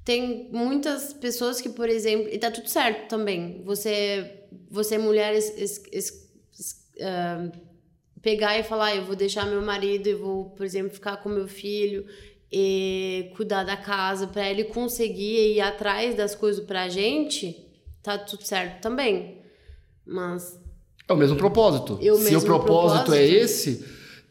Tem 0.04 0.50
muitas 0.52 1.14
pessoas 1.14 1.60
que, 1.62 1.68
por 1.70 1.88
exemplo, 1.88 2.28
e 2.30 2.36
tá 2.38 2.50
tudo 2.50 2.68
certo 2.68 3.08
também. 3.08 3.62
Você, 3.64 4.42
você 4.70 4.98
mulher, 4.98 5.34
es- 5.34 5.54
es- 5.56 5.82
es- 5.90 6.30
ah, 7.00 7.50
pegar 8.20 8.58
e 8.58 8.62
falar, 8.62 8.86
"Ah, 8.88 8.96
eu 8.96 9.04
vou 9.04 9.16
deixar 9.16 9.46
meu 9.46 9.62
marido 9.62 10.06
e 10.08 10.14
vou, 10.14 10.50
por 10.50 10.64
exemplo, 10.66 10.92
ficar 10.92 11.16
com 11.18 11.28
meu 11.30 11.48
filho 11.48 12.06
e 12.52 13.30
cuidar 13.36 13.64
da 13.64 13.76
casa 13.78 14.26
para 14.26 14.48
ele 14.50 14.64
conseguir 14.64 15.54
ir 15.54 15.60
atrás 15.60 16.14
das 16.14 16.34
coisas 16.34 16.62
pra 16.64 16.88
gente, 16.88 17.66
tá 18.02 18.18
tudo 18.18 18.44
certo 18.44 18.80
também. 18.82 19.38
Mas 20.06 20.58
É 21.08 21.12
o 21.12 21.16
mesmo 21.16 21.36
propósito. 21.36 21.98
E 22.00 22.10
o 22.10 22.16
Se 22.16 22.20
o 22.20 22.24
mesmo 22.24 22.42
propósito, 22.46 23.12
é 23.14 23.26
propósito. 23.26 23.34
esse, 23.44 23.84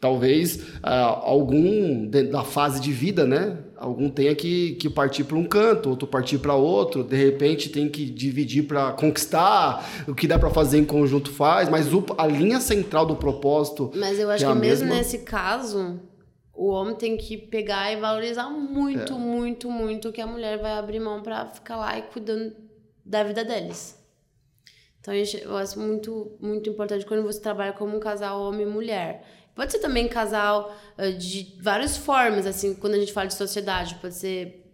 talvez 0.08 0.58
ah, 0.82 1.18
algum 1.24 2.04
dentro 2.06 2.32
da 2.32 2.44
fase 2.44 2.78
de 2.78 2.92
vida, 2.92 3.24
né? 3.26 3.56
Algum 3.74 4.10
tenha 4.10 4.34
que, 4.34 4.74
que 4.74 4.90
partir 4.90 5.24
para 5.24 5.38
um 5.38 5.44
canto, 5.46 5.88
outro 5.88 6.06
partir 6.06 6.36
para 6.38 6.54
outro. 6.54 7.02
De 7.02 7.16
repente 7.16 7.70
tem 7.70 7.88
que 7.88 8.04
dividir 8.04 8.64
para 8.66 8.92
conquistar. 8.92 9.82
O 10.06 10.14
que 10.14 10.26
dá 10.28 10.38
para 10.38 10.50
fazer 10.50 10.78
em 10.78 10.84
conjunto 10.84 11.30
faz. 11.30 11.70
Mas 11.70 11.90
o- 11.94 12.04
a 12.18 12.26
linha 12.26 12.60
central 12.60 13.06
do 13.06 13.16
propósito. 13.16 13.90
Mas 13.96 14.18
eu 14.18 14.28
acho 14.28 14.44
Que 14.44 14.50
que, 14.50 14.52
é 14.52 14.52
a 14.52 14.60
mesmo 14.60 14.84
mesma? 14.86 14.98
nesse 14.98 15.18
caso, 15.20 15.98
o 16.54 16.68
homem 16.68 16.94
tem 16.96 17.16
que 17.16 17.38
pegar 17.38 17.90
e 17.90 17.96
valorizar 17.96 18.46
É. 18.46 18.50
muito, 18.50 19.14
muito, 19.18 19.70
muito 19.70 20.12
que 20.12 20.20
a 20.20 20.26
mulher 20.26 20.58
vai 20.60 20.72
abrir 20.72 21.00
mão 21.00 21.22
pra 21.22 21.46
ficar 21.46 21.76
lá 21.76 21.98
e 21.98 22.02
cuidando 22.02 22.52
da 23.06 23.24
vida 23.24 23.42
deles. 23.42 23.98
Então 25.00 25.12
acho- 25.14 25.36
eu 25.38 25.56
acho 25.56 25.78
muito, 25.78 26.32
muito 26.40 26.68
importante 26.70 27.04
quando 27.04 27.22
você 27.22 27.40
trabalha 27.40 27.72
como 27.72 27.94
um 27.96 28.00
casal 28.00 28.40
homem 28.40 28.66
e 28.66 28.70
mulher. 28.70 29.22
Pode 29.54 29.72
ser 29.72 29.78
também 29.78 30.08
casal 30.08 30.76
ah, 30.98 31.10
de 31.10 31.54
várias 31.60 31.96
formas, 31.96 32.46
assim, 32.46 32.74
quando 32.74 32.94
a 32.94 32.98
gente 32.98 33.12
fala 33.12 33.28
de 33.28 33.34
sociedade, 33.34 33.94
pode 33.96 34.14
ser 34.14 34.64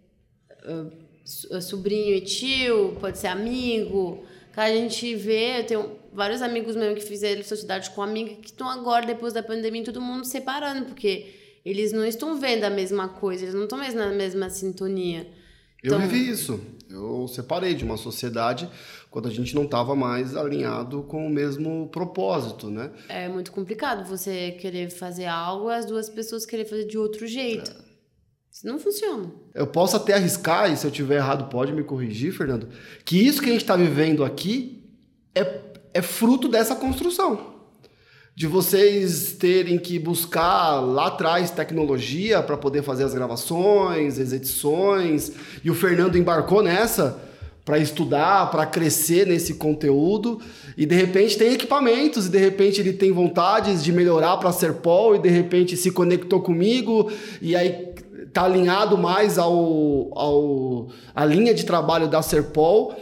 ah, 0.63 1.61
sobrinho 1.61 2.15
e 2.15 2.21
tio, 2.21 2.97
pode 2.99 3.17
ser 3.17 3.27
amigo. 3.27 4.23
Que 4.53 4.59
a 4.59 4.69
gente 4.69 5.15
vê, 5.15 5.59
eu 5.59 5.65
tenho 5.65 5.91
vários 6.11 6.41
amigos 6.41 6.75
meus 6.75 6.95
que 7.01 7.07
fizeram 7.07 7.41
sociedade 7.43 7.89
com 7.91 8.01
amiga 8.01 8.35
que 8.35 8.47
estão 8.47 8.67
agora, 8.67 9.05
depois 9.05 9.31
da 9.33 9.41
pandemia, 9.41 9.83
todo 9.83 10.01
mundo 10.01 10.25
separando, 10.25 10.85
porque 10.87 11.33
eles 11.63 11.93
não 11.93 12.03
estão 12.05 12.37
vendo 12.39 12.65
a 12.65 12.69
mesma 12.69 13.07
coisa, 13.07 13.43
eles 13.43 13.55
não 13.55 13.63
estão 13.63 13.77
mais 13.77 13.93
na 13.93 14.07
mesma 14.07 14.49
sintonia. 14.49 15.25
Eu 15.81 15.95
Então- 15.95 15.99
vivi 16.07 16.29
isso. 16.29 16.59
Eu 16.89 17.25
separei 17.29 17.73
de 17.73 17.85
uma 17.85 17.95
sociedade 17.95 18.69
quando 19.11 19.27
a 19.27 19.31
gente 19.31 19.53
não 19.53 19.63
estava 19.63 19.93
mais 19.93 20.37
alinhado 20.37 21.03
com 21.03 21.27
o 21.27 21.29
mesmo 21.29 21.89
propósito, 21.89 22.71
né? 22.71 22.89
É 23.09 23.27
muito 23.27 23.51
complicado 23.51 24.07
você 24.07 24.51
querer 24.51 24.89
fazer 24.89 25.25
algo 25.25 25.69
e 25.69 25.75
as 25.75 25.85
duas 25.85 26.09
pessoas 26.09 26.45
querer 26.45 26.63
fazer 26.63 26.85
de 26.85 26.97
outro 26.97 27.27
jeito. 27.27 27.75
Isso 28.49 28.65
não 28.65 28.79
funciona. 28.79 29.29
Eu 29.53 29.67
posso 29.67 29.97
até 29.97 30.13
arriscar, 30.13 30.71
e 30.71 30.77
se 30.77 30.87
eu 30.87 30.91
tiver 30.91 31.17
errado 31.17 31.49
pode 31.49 31.73
me 31.73 31.83
corrigir, 31.83 32.31
Fernando, 32.31 32.69
que 33.03 33.17
isso 33.17 33.41
que 33.41 33.49
a 33.49 33.51
gente 33.51 33.61
está 33.61 33.75
vivendo 33.75 34.23
aqui 34.23 34.89
é, 35.35 35.59
é 35.93 36.01
fruto 36.01 36.47
dessa 36.47 36.73
construção. 36.73 37.51
De 38.33 38.47
vocês 38.47 39.33
terem 39.33 39.77
que 39.77 39.99
buscar 39.99 40.79
lá 40.79 41.07
atrás 41.07 41.51
tecnologia 41.51 42.41
para 42.41 42.55
poder 42.55 42.81
fazer 42.81 43.03
as 43.03 43.13
gravações, 43.13 44.17
as 44.17 44.31
edições, 44.31 45.33
e 45.65 45.69
o 45.69 45.75
Fernando 45.75 46.17
embarcou 46.17 46.63
nessa 46.63 47.29
para 47.63 47.77
estudar, 47.77 48.49
para 48.49 48.65
crescer 48.65 49.27
nesse 49.27 49.53
conteúdo, 49.53 50.39
e 50.75 50.85
de 50.85 50.95
repente 50.95 51.37
tem 51.37 51.53
equipamentos, 51.53 52.25
e 52.25 52.29
de 52.29 52.37
repente 52.37 52.81
ele 52.81 52.93
tem 52.93 53.11
vontades 53.11 53.83
de 53.83 53.91
melhorar 53.91 54.37
para 54.37 54.51
ser 54.51 54.73
Paul, 54.75 55.15
e 55.15 55.19
de 55.19 55.29
repente 55.29 55.77
se 55.77 55.91
conectou 55.91 56.41
comigo, 56.41 57.11
e 57.41 57.55
aí 57.55 57.93
tá 58.33 58.43
alinhado 58.43 58.97
mais 58.97 59.37
ao, 59.37 60.09
ao 60.17 60.87
a 61.13 61.25
linha 61.25 61.53
de 61.53 61.65
trabalho 61.65 62.07
da 62.07 62.21
Serpol. 62.21 62.95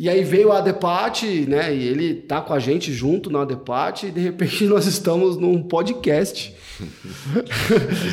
E 0.00 0.08
aí 0.08 0.22
veio 0.22 0.52
a 0.52 0.58
Adepate, 0.58 1.44
né? 1.48 1.74
E 1.74 1.82
ele 1.82 2.14
tá 2.14 2.40
com 2.40 2.54
a 2.54 2.60
gente 2.60 2.92
junto 2.92 3.28
na 3.30 3.42
Adepate 3.42 4.06
e 4.06 4.10
de 4.12 4.20
repente 4.20 4.64
nós 4.70 4.86
estamos 4.86 5.36
num 5.36 5.60
podcast 5.60 6.56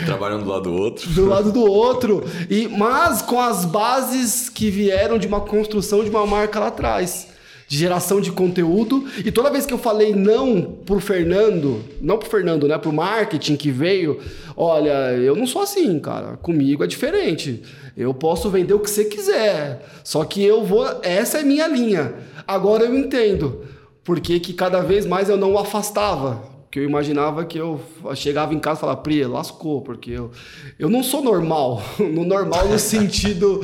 trabalham 0.06 0.42
do 0.42 0.50
lado 0.50 0.64
do 0.64 0.74
outro. 0.74 1.10
do 1.12 1.26
lado 1.26 1.52
do 1.52 1.62
outro. 1.62 2.24
E 2.50 2.68
mas 2.68 3.22
com 3.22 3.40
as 3.40 3.66
bases 3.66 4.50
que 4.50 4.72
vieram 4.72 5.18
de 5.18 5.28
uma 5.28 5.42
construção 5.42 6.04
de 6.04 6.10
uma 6.10 6.26
marca 6.26 6.60
lá 6.60 6.68
atrás. 6.68 7.35
De 7.68 7.78
geração 7.78 8.22
de 8.22 8.32
conteúdo. 8.32 9.06
E 9.24 9.32
toda 9.32 9.50
vez 9.50 9.66
que 9.66 9.74
eu 9.74 9.78
falei 9.78 10.14
não 10.14 10.62
pro 10.62 11.00
Fernando, 11.00 11.84
não 12.00 12.18
pro 12.18 12.30
Fernando, 12.30 12.68
né? 12.68 12.78
Pro 12.78 12.94
marketing 12.94 13.56
que 13.56 13.72
veio, 13.72 14.20
olha, 14.56 15.14
eu 15.14 15.36
não 15.36 15.48
sou 15.48 15.62
assim, 15.62 16.00
cara. 16.00 16.38
Comigo 16.38 16.84
é 16.84 16.88
diferente. 16.88 17.64
Eu 17.98 18.14
posso 18.14 18.50
vender 18.50 18.74
o 18.74 18.80
que 18.80 18.90
você 18.90 19.06
quiser. 19.06 19.86
Só 20.04 20.24
que 20.26 20.44
eu 20.44 20.64
vou. 20.64 20.86
Essa 21.02 21.40
é 21.40 21.44
minha 21.44 21.68
linha. 21.68 22.14
Agora 22.48 22.84
eu 22.84 22.96
entendo. 22.96 23.66
Porque 24.04 24.40
que 24.40 24.54
cada 24.54 24.82
vez 24.82 25.06
mais 25.06 25.30
eu 25.30 25.38
não 25.38 25.54
o 25.54 25.58
afastava. 25.58 26.55
Que 26.76 26.80
eu 26.80 26.84
imaginava 26.84 27.46
que 27.46 27.58
eu 27.58 27.80
chegava 28.16 28.54
em 28.54 28.60
casa 28.60 28.80
e 28.80 28.82
falava, 28.82 29.00
Pri, 29.00 29.24
lascou, 29.24 29.80
porque 29.80 30.12
eu, 30.12 30.30
eu 30.78 30.90
não 30.90 31.02
sou 31.02 31.24
normal. 31.24 31.82
No 31.98 32.26
normal 32.26 32.68
no 32.68 32.78
sentido 32.78 33.62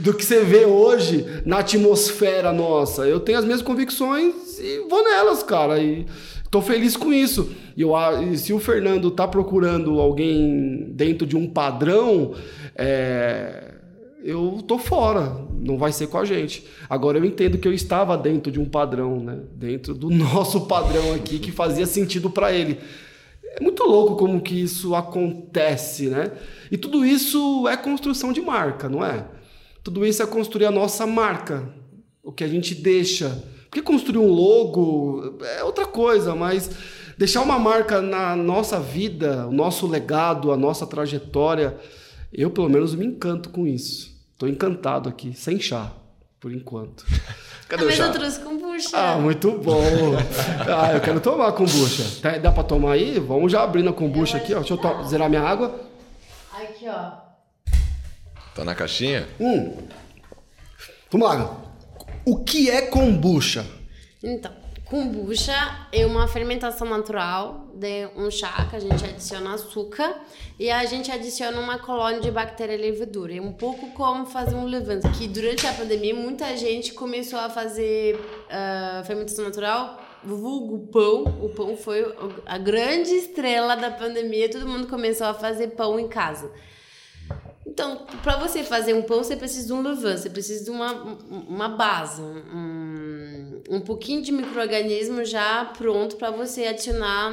do 0.00 0.14
que 0.14 0.24
você 0.24 0.42
vê 0.42 0.64
hoje 0.64 1.26
na 1.44 1.58
atmosfera 1.58 2.54
nossa. 2.54 3.06
Eu 3.06 3.20
tenho 3.20 3.38
as 3.38 3.44
minhas 3.44 3.60
convicções 3.60 4.58
e 4.58 4.78
vou 4.88 5.04
nelas, 5.04 5.42
cara. 5.42 5.78
E 5.78 6.06
tô 6.50 6.62
feliz 6.62 6.96
com 6.96 7.12
isso. 7.12 7.50
E, 7.76 7.82
eu, 7.82 7.92
e 8.22 8.38
se 8.38 8.54
o 8.54 8.58
Fernando 8.58 9.10
tá 9.10 9.28
procurando 9.28 10.00
alguém 10.00 10.86
dentro 10.88 11.26
de 11.26 11.36
um 11.36 11.46
padrão, 11.46 12.32
é, 12.74 13.73
eu 14.24 14.64
tô 14.66 14.78
fora, 14.78 15.36
não 15.54 15.76
vai 15.76 15.92
ser 15.92 16.06
com 16.06 16.16
a 16.16 16.24
gente. 16.24 16.66
Agora 16.88 17.18
eu 17.18 17.24
entendo 17.26 17.58
que 17.58 17.68
eu 17.68 17.74
estava 17.74 18.16
dentro 18.16 18.50
de 18.50 18.58
um 18.58 18.64
padrão, 18.64 19.20
né? 19.20 19.38
Dentro 19.54 19.94
do 19.94 20.08
nosso 20.10 20.62
padrão 20.62 21.12
aqui 21.12 21.38
que 21.38 21.52
fazia 21.52 21.84
sentido 21.84 22.30
para 22.30 22.50
ele. 22.50 22.80
É 23.54 23.60
muito 23.60 23.84
louco 23.84 24.16
como 24.16 24.40
que 24.40 24.62
isso 24.62 24.94
acontece, 24.94 26.08
né? 26.08 26.32
E 26.72 26.78
tudo 26.78 27.04
isso 27.04 27.68
é 27.68 27.76
construção 27.76 28.32
de 28.32 28.40
marca, 28.40 28.88
não 28.88 29.04
é? 29.04 29.26
Tudo 29.82 30.06
isso 30.06 30.22
é 30.22 30.26
construir 30.26 30.64
a 30.64 30.70
nossa 30.70 31.06
marca, 31.06 31.68
o 32.22 32.32
que 32.32 32.42
a 32.42 32.48
gente 32.48 32.74
deixa. 32.74 33.44
Porque 33.68 33.82
construir 33.82 34.18
um 34.18 34.30
logo 34.30 35.36
é 35.58 35.62
outra 35.62 35.84
coisa, 35.84 36.34
mas 36.34 36.70
deixar 37.18 37.42
uma 37.42 37.58
marca 37.58 38.00
na 38.00 38.34
nossa 38.34 38.80
vida, 38.80 39.46
o 39.46 39.52
nosso 39.52 39.86
legado, 39.86 40.50
a 40.50 40.56
nossa 40.56 40.86
trajetória, 40.86 41.76
eu 42.32 42.48
pelo 42.48 42.70
menos 42.70 42.94
me 42.94 43.04
encanto 43.04 43.50
com 43.50 43.66
isso. 43.66 44.13
Estou 44.34 44.48
encantado 44.48 45.08
aqui, 45.08 45.32
sem 45.34 45.58
chá, 45.60 45.90
por 46.38 46.52
enquanto. 46.52 47.06
Cadê 47.68 47.82
ah, 47.82 47.86
o 47.86 47.88
mas 47.88 47.96
chá? 47.96 48.06
eu 48.06 48.12
trouxe 48.12 48.40
kombucha. 48.40 48.88
Ah, 48.92 49.16
muito 49.16 49.50
bom. 49.52 49.80
Ah, 50.68 50.92
eu 50.92 51.00
quero 51.00 51.20
tomar 51.20 51.52
kombucha. 51.52 52.04
Tá- 52.20 52.36
Dá 52.38 52.52
pra 52.52 52.62
tomar 52.62 52.92
aí? 52.92 53.18
Vamos 53.18 53.50
já 53.52 53.62
abrindo 53.62 53.88
a 53.88 53.92
kombucha 53.92 54.36
aqui, 54.36 54.52
ó. 54.52 54.58
Deixa 54.58 54.74
eu 54.74 54.78
to- 54.78 55.04
zerar 55.04 55.28
minha 55.30 55.42
água. 55.42 55.80
Aqui, 56.52 56.86
ó. 56.88 57.12
Tá 58.54 58.64
na 58.64 58.74
caixinha? 58.74 59.26
Hum. 59.40 59.76
Vamos 61.10 61.28
lá. 61.28 61.56
O 62.26 62.44
que 62.44 62.70
é 62.70 62.82
kombucha? 62.82 63.64
Então, 64.22 64.52
kombucha 64.94 65.88
é 65.90 66.06
uma 66.06 66.28
fermentação 66.28 66.88
natural 66.88 67.66
de 67.74 68.06
um 68.14 68.30
chá 68.30 68.64
que 68.70 68.76
a 68.76 68.78
gente 68.78 69.04
adiciona 69.04 69.54
açúcar 69.54 70.22
e 70.56 70.70
a 70.70 70.84
gente 70.84 71.10
adiciona 71.10 71.58
uma 71.58 71.80
colônia 71.80 72.20
de 72.20 72.30
bactéria 72.30 72.76
levedura. 72.76 73.34
É 73.34 73.40
um 73.40 73.52
pouco 73.52 73.90
como 73.90 74.24
fazer 74.24 74.54
um 74.54 74.66
levain, 74.66 75.00
que 75.18 75.26
durante 75.26 75.66
a 75.66 75.72
pandemia 75.72 76.14
muita 76.14 76.56
gente 76.56 76.92
começou 76.92 77.40
a 77.40 77.50
fazer 77.50 78.20
ah, 78.48 79.02
fermentação 79.04 79.44
natural, 79.44 80.00
vulgo 80.22 80.86
pão. 80.86 81.24
O 81.42 81.48
pão 81.48 81.76
foi 81.76 82.14
a 82.46 82.56
grande 82.56 83.10
estrela 83.16 83.74
da 83.74 83.90
pandemia, 83.90 84.48
todo 84.48 84.68
mundo 84.68 84.86
começou 84.86 85.26
a 85.26 85.34
fazer 85.34 85.70
pão 85.70 85.98
em 85.98 86.06
casa. 86.06 86.52
Então, 87.66 88.06
para 88.22 88.36
você 88.36 88.62
fazer 88.62 88.92
um 88.92 89.02
pão, 89.02 89.24
você 89.24 89.36
precisa 89.36 89.66
de 89.66 89.72
um 89.72 89.82
levain, 89.82 90.16
você 90.16 90.28
precisa 90.28 90.64
de 90.64 90.70
uma, 90.70 90.92
uma 91.48 91.68
base, 91.68 92.20
um, 92.20 93.62
um 93.70 93.80
pouquinho 93.80 94.22
de 94.22 94.30
microorganismo 94.30 95.24
já 95.24 95.64
pronto 95.64 96.16
para 96.16 96.30
você 96.30 96.66
adicionar 96.66 97.32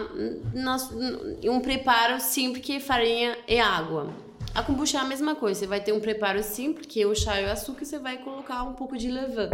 um 1.44 1.60
preparo 1.60 2.20
simples 2.22 2.66
que 2.66 2.74
é 2.74 2.80
farinha 2.80 3.38
e 3.48 3.60
água. 3.60 4.10
A 4.54 4.64
kombucha 4.64 4.98
é 4.98 5.02
a 5.02 5.06
mesma 5.06 5.36
coisa, 5.36 5.62
você 5.62 5.68
vai 5.68 5.82
ter 5.82 5.94
um 5.94 6.00
preparo 6.00 6.42
simples, 6.44 6.86
que 6.86 7.02
é 7.02 7.06
o 7.06 7.16
chá 7.16 7.40
e 7.40 7.46
o 7.46 7.52
açúcar, 7.52 7.86
você 7.86 8.00
vai 8.00 8.18
colocar 8.18 8.64
um 8.64 8.74
pouco 8.74 8.98
de 8.98 9.10
levain, 9.10 9.50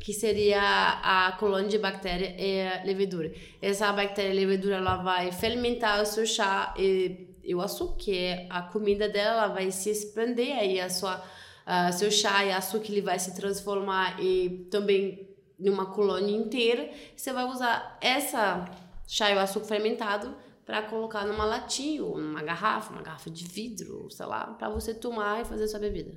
que 0.00 0.12
seria 0.12 0.60
a 0.60 1.32
colônia 1.38 1.68
de 1.68 1.78
bactéria 1.78 2.34
e 2.36 2.86
levedura. 2.86 3.32
Essa 3.62 3.92
bactéria 3.92 4.32
e 4.32 4.34
levedura 4.34 4.76
ela 4.76 4.96
vai 4.96 5.30
fermentar 5.30 6.02
o 6.02 6.06
seu 6.06 6.26
chá 6.26 6.74
e, 6.76 7.29
e 7.42 7.54
o 7.54 7.60
açúcar, 7.60 7.96
que 7.96 8.16
é 8.16 8.46
a 8.50 8.62
comida 8.62 9.08
dela, 9.08 9.44
ela 9.44 9.54
vai 9.54 9.70
se 9.70 9.90
expandir, 9.90 10.56
aí 10.56 10.80
a 10.80 10.88
sua, 10.88 11.22
a 11.66 11.92
seu 11.92 12.10
chá 12.10 12.44
e 12.44 12.52
açúcar 12.52 12.90
ele 12.90 13.02
vai 13.02 13.18
se 13.18 13.34
transformar 13.34 14.22
e 14.22 14.66
também 14.70 15.28
numa 15.58 15.86
colônia 15.86 16.36
inteira. 16.36 16.90
Você 17.16 17.32
vai 17.32 17.44
usar 17.44 17.98
essa 18.00 18.64
chá 19.06 19.30
e 19.30 19.34
o 19.34 19.38
açúcar 19.38 19.66
fermentado 19.66 20.34
para 20.64 20.82
colocar 20.82 21.26
numa 21.26 21.44
latinha 21.44 22.04
ou 22.04 22.18
numa 22.18 22.42
garrafa, 22.42 22.92
uma 22.92 23.02
garrafa 23.02 23.28
de 23.28 23.44
vidro, 23.44 24.08
sei 24.10 24.26
lá, 24.26 24.46
para 24.46 24.68
você 24.68 24.94
tomar 24.94 25.40
e 25.40 25.44
fazer 25.44 25.66
sua 25.66 25.80
bebida. 25.80 26.12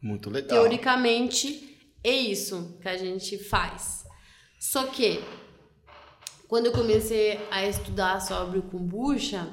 Muito 0.00 0.30
legal. 0.30 0.48
Teoricamente, 0.48 1.78
é 2.02 2.12
isso 2.12 2.78
que 2.80 2.88
a 2.88 2.96
gente 2.96 3.36
faz. 3.36 4.06
Só 4.58 4.86
que 4.86 5.22
quando 6.48 6.66
eu 6.66 6.72
comecei 6.72 7.38
a 7.50 7.64
estudar 7.66 8.20
sobre 8.20 8.58
o 8.58 8.62
kombucha, 8.62 9.48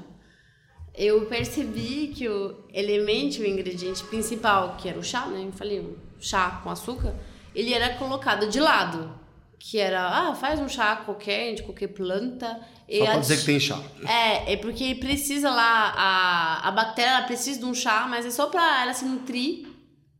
eu 0.98 1.26
percebi 1.26 2.08
que 2.08 2.28
o 2.28 2.56
elemento, 2.74 3.40
o 3.40 3.46
ingrediente 3.46 4.02
principal, 4.04 4.76
que 4.76 4.88
era 4.88 4.98
o 4.98 5.04
chá, 5.04 5.26
né? 5.26 5.44
Eu 5.46 5.52
falei, 5.52 5.80
o 5.80 5.96
chá 6.18 6.60
com 6.62 6.70
açúcar, 6.70 7.14
ele 7.54 7.72
era 7.72 7.94
colocado 7.94 8.48
de 8.48 8.60
lado 8.60 9.18
que 9.58 9.78
era, 9.78 10.08
ah, 10.08 10.34
faz 10.34 10.60
um 10.60 10.68
chá 10.68 10.96
qualquer, 10.96 11.54
de 11.54 11.62
qualquer 11.62 11.88
planta. 11.88 12.60
Só 12.90 13.04
pra 13.04 13.18
dizer 13.18 13.38
que 13.38 13.44
tem 13.44 13.60
chá. 13.60 13.82
É, 14.06 14.52
é 14.52 14.56
porque 14.56 14.94
precisa 14.94 15.50
lá, 15.50 15.92
a, 15.96 16.68
a 16.68 16.70
bactéria 16.70 17.26
precisa 17.26 17.58
de 17.58 17.64
um 17.64 17.74
chá, 17.74 18.06
mas 18.08 18.24
é 18.24 18.30
só 18.30 18.46
pra 18.46 18.82
ela 18.82 18.94
se 18.94 19.04
nutrir. 19.04 19.66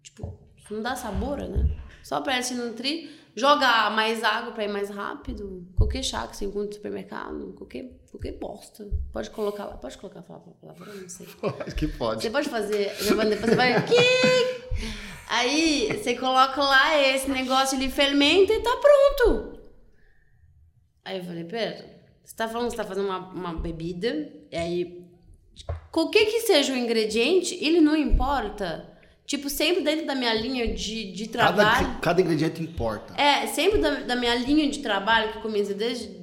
Tipo, 0.03 0.39
não 0.71 0.83
dá 0.83 0.97
sabor, 0.97 1.39
né? 1.39 1.71
Só 2.03 2.21
pra 2.21 2.35
ela 2.35 2.43
se 2.43 2.55
nutrir. 2.55 3.11
Joga 3.39 3.89
mais 3.91 4.25
água 4.25 4.51
pra 4.51 4.65
ir 4.65 4.69
mais 4.69 4.91
rápido. 4.91 5.65
Qualquer 5.77 6.03
chá 6.03 6.27
que 6.27 6.37
você 6.37 6.45
encontra 6.45 6.67
no 6.67 6.75
supermercado, 6.75 7.55
qualquer, 7.57 7.85
qualquer 8.11 8.33
bosta. 8.33 8.91
Pode 9.13 9.31
colocar 9.31 9.67
lá, 9.67 9.77
pode 9.77 9.97
colocar 9.97 10.23
palavra, 10.23 10.93
não 10.93 11.09
sei. 11.09 11.25
Pode, 11.41 11.75
que 11.77 11.87
pode. 11.87 12.23
Você 12.23 12.31
pode 12.31 12.49
fazer, 12.49 12.93
depois 12.99 13.41
você 13.41 13.55
vai... 13.55 13.75
Aí 15.31 15.87
você 15.93 16.17
coloca 16.17 16.61
lá 16.61 16.99
esse 17.01 17.31
negócio, 17.31 17.79
ele 17.79 17.89
fermenta 17.89 18.53
e 18.53 18.61
tá 18.61 18.77
pronto. 18.77 19.61
Aí 21.05 21.19
eu 21.19 21.25
falei, 21.25 21.45
pera, 21.45 21.85
você 22.25 22.35
tá 22.35 22.49
falando 22.49 22.71
que 22.71 22.73
você 22.73 22.83
tá 22.83 22.85
fazendo 22.85 23.07
uma, 23.07 23.19
uma 23.31 23.55
bebida, 23.55 24.33
e 24.51 24.57
aí 24.57 25.07
qualquer 25.93 26.25
que 26.25 26.41
seja 26.41 26.73
o 26.73 26.77
ingrediente, 26.77 27.55
ele 27.63 27.81
não 27.81 27.95
importa. 27.95 28.98
Tipo, 29.29 29.51
sempre 29.51 29.85
dentro 29.85 30.07
da 30.07 30.15
minha 30.15 30.33
linha 30.33 30.75
de, 30.75 31.13
de 31.13 31.29
trabalho. 31.29 31.87
Cada, 31.87 31.99
cada 32.01 32.21
ingrediente 32.23 32.63
importa. 32.63 33.13
É, 33.21 33.47
sempre 33.47 33.79
da, 33.79 33.97
da 33.97 34.17
minha 34.17 34.35
linha 34.35 34.71
de 34.71 34.79
trabalho, 34.79 35.33
que 35.35 35.41
começa 35.41 35.75
desde, 35.75 36.19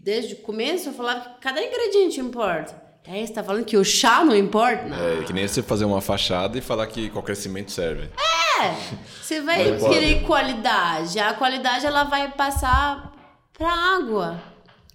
desde 0.00 0.34
o 0.34 0.36
começo, 0.36 0.88
eu 0.88 0.92
falava 0.92 1.30
que 1.30 1.40
cada 1.40 1.60
ingrediente 1.60 2.20
importa. 2.20 2.80
É, 3.04 3.26
você 3.26 3.32
tá 3.32 3.42
falando 3.42 3.64
que 3.64 3.76
o 3.76 3.84
chá 3.84 4.24
não 4.24 4.36
importa? 4.36 4.84
Não. 4.84 4.96
É, 4.96 5.24
que 5.24 5.32
nem 5.32 5.48
você 5.48 5.64
fazer 5.64 5.84
uma 5.84 6.00
fachada 6.00 6.56
e 6.56 6.60
falar 6.60 6.86
que 6.86 7.10
qualquer 7.10 7.34
cimento 7.34 7.72
serve. 7.72 8.08
É, 8.62 8.72
você 9.20 9.40
vai 9.40 9.76
querer 9.76 10.22
qualidade. 10.22 11.18
A 11.18 11.34
qualidade 11.34 11.84
ela 11.84 12.04
vai 12.04 12.30
passar 12.30 13.12
pra 13.52 13.68
água. 13.68 14.40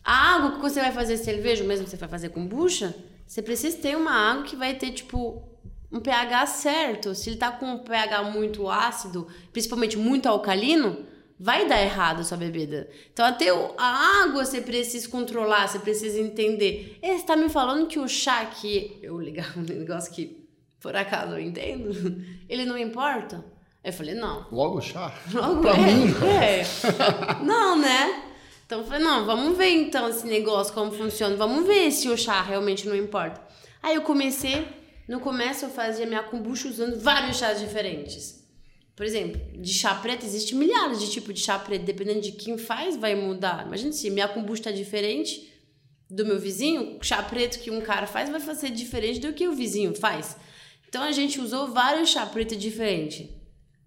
A 0.02 0.36
água 0.36 0.52
que 0.54 0.62
você 0.62 0.80
vai 0.80 0.94
fazer 0.94 1.18
cerveja, 1.18 1.66
mesmo 1.66 1.84
que 1.84 1.92
você 1.92 1.98
vai 1.98 2.08
fazer 2.08 2.30
kombucha, 2.30 2.96
você 3.28 3.42
precisa 3.42 3.78
ter 3.78 3.98
uma 3.98 4.14
água 4.14 4.44
que 4.44 4.56
vai 4.56 4.76
ter, 4.76 4.92
tipo, 4.92 5.49
um 5.92 6.00
pH 6.00 6.46
certo. 6.48 7.16
Se 7.16 7.30
ele 7.30 7.38
tá 7.38 7.52
com 7.52 7.66
um 7.66 7.80
pH 7.80 8.24
muito 8.24 8.70
ácido, 8.70 9.28
principalmente 9.52 9.98
muito 9.98 10.28
alcalino, 10.28 11.06
vai 11.40 11.68
dar 11.68 11.82
errado 11.82 12.20
a 12.20 12.24
sua 12.24 12.38
bebida. 12.38 12.90
Então, 13.12 13.26
até 13.26 13.50
a 13.78 14.24
água 14.24 14.44
você 14.44 14.62
precisa 14.62 15.08
controlar, 15.08 15.68
você 15.68 15.80
precisa 15.80 16.20
entender. 16.20 17.00
E 17.02 17.18
você 17.18 17.26
tá 17.26 17.36
me 17.36 17.50
falando 17.50 17.88
que 17.88 17.98
o 17.98 18.08
chá 18.08 18.46
que 18.46 19.00
eu 19.02 19.20
ligar 19.20 19.58
um 19.58 19.62
negócio 19.62 20.12
que 20.14 20.40
por 20.80 20.96
acaso 20.96 21.34
eu 21.34 21.40
entendo, 21.40 21.92
ele 22.48 22.66
não 22.66 22.78
importa? 22.78 23.44
Eu 23.84 23.94
falei, 23.94 24.14
não. 24.14 24.46
Logo 24.52 24.78
o 24.78 24.82
chá? 24.82 25.14
Logo 25.34 25.62
pra 25.62 25.74
é, 25.74 25.78
mim? 25.78 26.14
É. 26.42 26.64
Não, 27.44 27.78
né? 27.78 28.24
Então 28.66 28.80
eu 28.82 28.86
falei, 28.86 29.02
não, 29.02 29.26
vamos 29.26 29.58
ver 29.58 29.70
então 29.70 30.10
esse 30.10 30.28
negócio, 30.28 30.74
como 30.74 30.92
funciona. 30.92 31.36
Vamos 31.38 31.66
ver 31.66 31.90
se 31.90 32.08
o 32.10 32.18
chá 32.18 32.42
realmente 32.42 32.88
não 32.88 32.96
importa. 32.96 33.42
Aí 33.82 33.96
eu 33.96 34.02
comecei, 34.04 34.68
no 35.10 35.20
começo 35.20 35.66
eu 35.66 35.72
fazia 35.72 36.06
minha 36.06 36.22
kombucha 36.22 36.68
usando 36.68 37.00
vários 37.00 37.38
chás 37.38 37.60
diferentes. 37.60 38.48
Por 38.96 39.04
exemplo, 39.04 39.42
de 39.60 39.74
chá 39.74 39.96
preto, 39.96 40.24
existe 40.24 40.54
milhares 40.54 41.00
de 41.00 41.10
tipos 41.10 41.34
de 41.34 41.42
chá 41.42 41.58
preto. 41.58 41.84
Dependendo 41.84 42.22
de 42.22 42.34
quem 42.34 42.60
faz, 42.60 42.96
vai 42.96 43.16
mudar. 43.16 43.66
Imagina 43.66 43.92
se 43.92 44.08
minha 44.12 44.28
kombucha 44.28 44.62
está 44.62 44.72
diferente 44.72 45.52
do 46.08 46.24
meu 46.24 46.40
vizinho, 46.40 47.00
o 47.00 47.04
chá 47.04 47.24
preto 47.24 47.58
que 47.58 47.72
um 47.72 47.82
cara 47.82 48.06
faz 48.06 48.30
vai 48.30 48.40
fazer 48.40 48.70
diferente 48.70 49.20
do 49.20 49.34
que 49.34 49.48
o 49.48 49.54
vizinho 49.54 49.96
faz. 49.96 50.38
Então 50.88 51.02
a 51.02 51.12
gente 51.12 51.42
usou 51.42 51.72
vários 51.72 52.10
chá 52.10 52.24
preto 52.28 52.56
diferentes. 52.56 53.30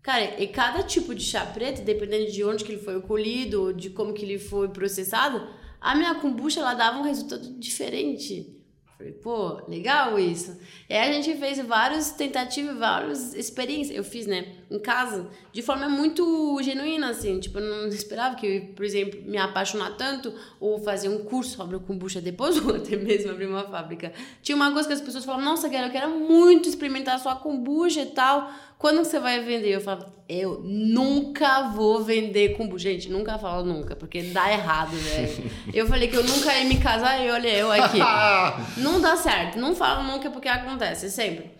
Cara, 0.03 0.43
e 0.43 0.49
cada 0.49 0.82
tipo 0.82 1.15
de 1.15 1.23
chá 1.23 1.47
preto, 1.47 1.82
dependendo 1.82 2.32
de 2.32 2.43
onde 2.43 2.65
que 2.65 2.73
ele 2.73 2.82
foi 2.82 3.01
colhido, 3.01 3.73
de 3.73 3.90
como 3.90 4.12
que 4.12 4.24
ele 4.24 4.40
foi 4.40 4.70
processado, 4.70 5.49
a 5.81 5.94
minha 5.94 6.16
kombucha 6.16 6.59
ela 6.59 6.74
dava 6.74 6.99
um 6.99 7.03
resultado 7.03 7.49
diferente. 7.61 8.61
Falei, 9.03 9.15
pô, 9.15 9.61
legal 9.69 10.16
isso. 10.16 10.57
E 10.89 10.95
aí 10.95 11.11
a 11.11 11.12
gente 11.12 11.37
fez 11.37 11.59
várias 11.59 12.12
tentativas, 12.12 12.79
várias 12.79 13.35
experiências. 13.35 13.97
Eu 13.97 14.05
fiz, 14.05 14.29
né, 14.29 14.47
em 14.70 14.79
casa, 14.79 15.29
de 15.53 15.61
forma 15.61 15.89
muito 15.89 16.61
genuína, 16.62 17.11
assim. 17.11 17.41
Tipo, 17.41 17.59
eu 17.59 17.69
não 17.69 17.89
esperava 17.89 18.37
que 18.37 18.61
por 18.61 18.85
exemplo, 18.85 19.20
me 19.24 19.39
apaixonar 19.39 19.97
tanto 19.97 20.33
ou 20.61 20.79
fazer 20.79 21.09
um 21.09 21.24
curso 21.24 21.57
sobre 21.57 21.77
kombucha 21.81 22.20
depois 22.20 22.65
ou 22.65 22.74
até 22.77 22.95
mesmo 22.95 23.33
abrir 23.33 23.47
uma 23.47 23.65
fábrica. 23.65 24.12
Tinha 24.41 24.55
uma 24.55 24.70
coisa 24.73 24.87
que 24.87 24.95
as 24.95 25.01
pessoas 25.01 25.24
falavam, 25.24 25.47
nossa, 25.47 25.69
Guilherme, 25.69 25.89
eu 25.89 26.01
quero 26.01 26.11
muito 26.20 26.69
experimentar 26.69 27.19
sua 27.19 27.35
kombucha 27.35 28.03
e 28.03 28.07
tal. 28.07 28.53
Quando 28.82 29.04
você 29.04 29.20
vai 29.20 29.38
vender? 29.44 29.68
Eu 29.68 29.80
falo, 29.80 30.12
eu 30.28 30.60
nunca 30.64 31.68
vou 31.68 32.02
vender 32.02 32.56
kombucha. 32.56 32.90
Gente, 32.90 33.09
nunca 33.09 33.38
falo 33.38 33.64
nunca, 33.64 33.94
porque 33.94 34.22
dá 34.22 34.50
errado, 34.50 34.90
velho. 34.90 35.50
eu 35.72 35.86
falei 35.86 36.09
que 36.09 36.16
eu 36.16 36.24
nunca 36.24 36.52
ia 36.52 36.64
me 36.64 36.80
casar 36.80 37.24
e 37.24 37.30
olha 37.30 37.48
eu 37.48 37.70
aqui. 37.70 38.00
não 38.82 39.00
dá 39.00 39.14
certo. 39.14 39.56
Não 39.56 39.76
falo 39.76 40.02
nunca 40.02 40.28
porque 40.32 40.48
acontece, 40.48 41.09
sempre. 41.12 41.52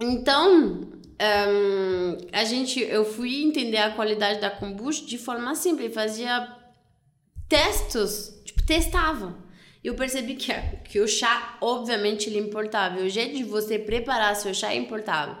Então, 0.00 0.82
um, 1.20 2.16
a 2.32 2.44
gente, 2.44 2.78
eu 2.78 3.04
fui 3.04 3.42
entender 3.42 3.78
a 3.78 3.90
qualidade 3.90 4.40
da 4.40 4.50
kombucha 4.50 5.04
de 5.04 5.18
forma 5.18 5.52
simples. 5.56 5.92
Fazia 5.92 6.48
testes, 7.48 8.40
tipo, 8.44 8.64
testava. 8.64 9.36
Eu 9.82 9.96
percebi 9.96 10.36
que, 10.36 10.52
que 10.84 11.00
o 11.00 11.08
chá, 11.08 11.58
obviamente, 11.60 12.30
ele 12.30 12.38
é 12.38 12.40
importável. 12.40 13.04
O 13.04 13.08
jeito 13.08 13.36
de 13.36 13.42
você 13.42 13.80
preparar 13.80 14.36
seu 14.36 14.54
chá 14.54 14.72
é 14.72 14.76
importável. 14.76 15.34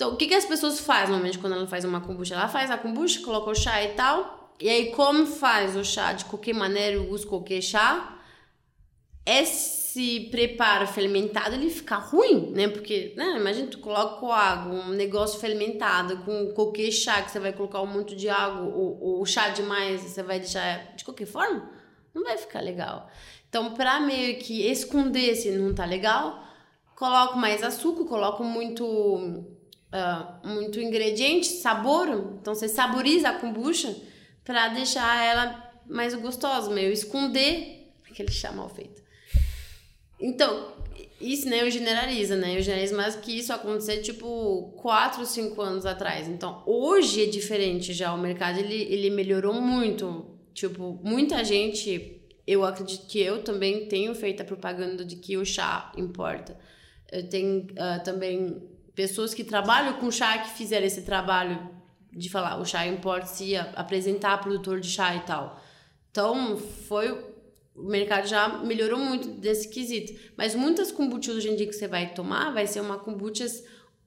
Então, 0.00 0.14
o 0.14 0.16
que, 0.16 0.28
que 0.28 0.34
as 0.34 0.46
pessoas 0.46 0.80
fazem 0.80 1.08
normalmente 1.08 1.38
quando 1.38 1.52
ela 1.52 1.66
faz 1.66 1.84
uma 1.84 2.00
kombucha? 2.00 2.34
Ela 2.34 2.48
faz 2.48 2.70
a 2.70 2.78
kombucha, 2.78 3.20
coloca 3.20 3.50
o 3.50 3.54
chá 3.54 3.84
e 3.84 3.88
tal. 3.88 4.54
E 4.58 4.66
aí, 4.66 4.92
como 4.92 5.26
faz 5.26 5.76
o 5.76 5.84
chá 5.84 6.14
de 6.14 6.24
qualquer 6.24 6.54
maneira, 6.54 7.02
uso 7.02 7.26
qualquer 7.26 7.60
chá, 7.60 8.18
esse 9.26 10.30
preparo 10.30 10.86
fermentado 10.86 11.54
ele 11.54 11.68
fica 11.68 11.96
ruim, 11.96 12.50
né? 12.52 12.66
Porque, 12.68 13.12
né? 13.14 13.36
Imagina 13.36 13.66
tu 13.66 13.78
coloca 13.78 14.26
água, 14.34 14.72
um 14.72 14.88
negócio 14.88 15.38
fermentado 15.38 16.16
com 16.24 16.50
qualquer 16.54 16.90
chá 16.90 17.20
que 17.20 17.30
você 17.30 17.38
vai 17.38 17.52
colocar 17.52 17.82
um 17.82 17.86
monte 17.86 18.16
de 18.16 18.30
água 18.30 18.74
ou, 18.74 19.18
ou 19.18 19.26
chá 19.26 19.50
demais, 19.50 20.00
você 20.00 20.22
vai 20.22 20.40
deixar 20.40 20.94
de 20.96 21.04
qualquer 21.04 21.26
forma, 21.26 21.70
não 22.14 22.24
vai 22.24 22.38
ficar 22.38 22.62
legal. 22.62 23.06
Então, 23.50 23.74
para 23.74 24.00
meio 24.00 24.38
que 24.38 24.66
esconder 24.66 25.34
se 25.34 25.50
não 25.50 25.74
tá 25.74 25.84
legal, 25.84 26.42
coloco 26.96 27.36
mais 27.36 27.62
açúcar, 27.62 28.04
coloco 28.06 28.42
muito 28.42 29.59
uh, 29.92 30.46
muito 30.48 30.80
ingrediente, 30.80 31.46
sabor. 31.46 32.08
Então 32.40 32.54
você 32.54 32.68
saboriza 32.68 33.30
a 33.30 33.38
kombucha 33.38 33.94
para 34.44 34.68
deixar 34.68 35.24
ela 35.24 35.70
mais 35.86 36.14
gostosa, 36.14 36.70
meio 36.70 36.92
esconder 36.92 37.92
aquele 38.10 38.30
chá 38.30 38.52
mal 38.52 38.68
feito. 38.68 39.00
Então, 40.18 40.74
isso, 41.20 41.48
né, 41.48 41.62
eu 41.62 41.70
generalizo, 41.70 42.34
né? 42.36 42.56
Eu 42.56 42.62
generalizo 42.62 42.96
mais 42.96 43.16
que 43.16 43.38
isso 43.38 43.52
acontecer, 43.52 43.98
tipo, 43.98 44.74
4, 44.76 45.24
5 45.24 45.60
anos 45.62 45.86
atrás. 45.86 46.28
Então, 46.28 46.62
hoje 46.66 47.24
é 47.24 47.26
diferente 47.26 47.92
já. 47.92 48.12
O 48.12 48.18
mercado, 48.18 48.58
ele, 48.58 48.74
ele 48.74 49.10
melhorou 49.10 49.60
muito. 49.60 50.38
Tipo, 50.54 50.98
muita 51.02 51.44
gente... 51.44 52.16
Eu 52.46 52.64
acredito 52.64 53.06
que 53.06 53.20
eu 53.20 53.44
também 53.44 53.86
tenho 53.86 54.12
feito 54.14 54.40
a 54.40 54.44
propaganda 54.44 55.04
de 55.04 55.16
que 55.16 55.36
o 55.36 55.44
chá 55.44 55.92
importa. 55.96 56.58
Eu 57.12 57.28
tenho 57.28 57.60
uh, 57.60 58.02
também 58.02 58.60
pessoas 59.00 59.32
que 59.32 59.42
trabalham 59.42 59.94
com 59.94 60.10
chá 60.10 60.36
que 60.36 60.50
fizeram 60.50 60.86
esse 60.86 61.00
trabalho 61.00 61.70
de 62.12 62.28
falar, 62.28 62.60
o 62.60 62.66
chá 62.66 62.86
import 62.86 63.24
se 63.24 63.56
apresentar 63.56 64.36
produtor 64.42 64.78
de 64.78 64.90
chá 64.90 65.16
e 65.16 65.20
tal. 65.20 65.58
Então, 66.10 66.58
foi 66.58 67.10
o 67.74 67.82
mercado 67.82 68.26
já 68.28 68.58
melhorou 68.58 68.98
muito 68.98 69.26
desse 69.28 69.70
quesito. 69.70 70.12
Mas 70.36 70.54
muitas 70.54 70.92
kombuchas 70.92 71.34
hoje 71.34 71.48
em 71.48 71.56
dia 71.56 71.66
que 71.66 71.72
você 71.72 71.88
vai 71.88 72.12
tomar 72.12 72.52
vai 72.52 72.66
ser 72.66 72.82
uma 72.82 72.98
kombucha 72.98 73.46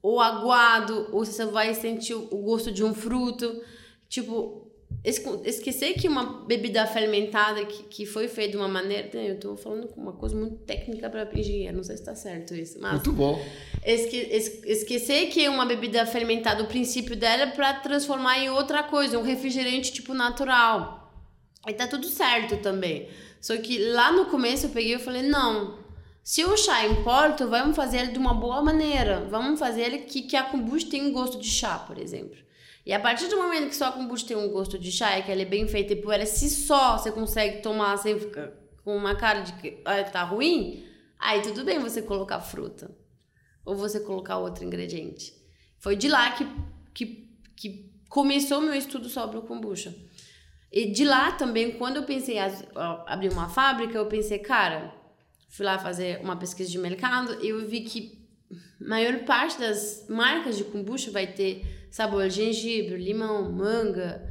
ou 0.00 0.20
aguado, 0.20 1.08
ou 1.10 1.24
você 1.24 1.44
vai 1.44 1.74
sentir 1.74 2.14
o 2.14 2.36
gosto 2.42 2.70
de 2.70 2.84
um 2.84 2.94
fruto. 2.94 3.64
Tipo, 4.08 4.63
esquecer 5.02 5.94
que 5.94 6.08
uma 6.08 6.44
bebida 6.46 6.86
fermentada 6.86 7.64
que, 7.64 7.82
que 7.84 8.06
foi 8.06 8.28
feita 8.28 8.52
de 8.52 8.56
uma 8.56 8.68
maneira. 8.68 9.10
Né, 9.12 9.30
eu 9.30 9.34
estou 9.34 9.56
falando 9.56 9.88
com 9.88 10.00
uma 10.00 10.12
coisa 10.12 10.36
muito 10.36 10.56
técnica 10.64 11.10
para 11.10 11.28
engenheiro, 11.34 11.76
não 11.76 11.84
sei 11.84 11.96
se 11.96 12.02
está 12.02 12.14
certo 12.14 12.54
isso. 12.54 12.78
Mas 12.80 12.92
muito 12.92 13.12
bom. 13.12 13.42
Esque, 13.84 14.16
esquecer 14.66 15.28
que 15.28 15.48
uma 15.48 15.66
bebida 15.66 16.04
fermentada, 16.06 16.62
o 16.62 16.66
princípio 16.66 17.16
dela 17.16 17.42
é 17.42 17.46
para 17.46 17.74
transformar 17.74 18.38
em 18.38 18.50
outra 18.50 18.82
coisa, 18.82 19.18
um 19.18 19.22
refrigerante 19.22 19.92
tipo 19.92 20.14
natural. 20.14 21.12
E 21.66 21.72
tá 21.72 21.86
tudo 21.86 22.06
certo 22.06 22.58
também. 22.58 23.08
Só 23.40 23.56
que 23.56 23.78
lá 23.78 24.12
no 24.12 24.26
começo 24.26 24.66
eu 24.66 24.70
peguei 24.70 24.94
e 24.94 24.98
falei, 24.98 25.22
não, 25.22 25.78
se 26.22 26.42
o 26.42 26.56
chá 26.56 26.86
importa, 26.86 27.46
vamos 27.46 27.76
fazer 27.76 27.98
ele 27.98 28.12
de 28.12 28.18
uma 28.18 28.32
boa 28.32 28.62
maneira. 28.62 29.26
Vamos 29.28 29.60
fazer 29.60 29.82
ele 29.82 29.98
que, 29.98 30.22
que 30.22 30.34
a 30.34 30.42
kombucha 30.42 30.96
um 30.96 31.12
gosto 31.12 31.38
de 31.38 31.48
chá, 31.48 31.78
por 31.78 31.98
exemplo. 31.98 32.43
E 32.86 32.92
a 32.92 33.00
partir 33.00 33.28
do 33.28 33.36
momento 33.36 33.68
que 33.68 33.76
só 33.76 33.86
a 33.86 33.92
kombucha 33.92 34.26
tem 34.26 34.36
um 34.36 34.50
gosto 34.50 34.78
de 34.78 34.92
chá, 34.92 35.12
é 35.12 35.22
que 35.22 35.32
ela 35.32 35.42
é 35.42 35.46
bem 35.46 35.66
feita 35.66 35.94
e 35.94 35.96
por 35.96 36.12
ela 36.12 36.26
se 36.26 36.50
só 36.50 36.98
você 36.98 37.10
consegue 37.10 37.62
tomar 37.62 37.96
sem 37.96 38.18
ficar 38.18 38.52
com 38.84 38.94
uma 38.94 39.16
cara 39.16 39.40
de 39.40 39.54
que 39.54 39.80
ah, 39.84 40.04
tá 40.04 40.22
ruim, 40.22 40.84
aí 41.18 41.40
tudo 41.40 41.64
bem 41.64 41.78
você 41.78 42.02
colocar 42.02 42.40
fruta. 42.40 42.94
Ou 43.64 43.74
você 43.74 43.98
colocar 44.00 44.36
outro 44.36 44.62
ingrediente. 44.62 45.32
Foi 45.78 45.96
de 45.96 46.06
lá 46.06 46.32
que, 46.32 46.46
que, 46.92 47.30
que 47.56 47.90
começou 48.10 48.60
meu 48.60 48.74
estudo 48.74 49.08
sobre 49.08 49.38
o 49.38 49.42
kombucha. 49.42 49.94
E 50.70 50.90
de 50.90 51.04
lá 51.04 51.32
também, 51.32 51.78
quando 51.78 51.96
eu 51.96 52.02
pensei 52.02 52.36
em 52.36 52.40
abrir 53.06 53.32
uma 53.32 53.48
fábrica, 53.48 53.96
eu 53.96 54.06
pensei, 54.06 54.38
cara, 54.38 54.94
fui 55.48 55.64
lá 55.64 55.78
fazer 55.78 56.20
uma 56.20 56.36
pesquisa 56.36 56.70
de 56.70 56.78
mercado 56.78 57.42
e 57.42 57.48
eu 57.48 57.66
vi 57.66 57.80
que 57.80 58.23
maior 58.80 59.20
parte 59.20 59.58
das 59.58 60.06
marcas 60.08 60.56
de 60.56 60.64
kombucha 60.64 61.10
vai 61.10 61.26
ter 61.26 61.88
sabor 61.90 62.28
gengibre, 62.28 62.96
limão, 62.96 63.52
manga, 63.52 64.28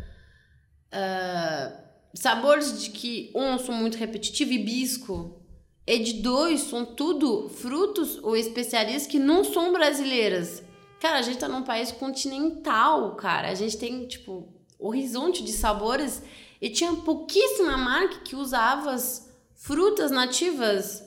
uh, 0.94 1.84
sabores 2.14 2.82
de 2.82 2.90
que 2.90 3.32
um 3.36 3.58
são 3.58 3.74
muito 3.76 3.98
repetitivos, 3.98 4.54
hibisco, 4.54 5.42
e 5.86 6.00
de 6.00 6.14
dois 6.22 6.62
são 6.62 6.86
tudo 6.86 7.50
frutos 7.50 8.18
ou 8.24 8.38
especiarias 8.38 9.06
que 9.06 9.20
não 9.20 9.44
são 9.44 9.74
brasileiras. 9.74 10.64
Cara, 11.00 11.20
a 11.20 11.22
gente 11.22 11.38
tá 11.38 11.50
num 11.50 11.64
país 11.64 11.92
continental, 11.92 13.16
cara. 13.16 13.50
A 13.50 13.56
gente 13.56 13.78
tem, 13.78 14.08
tipo, 14.08 14.48
horizonte 14.80 15.44
de 15.44 15.52
sabores 15.52 16.24
e 16.62 16.70
tinha 16.70 16.94
pouquíssima 16.94 17.78
marca 17.78 18.20
que 18.20 18.38
usava 18.38 18.92
as 18.92 19.30
frutas 19.54 20.12
nativas. 20.12 21.04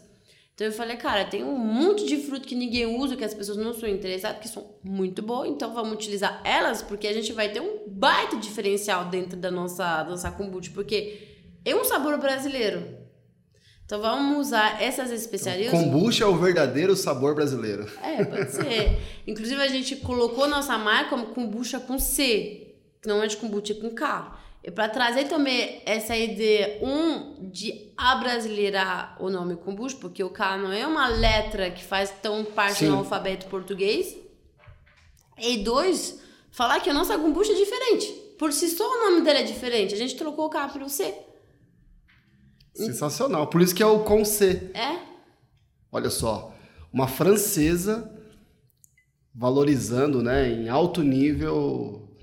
Então 0.57 0.69
eu 0.69 0.73
falei, 0.73 0.97
cara, 0.97 1.27
tem 1.27 1.45
um 1.45 1.59
monte 1.59 2.07
de 2.07 2.17
fruta 2.17 2.47
que 2.47 2.55
ninguém 2.55 2.87
usa, 2.87 3.15
que 3.15 3.23
as 3.23 3.35
pessoas 3.35 3.59
não 3.59 3.75
são 3.75 3.87
interessadas, 3.87 4.41
que 4.41 4.49
são 4.49 4.79
muito 4.83 5.21
boas, 5.21 5.51
então 5.51 5.75
vamos 5.75 5.93
utilizar 5.93 6.41
elas, 6.45 6.81
porque 6.81 7.07
a 7.07 7.13
gente 7.13 7.31
vai 7.35 7.53
ter 7.53 7.61
um 7.61 7.87
baita 7.87 8.39
diferencial 8.39 9.05
dentro 9.05 9.39
da 9.39 9.51
nossa, 9.51 10.03
da 10.03 10.09
nossa 10.09 10.31
kombucha, 10.31 10.71
porque 10.73 11.29
é 11.63 11.77
um 11.77 11.85
sabor 11.85 12.17
brasileiro. 12.17 12.83
Então 13.85 14.01
vamos 14.01 14.47
usar 14.47 14.83
essas 14.83 15.11
especiarias. 15.11 15.71
Kombucha 15.71 16.25
é 16.25 16.27
o 16.27 16.35
verdadeiro 16.35 16.97
sabor 16.97 17.35
brasileiro. 17.35 17.87
É, 18.03 18.25
pode 18.25 18.51
ser. 18.51 18.99
Inclusive 19.29 19.61
a 19.61 19.69
gente 19.69 19.97
colocou 19.97 20.49
nossa 20.49 20.79
marca 20.79 21.11
como 21.11 21.27
kombucha 21.27 21.79
com 21.79 21.99
C, 21.99 22.77
não 23.05 23.23
é 23.23 23.27
de 23.27 23.37
kombucha 23.37 23.75
com 23.75 23.91
K. 23.91 24.41
E 24.67 24.71
para 24.73 24.89
trazer 24.89 25.29
também 25.29 25.81
essa 25.87 26.17
ideia, 26.17 26.81
um, 26.83 27.49
de 27.49 27.93
abrasileirar 27.97 29.17
o 29.21 29.31
nome 29.31 29.55
kombucha, 29.55 29.97
porque 30.01 30.25
o 30.25 30.31
K 30.31 30.59
não 30.59 30.73
é 30.73 30.85
uma 30.85 31.07
letra 31.07 31.71
que 31.71 31.85
faz 31.85 32.11
tão 32.21 32.45
parte 32.45 32.81
Sim. 32.81 32.89
do 32.89 32.97
alfabeto 32.97 33.47
português. 33.47 34.17
E 35.39 35.59
dois, 35.59 36.21
falar 36.51 36.81
que 36.81 36.91
a 36.91 36.95
nossa 36.95 37.17
kombucha 37.17 37.53
é 37.53 37.55
diferente. 37.55 38.07
Por 38.37 38.53
si 38.53 38.69
só 38.69 38.83
o 38.85 39.05
nome 39.05 39.23
dela 39.23 39.39
é 39.39 39.45
diferente. 39.45 39.95
A 39.95 39.97
gente 39.97 40.17
trocou 40.17 40.47
o 40.47 40.51
K 40.51 40.69
pelo 40.71 40.89
C. 40.89 41.15
Sensacional. 42.75 43.47
Por 43.47 43.63
isso 43.63 43.73
que 43.73 43.85
é 43.85 43.87
o 43.87 44.01
com 44.01 44.25
C. 44.25 44.73
É. 44.75 44.99
Olha 45.93 46.11
só, 46.11 46.53
uma 46.93 47.07
francesa 47.07 48.13
valorizando, 49.33 50.21
né, 50.21 50.49
em 50.49 50.69
alto 50.69 51.05
nível 51.05 52.17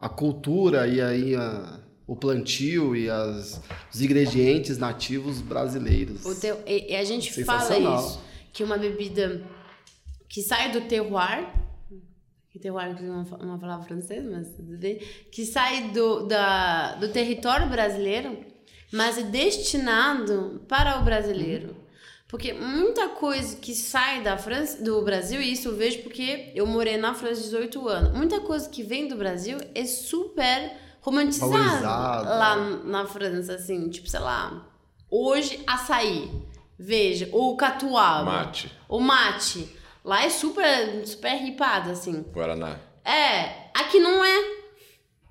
a 0.00 0.08
cultura 0.08 0.86
e 0.86 1.00
aí 1.00 1.34
a, 1.34 1.79
o 2.10 2.16
plantio 2.16 2.96
e 2.96 3.08
as, 3.08 3.60
os 3.94 4.02
ingredientes 4.02 4.78
nativos 4.78 5.40
brasileiros. 5.40 6.26
O 6.26 6.34
teu, 6.34 6.60
e, 6.66 6.92
e 6.92 6.96
a 6.96 7.04
gente 7.04 7.44
fala 7.44 7.78
isso, 7.78 8.20
que 8.52 8.64
uma 8.64 8.76
bebida 8.76 9.40
que 10.28 10.42
sai 10.42 10.72
do 10.72 10.80
terroir, 10.80 11.48
que 12.48 12.58
terroir 12.58 12.96
é 13.00 13.08
uma, 13.08 13.22
uma 13.22 13.58
palavra 13.60 13.86
francesa, 13.86 14.28
mas 14.28 14.48
tudo 14.56 14.76
bem, 14.76 14.98
que 15.30 15.46
sai 15.46 15.90
do, 15.90 16.26
da, 16.26 16.96
do 16.96 17.10
território 17.10 17.68
brasileiro, 17.68 18.44
mas 18.92 19.16
é 19.16 19.22
destinado 19.22 20.64
para 20.66 21.00
o 21.00 21.04
brasileiro. 21.04 21.76
Porque 22.26 22.52
muita 22.52 23.10
coisa 23.10 23.54
que 23.54 23.72
sai 23.72 24.20
da 24.20 24.36
França, 24.36 24.82
do 24.82 25.00
Brasil, 25.02 25.40
e 25.40 25.52
isso 25.52 25.68
eu 25.68 25.76
vejo 25.76 26.02
porque 26.02 26.50
eu 26.56 26.66
morei 26.66 26.96
na 26.96 27.14
França 27.14 27.40
18 27.42 27.88
anos, 27.88 28.18
muita 28.18 28.40
coisa 28.40 28.68
que 28.68 28.82
vem 28.82 29.06
do 29.06 29.14
Brasil 29.14 29.58
é 29.76 29.84
super 29.84 30.89
romantizada 31.00 31.88
lá 32.28 32.56
na 32.84 33.06
França, 33.06 33.54
assim, 33.54 33.88
tipo, 33.88 34.08
sei 34.08 34.20
lá, 34.20 34.66
hoje 35.10 35.62
açaí, 35.66 36.30
veja, 36.78 37.28
ou 37.32 37.56
catuaba. 37.56 38.24
Mate. 38.24 38.72
O 38.88 39.00
mate. 39.00 39.76
Lá 40.04 40.24
é 40.24 40.30
super, 40.30 41.06
super 41.06 41.34
ripado, 41.36 41.90
assim. 41.90 42.22
Guaraná. 42.32 42.76
É, 43.04 43.70
aqui 43.74 43.98
não 43.98 44.24
é. 44.24 44.60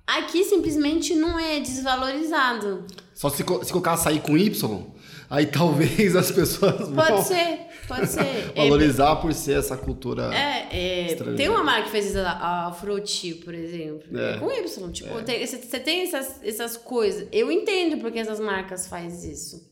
Aqui 0.06 0.44
simplesmente 0.44 1.14
não 1.14 1.38
é 1.38 1.60
desvalorizado. 1.60 2.86
Só 3.14 3.28
se, 3.28 3.38
se 3.38 3.44
colocar 3.44 3.92
açaí 3.92 4.20
com 4.20 4.36
Y, 4.36 4.86
aí 5.28 5.46
talvez 5.50 6.16
as 6.16 6.30
pessoas 6.30 6.88
vão 6.88 6.94
pode 6.94 7.26
ser, 7.26 7.66
pode 7.90 8.08
ser. 8.08 8.52
valorizar 8.56 9.12
é, 9.12 9.20
por 9.20 9.34
ser 9.34 9.58
essa 9.58 9.76
cultura. 9.76 10.30
É, 10.32 11.08
é 11.08 11.14
tem 11.36 11.48
uma 11.48 11.64
marca 11.64 11.84
que 11.84 11.90
fez 11.90 12.06
isso, 12.06 12.18
a 12.20 12.72
Frutti, 12.78 13.34
por 13.34 13.52
exemplo. 13.52 14.16
É. 14.18 14.38
com 14.38 14.50
Y. 14.50 14.92
Tipo, 14.92 15.18
é. 15.18 15.22
tem, 15.22 15.46
você 15.46 15.80
tem 15.80 16.02
essas, 16.02 16.40
essas 16.42 16.76
coisas. 16.76 17.26
Eu 17.32 17.50
entendo 17.50 17.98
porque 17.98 18.18
essas 18.18 18.38
marcas 18.38 18.86
fazem 18.86 19.32
isso. 19.32 19.68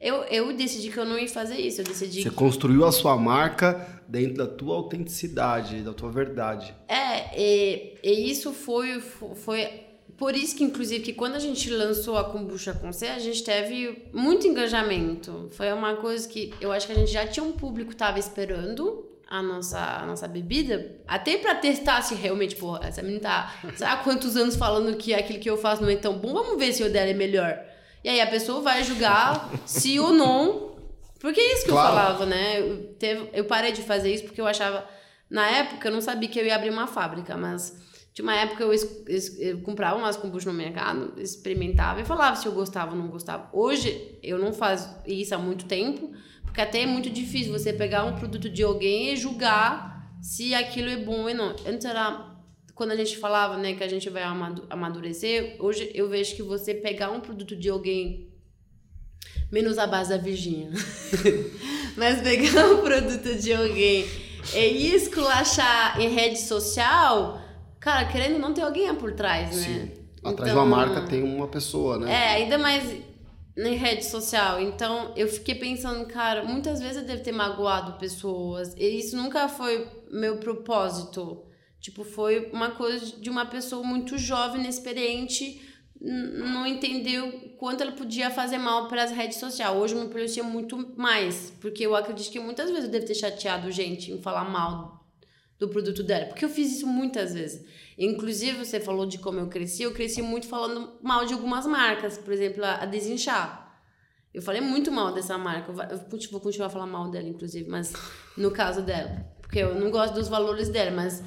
Eu, 0.00 0.22
eu 0.24 0.56
decidi 0.56 0.90
que 0.90 0.98
eu 0.98 1.04
não 1.04 1.18
ia 1.18 1.28
fazer 1.28 1.56
isso. 1.56 1.80
Eu 1.80 1.84
decidi. 1.84 2.22
Você 2.22 2.30
que... 2.30 2.34
construiu 2.34 2.84
a 2.84 2.92
sua 2.92 3.16
marca 3.16 4.02
dentro 4.08 4.34
da 4.34 4.46
tua 4.46 4.76
autenticidade, 4.76 5.82
da 5.82 5.92
tua 5.92 6.10
verdade. 6.10 6.74
É, 6.86 7.38
e, 7.38 7.98
e 8.02 8.30
isso 8.30 8.52
foi, 8.52 9.00
foi 9.00 9.87
por 10.18 10.34
isso 10.34 10.56
que, 10.56 10.64
inclusive, 10.64 11.04
que 11.04 11.12
quando 11.12 11.36
a 11.36 11.38
gente 11.38 11.70
lançou 11.70 12.18
a 12.18 12.24
Kombucha 12.24 12.74
com 12.74 12.92
C, 12.92 13.06
a 13.06 13.20
gente 13.20 13.44
teve 13.44 14.08
muito 14.12 14.48
engajamento. 14.48 15.48
Foi 15.52 15.72
uma 15.72 15.94
coisa 15.94 16.28
que 16.28 16.52
eu 16.60 16.72
acho 16.72 16.88
que 16.88 16.92
a 16.92 16.96
gente 16.96 17.12
já 17.12 17.24
tinha 17.24 17.44
um 17.44 17.52
público 17.52 17.90
que 17.90 17.94
estava 17.94 18.18
esperando 18.18 19.08
a 19.30 19.40
nossa, 19.40 19.78
a 19.78 20.06
nossa 20.06 20.26
bebida, 20.26 20.96
até 21.06 21.36
para 21.36 21.54
testar 21.54 22.02
se 22.02 22.14
realmente, 22.16 22.56
pô, 22.56 22.76
essa 22.78 23.00
menina 23.00 23.20
tá, 23.20 23.54
lá 23.78 23.98
quantos 23.98 24.36
anos 24.36 24.56
falando 24.56 24.96
que 24.96 25.14
aquilo 25.14 25.38
que 25.38 25.48
eu 25.48 25.56
faço 25.56 25.82
não 25.82 25.90
é 25.90 25.96
tão 25.96 26.18
bom, 26.18 26.32
vamos 26.32 26.58
ver 26.58 26.72
se 26.72 26.82
o 26.82 26.90
dela 26.90 27.10
é 27.10 27.14
melhor. 27.14 27.56
E 28.02 28.08
aí 28.08 28.20
a 28.20 28.26
pessoa 28.26 28.60
vai 28.60 28.82
julgar 28.82 29.50
se 29.66 30.00
ou 30.00 30.12
não, 30.12 30.72
porque 31.20 31.40
é 31.40 31.52
isso 31.52 31.64
que 31.64 31.70
claro. 31.70 31.88
eu 31.88 31.94
falava, 31.94 32.26
né? 32.26 32.60
Eu, 32.60 32.94
teve, 32.98 33.28
eu 33.34 33.44
parei 33.44 33.70
de 33.70 33.82
fazer 33.82 34.12
isso 34.12 34.24
porque 34.24 34.40
eu 34.40 34.46
achava, 34.46 34.84
na 35.30 35.48
época, 35.48 35.88
eu 35.88 35.92
não 35.92 36.00
sabia 36.00 36.28
que 36.28 36.40
eu 36.40 36.46
ia 36.46 36.56
abrir 36.56 36.70
uma 36.70 36.86
fábrica, 36.86 37.36
mas 37.36 37.76
tinha 38.18 38.26
uma 38.26 38.34
época 38.34 38.64
eu, 38.64 38.72
eu 39.38 39.60
comprava 39.60 39.96
umas 39.96 40.16
kombucha 40.16 40.50
no 40.50 40.58
mercado, 40.58 41.14
experimentava 41.20 42.00
e 42.00 42.04
falava 42.04 42.34
se 42.34 42.46
eu 42.46 42.52
gostava 42.52 42.90
ou 42.90 42.98
não 42.98 43.06
gostava. 43.06 43.48
Hoje 43.52 44.18
eu 44.24 44.40
não 44.40 44.52
faço 44.52 44.92
isso 45.06 45.36
há 45.36 45.38
muito 45.38 45.66
tempo, 45.66 46.10
porque 46.42 46.60
até 46.60 46.82
é 46.82 46.86
muito 46.86 47.08
difícil 47.08 47.52
você 47.52 47.72
pegar 47.72 48.04
um 48.04 48.16
produto 48.16 48.50
de 48.50 48.60
alguém 48.60 49.12
e 49.12 49.16
julgar 49.16 50.18
se 50.20 50.52
aquilo 50.52 50.88
é 50.88 50.96
bom 50.96 51.28
ou 51.28 51.34
não. 51.34 51.54
Antes 51.64 51.84
era 51.84 52.36
quando 52.74 52.90
a 52.90 52.96
gente 52.96 53.16
falava, 53.18 53.56
né, 53.56 53.74
que 53.74 53.84
a 53.84 53.88
gente 53.88 54.10
vai 54.10 54.24
amadurecer, 54.68 55.54
hoje 55.60 55.88
eu 55.94 56.08
vejo 56.08 56.34
que 56.34 56.42
você 56.42 56.74
pegar 56.74 57.12
um 57.12 57.20
produto 57.20 57.54
de 57.54 57.68
alguém 57.68 58.32
menos 59.48 59.78
a 59.78 59.86
base 59.86 60.10
da 60.10 60.16
Virgínia. 60.16 60.70
Mas 61.96 62.20
pegar 62.20 62.66
um 62.66 62.78
produto 62.78 63.36
de 63.36 63.52
alguém 63.52 64.04
e 64.56 64.92
esculachar 64.92 66.00
em 66.00 66.08
rede 66.08 66.40
social, 66.40 67.47
Cara, 67.88 68.04
querendo 68.06 68.38
não 68.38 68.52
ter 68.52 68.62
alguém 68.62 68.94
por 68.94 69.12
trás, 69.12 69.56
né? 69.56 69.62
Sim. 69.62 69.90
Atrás 70.18 70.34
então, 70.34 70.44
de 70.46 70.52
uma 70.52 70.66
marca 70.66 71.02
tem 71.06 71.22
uma 71.22 71.48
pessoa, 71.48 71.98
né? 71.98 72.12
É, 72.12 72.28
ainda 72.42 72.58
mais 72.58 72.84
na 73.56 73.70
rede 73.70 74.04
social. 74.04 74.60
Então, 74.60 75.12
eu 75.16 75.26
fiquei 75.28 75.54
pensando, 75.54 76.04
cara, 76.06 76.44
muitas 76.44 76.80
vezes 76.80 76.98
eu 76.98 77.04
devo 77.04 77.22
ter 77.22 77.32
magoado 77.32 77.92
pessoas. 77.98 78.74
E 78.76 78.98
isso 78.98 79.16
nunca 79.16 79.48
foi 79.48 79.86
meu 80.10 80.36
propósito 80.36 81.44
Tipo, 81.80 82.04
foi 82.04 82.50
uma 82.52 82.72
coisa 82.72 83.16
de 83.18 83.30
uma 83.30 83.46
pessoa 83.46 83.86
muito 83.86 84.18
jovem, 84.18 84.60
inexperiente, 84.60 85.60
não 86.00 86.66
entendeu 86.66 87.30
quanto 87.56 87.82
ela 87.82 87.92
podia 87.92 88.30
fazer 88.30 88.58
mal 88.58 88.88
para 88.88 89.04
as 89.04 89.12
redes 89.12 89.38
sociais. 89.38 89.76
Hoje 89.76 89.94
me 89.94 90.08
policia 90.08 90.42
muito 90.42 90.92
mais, 90.96 91.52
porque 91.60 91.86
eu 91.86 91.94
acredito 91.94 92.30
que 92.30 92.40
muitas 92.40 92.68
vezes 92.68 92.84
eu 92.84 92.90
devo 92.90 93.06
ter 93.06 93.14
chateado 93.14 93.70
gente 93.70 94.10
em 94.10 94.20
falar 94.20 94.44
mal 94.44 94.97
do 95.58 95.68
produto 95.68 96.02
dela, 96.02 96.26
porque 96.26 96.44
eu 96.44 96.48
fiz 96.48 96.76
isso 96.76 96.86
muitas 96.86 97.34
vezes. 97.34 97.64
Inclusive, 97.98 98.64
você 98.64 98.78
falou 98.78 99.06
de 99.06 99.18
como 99.18 99.40
eu 99.40 99.48
cresci, 99.48 99.82
eu 99.82 99.92
cresci 99.92 100.22
muito 100.22 100.46
falando 100.46 100.92
mal 101.02 101.26
de 101.26 101.34
algumas 101.34 101.66
marcas, 101.66 102.16
por 102.16 102.32
exemplo, 102.32 102.64
a 102.64 102.86
Desinchar. 102.86 103.66
Eu 104.32 104.40
falei 104.40 104.60
muito 104.60 104.92
mal 104.92 105.12
dessa 105.12 105.36
marca, 105.36 105.72
eu 105.72 106.30
vou 106.30 106.40
continuar 106.40 106.68
a 106.68 106.70
falar 106.70 106.86
mal 106.86 107.10
dela, 107.10 107.26
inclusive, 107.26 107.68
mas 107.68 107.92
no 108.36 108.52
caso 108.52 108.82
dela, 108.82 109.26
porque 109.40 109.58
eu 109.58 109.74
não 109.74 109.90
gosto 109.90 110.14
dos 110.14 110.28
valores 110.28 110.68
dela, 110.68 110.92
mas 110.92 111.24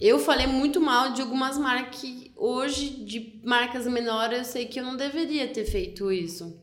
eu 0.00 0.18
falei 0.18 0.46
muito 0.46 0.80
mal 0.80 1.12
de 1.12 1.20
algumas 1.20 1.58
marcas 1.58 2.00
que 2.00 2.32
hoje, 2.36 3.04
de 3.04 3.40
marcas 3.44 3.86
menores, 3.86 4.38
eu 4.38 4.44
sei 4.44 4.66
que 4.66 4.78
eu 4.80 4.84
não 4.84 4.96
deveria 4.96 5.48
ter 5.48 5.64
feito 5.64 6.10
isso. 6.10 6.58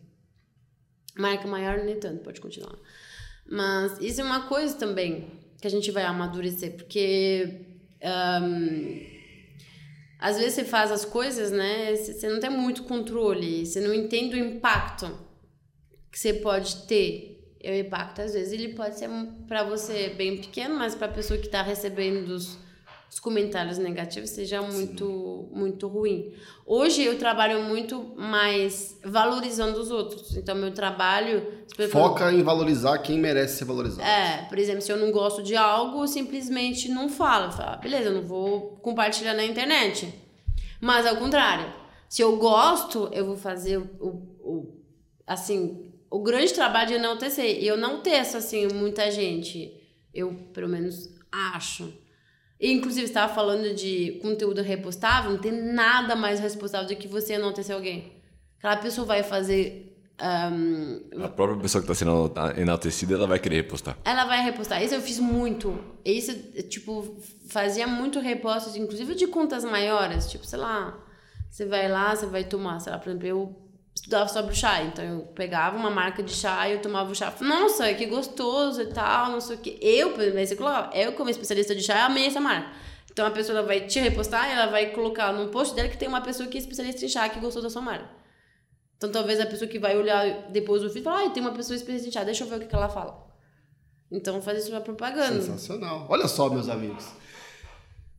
Marca 1.18 1.48
maior, 1.48 1.80
nem 1.80 2.00
tanto, 2.00 2.24
pode 2.24 2.42
continuar. 2.42 2.76
Mas 3.46 4.00
isso 4.00 4.22
é 4.22 4.24
uma 4.24 4.48
coisa 4.48 4.76
também 4.76 5.35
que 5.60 5.68
a 5.68 5.70
gente 5.72 5.92
vai 5.92 6.04
amadurecer, 6.04 6.76
porque 6.76 7.62
um, 8.02 9.16
às 10.20 10.38
vezes 10.38 10.54
você 10.54 10.64
faz 10.64 10.92
as 10.92 11.06
coisas, 11.06 11.52
né? 11.52 11.96
Você 11.96 12.28
não 12.30 12.40
tem 12.40 12.50
muito 12.50 12.84
controle, 12.84 13.66
você 13.66 13.80
não 13.80 13.94
entende 13.94 14.36
o 14.36 14.40
impacto 14.40 15.18
que 16.12 16.18
você 16.18 16.34
pode 16.34 16.88
ter. 16.88 17.58
O 17.64 17.74
impacto, 17.74 18.22
às 18.22 18.34
vezes, 18.34 18.54
ele 18.54 18.76
pode 18.76 18.98
ser 18.98 19.10
para 19.48 19.64
você 19.64 20.10
bem 20.10 20.38
pequeno, 20.38 20.76
mas 20.76 20.94
para 20.94 21.08
a 21.08 21.12
pessoa 21.12 21.40
que 21.40 21.48
está 21.48 21.64
recebendo 21.64 22.30
os 22.30 22.58
os 23.10 23.20
comentários 23.20 23.78
negativos 23.78 24.32
seja 24.32 24.62
muito 24.62 25.48
muito 25.52 25.88
ruim. 25.88 26.34
Hoje 26.66 27.04
eu 27.04 27.18
trabalho 27.18 27.64
muito 27.64 28.14
mais 28.16 29.00
valorizando 29.04 29.80
os 29.80 29.92
outros. 29.92 30.36
Então 30.36 30.56
meu 30.56 30.74
trabalho 30.74 31.46
foca 31.92 32.32
em 32.32 32.44
valorizar 32.44 32.98
quem 33.00 33.20
merece 33.20 33.58
ser 33.58 33.66
valorizado. 33.66 34.08
É, 34.08 34.46
por 34.50 34.58
exemplo, 34.58 34.82
se 34.82 34.92
eu 34.92 34.98
não 34.98 35.12
gosto 35.12 35.44
de 35.44 35.56
algo, 35.56 36.04
eu 36.04 36.08
simplesmente 36.08 36.90
não 36.90 37.08
falo, 37.10 37.52
falo, 37.52 37.70
ah, 37.72 37.78
beleza, 37.78 38.10
eu 38.10 38.14
não 38.14 38.24
vou 38.24 38.78
compartilhar 38.82 39.34
na 39.34 39.46
internet. 39.46 40.14
Mas 40.82 41.06
ao 41.06 41.16
contrário, 41.18 41.72
se 42.10 42.22
eu 42.22 42.38
gosto, 42.38 43.10
eu 43.12 43.26
vou 43.26 43.38
fazer 43.38 43.78
o, 43.78 43.90
o, 44.00 44.10
o 44.42 44.74
assim, 45.26 45.92
o 46.10 46.22
grande 46.22 46.54
trabalho 46.54 46.88
de 46.88 46.94
enaltecer. 46.96 47.62
E 47.62 47.68
eu 47.68 47.78
não 47.78 48.02
teço 48.02 48.38
assim 48.38 48.68
muita 48.68 49.12
gente. 49.12 49.82
Eu, 50.14 50.34
pelo 50.54 50.70
menos, 50.70 51.10
acho 51.32 51.92
Inclusive, 52.72 53.06
estava 53.06 53.34
falando 53.34 53.74
de 53.76 54.20
conteúdo 54.22 54.62
repostável, 54.62 55.32
não 55.32 55.38
tem 55.38 55.52
nada 55.52 56.16
mais 56.16 56.40
repostável 56.40 56.88
do 56.88 56.96
que 56.96 57.08
você 57.08 57.34
enaltecer 57.34 57.76
alguém. 57.76 58.14
Aquela 58.58 58.78
pessoa 58.78 59.06
vai 59.06 59.22
fazer. 59.22 59.92
Um, 60.18 61.24
a 61.24 61.28
própria 61.28 61.60
pessoa 61.60 61.84
que 61.84 61.92
está 61.92 61.94
sendo 61.94 62.34
enaltecida, 62.58 63.16
ela 63.16 63.28
vai 63.28 63.38
querer 63.38 63.58
repostar. 63.58 63.98
Ela 64.04 64.26
vai 64.26 64.42
repostar. 64.44 64.82
Isso 64.82 64.96
eu 64.96 65.02
fiz 65.02 65.20
muito. 65.20 65.78
Isso, 66.04 66.34
tipo, 66.64 67.18
fazia 67.50 67.86
muito 67.86 68.20
repostos, 68.20 68.76
inclusive 68.76 69.14
de 69.14 69.28
contas 69.28 69.64
maiores. 69.64 70.32
Tipo, 70.32 70.46
sei 70.46 70.58
lá, 70.58 70.98
você 71.50 71.66
vai 71.66 71.90
lá, 71.90 72.16
você 72.16 72.26
vai 72.26 72.46
tomar, 72.46 72.80
sei 72.80 72.94
lá, 72.94 72.98
por 72.98 73.10
exemplo, 73.10 73.28
eu 73.28 73.65
estudava 73.96 74.28
sobre 74.28 74.52
o 74.52 74.56
chá. 74.56 74.84
Então 74.84 75.04
eu 75.04 75.22
pegava 75.34 75.78
uma 75.78 75.90
marca 75.90 76.22
de 76.22 76.34
chá 76.34 76.68
e 76.68 76.74
eu 76.74 76.82
tomava 76.82 77.12
o 77.12 77.16
chá. 77.16 77.34
Nossa, 77.42 77.94
que 77.94 78.06
gostoso 78.06 78.82
e 78.82 78.88
tal, 78.88 79.32
não 79.32 79.42
sei 79.42 79.56
o 79.56 79.60
que. 79.60 79.80
Eu, 79.82 80.12
por 80.12 80.22
exemplo, 80.22 80.68
eu 80.94 81.14
como 81.14 81.30
especialista 81.30 81.74
de 81.74 81.82
chá, 81.82 82.06
amei 82.06 82.28
essa 82.28 82.42
marca. 82.42 82.70
Então 83.12 83.26
a 83.26 83.32
pessoa 83.32 83.64
vai 83.64 83.88
te 83.88 84.00
repostar 84.00 84.50
e 84.50 84.52
ela 84.52 84.68
vai 84.68 84.88
colocar 84.88 85.32
num 85.32 85.48
post 85.48 85.74
dela 85.74 85.88
que 85.88 85.98
tem 85.98 86.08
uma 86.08 86.22
pessoa 86.22 86.50
que 86.50 86.58
é 86.58 86.60
especialista 86.60 87.06
em 87.06 87.08
chá 87.08 87.30
que 87.30 87.40
gostou 87.40 87.62
da 87.62 87.70
sua 87.70 87.82
marca. 87.82 88.10
Então 88.98 89.10
talvez 89.10 89.40
a 89.40 89.46
pessoa 89.46 89.70
que 89.70 89.80
vai 89.80 89.98
olhar 89.98 90.52
depois 90.52 90.84
o 90.84 90.90
vídeo 90.90 91.04
fala, 91.04 91.26
ah, 91.26 91.30
tem 91.30 91.42
uma 91.42 91.54
pessoa 91.54 91.76
especialista 91.76 92.10
em 92.10 92.12
chá, 92.12 92.24
deixa 92.26 92.44
eu 92.44 92.50
ver 92.50 92.58
o 92.58 92.60
que, 92.60 92.66
que 92.66 92.76
ela 92.76 92.90
fala. 92.90 93.26
Então 94.12 94.42
faz 94.42 94.60
isso 94.60 94.70
pra 94.70 94.82
propaganda. 94.82 95.42
Sensacional. 95.42 96.06
Olha 96.10 96.28
só, 96.28 96.50
meus 96.50 96.68
amigos. 96.68 97.06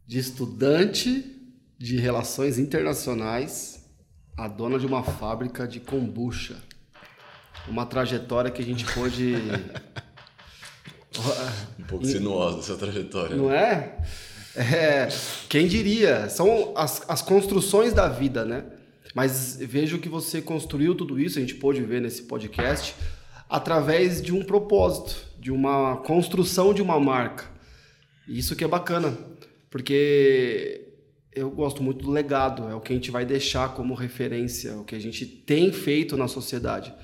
De 0.07 0.19
estudante 0.19 1.33
de 1.79 1.99
relações 1.99 2.59
internacionais 2.59 3.86
a 4.37 4.49
dona 4.49 4.79
de 4.79 4.87
uma 4.87 5.03
fábrica 5.03 5.67
de 5.67 5.81
kombucha. 5.81 6.57
Uma 7.67 7.87
trajetória 7.87 8.51
que 8.51 8.63
a 8.63 8.65
gente 8.65 8.85
pôde. 8.93 9.35
um 11.79 11.85
pouco 11.85 12.05
sinuosa 12.05 12.59
essa 12.59 12.77
trajetória. 12.77 13.35
Não 13.35 13.51
é? 13.51 13.99
é? 14.55 15.09
Quem 15.49 15.67
diria? 15.67 16.29
São 16.29 16.75
as, 16.77 17.03
as 17.09 17.23
construções 17.23 17.93
da 17.93 18.09
vida, 18.09 18.45
né? 18.45 18.65
Mas 19.15 19.57
vejo 19.57 19.99
que 19.99 20.09
você 20.09 20.43
construiu 20.43 20.95
tudo 20.95 21.19
isso, 21.19 21.39
a 21.39 21.41
gente 21.41 21.55
pôde 21.55 21.83
ver 21.83 22.03
nesse 22.03 22.25
podcast, 22.25 22.95
através 23.49 24.21
de 24.21 24.35
um 24.35 24.45
propósito, 24.45 25.17
de 25.41 25.51
uma 25.51 25.97
construção 25.97 26.75
de 26.75 26.83
uma 26.83 27.01
marca. 27.01 27.47
Isso 28.29 28.55
que 28.55 28.63
é 28.63 28.69
bacana, 28.69 29.17
porque 29.71 30.86
eu 31.37 31.51
gosto 31.51 31.83
muito 31.83 32.03
do 32.03 32.11
legado, 32.11 32.67
é 32.71 32.75
o 32.75 32.81
que 32.81 32.95
a 32.95 32.97
gente 32.97 33.11
vai 33.11 33.27
deixar 33.27 33.75
como 33.75 33.93
referência, 33.93 34.75
o 34.79 34.85
que 34.85 34.95
a 34.95 34.99
gente 34.99 35.27
tem 35.27 35.71
feito 35.71 36.17
na 36.17 36.27
sociedade. 36.27 36.95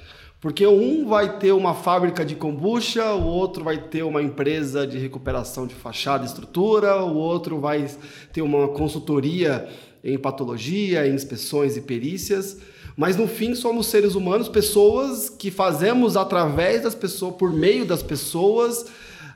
Porque 0.41 0.67
um 0.67 1.07
vai 1.07 1.39
ter 1.39 1.53
uma 1.53 1.75
fábrica 1.75 2.25
de 2.25 2.35
kombucha, 2.35 3.13
o 3.13 3.27
outro 3.27 3.63
vai 3.63 3.77
ter 3.77 4.03
uma 4.03 4.23
empresa 4.23 4.87
de 4.87 4.97
recuperação 4.97 5.67
de 5.67 5.75
fachada 5.75 6.25
e 6.25 6.27
estrutura, 6.27 7.05
o 7.05 7.15
outro 7.15 7.61
vai 7.61 7.87
ter 8.33 8.41
uma 8.41 8.69
consultoria 8.69 9.69
em 10.03 10.19
patologia, 10.19 11.07
em 11.07 11.15
inspeções 11.15 11.77
e 11.77 11.83
perícias. 11.83 12.59
Mas 12.97 13.19
no 13.19 13.29
fim 13.29 13.55
somos 13.55 13.87
seres 13.87 14.15
humanos, 14.15 14.49
pessoas 14.49 15.29
que 15.29 15.51
fazemos 15.51 16.17
através 16.17 16.83
das 16.83 16.95
pessoas, 16.95 17.37
por 17.37 17.53
meio 17.53 17.85
das 17.85 18.03
pessoas, 18.03 18.87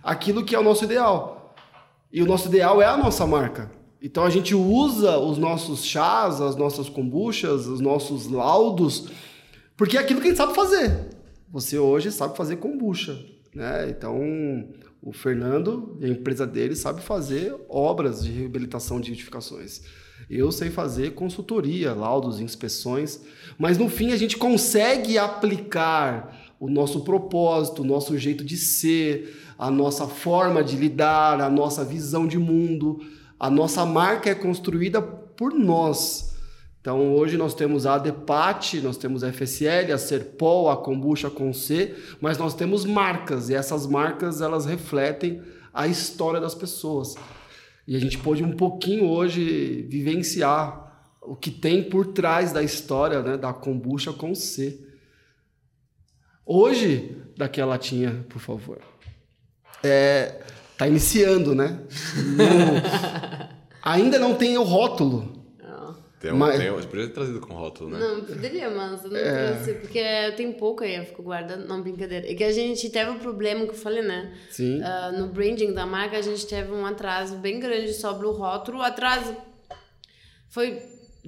aquilo 0.02 0.42
que 0.42 0.54
é 0.54 0.58
o 0.58 0.64
nosso 0.64 0.84
ideal. 0.84 1.54
E 2.10 2.22
o 2.22 2.26
nosso 2.26 2.48
ideal 2.48 2.80
é 2.80 2.86
a 2.86 2.96
nossa 2.96 3.26
marca. 3.26 3.75
Então 4.00 4.24
a 4.24 4.30
gente 4.30 4.54
usa 4.54 5.18
os 5.18 5.38
nossos 5.38 5.84
chás, 5.84 6.40
as 6.40 6.56
nossas 6.56 6.88
kombuchas, 6.88 7.66
os 7.66 7.80
nossos 7.80 8.28
laudos, 8.28 9.08
porque 9.76 9.96
é 9.96 10.00
aquilo 10.00 10.20
que 10.20 10.26
a 10.26 10.30
gente 10.30 10.38
sabe 10.38 10.54
fazer. 10.54 11.08
Você 11.50 11.78
hoje 11.78 12.10
sabe 12.10 12.36
fazer 12.36 12.56
kombucha, 12.56 13.18
né? 13.54 13.88
Então 13.88 14.20
o 15.02 15.12
Fernando 15.12 15.98
a 16.02 16.08
empresa 16.08 16.46
dele 16.46 16.74
sabe 16.74 17.00
fazer 17.00 17.54
obras 17.68 18.24
de 18.24 18.30
reabilitação 18.30 19.00
de 19.00 19.12
edificações. 19.12 19.82
Eu 20.28 20.50
sei 20.50 20.70
fazer 20.70 21.14
consultoria, 21.14 21.94
laudos, 21.94 22.40
inspeções, 22.40 23.22
mas 23.58 23.78
no 23.78 23.88
fim 23.88 24.12
a 24.12 24.16
gente 24.16 24.36
consegue 24.36 25.16
aplicar 25.16 26.54
o 26.58 26.68
nosso 26.68 27.04
propósito, 27.04 27.82
o 27.82 27.84
nosso 27.84 28.18
jeito 28.18 28.42
de 28.42 28.56
ser, 28.56 29.36
a 29.58 29.70
nossa 29.70 30.06
forma 30.06 30.64
de 30.64 30.74
lidar, 30.74 31.40
a 31.40 31.48
nossa 31.48 31.84
visão 31.84 32.26
de 32.26 32.38
mundo 32.38 33.00
a 33.38 33.50
nossa 33.50 33.84
marca 33.84 34.30
é 34.30 34.34
construída 34.34 35.00
por 35.02 35.52
nós. 35.52 36.34
Então 36.80 37.14
hoje 37.14 37.36
nós 37.36 37.54
temos 37.54 37.84
a 37.84 37.96
Adepate, 37.96 38.80
nós 38.80 38.96
temos 38.96 39.24
a 39.24 39.32
FSL, 39.32 39.92
a 39.92 39.98
Serpol, 39.98 40.70
a 40.70 40.76
Kombucha 40.76 41.28
com 41.28 41.52
C, 41.52 41.94
mas 42.20 42.38
nós 42.38 42.54
temos 42.54 42.84
marcas 42.84 43.48
e 43.50 43.54
essas 43.54 43.86
marcas 43.86 44.40
elas 44.40 44.64
refletem 44.64 45.42
a 45.74 45.86
história 45.86 46.40
das 46.40 46.54
pessoas. 46.54 47.14
E 47.86 47.94
a 47.96 47.98
gente 47.98 48.18
pôde 48.18 48.42
um 48.42 48.52
pouquinho 48.52 49.08
hoje 49.08 49.82
vivenciar 49.90 50.86
o 51.20 51.34
que 51.34 51.50
tem 51.50 51.82
por 51.82 52.06
trás 52.06 52.52
da 52.52 52.62
história 52.62 53.20
né, 53.20 53.36
da 53.36 53.52
Kombucha 53.52 54.12
com 54.12 54.34
C. 54.34 54.80
Hoje, 56.44 57.16
daquela 57.36 57.72
latinha, 57.72 58.24
por 58.28 58.38
favor. 58.38 58.78
É, 59.82 60.40
Tá 60.76 60.86
iniciando, 60.86 61.54
né? 61.54 61.80
No... 62.16 63.26
Ainda 63.82 64.18
não 64.18 64.34
tem 64.34 64.58
o 64.58 64.62
rótulo. 64.62 65.36
Tem 66.20 66.32
um, 66.32 66.38
mas... 66.38 66.58
tem 66.58 66.70
um, 66.70 66.76
você 66.76 66.88
ter 66.88 67.12
trazido 67.12 67.40
com 67.40 67.54
rótulo, 67.54 67.90
né? 67.90 67.98
Não, 67.98 68.24
poderia, 68.24 68.70
mas 68.70 69.04
eu 69.04 69.10
não 69.10 69.18
é... 69.18 69.52
trouxe, 69.52 69.74
porque 69.74 69.98
eu 69.98 70.34
tenho 70.34 70.54
pouco 70.54 70.82
aí, 70.82 70.96
eu 70.96 71.04
fico 71.04 71.22
guardando, 71.22 71.68
não, 71.68 71.82
brincadeira. 71.82 72.30
É 72.30 72.34
que 72.34 72.42
a 72.42 72.52
gente 72.52 72.88
teve 72.88 73.10
um 73.10 73.18
problema 73.18 73.64
que 73.64 73.72
eu 73.72 73.74
falei, 73.74 74.02
né? 74.02 74.34
Sim. 74.50 74.80
Uh, 74.80 75.18
no 75.18 75.28
branding 75.28 75.72
da 75.72 75.84
marca, 75.84 76.16
a 76.16 76.22
gente 76.22 76.46
teve 76.46 76.72
um 76.72 76.86
atraso 76.86 77.36
bem 77.36 77.60
grande 77.60 77.92
sobre 77.92 78.26
o 78.26 78.32
rótulo. 78.32 78.78
O 78.78 78.82
atraso 78.82 79.36
foi 80.48 80.82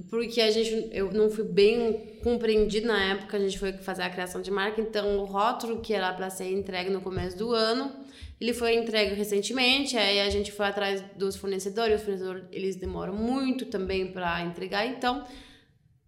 porque 0.09 0.41
a 0.41 0.49
gente, 0.49 0.89
eu 0.91 1.11
não 1.11 1.29
fui 1.29 1.43
bem 1.43 2.17
compreendido 2.23 2.87
na 2.87 3.11
época, 3.11 3.37
a 3.37 3.39
gente 3.39 3.59
foi 3.59 3.73
fazer 3.73 4.03
a 4.03 4.09
criação 4.09 4.41
de 4.41 4.49
marca, 4.49 4.79
então 4.79 5.17
o 5.17 5.25
rótulo 5.25 5.81
que 5.81 5.93
era 5.93 6.11
para 6.13 6.29
ser 6.29 6.51
entregue 6.51 6.89
no 6.89 7.01
começo 7.01 7.37
do 7.37 7.53
ano, 7.53 7.91
ele 8.39 8.53
foi 8.53 8.75
entregue 8.75 9.15
recentemente, 9.15 9.97
aí 9.97 10.21
a 10.21 10.29
gente 10.29 10.51
foi 10.51 10.67
atrás 10.67 11.03
dos 11.15 11.35
fornecedores, 11.35 11.97
os 11.97 12.01
fornecedores 12.01 12.43
eles 12.51 12.75
demoram 12.75 13.13
muito 13.13 13.65
também 13.65 14.11
para 14.11 14.41
entregar, 14.43 14.85
então 14.85 15.25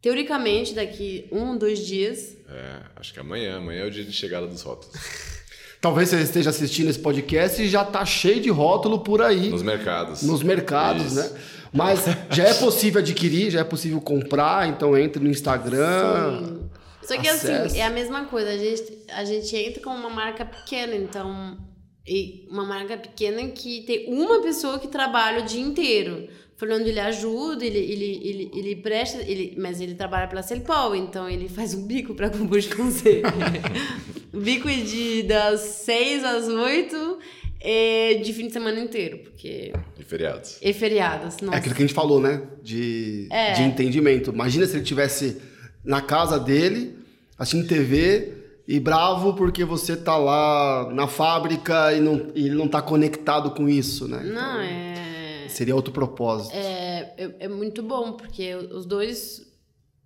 teoricamente 0.02 0.74
daqui 0.74 1.28
um, 1.32 1.58
dois 1.58 1.86
dias. 1.86 2.38
É, 2.50 2.80
acho 2.96 3.14
que 3.14 3.20
amanhã, 3.20 3.58
amanhã 3.58 3.84
é 3.84 3.86
o 3.86 3.92
dia 3.92 4.04
de 4.04 4.14
chegada 4.14 4.48
dos 4.48 4.62
rótulos. 4.62 4.96
Talvez 5.82 6.10
você 6.10 6.22
esteja 6.22 6.52
assistindo 6.52 6.90
esse 6.90 7.00
podcast 7.00 7.62
e 7.62 7.68
já 7.68 7.84
tá 7.84 8.06
cheio 8.06 8.40
de 8.40 8.50
rótulo 8.50 9.00
por 9.00 9.22
aí. 9.22 9.50
Nos 9.50 9.64
mercados. 9.64 10.22
Nos 10.22 10.44
mercados, 10.44 11.08
Isso. 11.08 11.16
né? 11.16 11.42
Mas 11.74 12.06
já 12.30 12.44
é 12.44 12.54
possível 12.54 13.02
adquirir, 13.02 13.50
já 13.50 13.62
é 13.62 13.64
possível 13.64 14.00
comprar, 14.00 14.70
então 14.70 14.96
entre 14.98 15.24
no 15.24 15.30
Instagram. 15.30 16.46
Sim. 16.46 16.70
Só 17.02 17.18
que 17.18 17.28
Acesse. 17.28 17.52
assim, 17.52 17.80
é 17.80 17.86
a 17.86 17.90
mesma 17.90 18.26
coisa. 18.26 18.52
A 18.52 18.58
gente, 18.58 18.98
a 19.10 19.26
gente 19.26 19.56
entra 19.56 19.82
com 19.82 19.90
uma 19.90 20.10
marca 20.10 20.46
pequena, 20.46 20.96
então. 20.96 21.58
E 22.08 22.48
uma 22.50 22.66
marca 22.66 22.98
pequena 22.98 23.48
que 23.50 23.82
tem 23.84 24.06
uma 24.08 24.42
pessoa 24.42 24.80
que 24.80 24.88
trabalha 24.88 25.44
o 25.44 25.46
dia 25.46 25.62
inteiro. 25.62 26.28
Fernando 26.58 26.86
ele 26.88 27.00
ajuda, 27.00 27.66
ele, 27.66 27.78
ele, 27.78 28.22
ele, 28.24 28.52
ele 28.54 28.76
presta, 28.76 29.20
ele, 29.24 29.56
mas 29.58 29.82
ele 29.82 29.96
trabalha 29.96 30.28
pela 30.28 30.44
Celpol, 30.44 30.96
então 30.96 31.28
ele 31.28 31.50
faz 31.50 31.74
um 31.74 31.88
bico 31.88 32.14
pra 32.14 32.30
Kombucha 32.30 32.76
com 32.76 32.92
C. 32.92 33.24
bico 34.34 34.68
de 34.70 35.24
das 35.24 35.60
6 35.62 36.24
às 36.24 36.48
8 36.48 37.18
e 37.64 38.22
de 38.24 38.34
fim 38.34 38.48
de 38.48 38.54
semana 38.54 38.80
inteiro, 38.80 39.20
porque. 39.20 39.72
E 40.00 40.04
feriados. 40.04 40.58
E 40.62 40.74
feriados. 40.74 41.38
É 41.42 41.46
Nossa. 41.46 41.58
aquilo 41.58 41.76
que 41.76 41.82
a 41.84 41.86
gente 41.88 41.96
falou, 41.96 42.20
né? 42.20 42.44
De, 42.64 43.28
É. 43.32 43.54
de 43.54 43.64
entendimento. 43.64 44.32
Imagina 44.32 44.66
se 44.66 44.76
ele 44.78 44.84
tivesse 44.86 45.38
na 45.84 46.02
casa 46.02 46.40
dele, 46.40 46.96
assistindo 47.38 47.68
TV 47.68 48.34
e 48.76 48.80
bravo 48.80 49.34
porque 49.34 49.64
você 49.66 49.96
tá 49.98 50.16
lá 50.18 50.90
na 50.94 51.08
fábrica 51.08 51.94
e, 51.94 52.00
não, 52.00 52.32
e 52.36 52.46
ele 52.46 52.56
não 52.56 52.68
tá 52.68 52.82
conectado 52.82 53.52
com 53.52 53.68
isso, 53.68 54.08
né? 54.08 54.24
Não, 54.24 54.32
Então, 54.32 54.62
é. 54.62 55.48
Seria 55.50 55.76
outro 55.76 55.92
propósito. 55.94 56.56
É, 56.56 57.14
é, 57.18 57.36
é 57.42 57.48
muito 57.48 57.84
bom, 57.84 58.14
porque 58.14 58.56
os 58.56 58.86
dois 58.86 59.42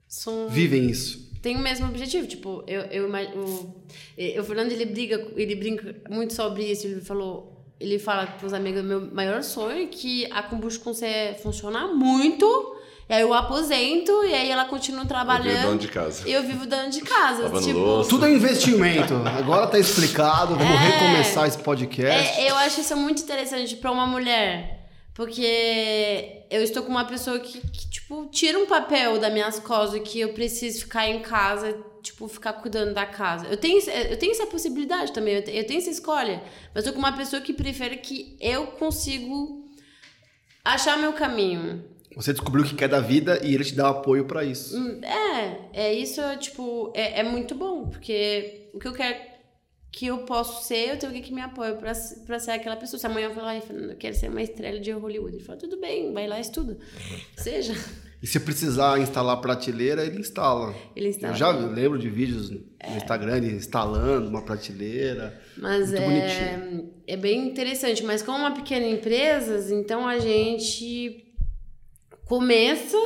são. 0.08 0.48
Vivem 0.50 0.90
isso. 0.90 1.32
Tem 1.42 1.56
o 1.56 1.60
mesmo 1.60 1.86
objetivo. 1.88 2.26
Tipo, 2.28 2.64
eu, 2.66 2.82
eu, 2.84 3.08
o, 3.08 3.76
e- 4.18 4.40
o 4.40 4.44
Fernando 4.44 4.72
ele 4.72 4.86
briga, 4.86 5.28
ele 5.36 5.56
brinca 5.56 5.96
muito 6.10 6.34
sobre 6.34 6.64
isso. 6.64 6.88
Ele 6.88 7.02
falou. 7.02 7.52
Ele 7.80 8.00
fala 8.00 8.26
pros 8.26 8.54
amigos, 8.54 8.84
meu 8.84 9.02
maior 9.14 9.44
sonho 9.44 9.84
é 9.84 9.86
que 9.86 10.26
a 10.32 10.42
kombucha 10.42 10.80
consegue 10.80 11.40
funcionar 11.42 11.90
muito. 11.94 12.75
E 13.08 13.14
aí 13.14 13.22
eu 13.22 13.34
aposento 13.34 14.12
e 14.26 14.34
aí 14.34 14.50
ela 14.50 14.66
continua 14.66 15.04
Eu 15.04 15.08
trabalhando. 15.08 15.62
dono 15.68 15.78
de 15.78 15.88
casa. 15.88 16.28
E 16.28 16.32
eu 16.34 16.42
vivo 16.44 16.66
dando 16.66 16.90
de 16.92 17.02
casa. 17.02 17.44
Lavando 17.44 17.66
tipo, 17.68 17.78
louça. 17.80 18.10
Tudo 18.10 18.26
é 18.26 18.32
investimento. 18.32 19.14
Agora 19.38 19.68
tá 19.68 19.78
explicado. 19.78 20.56
Vamos 20.56 20.74
É. 20.74 20.78
recomeçar 20.88 21.48
esse 21.48 21.58
podcast. 21.60 22.42
É, 22.42 22.50
eu 22.50 22.56
acho 22.58 22.82
isso 22.82 22.96
muito 22.98 23.22
interessante 23.22 23.76
pra 23.76 23.92
uma 23.92 24.08
mulher. 24.08 24.90
Porque 25.14 26.42
eu 26.50 26.62
estou 26.64 26.84
com 26.84 26.90
uma 26.90 27.06
pessoa 27.06 27.40
que, 27.40 27.62
que, 27.62 27.90
tipo, 27.90 28.26
tira 28.32 28.58
um 28.60 28.66
papel 28.66 29.18
das 29.20 29.32
minhas 29.32 29.60
costas 29.60 30.02
que 30.04 30.20
eu 30.20 30.30
preciso 30.34 30.82
ficar 30.82 31.08
em 31.08 31.20
casa, 31.22 31.78
tipo, 32.04 32.28
ficar 32.28 32.54
cuidando 32.54 32.94
da 32.94 33.06
casa. 33.06 33.48
Eu 33.48 33.56
tenho, 33.56 33.80
eu 33.90 34.18
tenho 34.18 34.32
essa 34.34 34.46
possibilidade 34.46 35.14
também, 35.14 35.36
eu 35.36 35.44
te- 35.44 35.56
eu 35.56 35.66
tenho 35.66 35.80
essa 35.80 35.90
escolha. 35.90 36.44
Mas 36.74 36.86
eu 36.86 36.92
tô 36.92 36.96
com 37.00 37.00
uma 37.06 37.16
pessoa 37.16 37.42
que 37.42 37.54
prefere 37.54 37.98
que 37.98 38.36
eu 38.42 38.68
consigo 38.68 39.64
achar 40.64 40.98
meu 40.98 41.14
caminho. 41.14 41.84
Você 42.16 42.32
descobriu 42.32 42.64
o 42.64 42.68
que 42.68 42.76
quer 42.76 42.88
da 42.88 43.00
vida 43.00 43.40
e 43.44 43.54
ele 43.54 43.64
te 43.64 43.76
dá 43.76 43.90
apoio 43.90 44.26
pra 44.26 44.44
isso. 44.44 44.78
Hum, 44.78 45.02
É, 45.04 45.88
é 45.88 45.94
isso, 45.94 46.22
é, 46.22 46.38
tipo, 46.38 46.92
é, 46.96 47.20
é 47.20 47.24
muito 47.24 47.54
bom, 47.56 47.90
porque 47.90 48.70
o 48.74 48.80
que 48.80 48.88
eu 48.88 48.94
quero 48.94 49.36
que 49.92 50.08
eu 50.08 50.20
posso 50.20 50.66
ser, 50.68 50.90
eu 50.90 50.98
tenho 50.98 51.10
alguém 51.10 51.22
que 51.22 51.34
me 51.34 51.40
apoia 51.40 51.74
pra, 51.74 51.94
pra 52.26 52.38
ser 52.38 52.52
aquela 52.52 52.76
pessoa. 52.76 53.00
Se 53.00 53.06
amanhã 53.06 53.30
eu 53.30 53.34
falar, 53.34 53.62
Fernando, 53.62 53.92
eu 53.92 53.96
quero 53.96 54.14
ser 54.14 54.30
uma 54.30 54.42
estrela 54.42 54.78
de 54.78 54.92
Hollywood, 54.92 55.38
ele 55.38 55.44
fala, 55.44 55.58
tudo 55.58 55.80
bem, 55.80 56.12
vai 56.12 56.28
lá 56.28 56.38
e 56.38 56.42
estuda. 56.42 56.78
Seja. 57.38 57.74
E 58.22 58.28
se 58.28 58.40
precisar 58.40 59.00
instalar 59.00 59.40
prateleira, 59.40 60.04
ele 60.04 60.20
instala. 60.20 60.76
Ele 60.96 61.10
instala. 61.10 61.32
Eu 61.34 61.38
já 61.38 61.50
lembro 61.52 61.98
de 61.98 62.10
vídeos 62.10 62.50
no 62.50 62.62
Instagram 62.98 63.38
instalando 63.40 64.28
uma 64.28 64.42
prateleira. 64.42 65.40
Mas 65.58 65.92
Muito 65.92 66.02
é, 66.02 66.84
é 67.08 67.18
bem 67.18 67.48
interessante. 67.48 68.04
Mas 68.04 68.22
como 68.22 68.40
uma 68.40 68.52
pequena 68.52 68.86
empresa, 68.88 69.74
então 69.76 70.08
a 70.08 70.18
gente 70.18 71.25
começa 72.26 72.98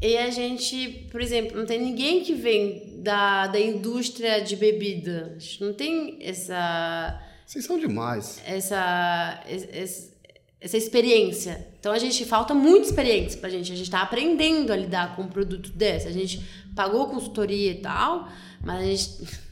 e 0.00 0.16
a 0.16 0.30
gente, 0.30 1.08
por 1.10 1.20
exemplo, 1.20 1.56
não 1.56 1.66
tem 1.66 1.80
ninguém 1.80 2.22
que 2.22 2.32
vem 2.34 3.00
da, 3.02 3.46
da 3.48 3.58
indústria 3.60 4.40
de 4.40 4.54
bebida. 4.56 5.32
A 5.36 5.38
gente 5.38 5.60
não 5.64 5.72
tem 5.74 6.18
essa 6.20 7.20
Vocês 7.44 7.64
são 7.64 7.78
demais. 7.78 8.40
essa, 8.46 9.42
es- 9.48 10.12
essa 10.60 10.76
experiência. 10.76 11.66
Então 11.80 11.92
a 11.92 11.98
gente 11.98 12.24
falta 12.24 12.54
muita 12.54 12.86
experiência 12.86 13.40
pra 13.40 13.48
gente. 13.48 13.72
A 13.72 13.76
gente 13.76 13.90
tá 13.90 14.02
aprendendo 14.02 14.72
a 14.72 14.76
lidar 14.76 15.16
com 15.16 15.22
um 15.22 15.28
produto 15.28 15.70
desse. 15.70 16.06
A 16.06 16.12
gente 16.12 16.40
pagou 16.76 17.08
consultoria 17.08 17.72
e 17.72 17.76
tal, 17.80 18.28
mas 18.64 18.80
a 18.80 18.84
gente. 18.84 19.47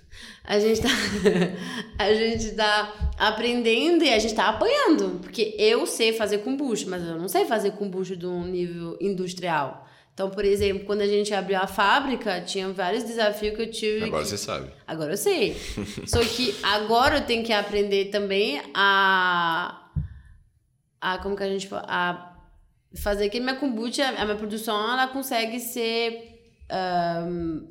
A 0.47 0.59
gente 0.61 0.81
tá, 0.81 0.89
a 1.99 2.15
gente 2.15 2.53
tá 2.53 3.11
aprendendo 3.19 4.05
e 4.05 4.13
a 4.13 4.19
gente 4.19 4.35
tá 4.35 4.49
apanhando. 4.49 5.19
Porque 5.21 5.55
eu 5.59 5.87
sei 5.87 6.13
fazer 6.13 6.39
kombucha, 6.39 6.87
mas 6.89 7.03
eu 7.05 7.19
não 7.19 7.29
sei 7.29 7.45
fazer 7.47 7.73
kombucha 7.73 8.17
de 8.17 8.27
um 8.27 8.45
nível 8.45 8.97
industrial. 9.01 9.87
Então, 10.15 10.31
por 10.31 10.45
exemplo, 10.47 10.87
quando 10.87 11.03
a 11.03 11.07
gente 11.07 11.35
abriu 11.35 11.59
a 11.59 11.67
fábrica, 11.67 12.41
tinha 12.41 12.73
vários 12.73 13.05
desafios 13.05 13.55
que 13.55 13.63
eu 13.63 13.71
tive. 13.71 14.05
Agora 14.05 14.23
que- 14.23 14.31
você 14.31 14.39
sabe. 14.39 14.71
Agora 14.87 15.13
eu 15.13 15.17
sei. 15.17 15.55
Só 16.07 16.21
que 16.25 16.55
agora 16.63 17.19
eu 17.19 17.27
tenho 17.27 17.45
que 17.45 17.53
aprender 17.53 18.07
também 18.07 18.63
a. 18.75 19.91
a 21.01 21.19
como 21.19 21.37
que 21.37 21.43
a 21.43 21.49
gente 21.49 21.67
fala? 21.69 21.85
A 21.87 22.37
fazer 22.99 23.29
que 23.29 23.39
minha 23.41 23.57
kombucha, 23.57 24.09
a 24.09 24.25
minha 24.25 24.37
produção, 24.37 24.91
ela 24.91 25.09
consegue 25.09 25.61
ser. 25.61 26.41
ahn, 26.71 27.67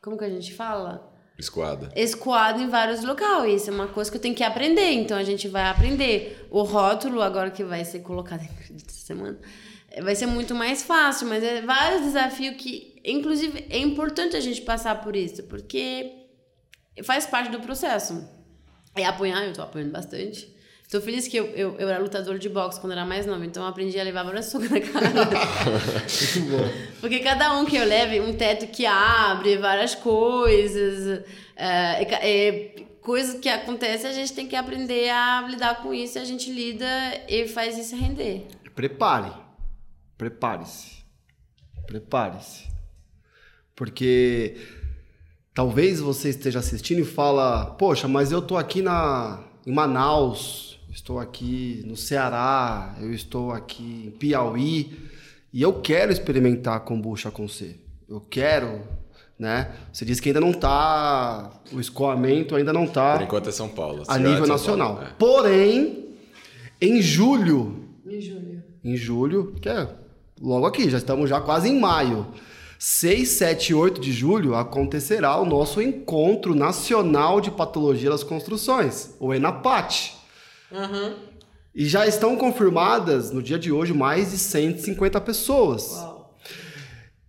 como 0.00 0.16
que 0.16 0.24
a 0.24 0.30
gente 0.30 0.54
fala? 0.54 1.09
Esquadra. 1.40 1.90
escoado 1.96 2.62
em 2.62 2.68
vários 2.68 3.02
locais. 3.02 3.62
Isso 3.62 3.70
é 3.70 3.72
uma 3.72 3.88
coisa 3.88 4.10
que 4.10 4.16
eu 4.16 4.20
tenho 4.20 4.34
que 4.34 4.44
aprender. 4.44 4.92
Então 4.92 5.16
a 5.16 5.24
gente 5.24 5.48
vai 5.48 5.64
aprender. 5.64 6.46
O 6.50 6.62
rótulo, 6.62 7.22
agora 7.22 7.50
que 7.50 7.64
vai 7.64 7.84
ser 7.84 8.00
colocado 8.00 8.42
essa 8.62 9.06
semana, 9.06 9.38
eh, 9.90 10.02
vai 10.02 10.14
ser 10.14 10.26
muito 10.26 10.54
mais 10.54 10.82
fácil. 10.82 11.28
Mas 11.28 11.42
é 11.42 11.62
vários 11.62 12.02
desafios 12.02 12.56
que, 12.56 13.00
inclusive, 13.04 13.66
é 13.70 13.78
importante 13.78 14.36
a 14.36 14.40
gente 14.40 14.62
passar 14.62 15.00
por 15.00 15.16
isso, 15.16 15.42
porque 15.44 16.12
faz 17.02 17.26
parte 17.26 17.50
do 17.50 17.60
processo. 17.60 18.28
É 18.94 19.04
apanhar, 19.04 19.46
eu 19.46 19.52
tô 19.52 19.62
apanhando 19.62 19.92
bastante. 19.92 20.49
Tô 20.90 21.00
feliz 21.00 21.28
que 21.28 21.36
eu, 21.36 21.46
eu, 21.50 21.76
eu 21.78 21.88
era 21.88 22.00
lutador 22.00 22.36
de 22.36 22.48
boxe 22.48 22.80
quando 22.80 22.92
era 22.92 23.06
mais 23.06 23.24
nova, 23.24 23.46
então 23.46 23.62
eu 23.62 23.68
aprendi 23.68 23.98
a 24.00 24.02
levar 24.02 24.24
várias 24.24 24.46
socas 24.50 24.70
na 24.70 24.80
cara. 24.80 25.08
Muito 25.08 26.50
bom. 26.50 26.68
Porque 27.00 27.20
cada 27.20 27.56
um 27.56 27.64
que 27.64 27.76
eu 27.76 27.84
leve, 27.84 28.20
um 28.20 28.34
teto 28.34 28.66
que 28.66 28.84
abre, 28.84 29.56
várias 29.56 29.94
coisas, 29.94 31.24
é, 31.54 32.02
é, 32.02 32.84
coisas 33.00 33.38
que 33.38 33.48
acontecem, 33.48 34.10
a 34.10 34.12
gente 34.12 34.32
tem 34.32 34.48
que 34.48 34.56
aprender 34.56 35.10
a 35.10 35.46
lidar 35.48 35.80
com 35.80 35.94
isso, 35.94 36.18
a 36.18 36.24
gente 36.24 36.50
lida 36.50 36.86
e 37.28 37.46
faz 37.46 37.78
isso 37.78 37.94
render. 37.94 38.48
Prepare. 38.74 39.30
Prepare-se. 40.18 41.04
Prepare-se. 41.86 42.68
Porque 43.76 44.56
talvez 45.54 46.00
você 46.00 46.30
esteja 46.30 46.58
assistindo 46.58 46.98
e 46.98 47.04
fala, 47.04 47.66
poxa, 47.66 48.08
mas 48.08 48.32
eu 48.32 48.42
tô 48.42 48.56
aqui 48.56 48.82
na, 48.82 49.44
em 49.64 49.72
Manaus, 49.72 50.79
estou 51.00 51.18
aqui 51.18 51.82
no 51.86 51.96
Ceará, 51.96 52.94
eu 53.00 53.10
estou 53.12 53.52
aqui 53.52 54.04
em 54.06 54.10
Piauí 54.10 54.92
e 55.52 55.62
eu 55.62 55.72
quero 55.72 56.12
experimentar 56.12 56.76
a 56.76 56.80
kombucha 56.80 57.30
com 57.30 57.48
C. 57.48 57.76
Eu 58.06 58.20
quero, 58.20 58.82
né? 59.38 59.72
Você 59.90 60.04
disse 60.04 60.20
que 60.20 60.28
ainda 60.28 60.40
não 60.42 60.52
tá, 60.52 61.50
o 61.72 61.80
escoamento 61.80 62.54
ainda 62.54 62.70
não 62.72 62.86
tá 62.86 63.14
Por 63.16 63.22
enquanto 63.24 63.48
é 63.48 63.52
São 63.52 63.68
Paulo. 63.68 64.02
a 64.06 64.18
de 64.18 64.24
nível 64.24 64.44
São 64.44 64.54
nacional. 64.54 64.94
Paulo, 64.96 65.08
é. 65.08 65.14
Porém, 65.18 66.04
em 66.80 67.00
julho, 67.00 67.82
Em 68.06 68.20
julho. 68.20 68.62
em 68.84 68.96
julho, 68.96 69.54
que 69.60 69.70
é 69.70 69.88
logo 70.40 70.66
aqui, 70.66 70.90
já 70.90 70.98
estamos 70.98 71.30
já 71.30 71.40
quase 71.40 71.68
em 71.70 71.80
maio. 71.80 72.26
6, 72.78 73.26
7 73.28 73.70
e 73.70 73.74
8 73.74 74.00
de 74.02 74.12
julho 74.12 74.54
acontecerá 74.54 75.38
o 75.40 75.44
nosso 75.46 75.80
Encontro 75.82 76.54
Nacional 76.54 77.40
de 77.40 77.50
Patologia 77.50 78.10
das 78.10 78.22
Construções, 78.22 79.14
o 79.18 79.32
ENAPAT. 79.34 80.19
E 81.74 81.86
já 81.86 82.06
estão 82.06 82.36
confirmadas, 82.36 83.30
no 83.30 83.42
dia 83.42 83.58
de 83.58 83.70
hoje, 83.70 83.92
mais 83.92 84.30
de 84.32 84.38
150 84.38 85.20
pessoas. 85.20 85.90
Uau. 85.92 86.36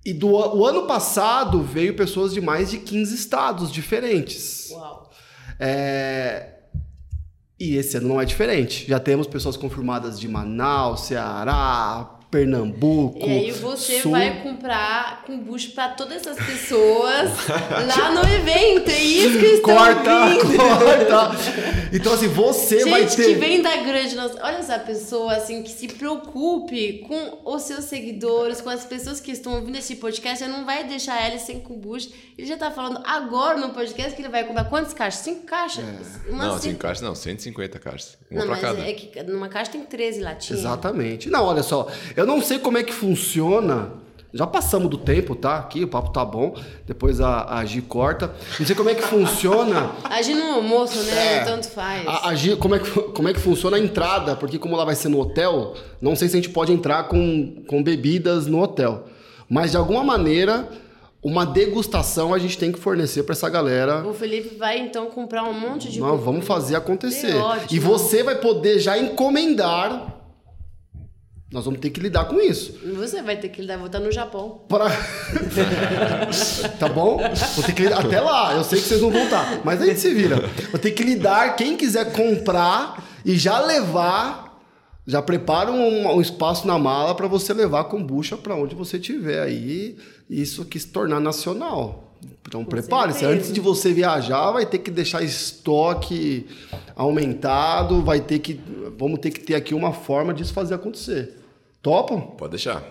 E 0.03 0.13
do 0.13 0.29
o 0.29 0.65
ano 0.65 0.87
passado 0.87 1.61
veio 1.61 1.95
pessoas 1.95 2.33
de 2.33 2.41
mais 2.41 2.71
de 2.71 2.79
15 2.79 3.13
estados 3.13 3.71
diferentes. 3.71 4.69
Uau. 4.71 5.11
É, 5.59 6.55
E 7.59 7.75
esse 7.75 7.95
ano 7.97 8.07
não 8.07 8.19
é 8.19 8.25
diferente. 8.25 8.87
Já 8.87 8.99
temos 8.99 9.27
pessoas 9.27 9.55
confirmadas 9.55 10.19
de 10.19 10.27
Manaus, 10.27 11.01
Ceará, 11.01 12.17
Pernambuco. 12.31 13.19
E 13.19 13.23
aí 13.29 13.51
você 13.51 13.99
Sul. 14.01 14.11
vai 14.11 14.41
comprar 14.41 15.23
kombucha 15.25 15.69
pra 15.75 15.89
todas 15.89 16.25
essas 16.25 16.37
pessoas 16.45 17.29
lá 17.49 18.11
no 18.13 18.21
evento. 18.33 18.89
É 18.89 18.99
isso 19.03 19.37
que 19.39 19.45
estão 19.45 19.75
Corta, 19.75 20.11
ouvindo. 20.25 20.57
corta. 20.57 21.31
Então, 21.93 22.13
assim, 22.13 22.27
você 22.29 22.85
vai 22.89 23.01
Gente 23.01 23.17
ter. 23.17 23.25
que 23.25 23.33
vem 23.35 23.61
da 23.61 23.75
grande 23.77 24.15
nossa, 24.15 24.39
olha 24.41 24.57
essa 24.57 24.79
pessoa 24.79 25.33
assim 25.35 25.61
que 25.61 25.69
se 25.69 25.87
preocupe 25.89 26.99
com 27.07 27.39
os 27.53 27.63
seus 27.63 27.85
seguidores, 27.85 28.61
com 28.61 28.69
as 28.69 28.85
pessoas 28.85 29.19
que 29.19 29.31
estão 29.31 29.53
ouvindo 29.55 29.77
esse 29.77 29.97
podcast, 29.97 30.39
você 30.43 30.47
não 30.49 30.65
vai 30.65 30.85
deixar 30.85 31.27
ele 31.27 31.37
sem 31.39 31.59
kombucha. 31.59 32.09
Ele 32.37 32.47
já 32.47 32.57
tá 32.57 32.71
falando 32.71 33.01
agora 33.05 33.57
no 33.59 33.69
podcast 33.69 34.15
que 34.15 34.21
ele 34.21 34.29
vai 34.29 34.43
comprar 34.45 34.63
quantas 34.65 34.93
caixas? 34.93 35.21
Cinco 35.21 35.45
caixas? 35.45 35.83
Uma 36.29 36.45
Não, 36.45 36.51
cinco- 36.53 36.61
5 36.71 36.79
caixas 36.79 37.01
não, 37.03 37.13
150 37.13 37.77
caixas. 37.77 38.17
Uma 38.31 38.39
Não, 38.39 38.47
pra 38.47 38.55
mas 38.55 38.61
cada. 38.77 38.89
é 38.89 38.93
que 38.93 39.23
numa 39.23 39.49
caixa 39.49 39.71
tem 39.71 39.81
13 39.83 40.21
latinhas. 40.21 40.59
Exatamente. 40.61 41.29
Não, 41.29 41.43
olha 41.45 41.61
só, 41.61 41.87
eu 42.21 42.27
não 42.27 42.41
sei 42.41 42.59
como 42.59 42.77
é 42.77 42.83
que 42.83 42.93
funciona. 42.93 43.99
Já 44.33 44.47
passamos 44.47 44.89
do 44.89 44.97
tempo, 44.97 45.35
tá? 45.35 45.57
Aqui 45.57 45.83
o 45.83 45.87
papo 45.89 46.09
tá 46.13 46.23
bom. 46.23 46.55
Depois 46.87 47.19
a, 47.19 47.53
a 47.57 47.65
Gi 47.65 47.81
corta. 47.81 48.33
Não 48.57 48.65
sei 48.65 48.73
como 48.73 48.89
é 48.89 48.95
que 48.95 49.01
funciona. 49.01 49.91
Agir 50.09 50.35
no 50.35 50.53
almoço, 50.53 50.99
né? 51.03 51.37
É. 51.39 51.43
Tanto 51.43 51.67
faz. 51.69 52.07
A, 52.07 52.29
a 52.29 52.35
Gi- 52.35 52.55
como, 52.55 52.75
é 52.75 52.79
que, 52.79 52.89
como 52.89 53.27
é 53.27 53.33
que 53.33 53.39
funciona 53.41 53.75
a 53.75 53.79
entrada? 53.79 54.33
Porque 54.37 54.57
como 54.57 54.73
ela 54.75 54.85
vai 54.85 54.95
ser 54.95 55.09
no 55.09 55.19
hotel, 55.19 55.73
não 55.99 56.15
sei 56.15 56.29
se 56.29 56.37
a 56.37 56.39
gente 56.41 56.49
pode 56.49 56.71
entrar 56.71 57.09
com, 57.09 57.61
com 57.67 57.83
bebidas 57.83 58.47
no 58.47 58.61
hotel. 58.61 59.03
Mas 59.49 59.71
de 59.71 59.75
alguma 59.77 60.01
maneira, 60.01 60.65
uma 61.21 61.45
degustação 61.45 62.33
a 62.33 62.39
gente 62.39 62.57
tem 62.57 62.71
que 62.71 62.79
fornecer 62.79 63.23
para 63.23 63.33
essa 63.33 63.49
galera. 63.49 64.07
O 64.07 64.13
Felipe 64.13 64.55
vai 64.55 64.79
então 64.79 65.07
comprar 65.07 65.43
um 65.43 65.51
monte 65.53 65.91
de 65.91 65.99
kombucha. 65.99 66.23
vamos 66.23 66.47
fazer 66.47 66.77
acontecer. 66.77 67.35
Ótimo. 67.35 67.67
E 67.69 67.79
você 67.79 68.23
vai 68.23 68.35
poder 68.35 68.79
já 68.79 68.97
encomendar. 68.97 70.20
Nós 71.51 71.65
vamos 71.65 71.81
ter 71.81 71.89
que 71.89 71.99
lidar 71.99 72.25
com 72.25 72.39
isso. 72.39 72.79
Você 72.95 73.21
vai 73.21 73.35
ter 73.35 73.49
que 73.49 73.59
lidar, 73.59 73.75
vou 73.75 73.87
estar 73.87 73.99
no 73.99 74.09
Japão. 74.09 74.61
Pra... 74.69 74.85
tá 76.79 76.87
bom? 76.87 77.17
Vou 77.55 77.63
ter 77.65 77.73
que 77.73 77.81
lidar 77.83 78.05
até 78.05 78.21
lá. 78.21 78.55
Eu 78.55 78.63
sei 78.63 78.79
que 78.79 78.87
vocês 78.87 79.01
não 79.01 79.11
vão 79.11 79.25
estar, 79.25 79.59
mas 79.61 79.81
a 79.81 79.85
gente 79.85 79.99
se 79.99 80.13
vira. 80.13 80.37
Vou 80.71 80.79
ter 80.79 80.91
que 80.91 81.03
lidar. 81.03 81.57
Quem 81.57 81.75
quiser 81.75 82.13
comprar 82.13 83.05
e 83.25 83.35
já 83.35 83.59
levar, 83.59 84.63
já 85.05 85.21
prepara 85.21 85.69
um, 85.69 86.15
um 86.15 86.21
espaço 86.21 86.65
na 86.65 86.79
mala 86.79 87.13
para 87.13 87.27
você 87.27 87.53
levar 87.53 87.81
a 87.81 87.83
kombucha 87.83 88.37
para 88.37 88.55
onde 88.55 88.73
você 88.73 88.95
estiver 88.95 89.41
aí. 89.41 89.97
Isso 90.29 90.61
aqui 90.61 90.79
se 90.79 90.87
tornar 90.87 91.19
nacional. 91.19 92.15
Então 92.47 92.63
prepare-se. 92.63 93.25
Antes 93.25 93.51
de 93.51 93.59
você 93.59 93.91
viajar, 93.91 94.51
vai 94.51 94.65
ter 94.65 94.77
que 94.77 94.89
deixar 94.89 95.21
estoque 95.21 96.47
aumentado. 96.95 98.01
Vai 98.01 98.21
ter 98.21 98.39
que, 98.39 98.57
vamos 98.97 99.19
ter 99.19 99.31
que 99.31 99.41
ter 99.41 99.55
aqui 99.55 99.73
uma 99.73 99.91
forma 99.91 100.33
disso 100.33 100.53
fazer 100.53 100.75
acontecer. 100.75 101.40
Topam? 101.81 102.21
Pode 102.21 102.51
deixar. 102.51 102.81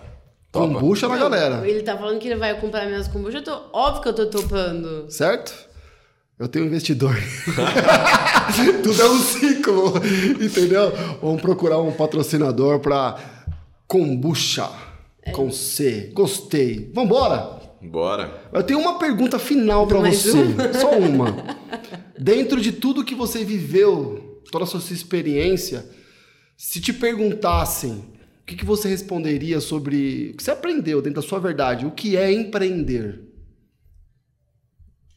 Topa. 0.51 0.73
Kombucha 0.73 1.07
na 1.07 1.17
galera. 1.17 1.67
Ele 1.67 1.81
tá 1.81 1.97
falando 1.97 2.19
que 2.19 2.27
ele 2.27 2.35
vai 2.35 2.59
comprar 2.59 2.85
minhas 2.85 3.07
kombucha. 3.07 3.37
Eu 3.37 3.43
tô, 3.43 3.61
óbvio 3.71 4.01
que 4.01 4.09
eu 4.09 4.13
tô 4.13 4.25
topando. 4.25 5.09
Certo? 5.09 5.53
Eu 6.37 6.47
tenho 6.47 6.65
um 6.65 6.67
investidor. 6.67 7.15
Tudo 8.83 9.01
é 9.01 9.09
um 9.09 9.19
ciclo, 9.19 9.93
entendeu? 10.43 10.91
Vamos 11.21 11.41
procurar 11.41 11.79
um 11.79 11.91
patrocinador 11.91 12.79
para 12.79 13.17
kombucha 13.87 14.69
com 15.33 15.51
C. 15.51 16.11
Gostei. 16.13 16.91
Vambora? 16.93 17.61
Bora. 17.81 18.49
Eu 18.51 18.63
tenho 18.63 18.79
uma 18.79 18.99
pergunta 18.99 19.39
final 19.39 19.87
para 19.87 19.99
você. 19.99 20.31
Só 20.79 20.97
uma. 20.97 21.57
Dentro 22.17 22.59
de 22.59 22.71
tudo 22.71 23.05
que 23.05 23.15
você 23.15 23.43
viveu, 23.43 24.41
toda 24.51 24.65
a 24.65 24.67
sua 24.67 24.79
experiência, 24.79 25.85
se 26.55 26.79
te 26.79 26.93
perguntassem, 26.93 28.03
que, 28.51 28.57
que 28.57 28.65
você 28.65 28.89
responderia 28.89 29.59
sobre 29.61 30.31
o 30.33 30.37
que 30.37 30.43
você 30.43 30.51
aprendeu 30.51 31.01
dentro 31.01 31.21
da 31.21 31.27
sua 31.27 31.39
verdade? 31.39 31.85
O 31.85 31.91
que 31.91 32.17
é 32.17 32.31
empreender? 32.31 33.21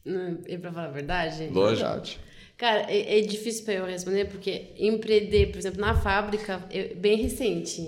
Não, 0.05 0.39
E 0.47 0.57
pra 0.57 0.71
falar 0.71 0.87
a 0.87 0.91
verdade? 0.91 1.49
Lógico. 1.51 1.83
Verdade. 1.87 2.19
Cara, 2.57 2.85
é, 2.89 3.19
é 3.19 3.21
difícil 3.21 3.65
pra 3.65 3.73
eu 3.73 3.85
responder, 3.85 4.25
porque 4.25 4.73
empreender, 4.77 5.47
por 5.47 5.57
exemplo, 5.57 5.81
na 5.81 5.93
fábrica, 5.93 6.63
é 6.71 6.93
bem 6.93 7.17
recente. 7.17 7.81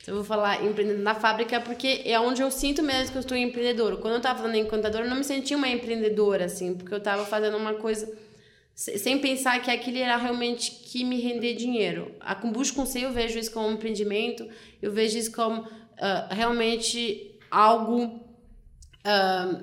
Então, 0.00 0.14
eu 0.14 0.16
vou 0.16 0.24
falar 0.24 0.64
empreender 0.64 0.94
na 0.94 1.14
fábrica 1.14 1.60
porque 1.60 2.02
é 2.04 2.18
onde 2.18 2.40
eu 2.40 2.50
sinto 2.50 2.82
mesmo 2.82 3.12
que 3.12 3.18
eu 3.18 3.20
estou 3.20 3.36
empreendedora. 3.36 3.96
Quando 3.96 4.14
eu 4.14 4.20
tava 4.20 4.38
falando 4.38 4.54
em 4.54 4.64
contadora, 4.64 5.04
eu 5.04 5.10
não 5.10 5.16
me 5.18 5.24
sentia 5.24 5.56
uma 5.56 5.68
empreendedora, 5.68 6.46
assim, 6.46 6.74
porque 6.74 6.94
eu 6.94 7.00
tava 7.00 7.24
fazendo 7.26 7.56
uma 7.56 7.74
coisa 7.74 8.10
sem 8.74 9.20
pensar 9.20 9.62
que 9.62 9.70
aquilo 9.70 9.98
era 9.98 10.16
realmente 10.16 10.70
que 10.70 11.04
me 11.04 11.20
render 11.20 11.54
dinheiro. 11.54 12.14
A 12.20 12.34
Kombucha 12.34 12.74
com 12.74 12.84
C, 12.84 13.04
eu 13.04 13.12
vejo 13.12 13.38
isso 13.38 13.52
como 13.52 13.68
um 13.68 13.72
empreendimento, 13.72 14.48
eu 14.82 14.92
vejo 14.92 15.16
isso 15.16 15.32
como 15.32 15.66
ah, 15.98 16.28
realmente 16.32 17.38
algo 17.50 18.20
ah, 19.04 19.62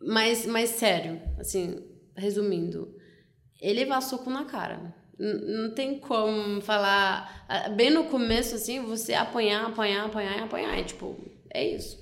mais, 0.00 0.46
mais 0.46 0.70
sério, 0.70 1.20
assim, 1.38 1.84
resumindo. 2.16 2.96
Ele 3.60 3.80
levar 3.80 4.00
soco 4.00 4.30
na 4.30 4.44
cara. 4.46 4.94
Não 5.18 5.72
tem 5.74 5.98
como 5.98 6.60
falar. 6.62 7.44
ah, 7.48 7.68
Bem 7.68 7.90
no 7.90 8.04
começo, 8.04 8.54
assim, 8.54 8.80
você 8.80 9.12
apanhar, 9.14 9.66
apanhar, 9.66 10.06
apanhar 10.06 10.38
e 10.38 10.40
apanhar. 10.40 10.78
É 10.78 10.82
tipo, 10.82 11.16
é 11.52 11.68
isso. 11.68 12.01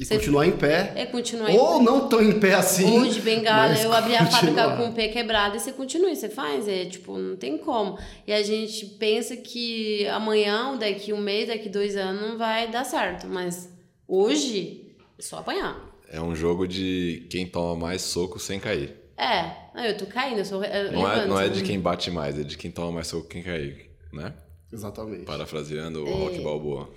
E 0.00 0.04
Você- 0.04 0.16
continuar 0.16 0.46
em 0.46 0.52
pé. 0.56 0.92
É 0.96 1.06
continuar 1.06 1.50
Ou 1.50 1.80
não 1.80 2.08
tão 2.08 2.20
em 2.22 2.40
pé 2.40 2.54
assim. 2.54 2.98
ou 2.98 3.06
de 3.06 3.20
bengala, 3.20 3.74
eu 3.78 3.92
abri 3.92 4.16
a 4.16 4.26
fábrica 4.26 4.76
com 4.76 4.88
o 4.88 4.92
pé 4.92 5.08
quebrado 5.08 5.56
e 5.56 5.60
você 5.60 5.70
continua, 5.72 6.10
e 6.10 6.16
você 6.16 6.28
faz, 6.28 6.66
é 6.66 6.84
tipo, 6.86 7.16
não 7.18 7.36
tem 7.36 7.56
como. 7.58 7.96
E 8.26 8.32
a 8.32 8.42
gente 8.42 8.84
pensa 8.98 9.36
que 9.36 10.06
amanhã, 10.08 10.70
ou 10.70 10.78
daqui 10.78 11.12
um 11.12 11.20
mês, 11.20 11.48
daqui 11.48 11.68
dois 11.68 11.96
anos, 11.96 12.20
não 12.20 12.38
vai 12.38 12.68
dar 12.68 12.84
certo, 12.84 13.28
mas 13.28 13.68
hoje 14.08 14.86
é 15.18 15.22
só 15.22 15.38
apanhar. 15.38 15.90
É 16.10 16.20
um 16.20 16.34
jogo 16.34 16.66
de 16.66 17.26
quem 17.30 17.46
toma 17.46 17.76
mais 17.76 18.02
soco 18.02 18.38
sem 18.38 18.58
cair. 18.58 18.94
É, 19.16 19.52
não, 19.74 19.84
eu 19.84 19.96
tô 19.96 20.06
caindo, 20.06 20.38
eu 20.38 20.44
sou. 20.44 20.64
eu 20.64 20.92
Não 20.92 21.10
é, 21.10 21.26
não 21.26 21.40
é 21.40 21.48
de 21.48 21.62
quem 21.62 21.78
bate 21.78 22.10
mais, 22.10 22.38
é 22.38 22.42
de 22.42 22.56
quem 22.58 22.70
toma 22.70 22.90
mais 22.92 23.06
soco 23.06 23.28
quem 23.28 23.42
cair, 23.42 23.88
né? 24.12 24.34
Exatamente. 24.72 25.24
Parafraseando 25.24 26.02
o 26.04 26.08
É. 26.08 26.10
Rock 26.12 26.40
Balboa. 26.40 26.90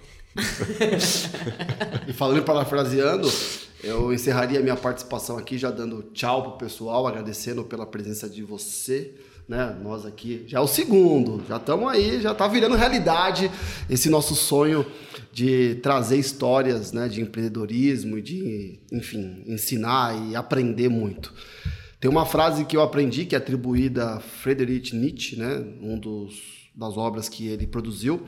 E 2.07 2.13
falando 2.13 2.39
e 2.39 2.41
parafraseando, 2.41 3.31
eu 3.83 4.13
encerraria 4.13 4.59
minha 4.59 4.75
participação 4.75 5.37
aqui 5.37 5.57
já 5.57 5.71
dando 5.71 6.03
tchau 6.13 6.43
pro 6.43 6.51
pessoal, 6.67 7.07
agradecendo 7.07 7.63
pela 7.63 7.85
presença 7.85 8.29
de 8.29 8.43
você, 8.43 9.15
né? 9.47 9.77
Nós 9.81 10.05
aqui, 10.05 10.43
já 10.47 10.57
é 10.57 10.61
o 10.61 10.67
segundo, 10.67 11.43
já 11.47 11.57
estamos 11.57 11.89
aí, 11.89 12.19
já 12.19 12.33
tá 12.33 12.47
virando 12.47 12.75
realidade 12.75 13.49
esse 13.89 14.09
nosso 14.09 14.35
sonho 14.35 14.85
de 15.31 15.75
trazer 15.75 16.17
histórias, 16.17 16.91
né, 16.91 17.07
de 17.07 17.21
empreendedorismo 17.21 18.17
e 18.17 18.21
de, 18.21 18.79
enfim, 18.91 19.43
ensinar 19.45 20.15
e 20.29 20.35
aprender 20.35 20.89
muito. 20.89 21.33
Tem 21.99 22.09
uma 22.09 22.25
frase 22.25 22.65
que 22.65 22.75
eu 22.75 22.81
aprendi 22.81 23.25
que 23.25 23.35
é 23.35 23.37
atribuída 23.37 24.15
a 24.15 24.19
Friedrich 24.19 24.95
Nietzsche, 24.95 25.35
né, 25.35 25.63
um 25.81 25.97
dos 25.99 26.55
das 26.75 26.97
obras 26.97 27.29
que 27.29 27.47
ele 27.47 27.65
produziu. 27.65 28.21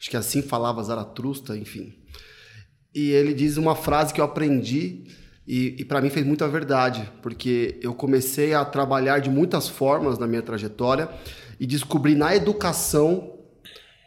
Acho 0.00 0.10
que 0.10 0.16
assim 0.16 0.42
falava 0.42 0.82
Zaratrusta, 0.82 1.56
enfim. 1.56 1.94
E 2.94 3.10
ele 3.10 3.34
diz 3.34 3.56
uma 3.56 3.74
frase 3.74 4.14
que 4.14 4.20
eu 4.20 4.24
aprendi 4.24 5.04
e, 5.46 5.76
e 5.78 5.84
para 5.84 6.00
mim 6.00 6.10
fez 6.10 6.26
muita 6.26 6.46
verdade, 6.46 7.10
porque 7.22 7.78
eu 7.82 7.94
comecei 7.94 8.54
a 8.54 8.64
trabalhar 8.64 9.18
de 9.18 9.30
muitas 9.30 9.68
formas 9.68 10.18
na 10.18 10.26
minha 10.26 10.42
trajetória 10.42 11.08
e 11.58 11.66
descobri 11.66 12.14
na 12.14 12.36
educação 12.36 13.34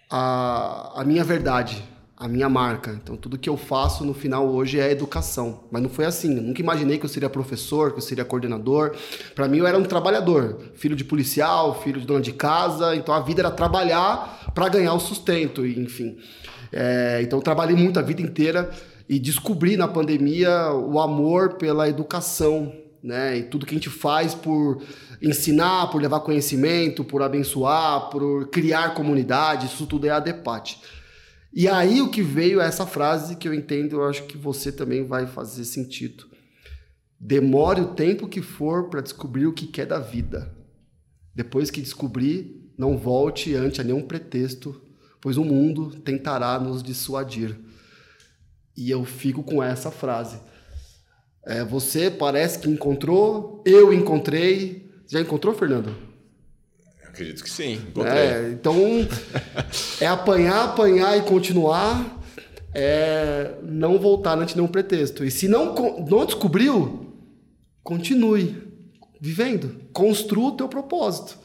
a, 0.09 1.01
a 1.01 1.03
minha 1.03 1.23
verdade, 1.23 1.83
a 2.21 2.27
minha 2.27 2.47
marca. 2.47 2.91
Então 3.01 3.17
tudo 3.17 3.35
que 3.35 3.49
eu 3.49 3.57
faço 3.57 4.05
no 4.05 4.13
final 4.13 4.47
hoje 4.47 4.79
é 4.79 4.91
educação. 4.91 5.63
Mas 5.71 5.81
não 5.81 5.89
foi 5.89 6.05
assim. 6.05 6.37
Eu 6.37 6.43
nunca 6.43 6.61
imaginei 6.61 6.99
que 6.99 7.05
eu 7.05 7.09
seria 7.09 7.27
professor, 7.27 7.91
que 7.91 7.97
eu 7.97 8.01
seria 8.01 8.23
coordenador. 8.23 8.95
Para 9.33 9.47
mim 9.47 9.57
eu 9.57 9.65
era 9.65 9.75
um 9.75 9.83
trabalhador, 9.83 10.59
filho 10.75 10.95
de 10.95 11.03
policial, 11.03 11.81
filho 11.81 11.99
de 11.99 12.05
dona 12.05 12.21
de 12.21 12.31
casa. 12.31 12.95
Então 12.95 13.11
a 13.11 13.19
vida 13.21 13.41
era 13.41 13.49
trabalhar 13.49 14.51
para 14.53 14.69
ganhar 14.69 14.93
o 14.93 14.99
sustento, 14.99 15.65
enfim. 15.65 16.15
É, 16.71 17.21
então 17.23 17.39
eu 17.39 17.43
trabalhei 17.43 17.75
muito 17.75 17.97
a 17.97 18.03
vida 18.03 18.21
inteira 18.21 18.69
e 19.09 19.17
descobri 19.17 19.75
na 19.75 19.87
pandemia 19.87 20.71
o 20.73 20.99
amor 20.99 21.55
pela 21.55 21.89
educação, 21.89 22.71
né? 23.03 23.39
E 23.39 23.43
tudo 23.43 23.65
que 23.65 23.73
a 23.73 23.77
gente 23.77 23.89
faz 23.89 24.35
por 24.35 24.79
ensinar, 25.19 25.87
por 25.87 25.99
levar 25.99 26.19
conhecimento, 26.19 27.03
por 27.03 27.23
abençoar, 27.23 28.11
por 28.11 28.47
criar 28.49 28.93
comunidade, 28.93 29.65
isso 29.65 29.87
tudo 29.87 30.05
é 30.05 30.11
a 30.11 30.19
DEPAT. 30.19 30.79
E 31.53 31.67
aí 31.67 32.01
o 32.01 32.09
que 32.09 32.21
veio 32.21 32.61
é 32.61 32.65
essa 32.65 32.85
frase 32.85 33.35
que 33.35 33.47
eu 33.47 33.53
entendo, 33.53 33.97
eu 33.97 34.05
acho 34.05 34.23
que 34.23 34.37
você 34.37 34.71
também 34.71 35.05
vai 35.05 35.27
fazer 35.27 35.65
sentido. 35.65 36.25
Demore 37.19 37.81
o 37.81 37.93
tempo 37.93 38.27
que 38.27 38.41
for 38.41 38.89
para 38.89 39.01
descobrir 39.01 39.45
o 39.45 39.53
que 39.53 39.67
quer 39.67 39.85
da 39.85 39.99
vida. 39.99 40.55
Depois 41.35 41.69
que 41.69 41.81
descobrir, 41.81 42.71
não 42.77 42.97
volte 42.97 43.53
ante 43.53 43.81
a 43.81 43.83
nenhum 43.83 44.01
pretexto, 44.01 44.81
pois 45.19 45.37
o 45.37 45.43
mundo 45.43 45.91
tentará 45.99 46.57
nos 46.57 46.81
dissuadir. 46.81 47.59
E 48.75 48.89
eu 48.89 49.03
fico 49.03 49.43
com 49.43 49.61
essa 49.61 49.91
frase. 49.91 50.39
É, 51.45 51.63
você 51.63 52.09
parece 52.09 52.59
que 52.59 52.69
encontrou, 52.69 53.61
eu 53.65 53.93
encontrei. 53.93 54.89
Já 55.07 55.19
encontrou, 55.19 55.53
Fernando? 55.53 56.10
Acredito 57.11 57.43
que 57.43 57.49
sim. 57.49 57.81
É, 58.05 58.51
então 58.53 58.75
é 59.99 60.07
apanhar, 60.07 60.63
apanhar 60.63 61.17
e 61.17 61.21
continuar. 61.23 62.19
é 62.73 63.55
não 63.63 63.99
voltar 63.99 64.37
ante 64.39 64.55
nenhum 64.55 64.67
pretexto. 64.67 65.25
E 65.25 65.29
se 65.29 65.47
não, 65.47 65.75
não 66.09 66.25
descobriu, 66.25 67.13
continue 67.83 68.63
vivendo. 69.19 69.75
Construa 69.91 70.49
o 70.49 70.51
teu 70.53 70.69
propósito. 70.69 71.37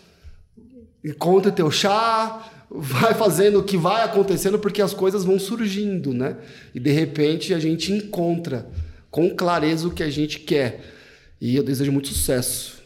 Encontre 1.04 1.50
teu 1.50 1.70
chá, 1.70 2.48
vai 2.70 3.14
fazendo 3.14 3.58
o 3.58 3.64
que 3.64 3.76
vai 3.76 4.04
acontecendo 4.04 4.58
porque 4.58 4.80
as 4.80 4.94
coisas 4.94 5.24
vão 5.24 5.38
surgindo, 5.38 6.14
né? 6.14 6.36
E 6.74 6.80
de 6.80 6.90
repente 6.90 7.52
a 7.52 7.58
gente 7.58 7.92
encontra 7.92 8.68
com 9.10 9.34
clareza 9.34 9.88
o 9.88 9.92
que 9.92 10.02
a 10.02 10.10
gente 10.10 10.38
quer. 10.40 10.80
E 11.40 11.56
eu 11.56 11.64
desejo 11.64 11.90
muito 11.90 12.08
sucesso 12.08 12.76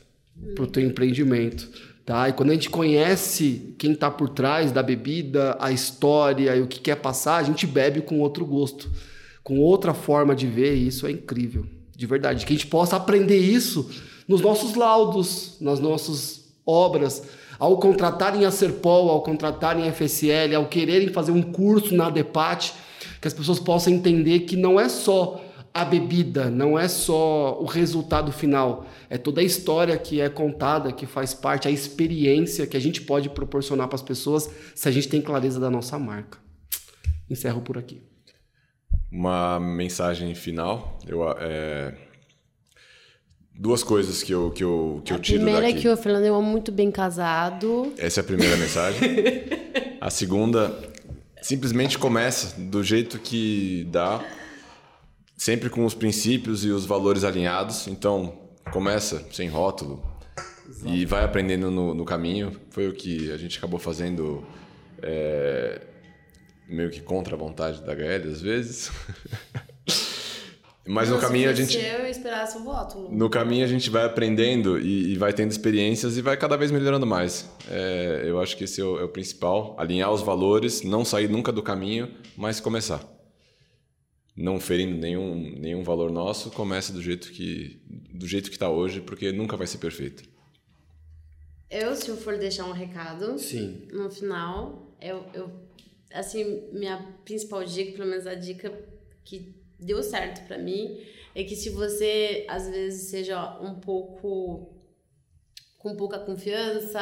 para 0.55 0.65
o 0.65 0.67
teu 0.67 0.83
empreendimento. 0.83 1.69
Tá? 2.11 2.29
E 2.29 2.33
quando 2.33 2.51
a 2.51 2.55
gente 2.55 2.69
conhece 2.69 3.73
quem 3.79 3.93
está 3.93 4.11
por 4.11 4.31
trás 4.31 4.73
da 4.73 4.83
bebida, 4.83 5.57
a 5.61 5.71
história 5.71 6.57
e 6.57 6.61
o 6.61 6.67
que 6.67 6.81
quer 6.81 6.97
passar, 6.97 7.37
a 7.37 7.43
gente 7.45 7.69
bebe 7.69 8.01
com 8.01 8.19
outro 8.19 8.45
gosto, 8.45 8.91
com 9.45 9.61
outra 9.61 9.95
forma 9.95 10.35
de 10.35 10.45
ver, 10.45 10.75
e 10.75 10.89
isso 10.89 11.07
é 11.07 11.13
incrível, 11.13 11.65
de 11.97 12.07
verdade. 12.09 12.45
Que 12.45 12.53
a 12.53 12.57
gente 12.57 12.67
possa 12.67 12.97
aprender 12.97 13.39
isso 13.39 13.89
nos 14.27 14.41
nossos 14.41 14.75
laudos, 14.75 15.57
nas 15.61 15.79
nossas 15.79 16.47
obras, 16.67 17.23
ao 17.61 17.79
contratarem 17.79 18.45
a 18.45 18.51
Serpol, 18.51 19.09
ao 19.09 19.23
contratarem 19.23 19.89
a 19.89 19.93
FSL, 19.93 20.57
ao 20.57 20.67
quererem 20.67 21.11
fazer 21.11 21.31
um 21.31 21.43
curso 21.43 21.95
na 21.95 22.11
DEPAT, 22.11 22.75
que 23.21 23.29
as 23.29 23.35
pessoas 23.35 23.61
possam 23.61 23.93
entender 23.93 24.41
que 24.41 24.57
não 24.57 24.81
é 24.81 24.89
só 24.89 25.41
a 25.73 25.85
bebida, 25.85 26.51
não 26.51 26.79
é 26.79 26.89
só 26.89 27.61
o 27.61 27.65
resultado 27.65 28.33
final, 28.33 28.87
é 29.09 29.17
toda 29.17 29.41
a 29.41 29.45
história 29.45 29.97
que 29.97 30.21
é 30.21 30.29
contada, 30.29 30.93
que 30.93 31.07
faz 31.07 31.33
parte, 31.33 31.69
a 31.69 31.71
experiência 31.71 32.67
que 32.67 32.77
a 32.77 32.81
gente 32.81 33.03
pode 33.03 33.31
proporcionar 33.31 33.87
para 33.87 33.95
as 33.95 34.03
pessoas 34.03 34.51
se 34.75 34.89
a 34.89 34.91
gente 34.91 35.09
tem 35.09 35.23
clareza 35.23 35.61
da 35.61 35.71
nossa 35.71 35.99
marca. 35.99 36.39
Encerro 37.29 37.63
por 37.63 37.79
aqui. 37.79 38.03
Uma 39.11 39.61
mensagem 39.61 40.35
final. 40.35 40.99
Eu, 41.07 41.23
é... 41.39 41.95
Duas 43.55 43.83
coisas 43.83 44.23
que 44.23 44.33
eu, 44.33 44.51
que 44.51 44.65
eu, 44.65 45.03
que 45.05 45.13
eu 45.13 45.19
tiro 45.19 45.39
daqui. 45.41 45.51
A 45.51 45.61
primeira 45.61 45.79
é 45.79 45.81
que 45.81 45.89
o 45.89 45.97
Fernando 45.97 46.25
é 46.25 46.31
muito 46.41 46.73
bem 46.73 46.91
casado. 46.91 47.93
Essa 47.99 48.21
é 48.21 48.23
a 48.23 48.25
primeira 48.25 48.57
mensagem. 48.57 49.01
a 50.01 50.11
segunda, 50.11 50.77
simplesmente 51.43 51.99
começa 51.99 52.59
do 52.59 52.83
jeito 52.83 53.19
que 53.19 53.87
dá 53.91 54.25
sempre 55.41 55.71
com 55.71 55.87
os 55.87 55.95
princípios 55.95 56.67
e 56.67 56.69
os 56.69 56.85
valores 56.85 57.25
alinhados. 57.25 57.89
Então, 57.89 58.35
começa 58.71 59.27
sem 59.33 59.49
rótulo 59.49 60.05
Exato. 60.69 60.95
e 60.95 61.07
vai 61.07 61.25
aprendendo 61.25 61.71
no, 61.71 61.95
no, 61.95 62.05
caminho. 62.05 62.61
Foi 62.69 62.87
o 62.87 62.93
que 62.93 63.33
a 63.33 63.39
gente 63.39 63.57
acabou 63.57 63.81
fazendo 63.81 64.45
é, 65.03 65.81
meio 66.69 66.91
que 66.91 67.01
contra 67.01 67.37
a 67.37 67.39
vontade 67.39 67.81
da 67.81 67.95
HL 67.95 68.31
às 68.31 68.43
vezes. 68.43 68.93
Mas 70.87 71.09
no 71.09 71.19
caminho 71.19 71.49
a 71.49 71.55
gente. 71.55 71.79
eu 71.79 72.07
esperasse 72.07 72.59
o 72.59 72.65
rótulo. 72.65 73.09
No 73.11 73.31
caminho 73.31 73.65
a 73.65 73.69
gente 73.69 73.89
vai 73.89 74.05
aprendendo 74.05 74.79
e, 74.79 75.13
e, 75.13 75.17
vai 75.17 75.33
tendo 75.33 75.51
experiências 75.51 76.19
e 76.19 76.23
vai 76.23 76.37
cada 76.37 76.57
vez 76.57 76.71
melhorando 76.71 77.07
mais. 77.07 77.49
É, 77.71 78.25
eu 78.27 78.41
acho 78.41 78.57
que 78.59 78.65
esse 78.65 78.81
é 78.81 78.85
o, 78.85 78.99
é 78.99 79.05
o 79.05 79.09
principal: 79.09 79.75
alinhar 79.79 80.13
os 80.13 80.21
valores, 80.21 80.83
não 80.83 81.03
sair 81.03 81.29
nunca 81.29 81.51
do 81.51 81.63
caminho, 81.63 82.11
mas 82.37 82.61
começar 82.61 83.20
não 84.37 84.61
ferindo 84.61 84.97
nenhum, 84.97 85.59
nenhum 85.59 85.83
valor 85.83 86.11
nosso, 86.11 86.51
começa 86.51 86.93
do 86.93 87.03
jeito 87.03 87.31
que 87.33 87.81
do 88.13 88.27
jeito 88.27 88.51
que 88.51 88.57
está 88.57 88.69
hoje, 88.69 89.01
porque 89.01 89.33
nunca 89.33 89.57
vai 89.57 89.67
ser 89.67 89.79
perfeito. 89.79 90.23
Eu, 91.71 91.95
se 91.95 92.09
eu 92.09 92.17
for 92.17 92.37
deixar 92.37 92.67
um 92.67 92.73
recado, 92.73 93.39
Sim. 93.39 93.89
no 93.93 94.11
final, 94.11 94.97
eu, 95.01 95.25
eu 95.33 95.51
assim, 96.13 96.69
minha 96.73 96.99
principal 97.25 97.65
dica, 97.65 97.93
pelo 97.93 98.11
menos 98.11 98.27
a 98.27 98.35
dica 98.35 98.73
que 99.25 99.55
deu 99.79 100.03
certo 100.03 100.47
para 100.47 100.59
mim, 100.59 101.01
é 101.35 101.45
que 101.45 101.55
se 101.55 101.71
você 101.71 102.45
às 102.49 102.69
vezes 102.69 103.09
seja 103.11 103.59
um 103.61 103.77
pouco 103.77 104.75
com 105.79 105.97
pouca 105.97 106.19
confiança, 106.19 107.01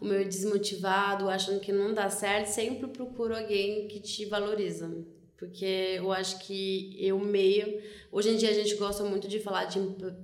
o 0.00 0.06
meio 0.06 0.24
desmotivado, 0.24 1.28
achando 1.28 1.60
que 1.60 1.72
não 1.72 1.92
dá 1.92 2.08
certo, 2.08 2.46
sempre 2.46 2.86
procura 2.88 3.40
alguém 3.40 3.88
que 3.88 4.00
te 4.00 4.24
valoriza 4.24 4.88
porque 5.36 5.94
eu 5.96 6.12
acho 6.12 6.38
que 6.40 6.96
eu 6.98 7.18
meio. 7.18 7.82
Hoje 8.10 8.30
em 8.30 8.36
dia 8.36 8.50
a 8.50 8.54
gente 8.54 8.74
gosta 8.76 9.04
muito 9.04 9.28
de 9.28 9.38
falar 9.40 9.66
de 9.66 9.78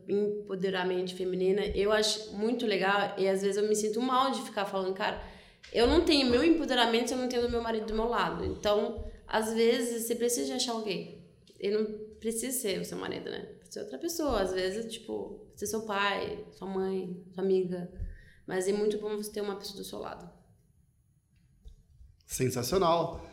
empoderamento 0.08 1.14
feminino. 1.14 1.60
Eu 1.60 1.92
acho 1.92 2.32
muito 2.32 2.66
legal 2.66 3.14
e 3.18 3.28
às 3.28 3.42
vezes 3.42 3.56
eu 3.56 3.68
me 3.68 3.76
sinto 3.76 4.00
mal 4.00 4.30
de 4.30 4.40
ficar 4.42 4.64
falando, 4.64 4.94
cara, 4.94 5.22
eu 5.72 5.86
não 5.86 6.04
tenho 6.04 6.30
meu 6.30 6.42
empoderamento 6.42 7.08
se 7.08 7.14
eu 7.14 7.18
não 7.18 7.28
tenho 7.28 7.50
meu 7.50 7.62
marido 7.62 7.86
do 7.86 7.94
meu 7.94 8.08
lado. 8.08 8.44
Então, 8.44 9.04
às 9.26 9.52
vezes 9.52 10.06
você 10.06 10.14
precisa 10.14 10.46
de 10.46 10.52
achar 10.52 10.72
alguém. 10.72 11.22
Ele 11.58 11.78
não 11.78 11.84
precisa 12.18 12.58
ser 12.58 12.80
o 12.80 12.84
seu 12.84 12.98
marido, 12.98 13.30
né? 13.30 13.48
Ser 13.70 13.80
outra 13.80 13.98
pessoa. 13.98 14.40
Às 14.40 14.52
vezes, 14.52 14.92
tipo, 14.92 15.46
ser 15.54 15.66
seu 15.66 15.82
pai, 15.82 16.44
sua 16.52 16.66
mãe, 16.66 17.22
sua 17.32 17.44
amiga. 17.44 17.92
Mas 18.46 18.66
é 18.66 18.72
muito 18.72 18.98
bom 18.98 19.16
você 19.16 19.30
ter 19.30 19.40
uma 19.40 19.56
pessoa 19.56 19.76
do 19.76 19.84
seu 19.84 19.98
lado. 19.98 20.28
Sensacional. 22.26 23.31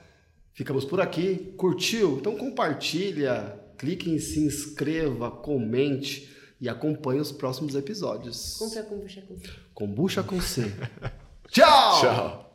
Ficamos 0.53 0.85
por 0.85 0.99
aqui. 0.99 1.53
Curtiu? 1.57 2.17
Então 2.17 2.35
compartilha, 2.35 3.59
clique 3.77 4.09
em 4.09 4.19
se 4.19 4.39
inscreva, 4.39 5.31
comente 5.31 6.29
e 6.59 6.67
acompanhe 6.67 7.21
os 7.21 7.31
próximos 7.31 7.75
episódios. 7.75 8.57
Compre 8.57 8.79
a 8.79 8.83
kombucha 8.83 9.21
com 9.21 9.37
C. 9.37 9.49
Kombucha 9.73 10.23
com 10.23 10.41
C. 10.41 10.73
Tchau! 11.49 12.01
Tchau! 12.01 12.48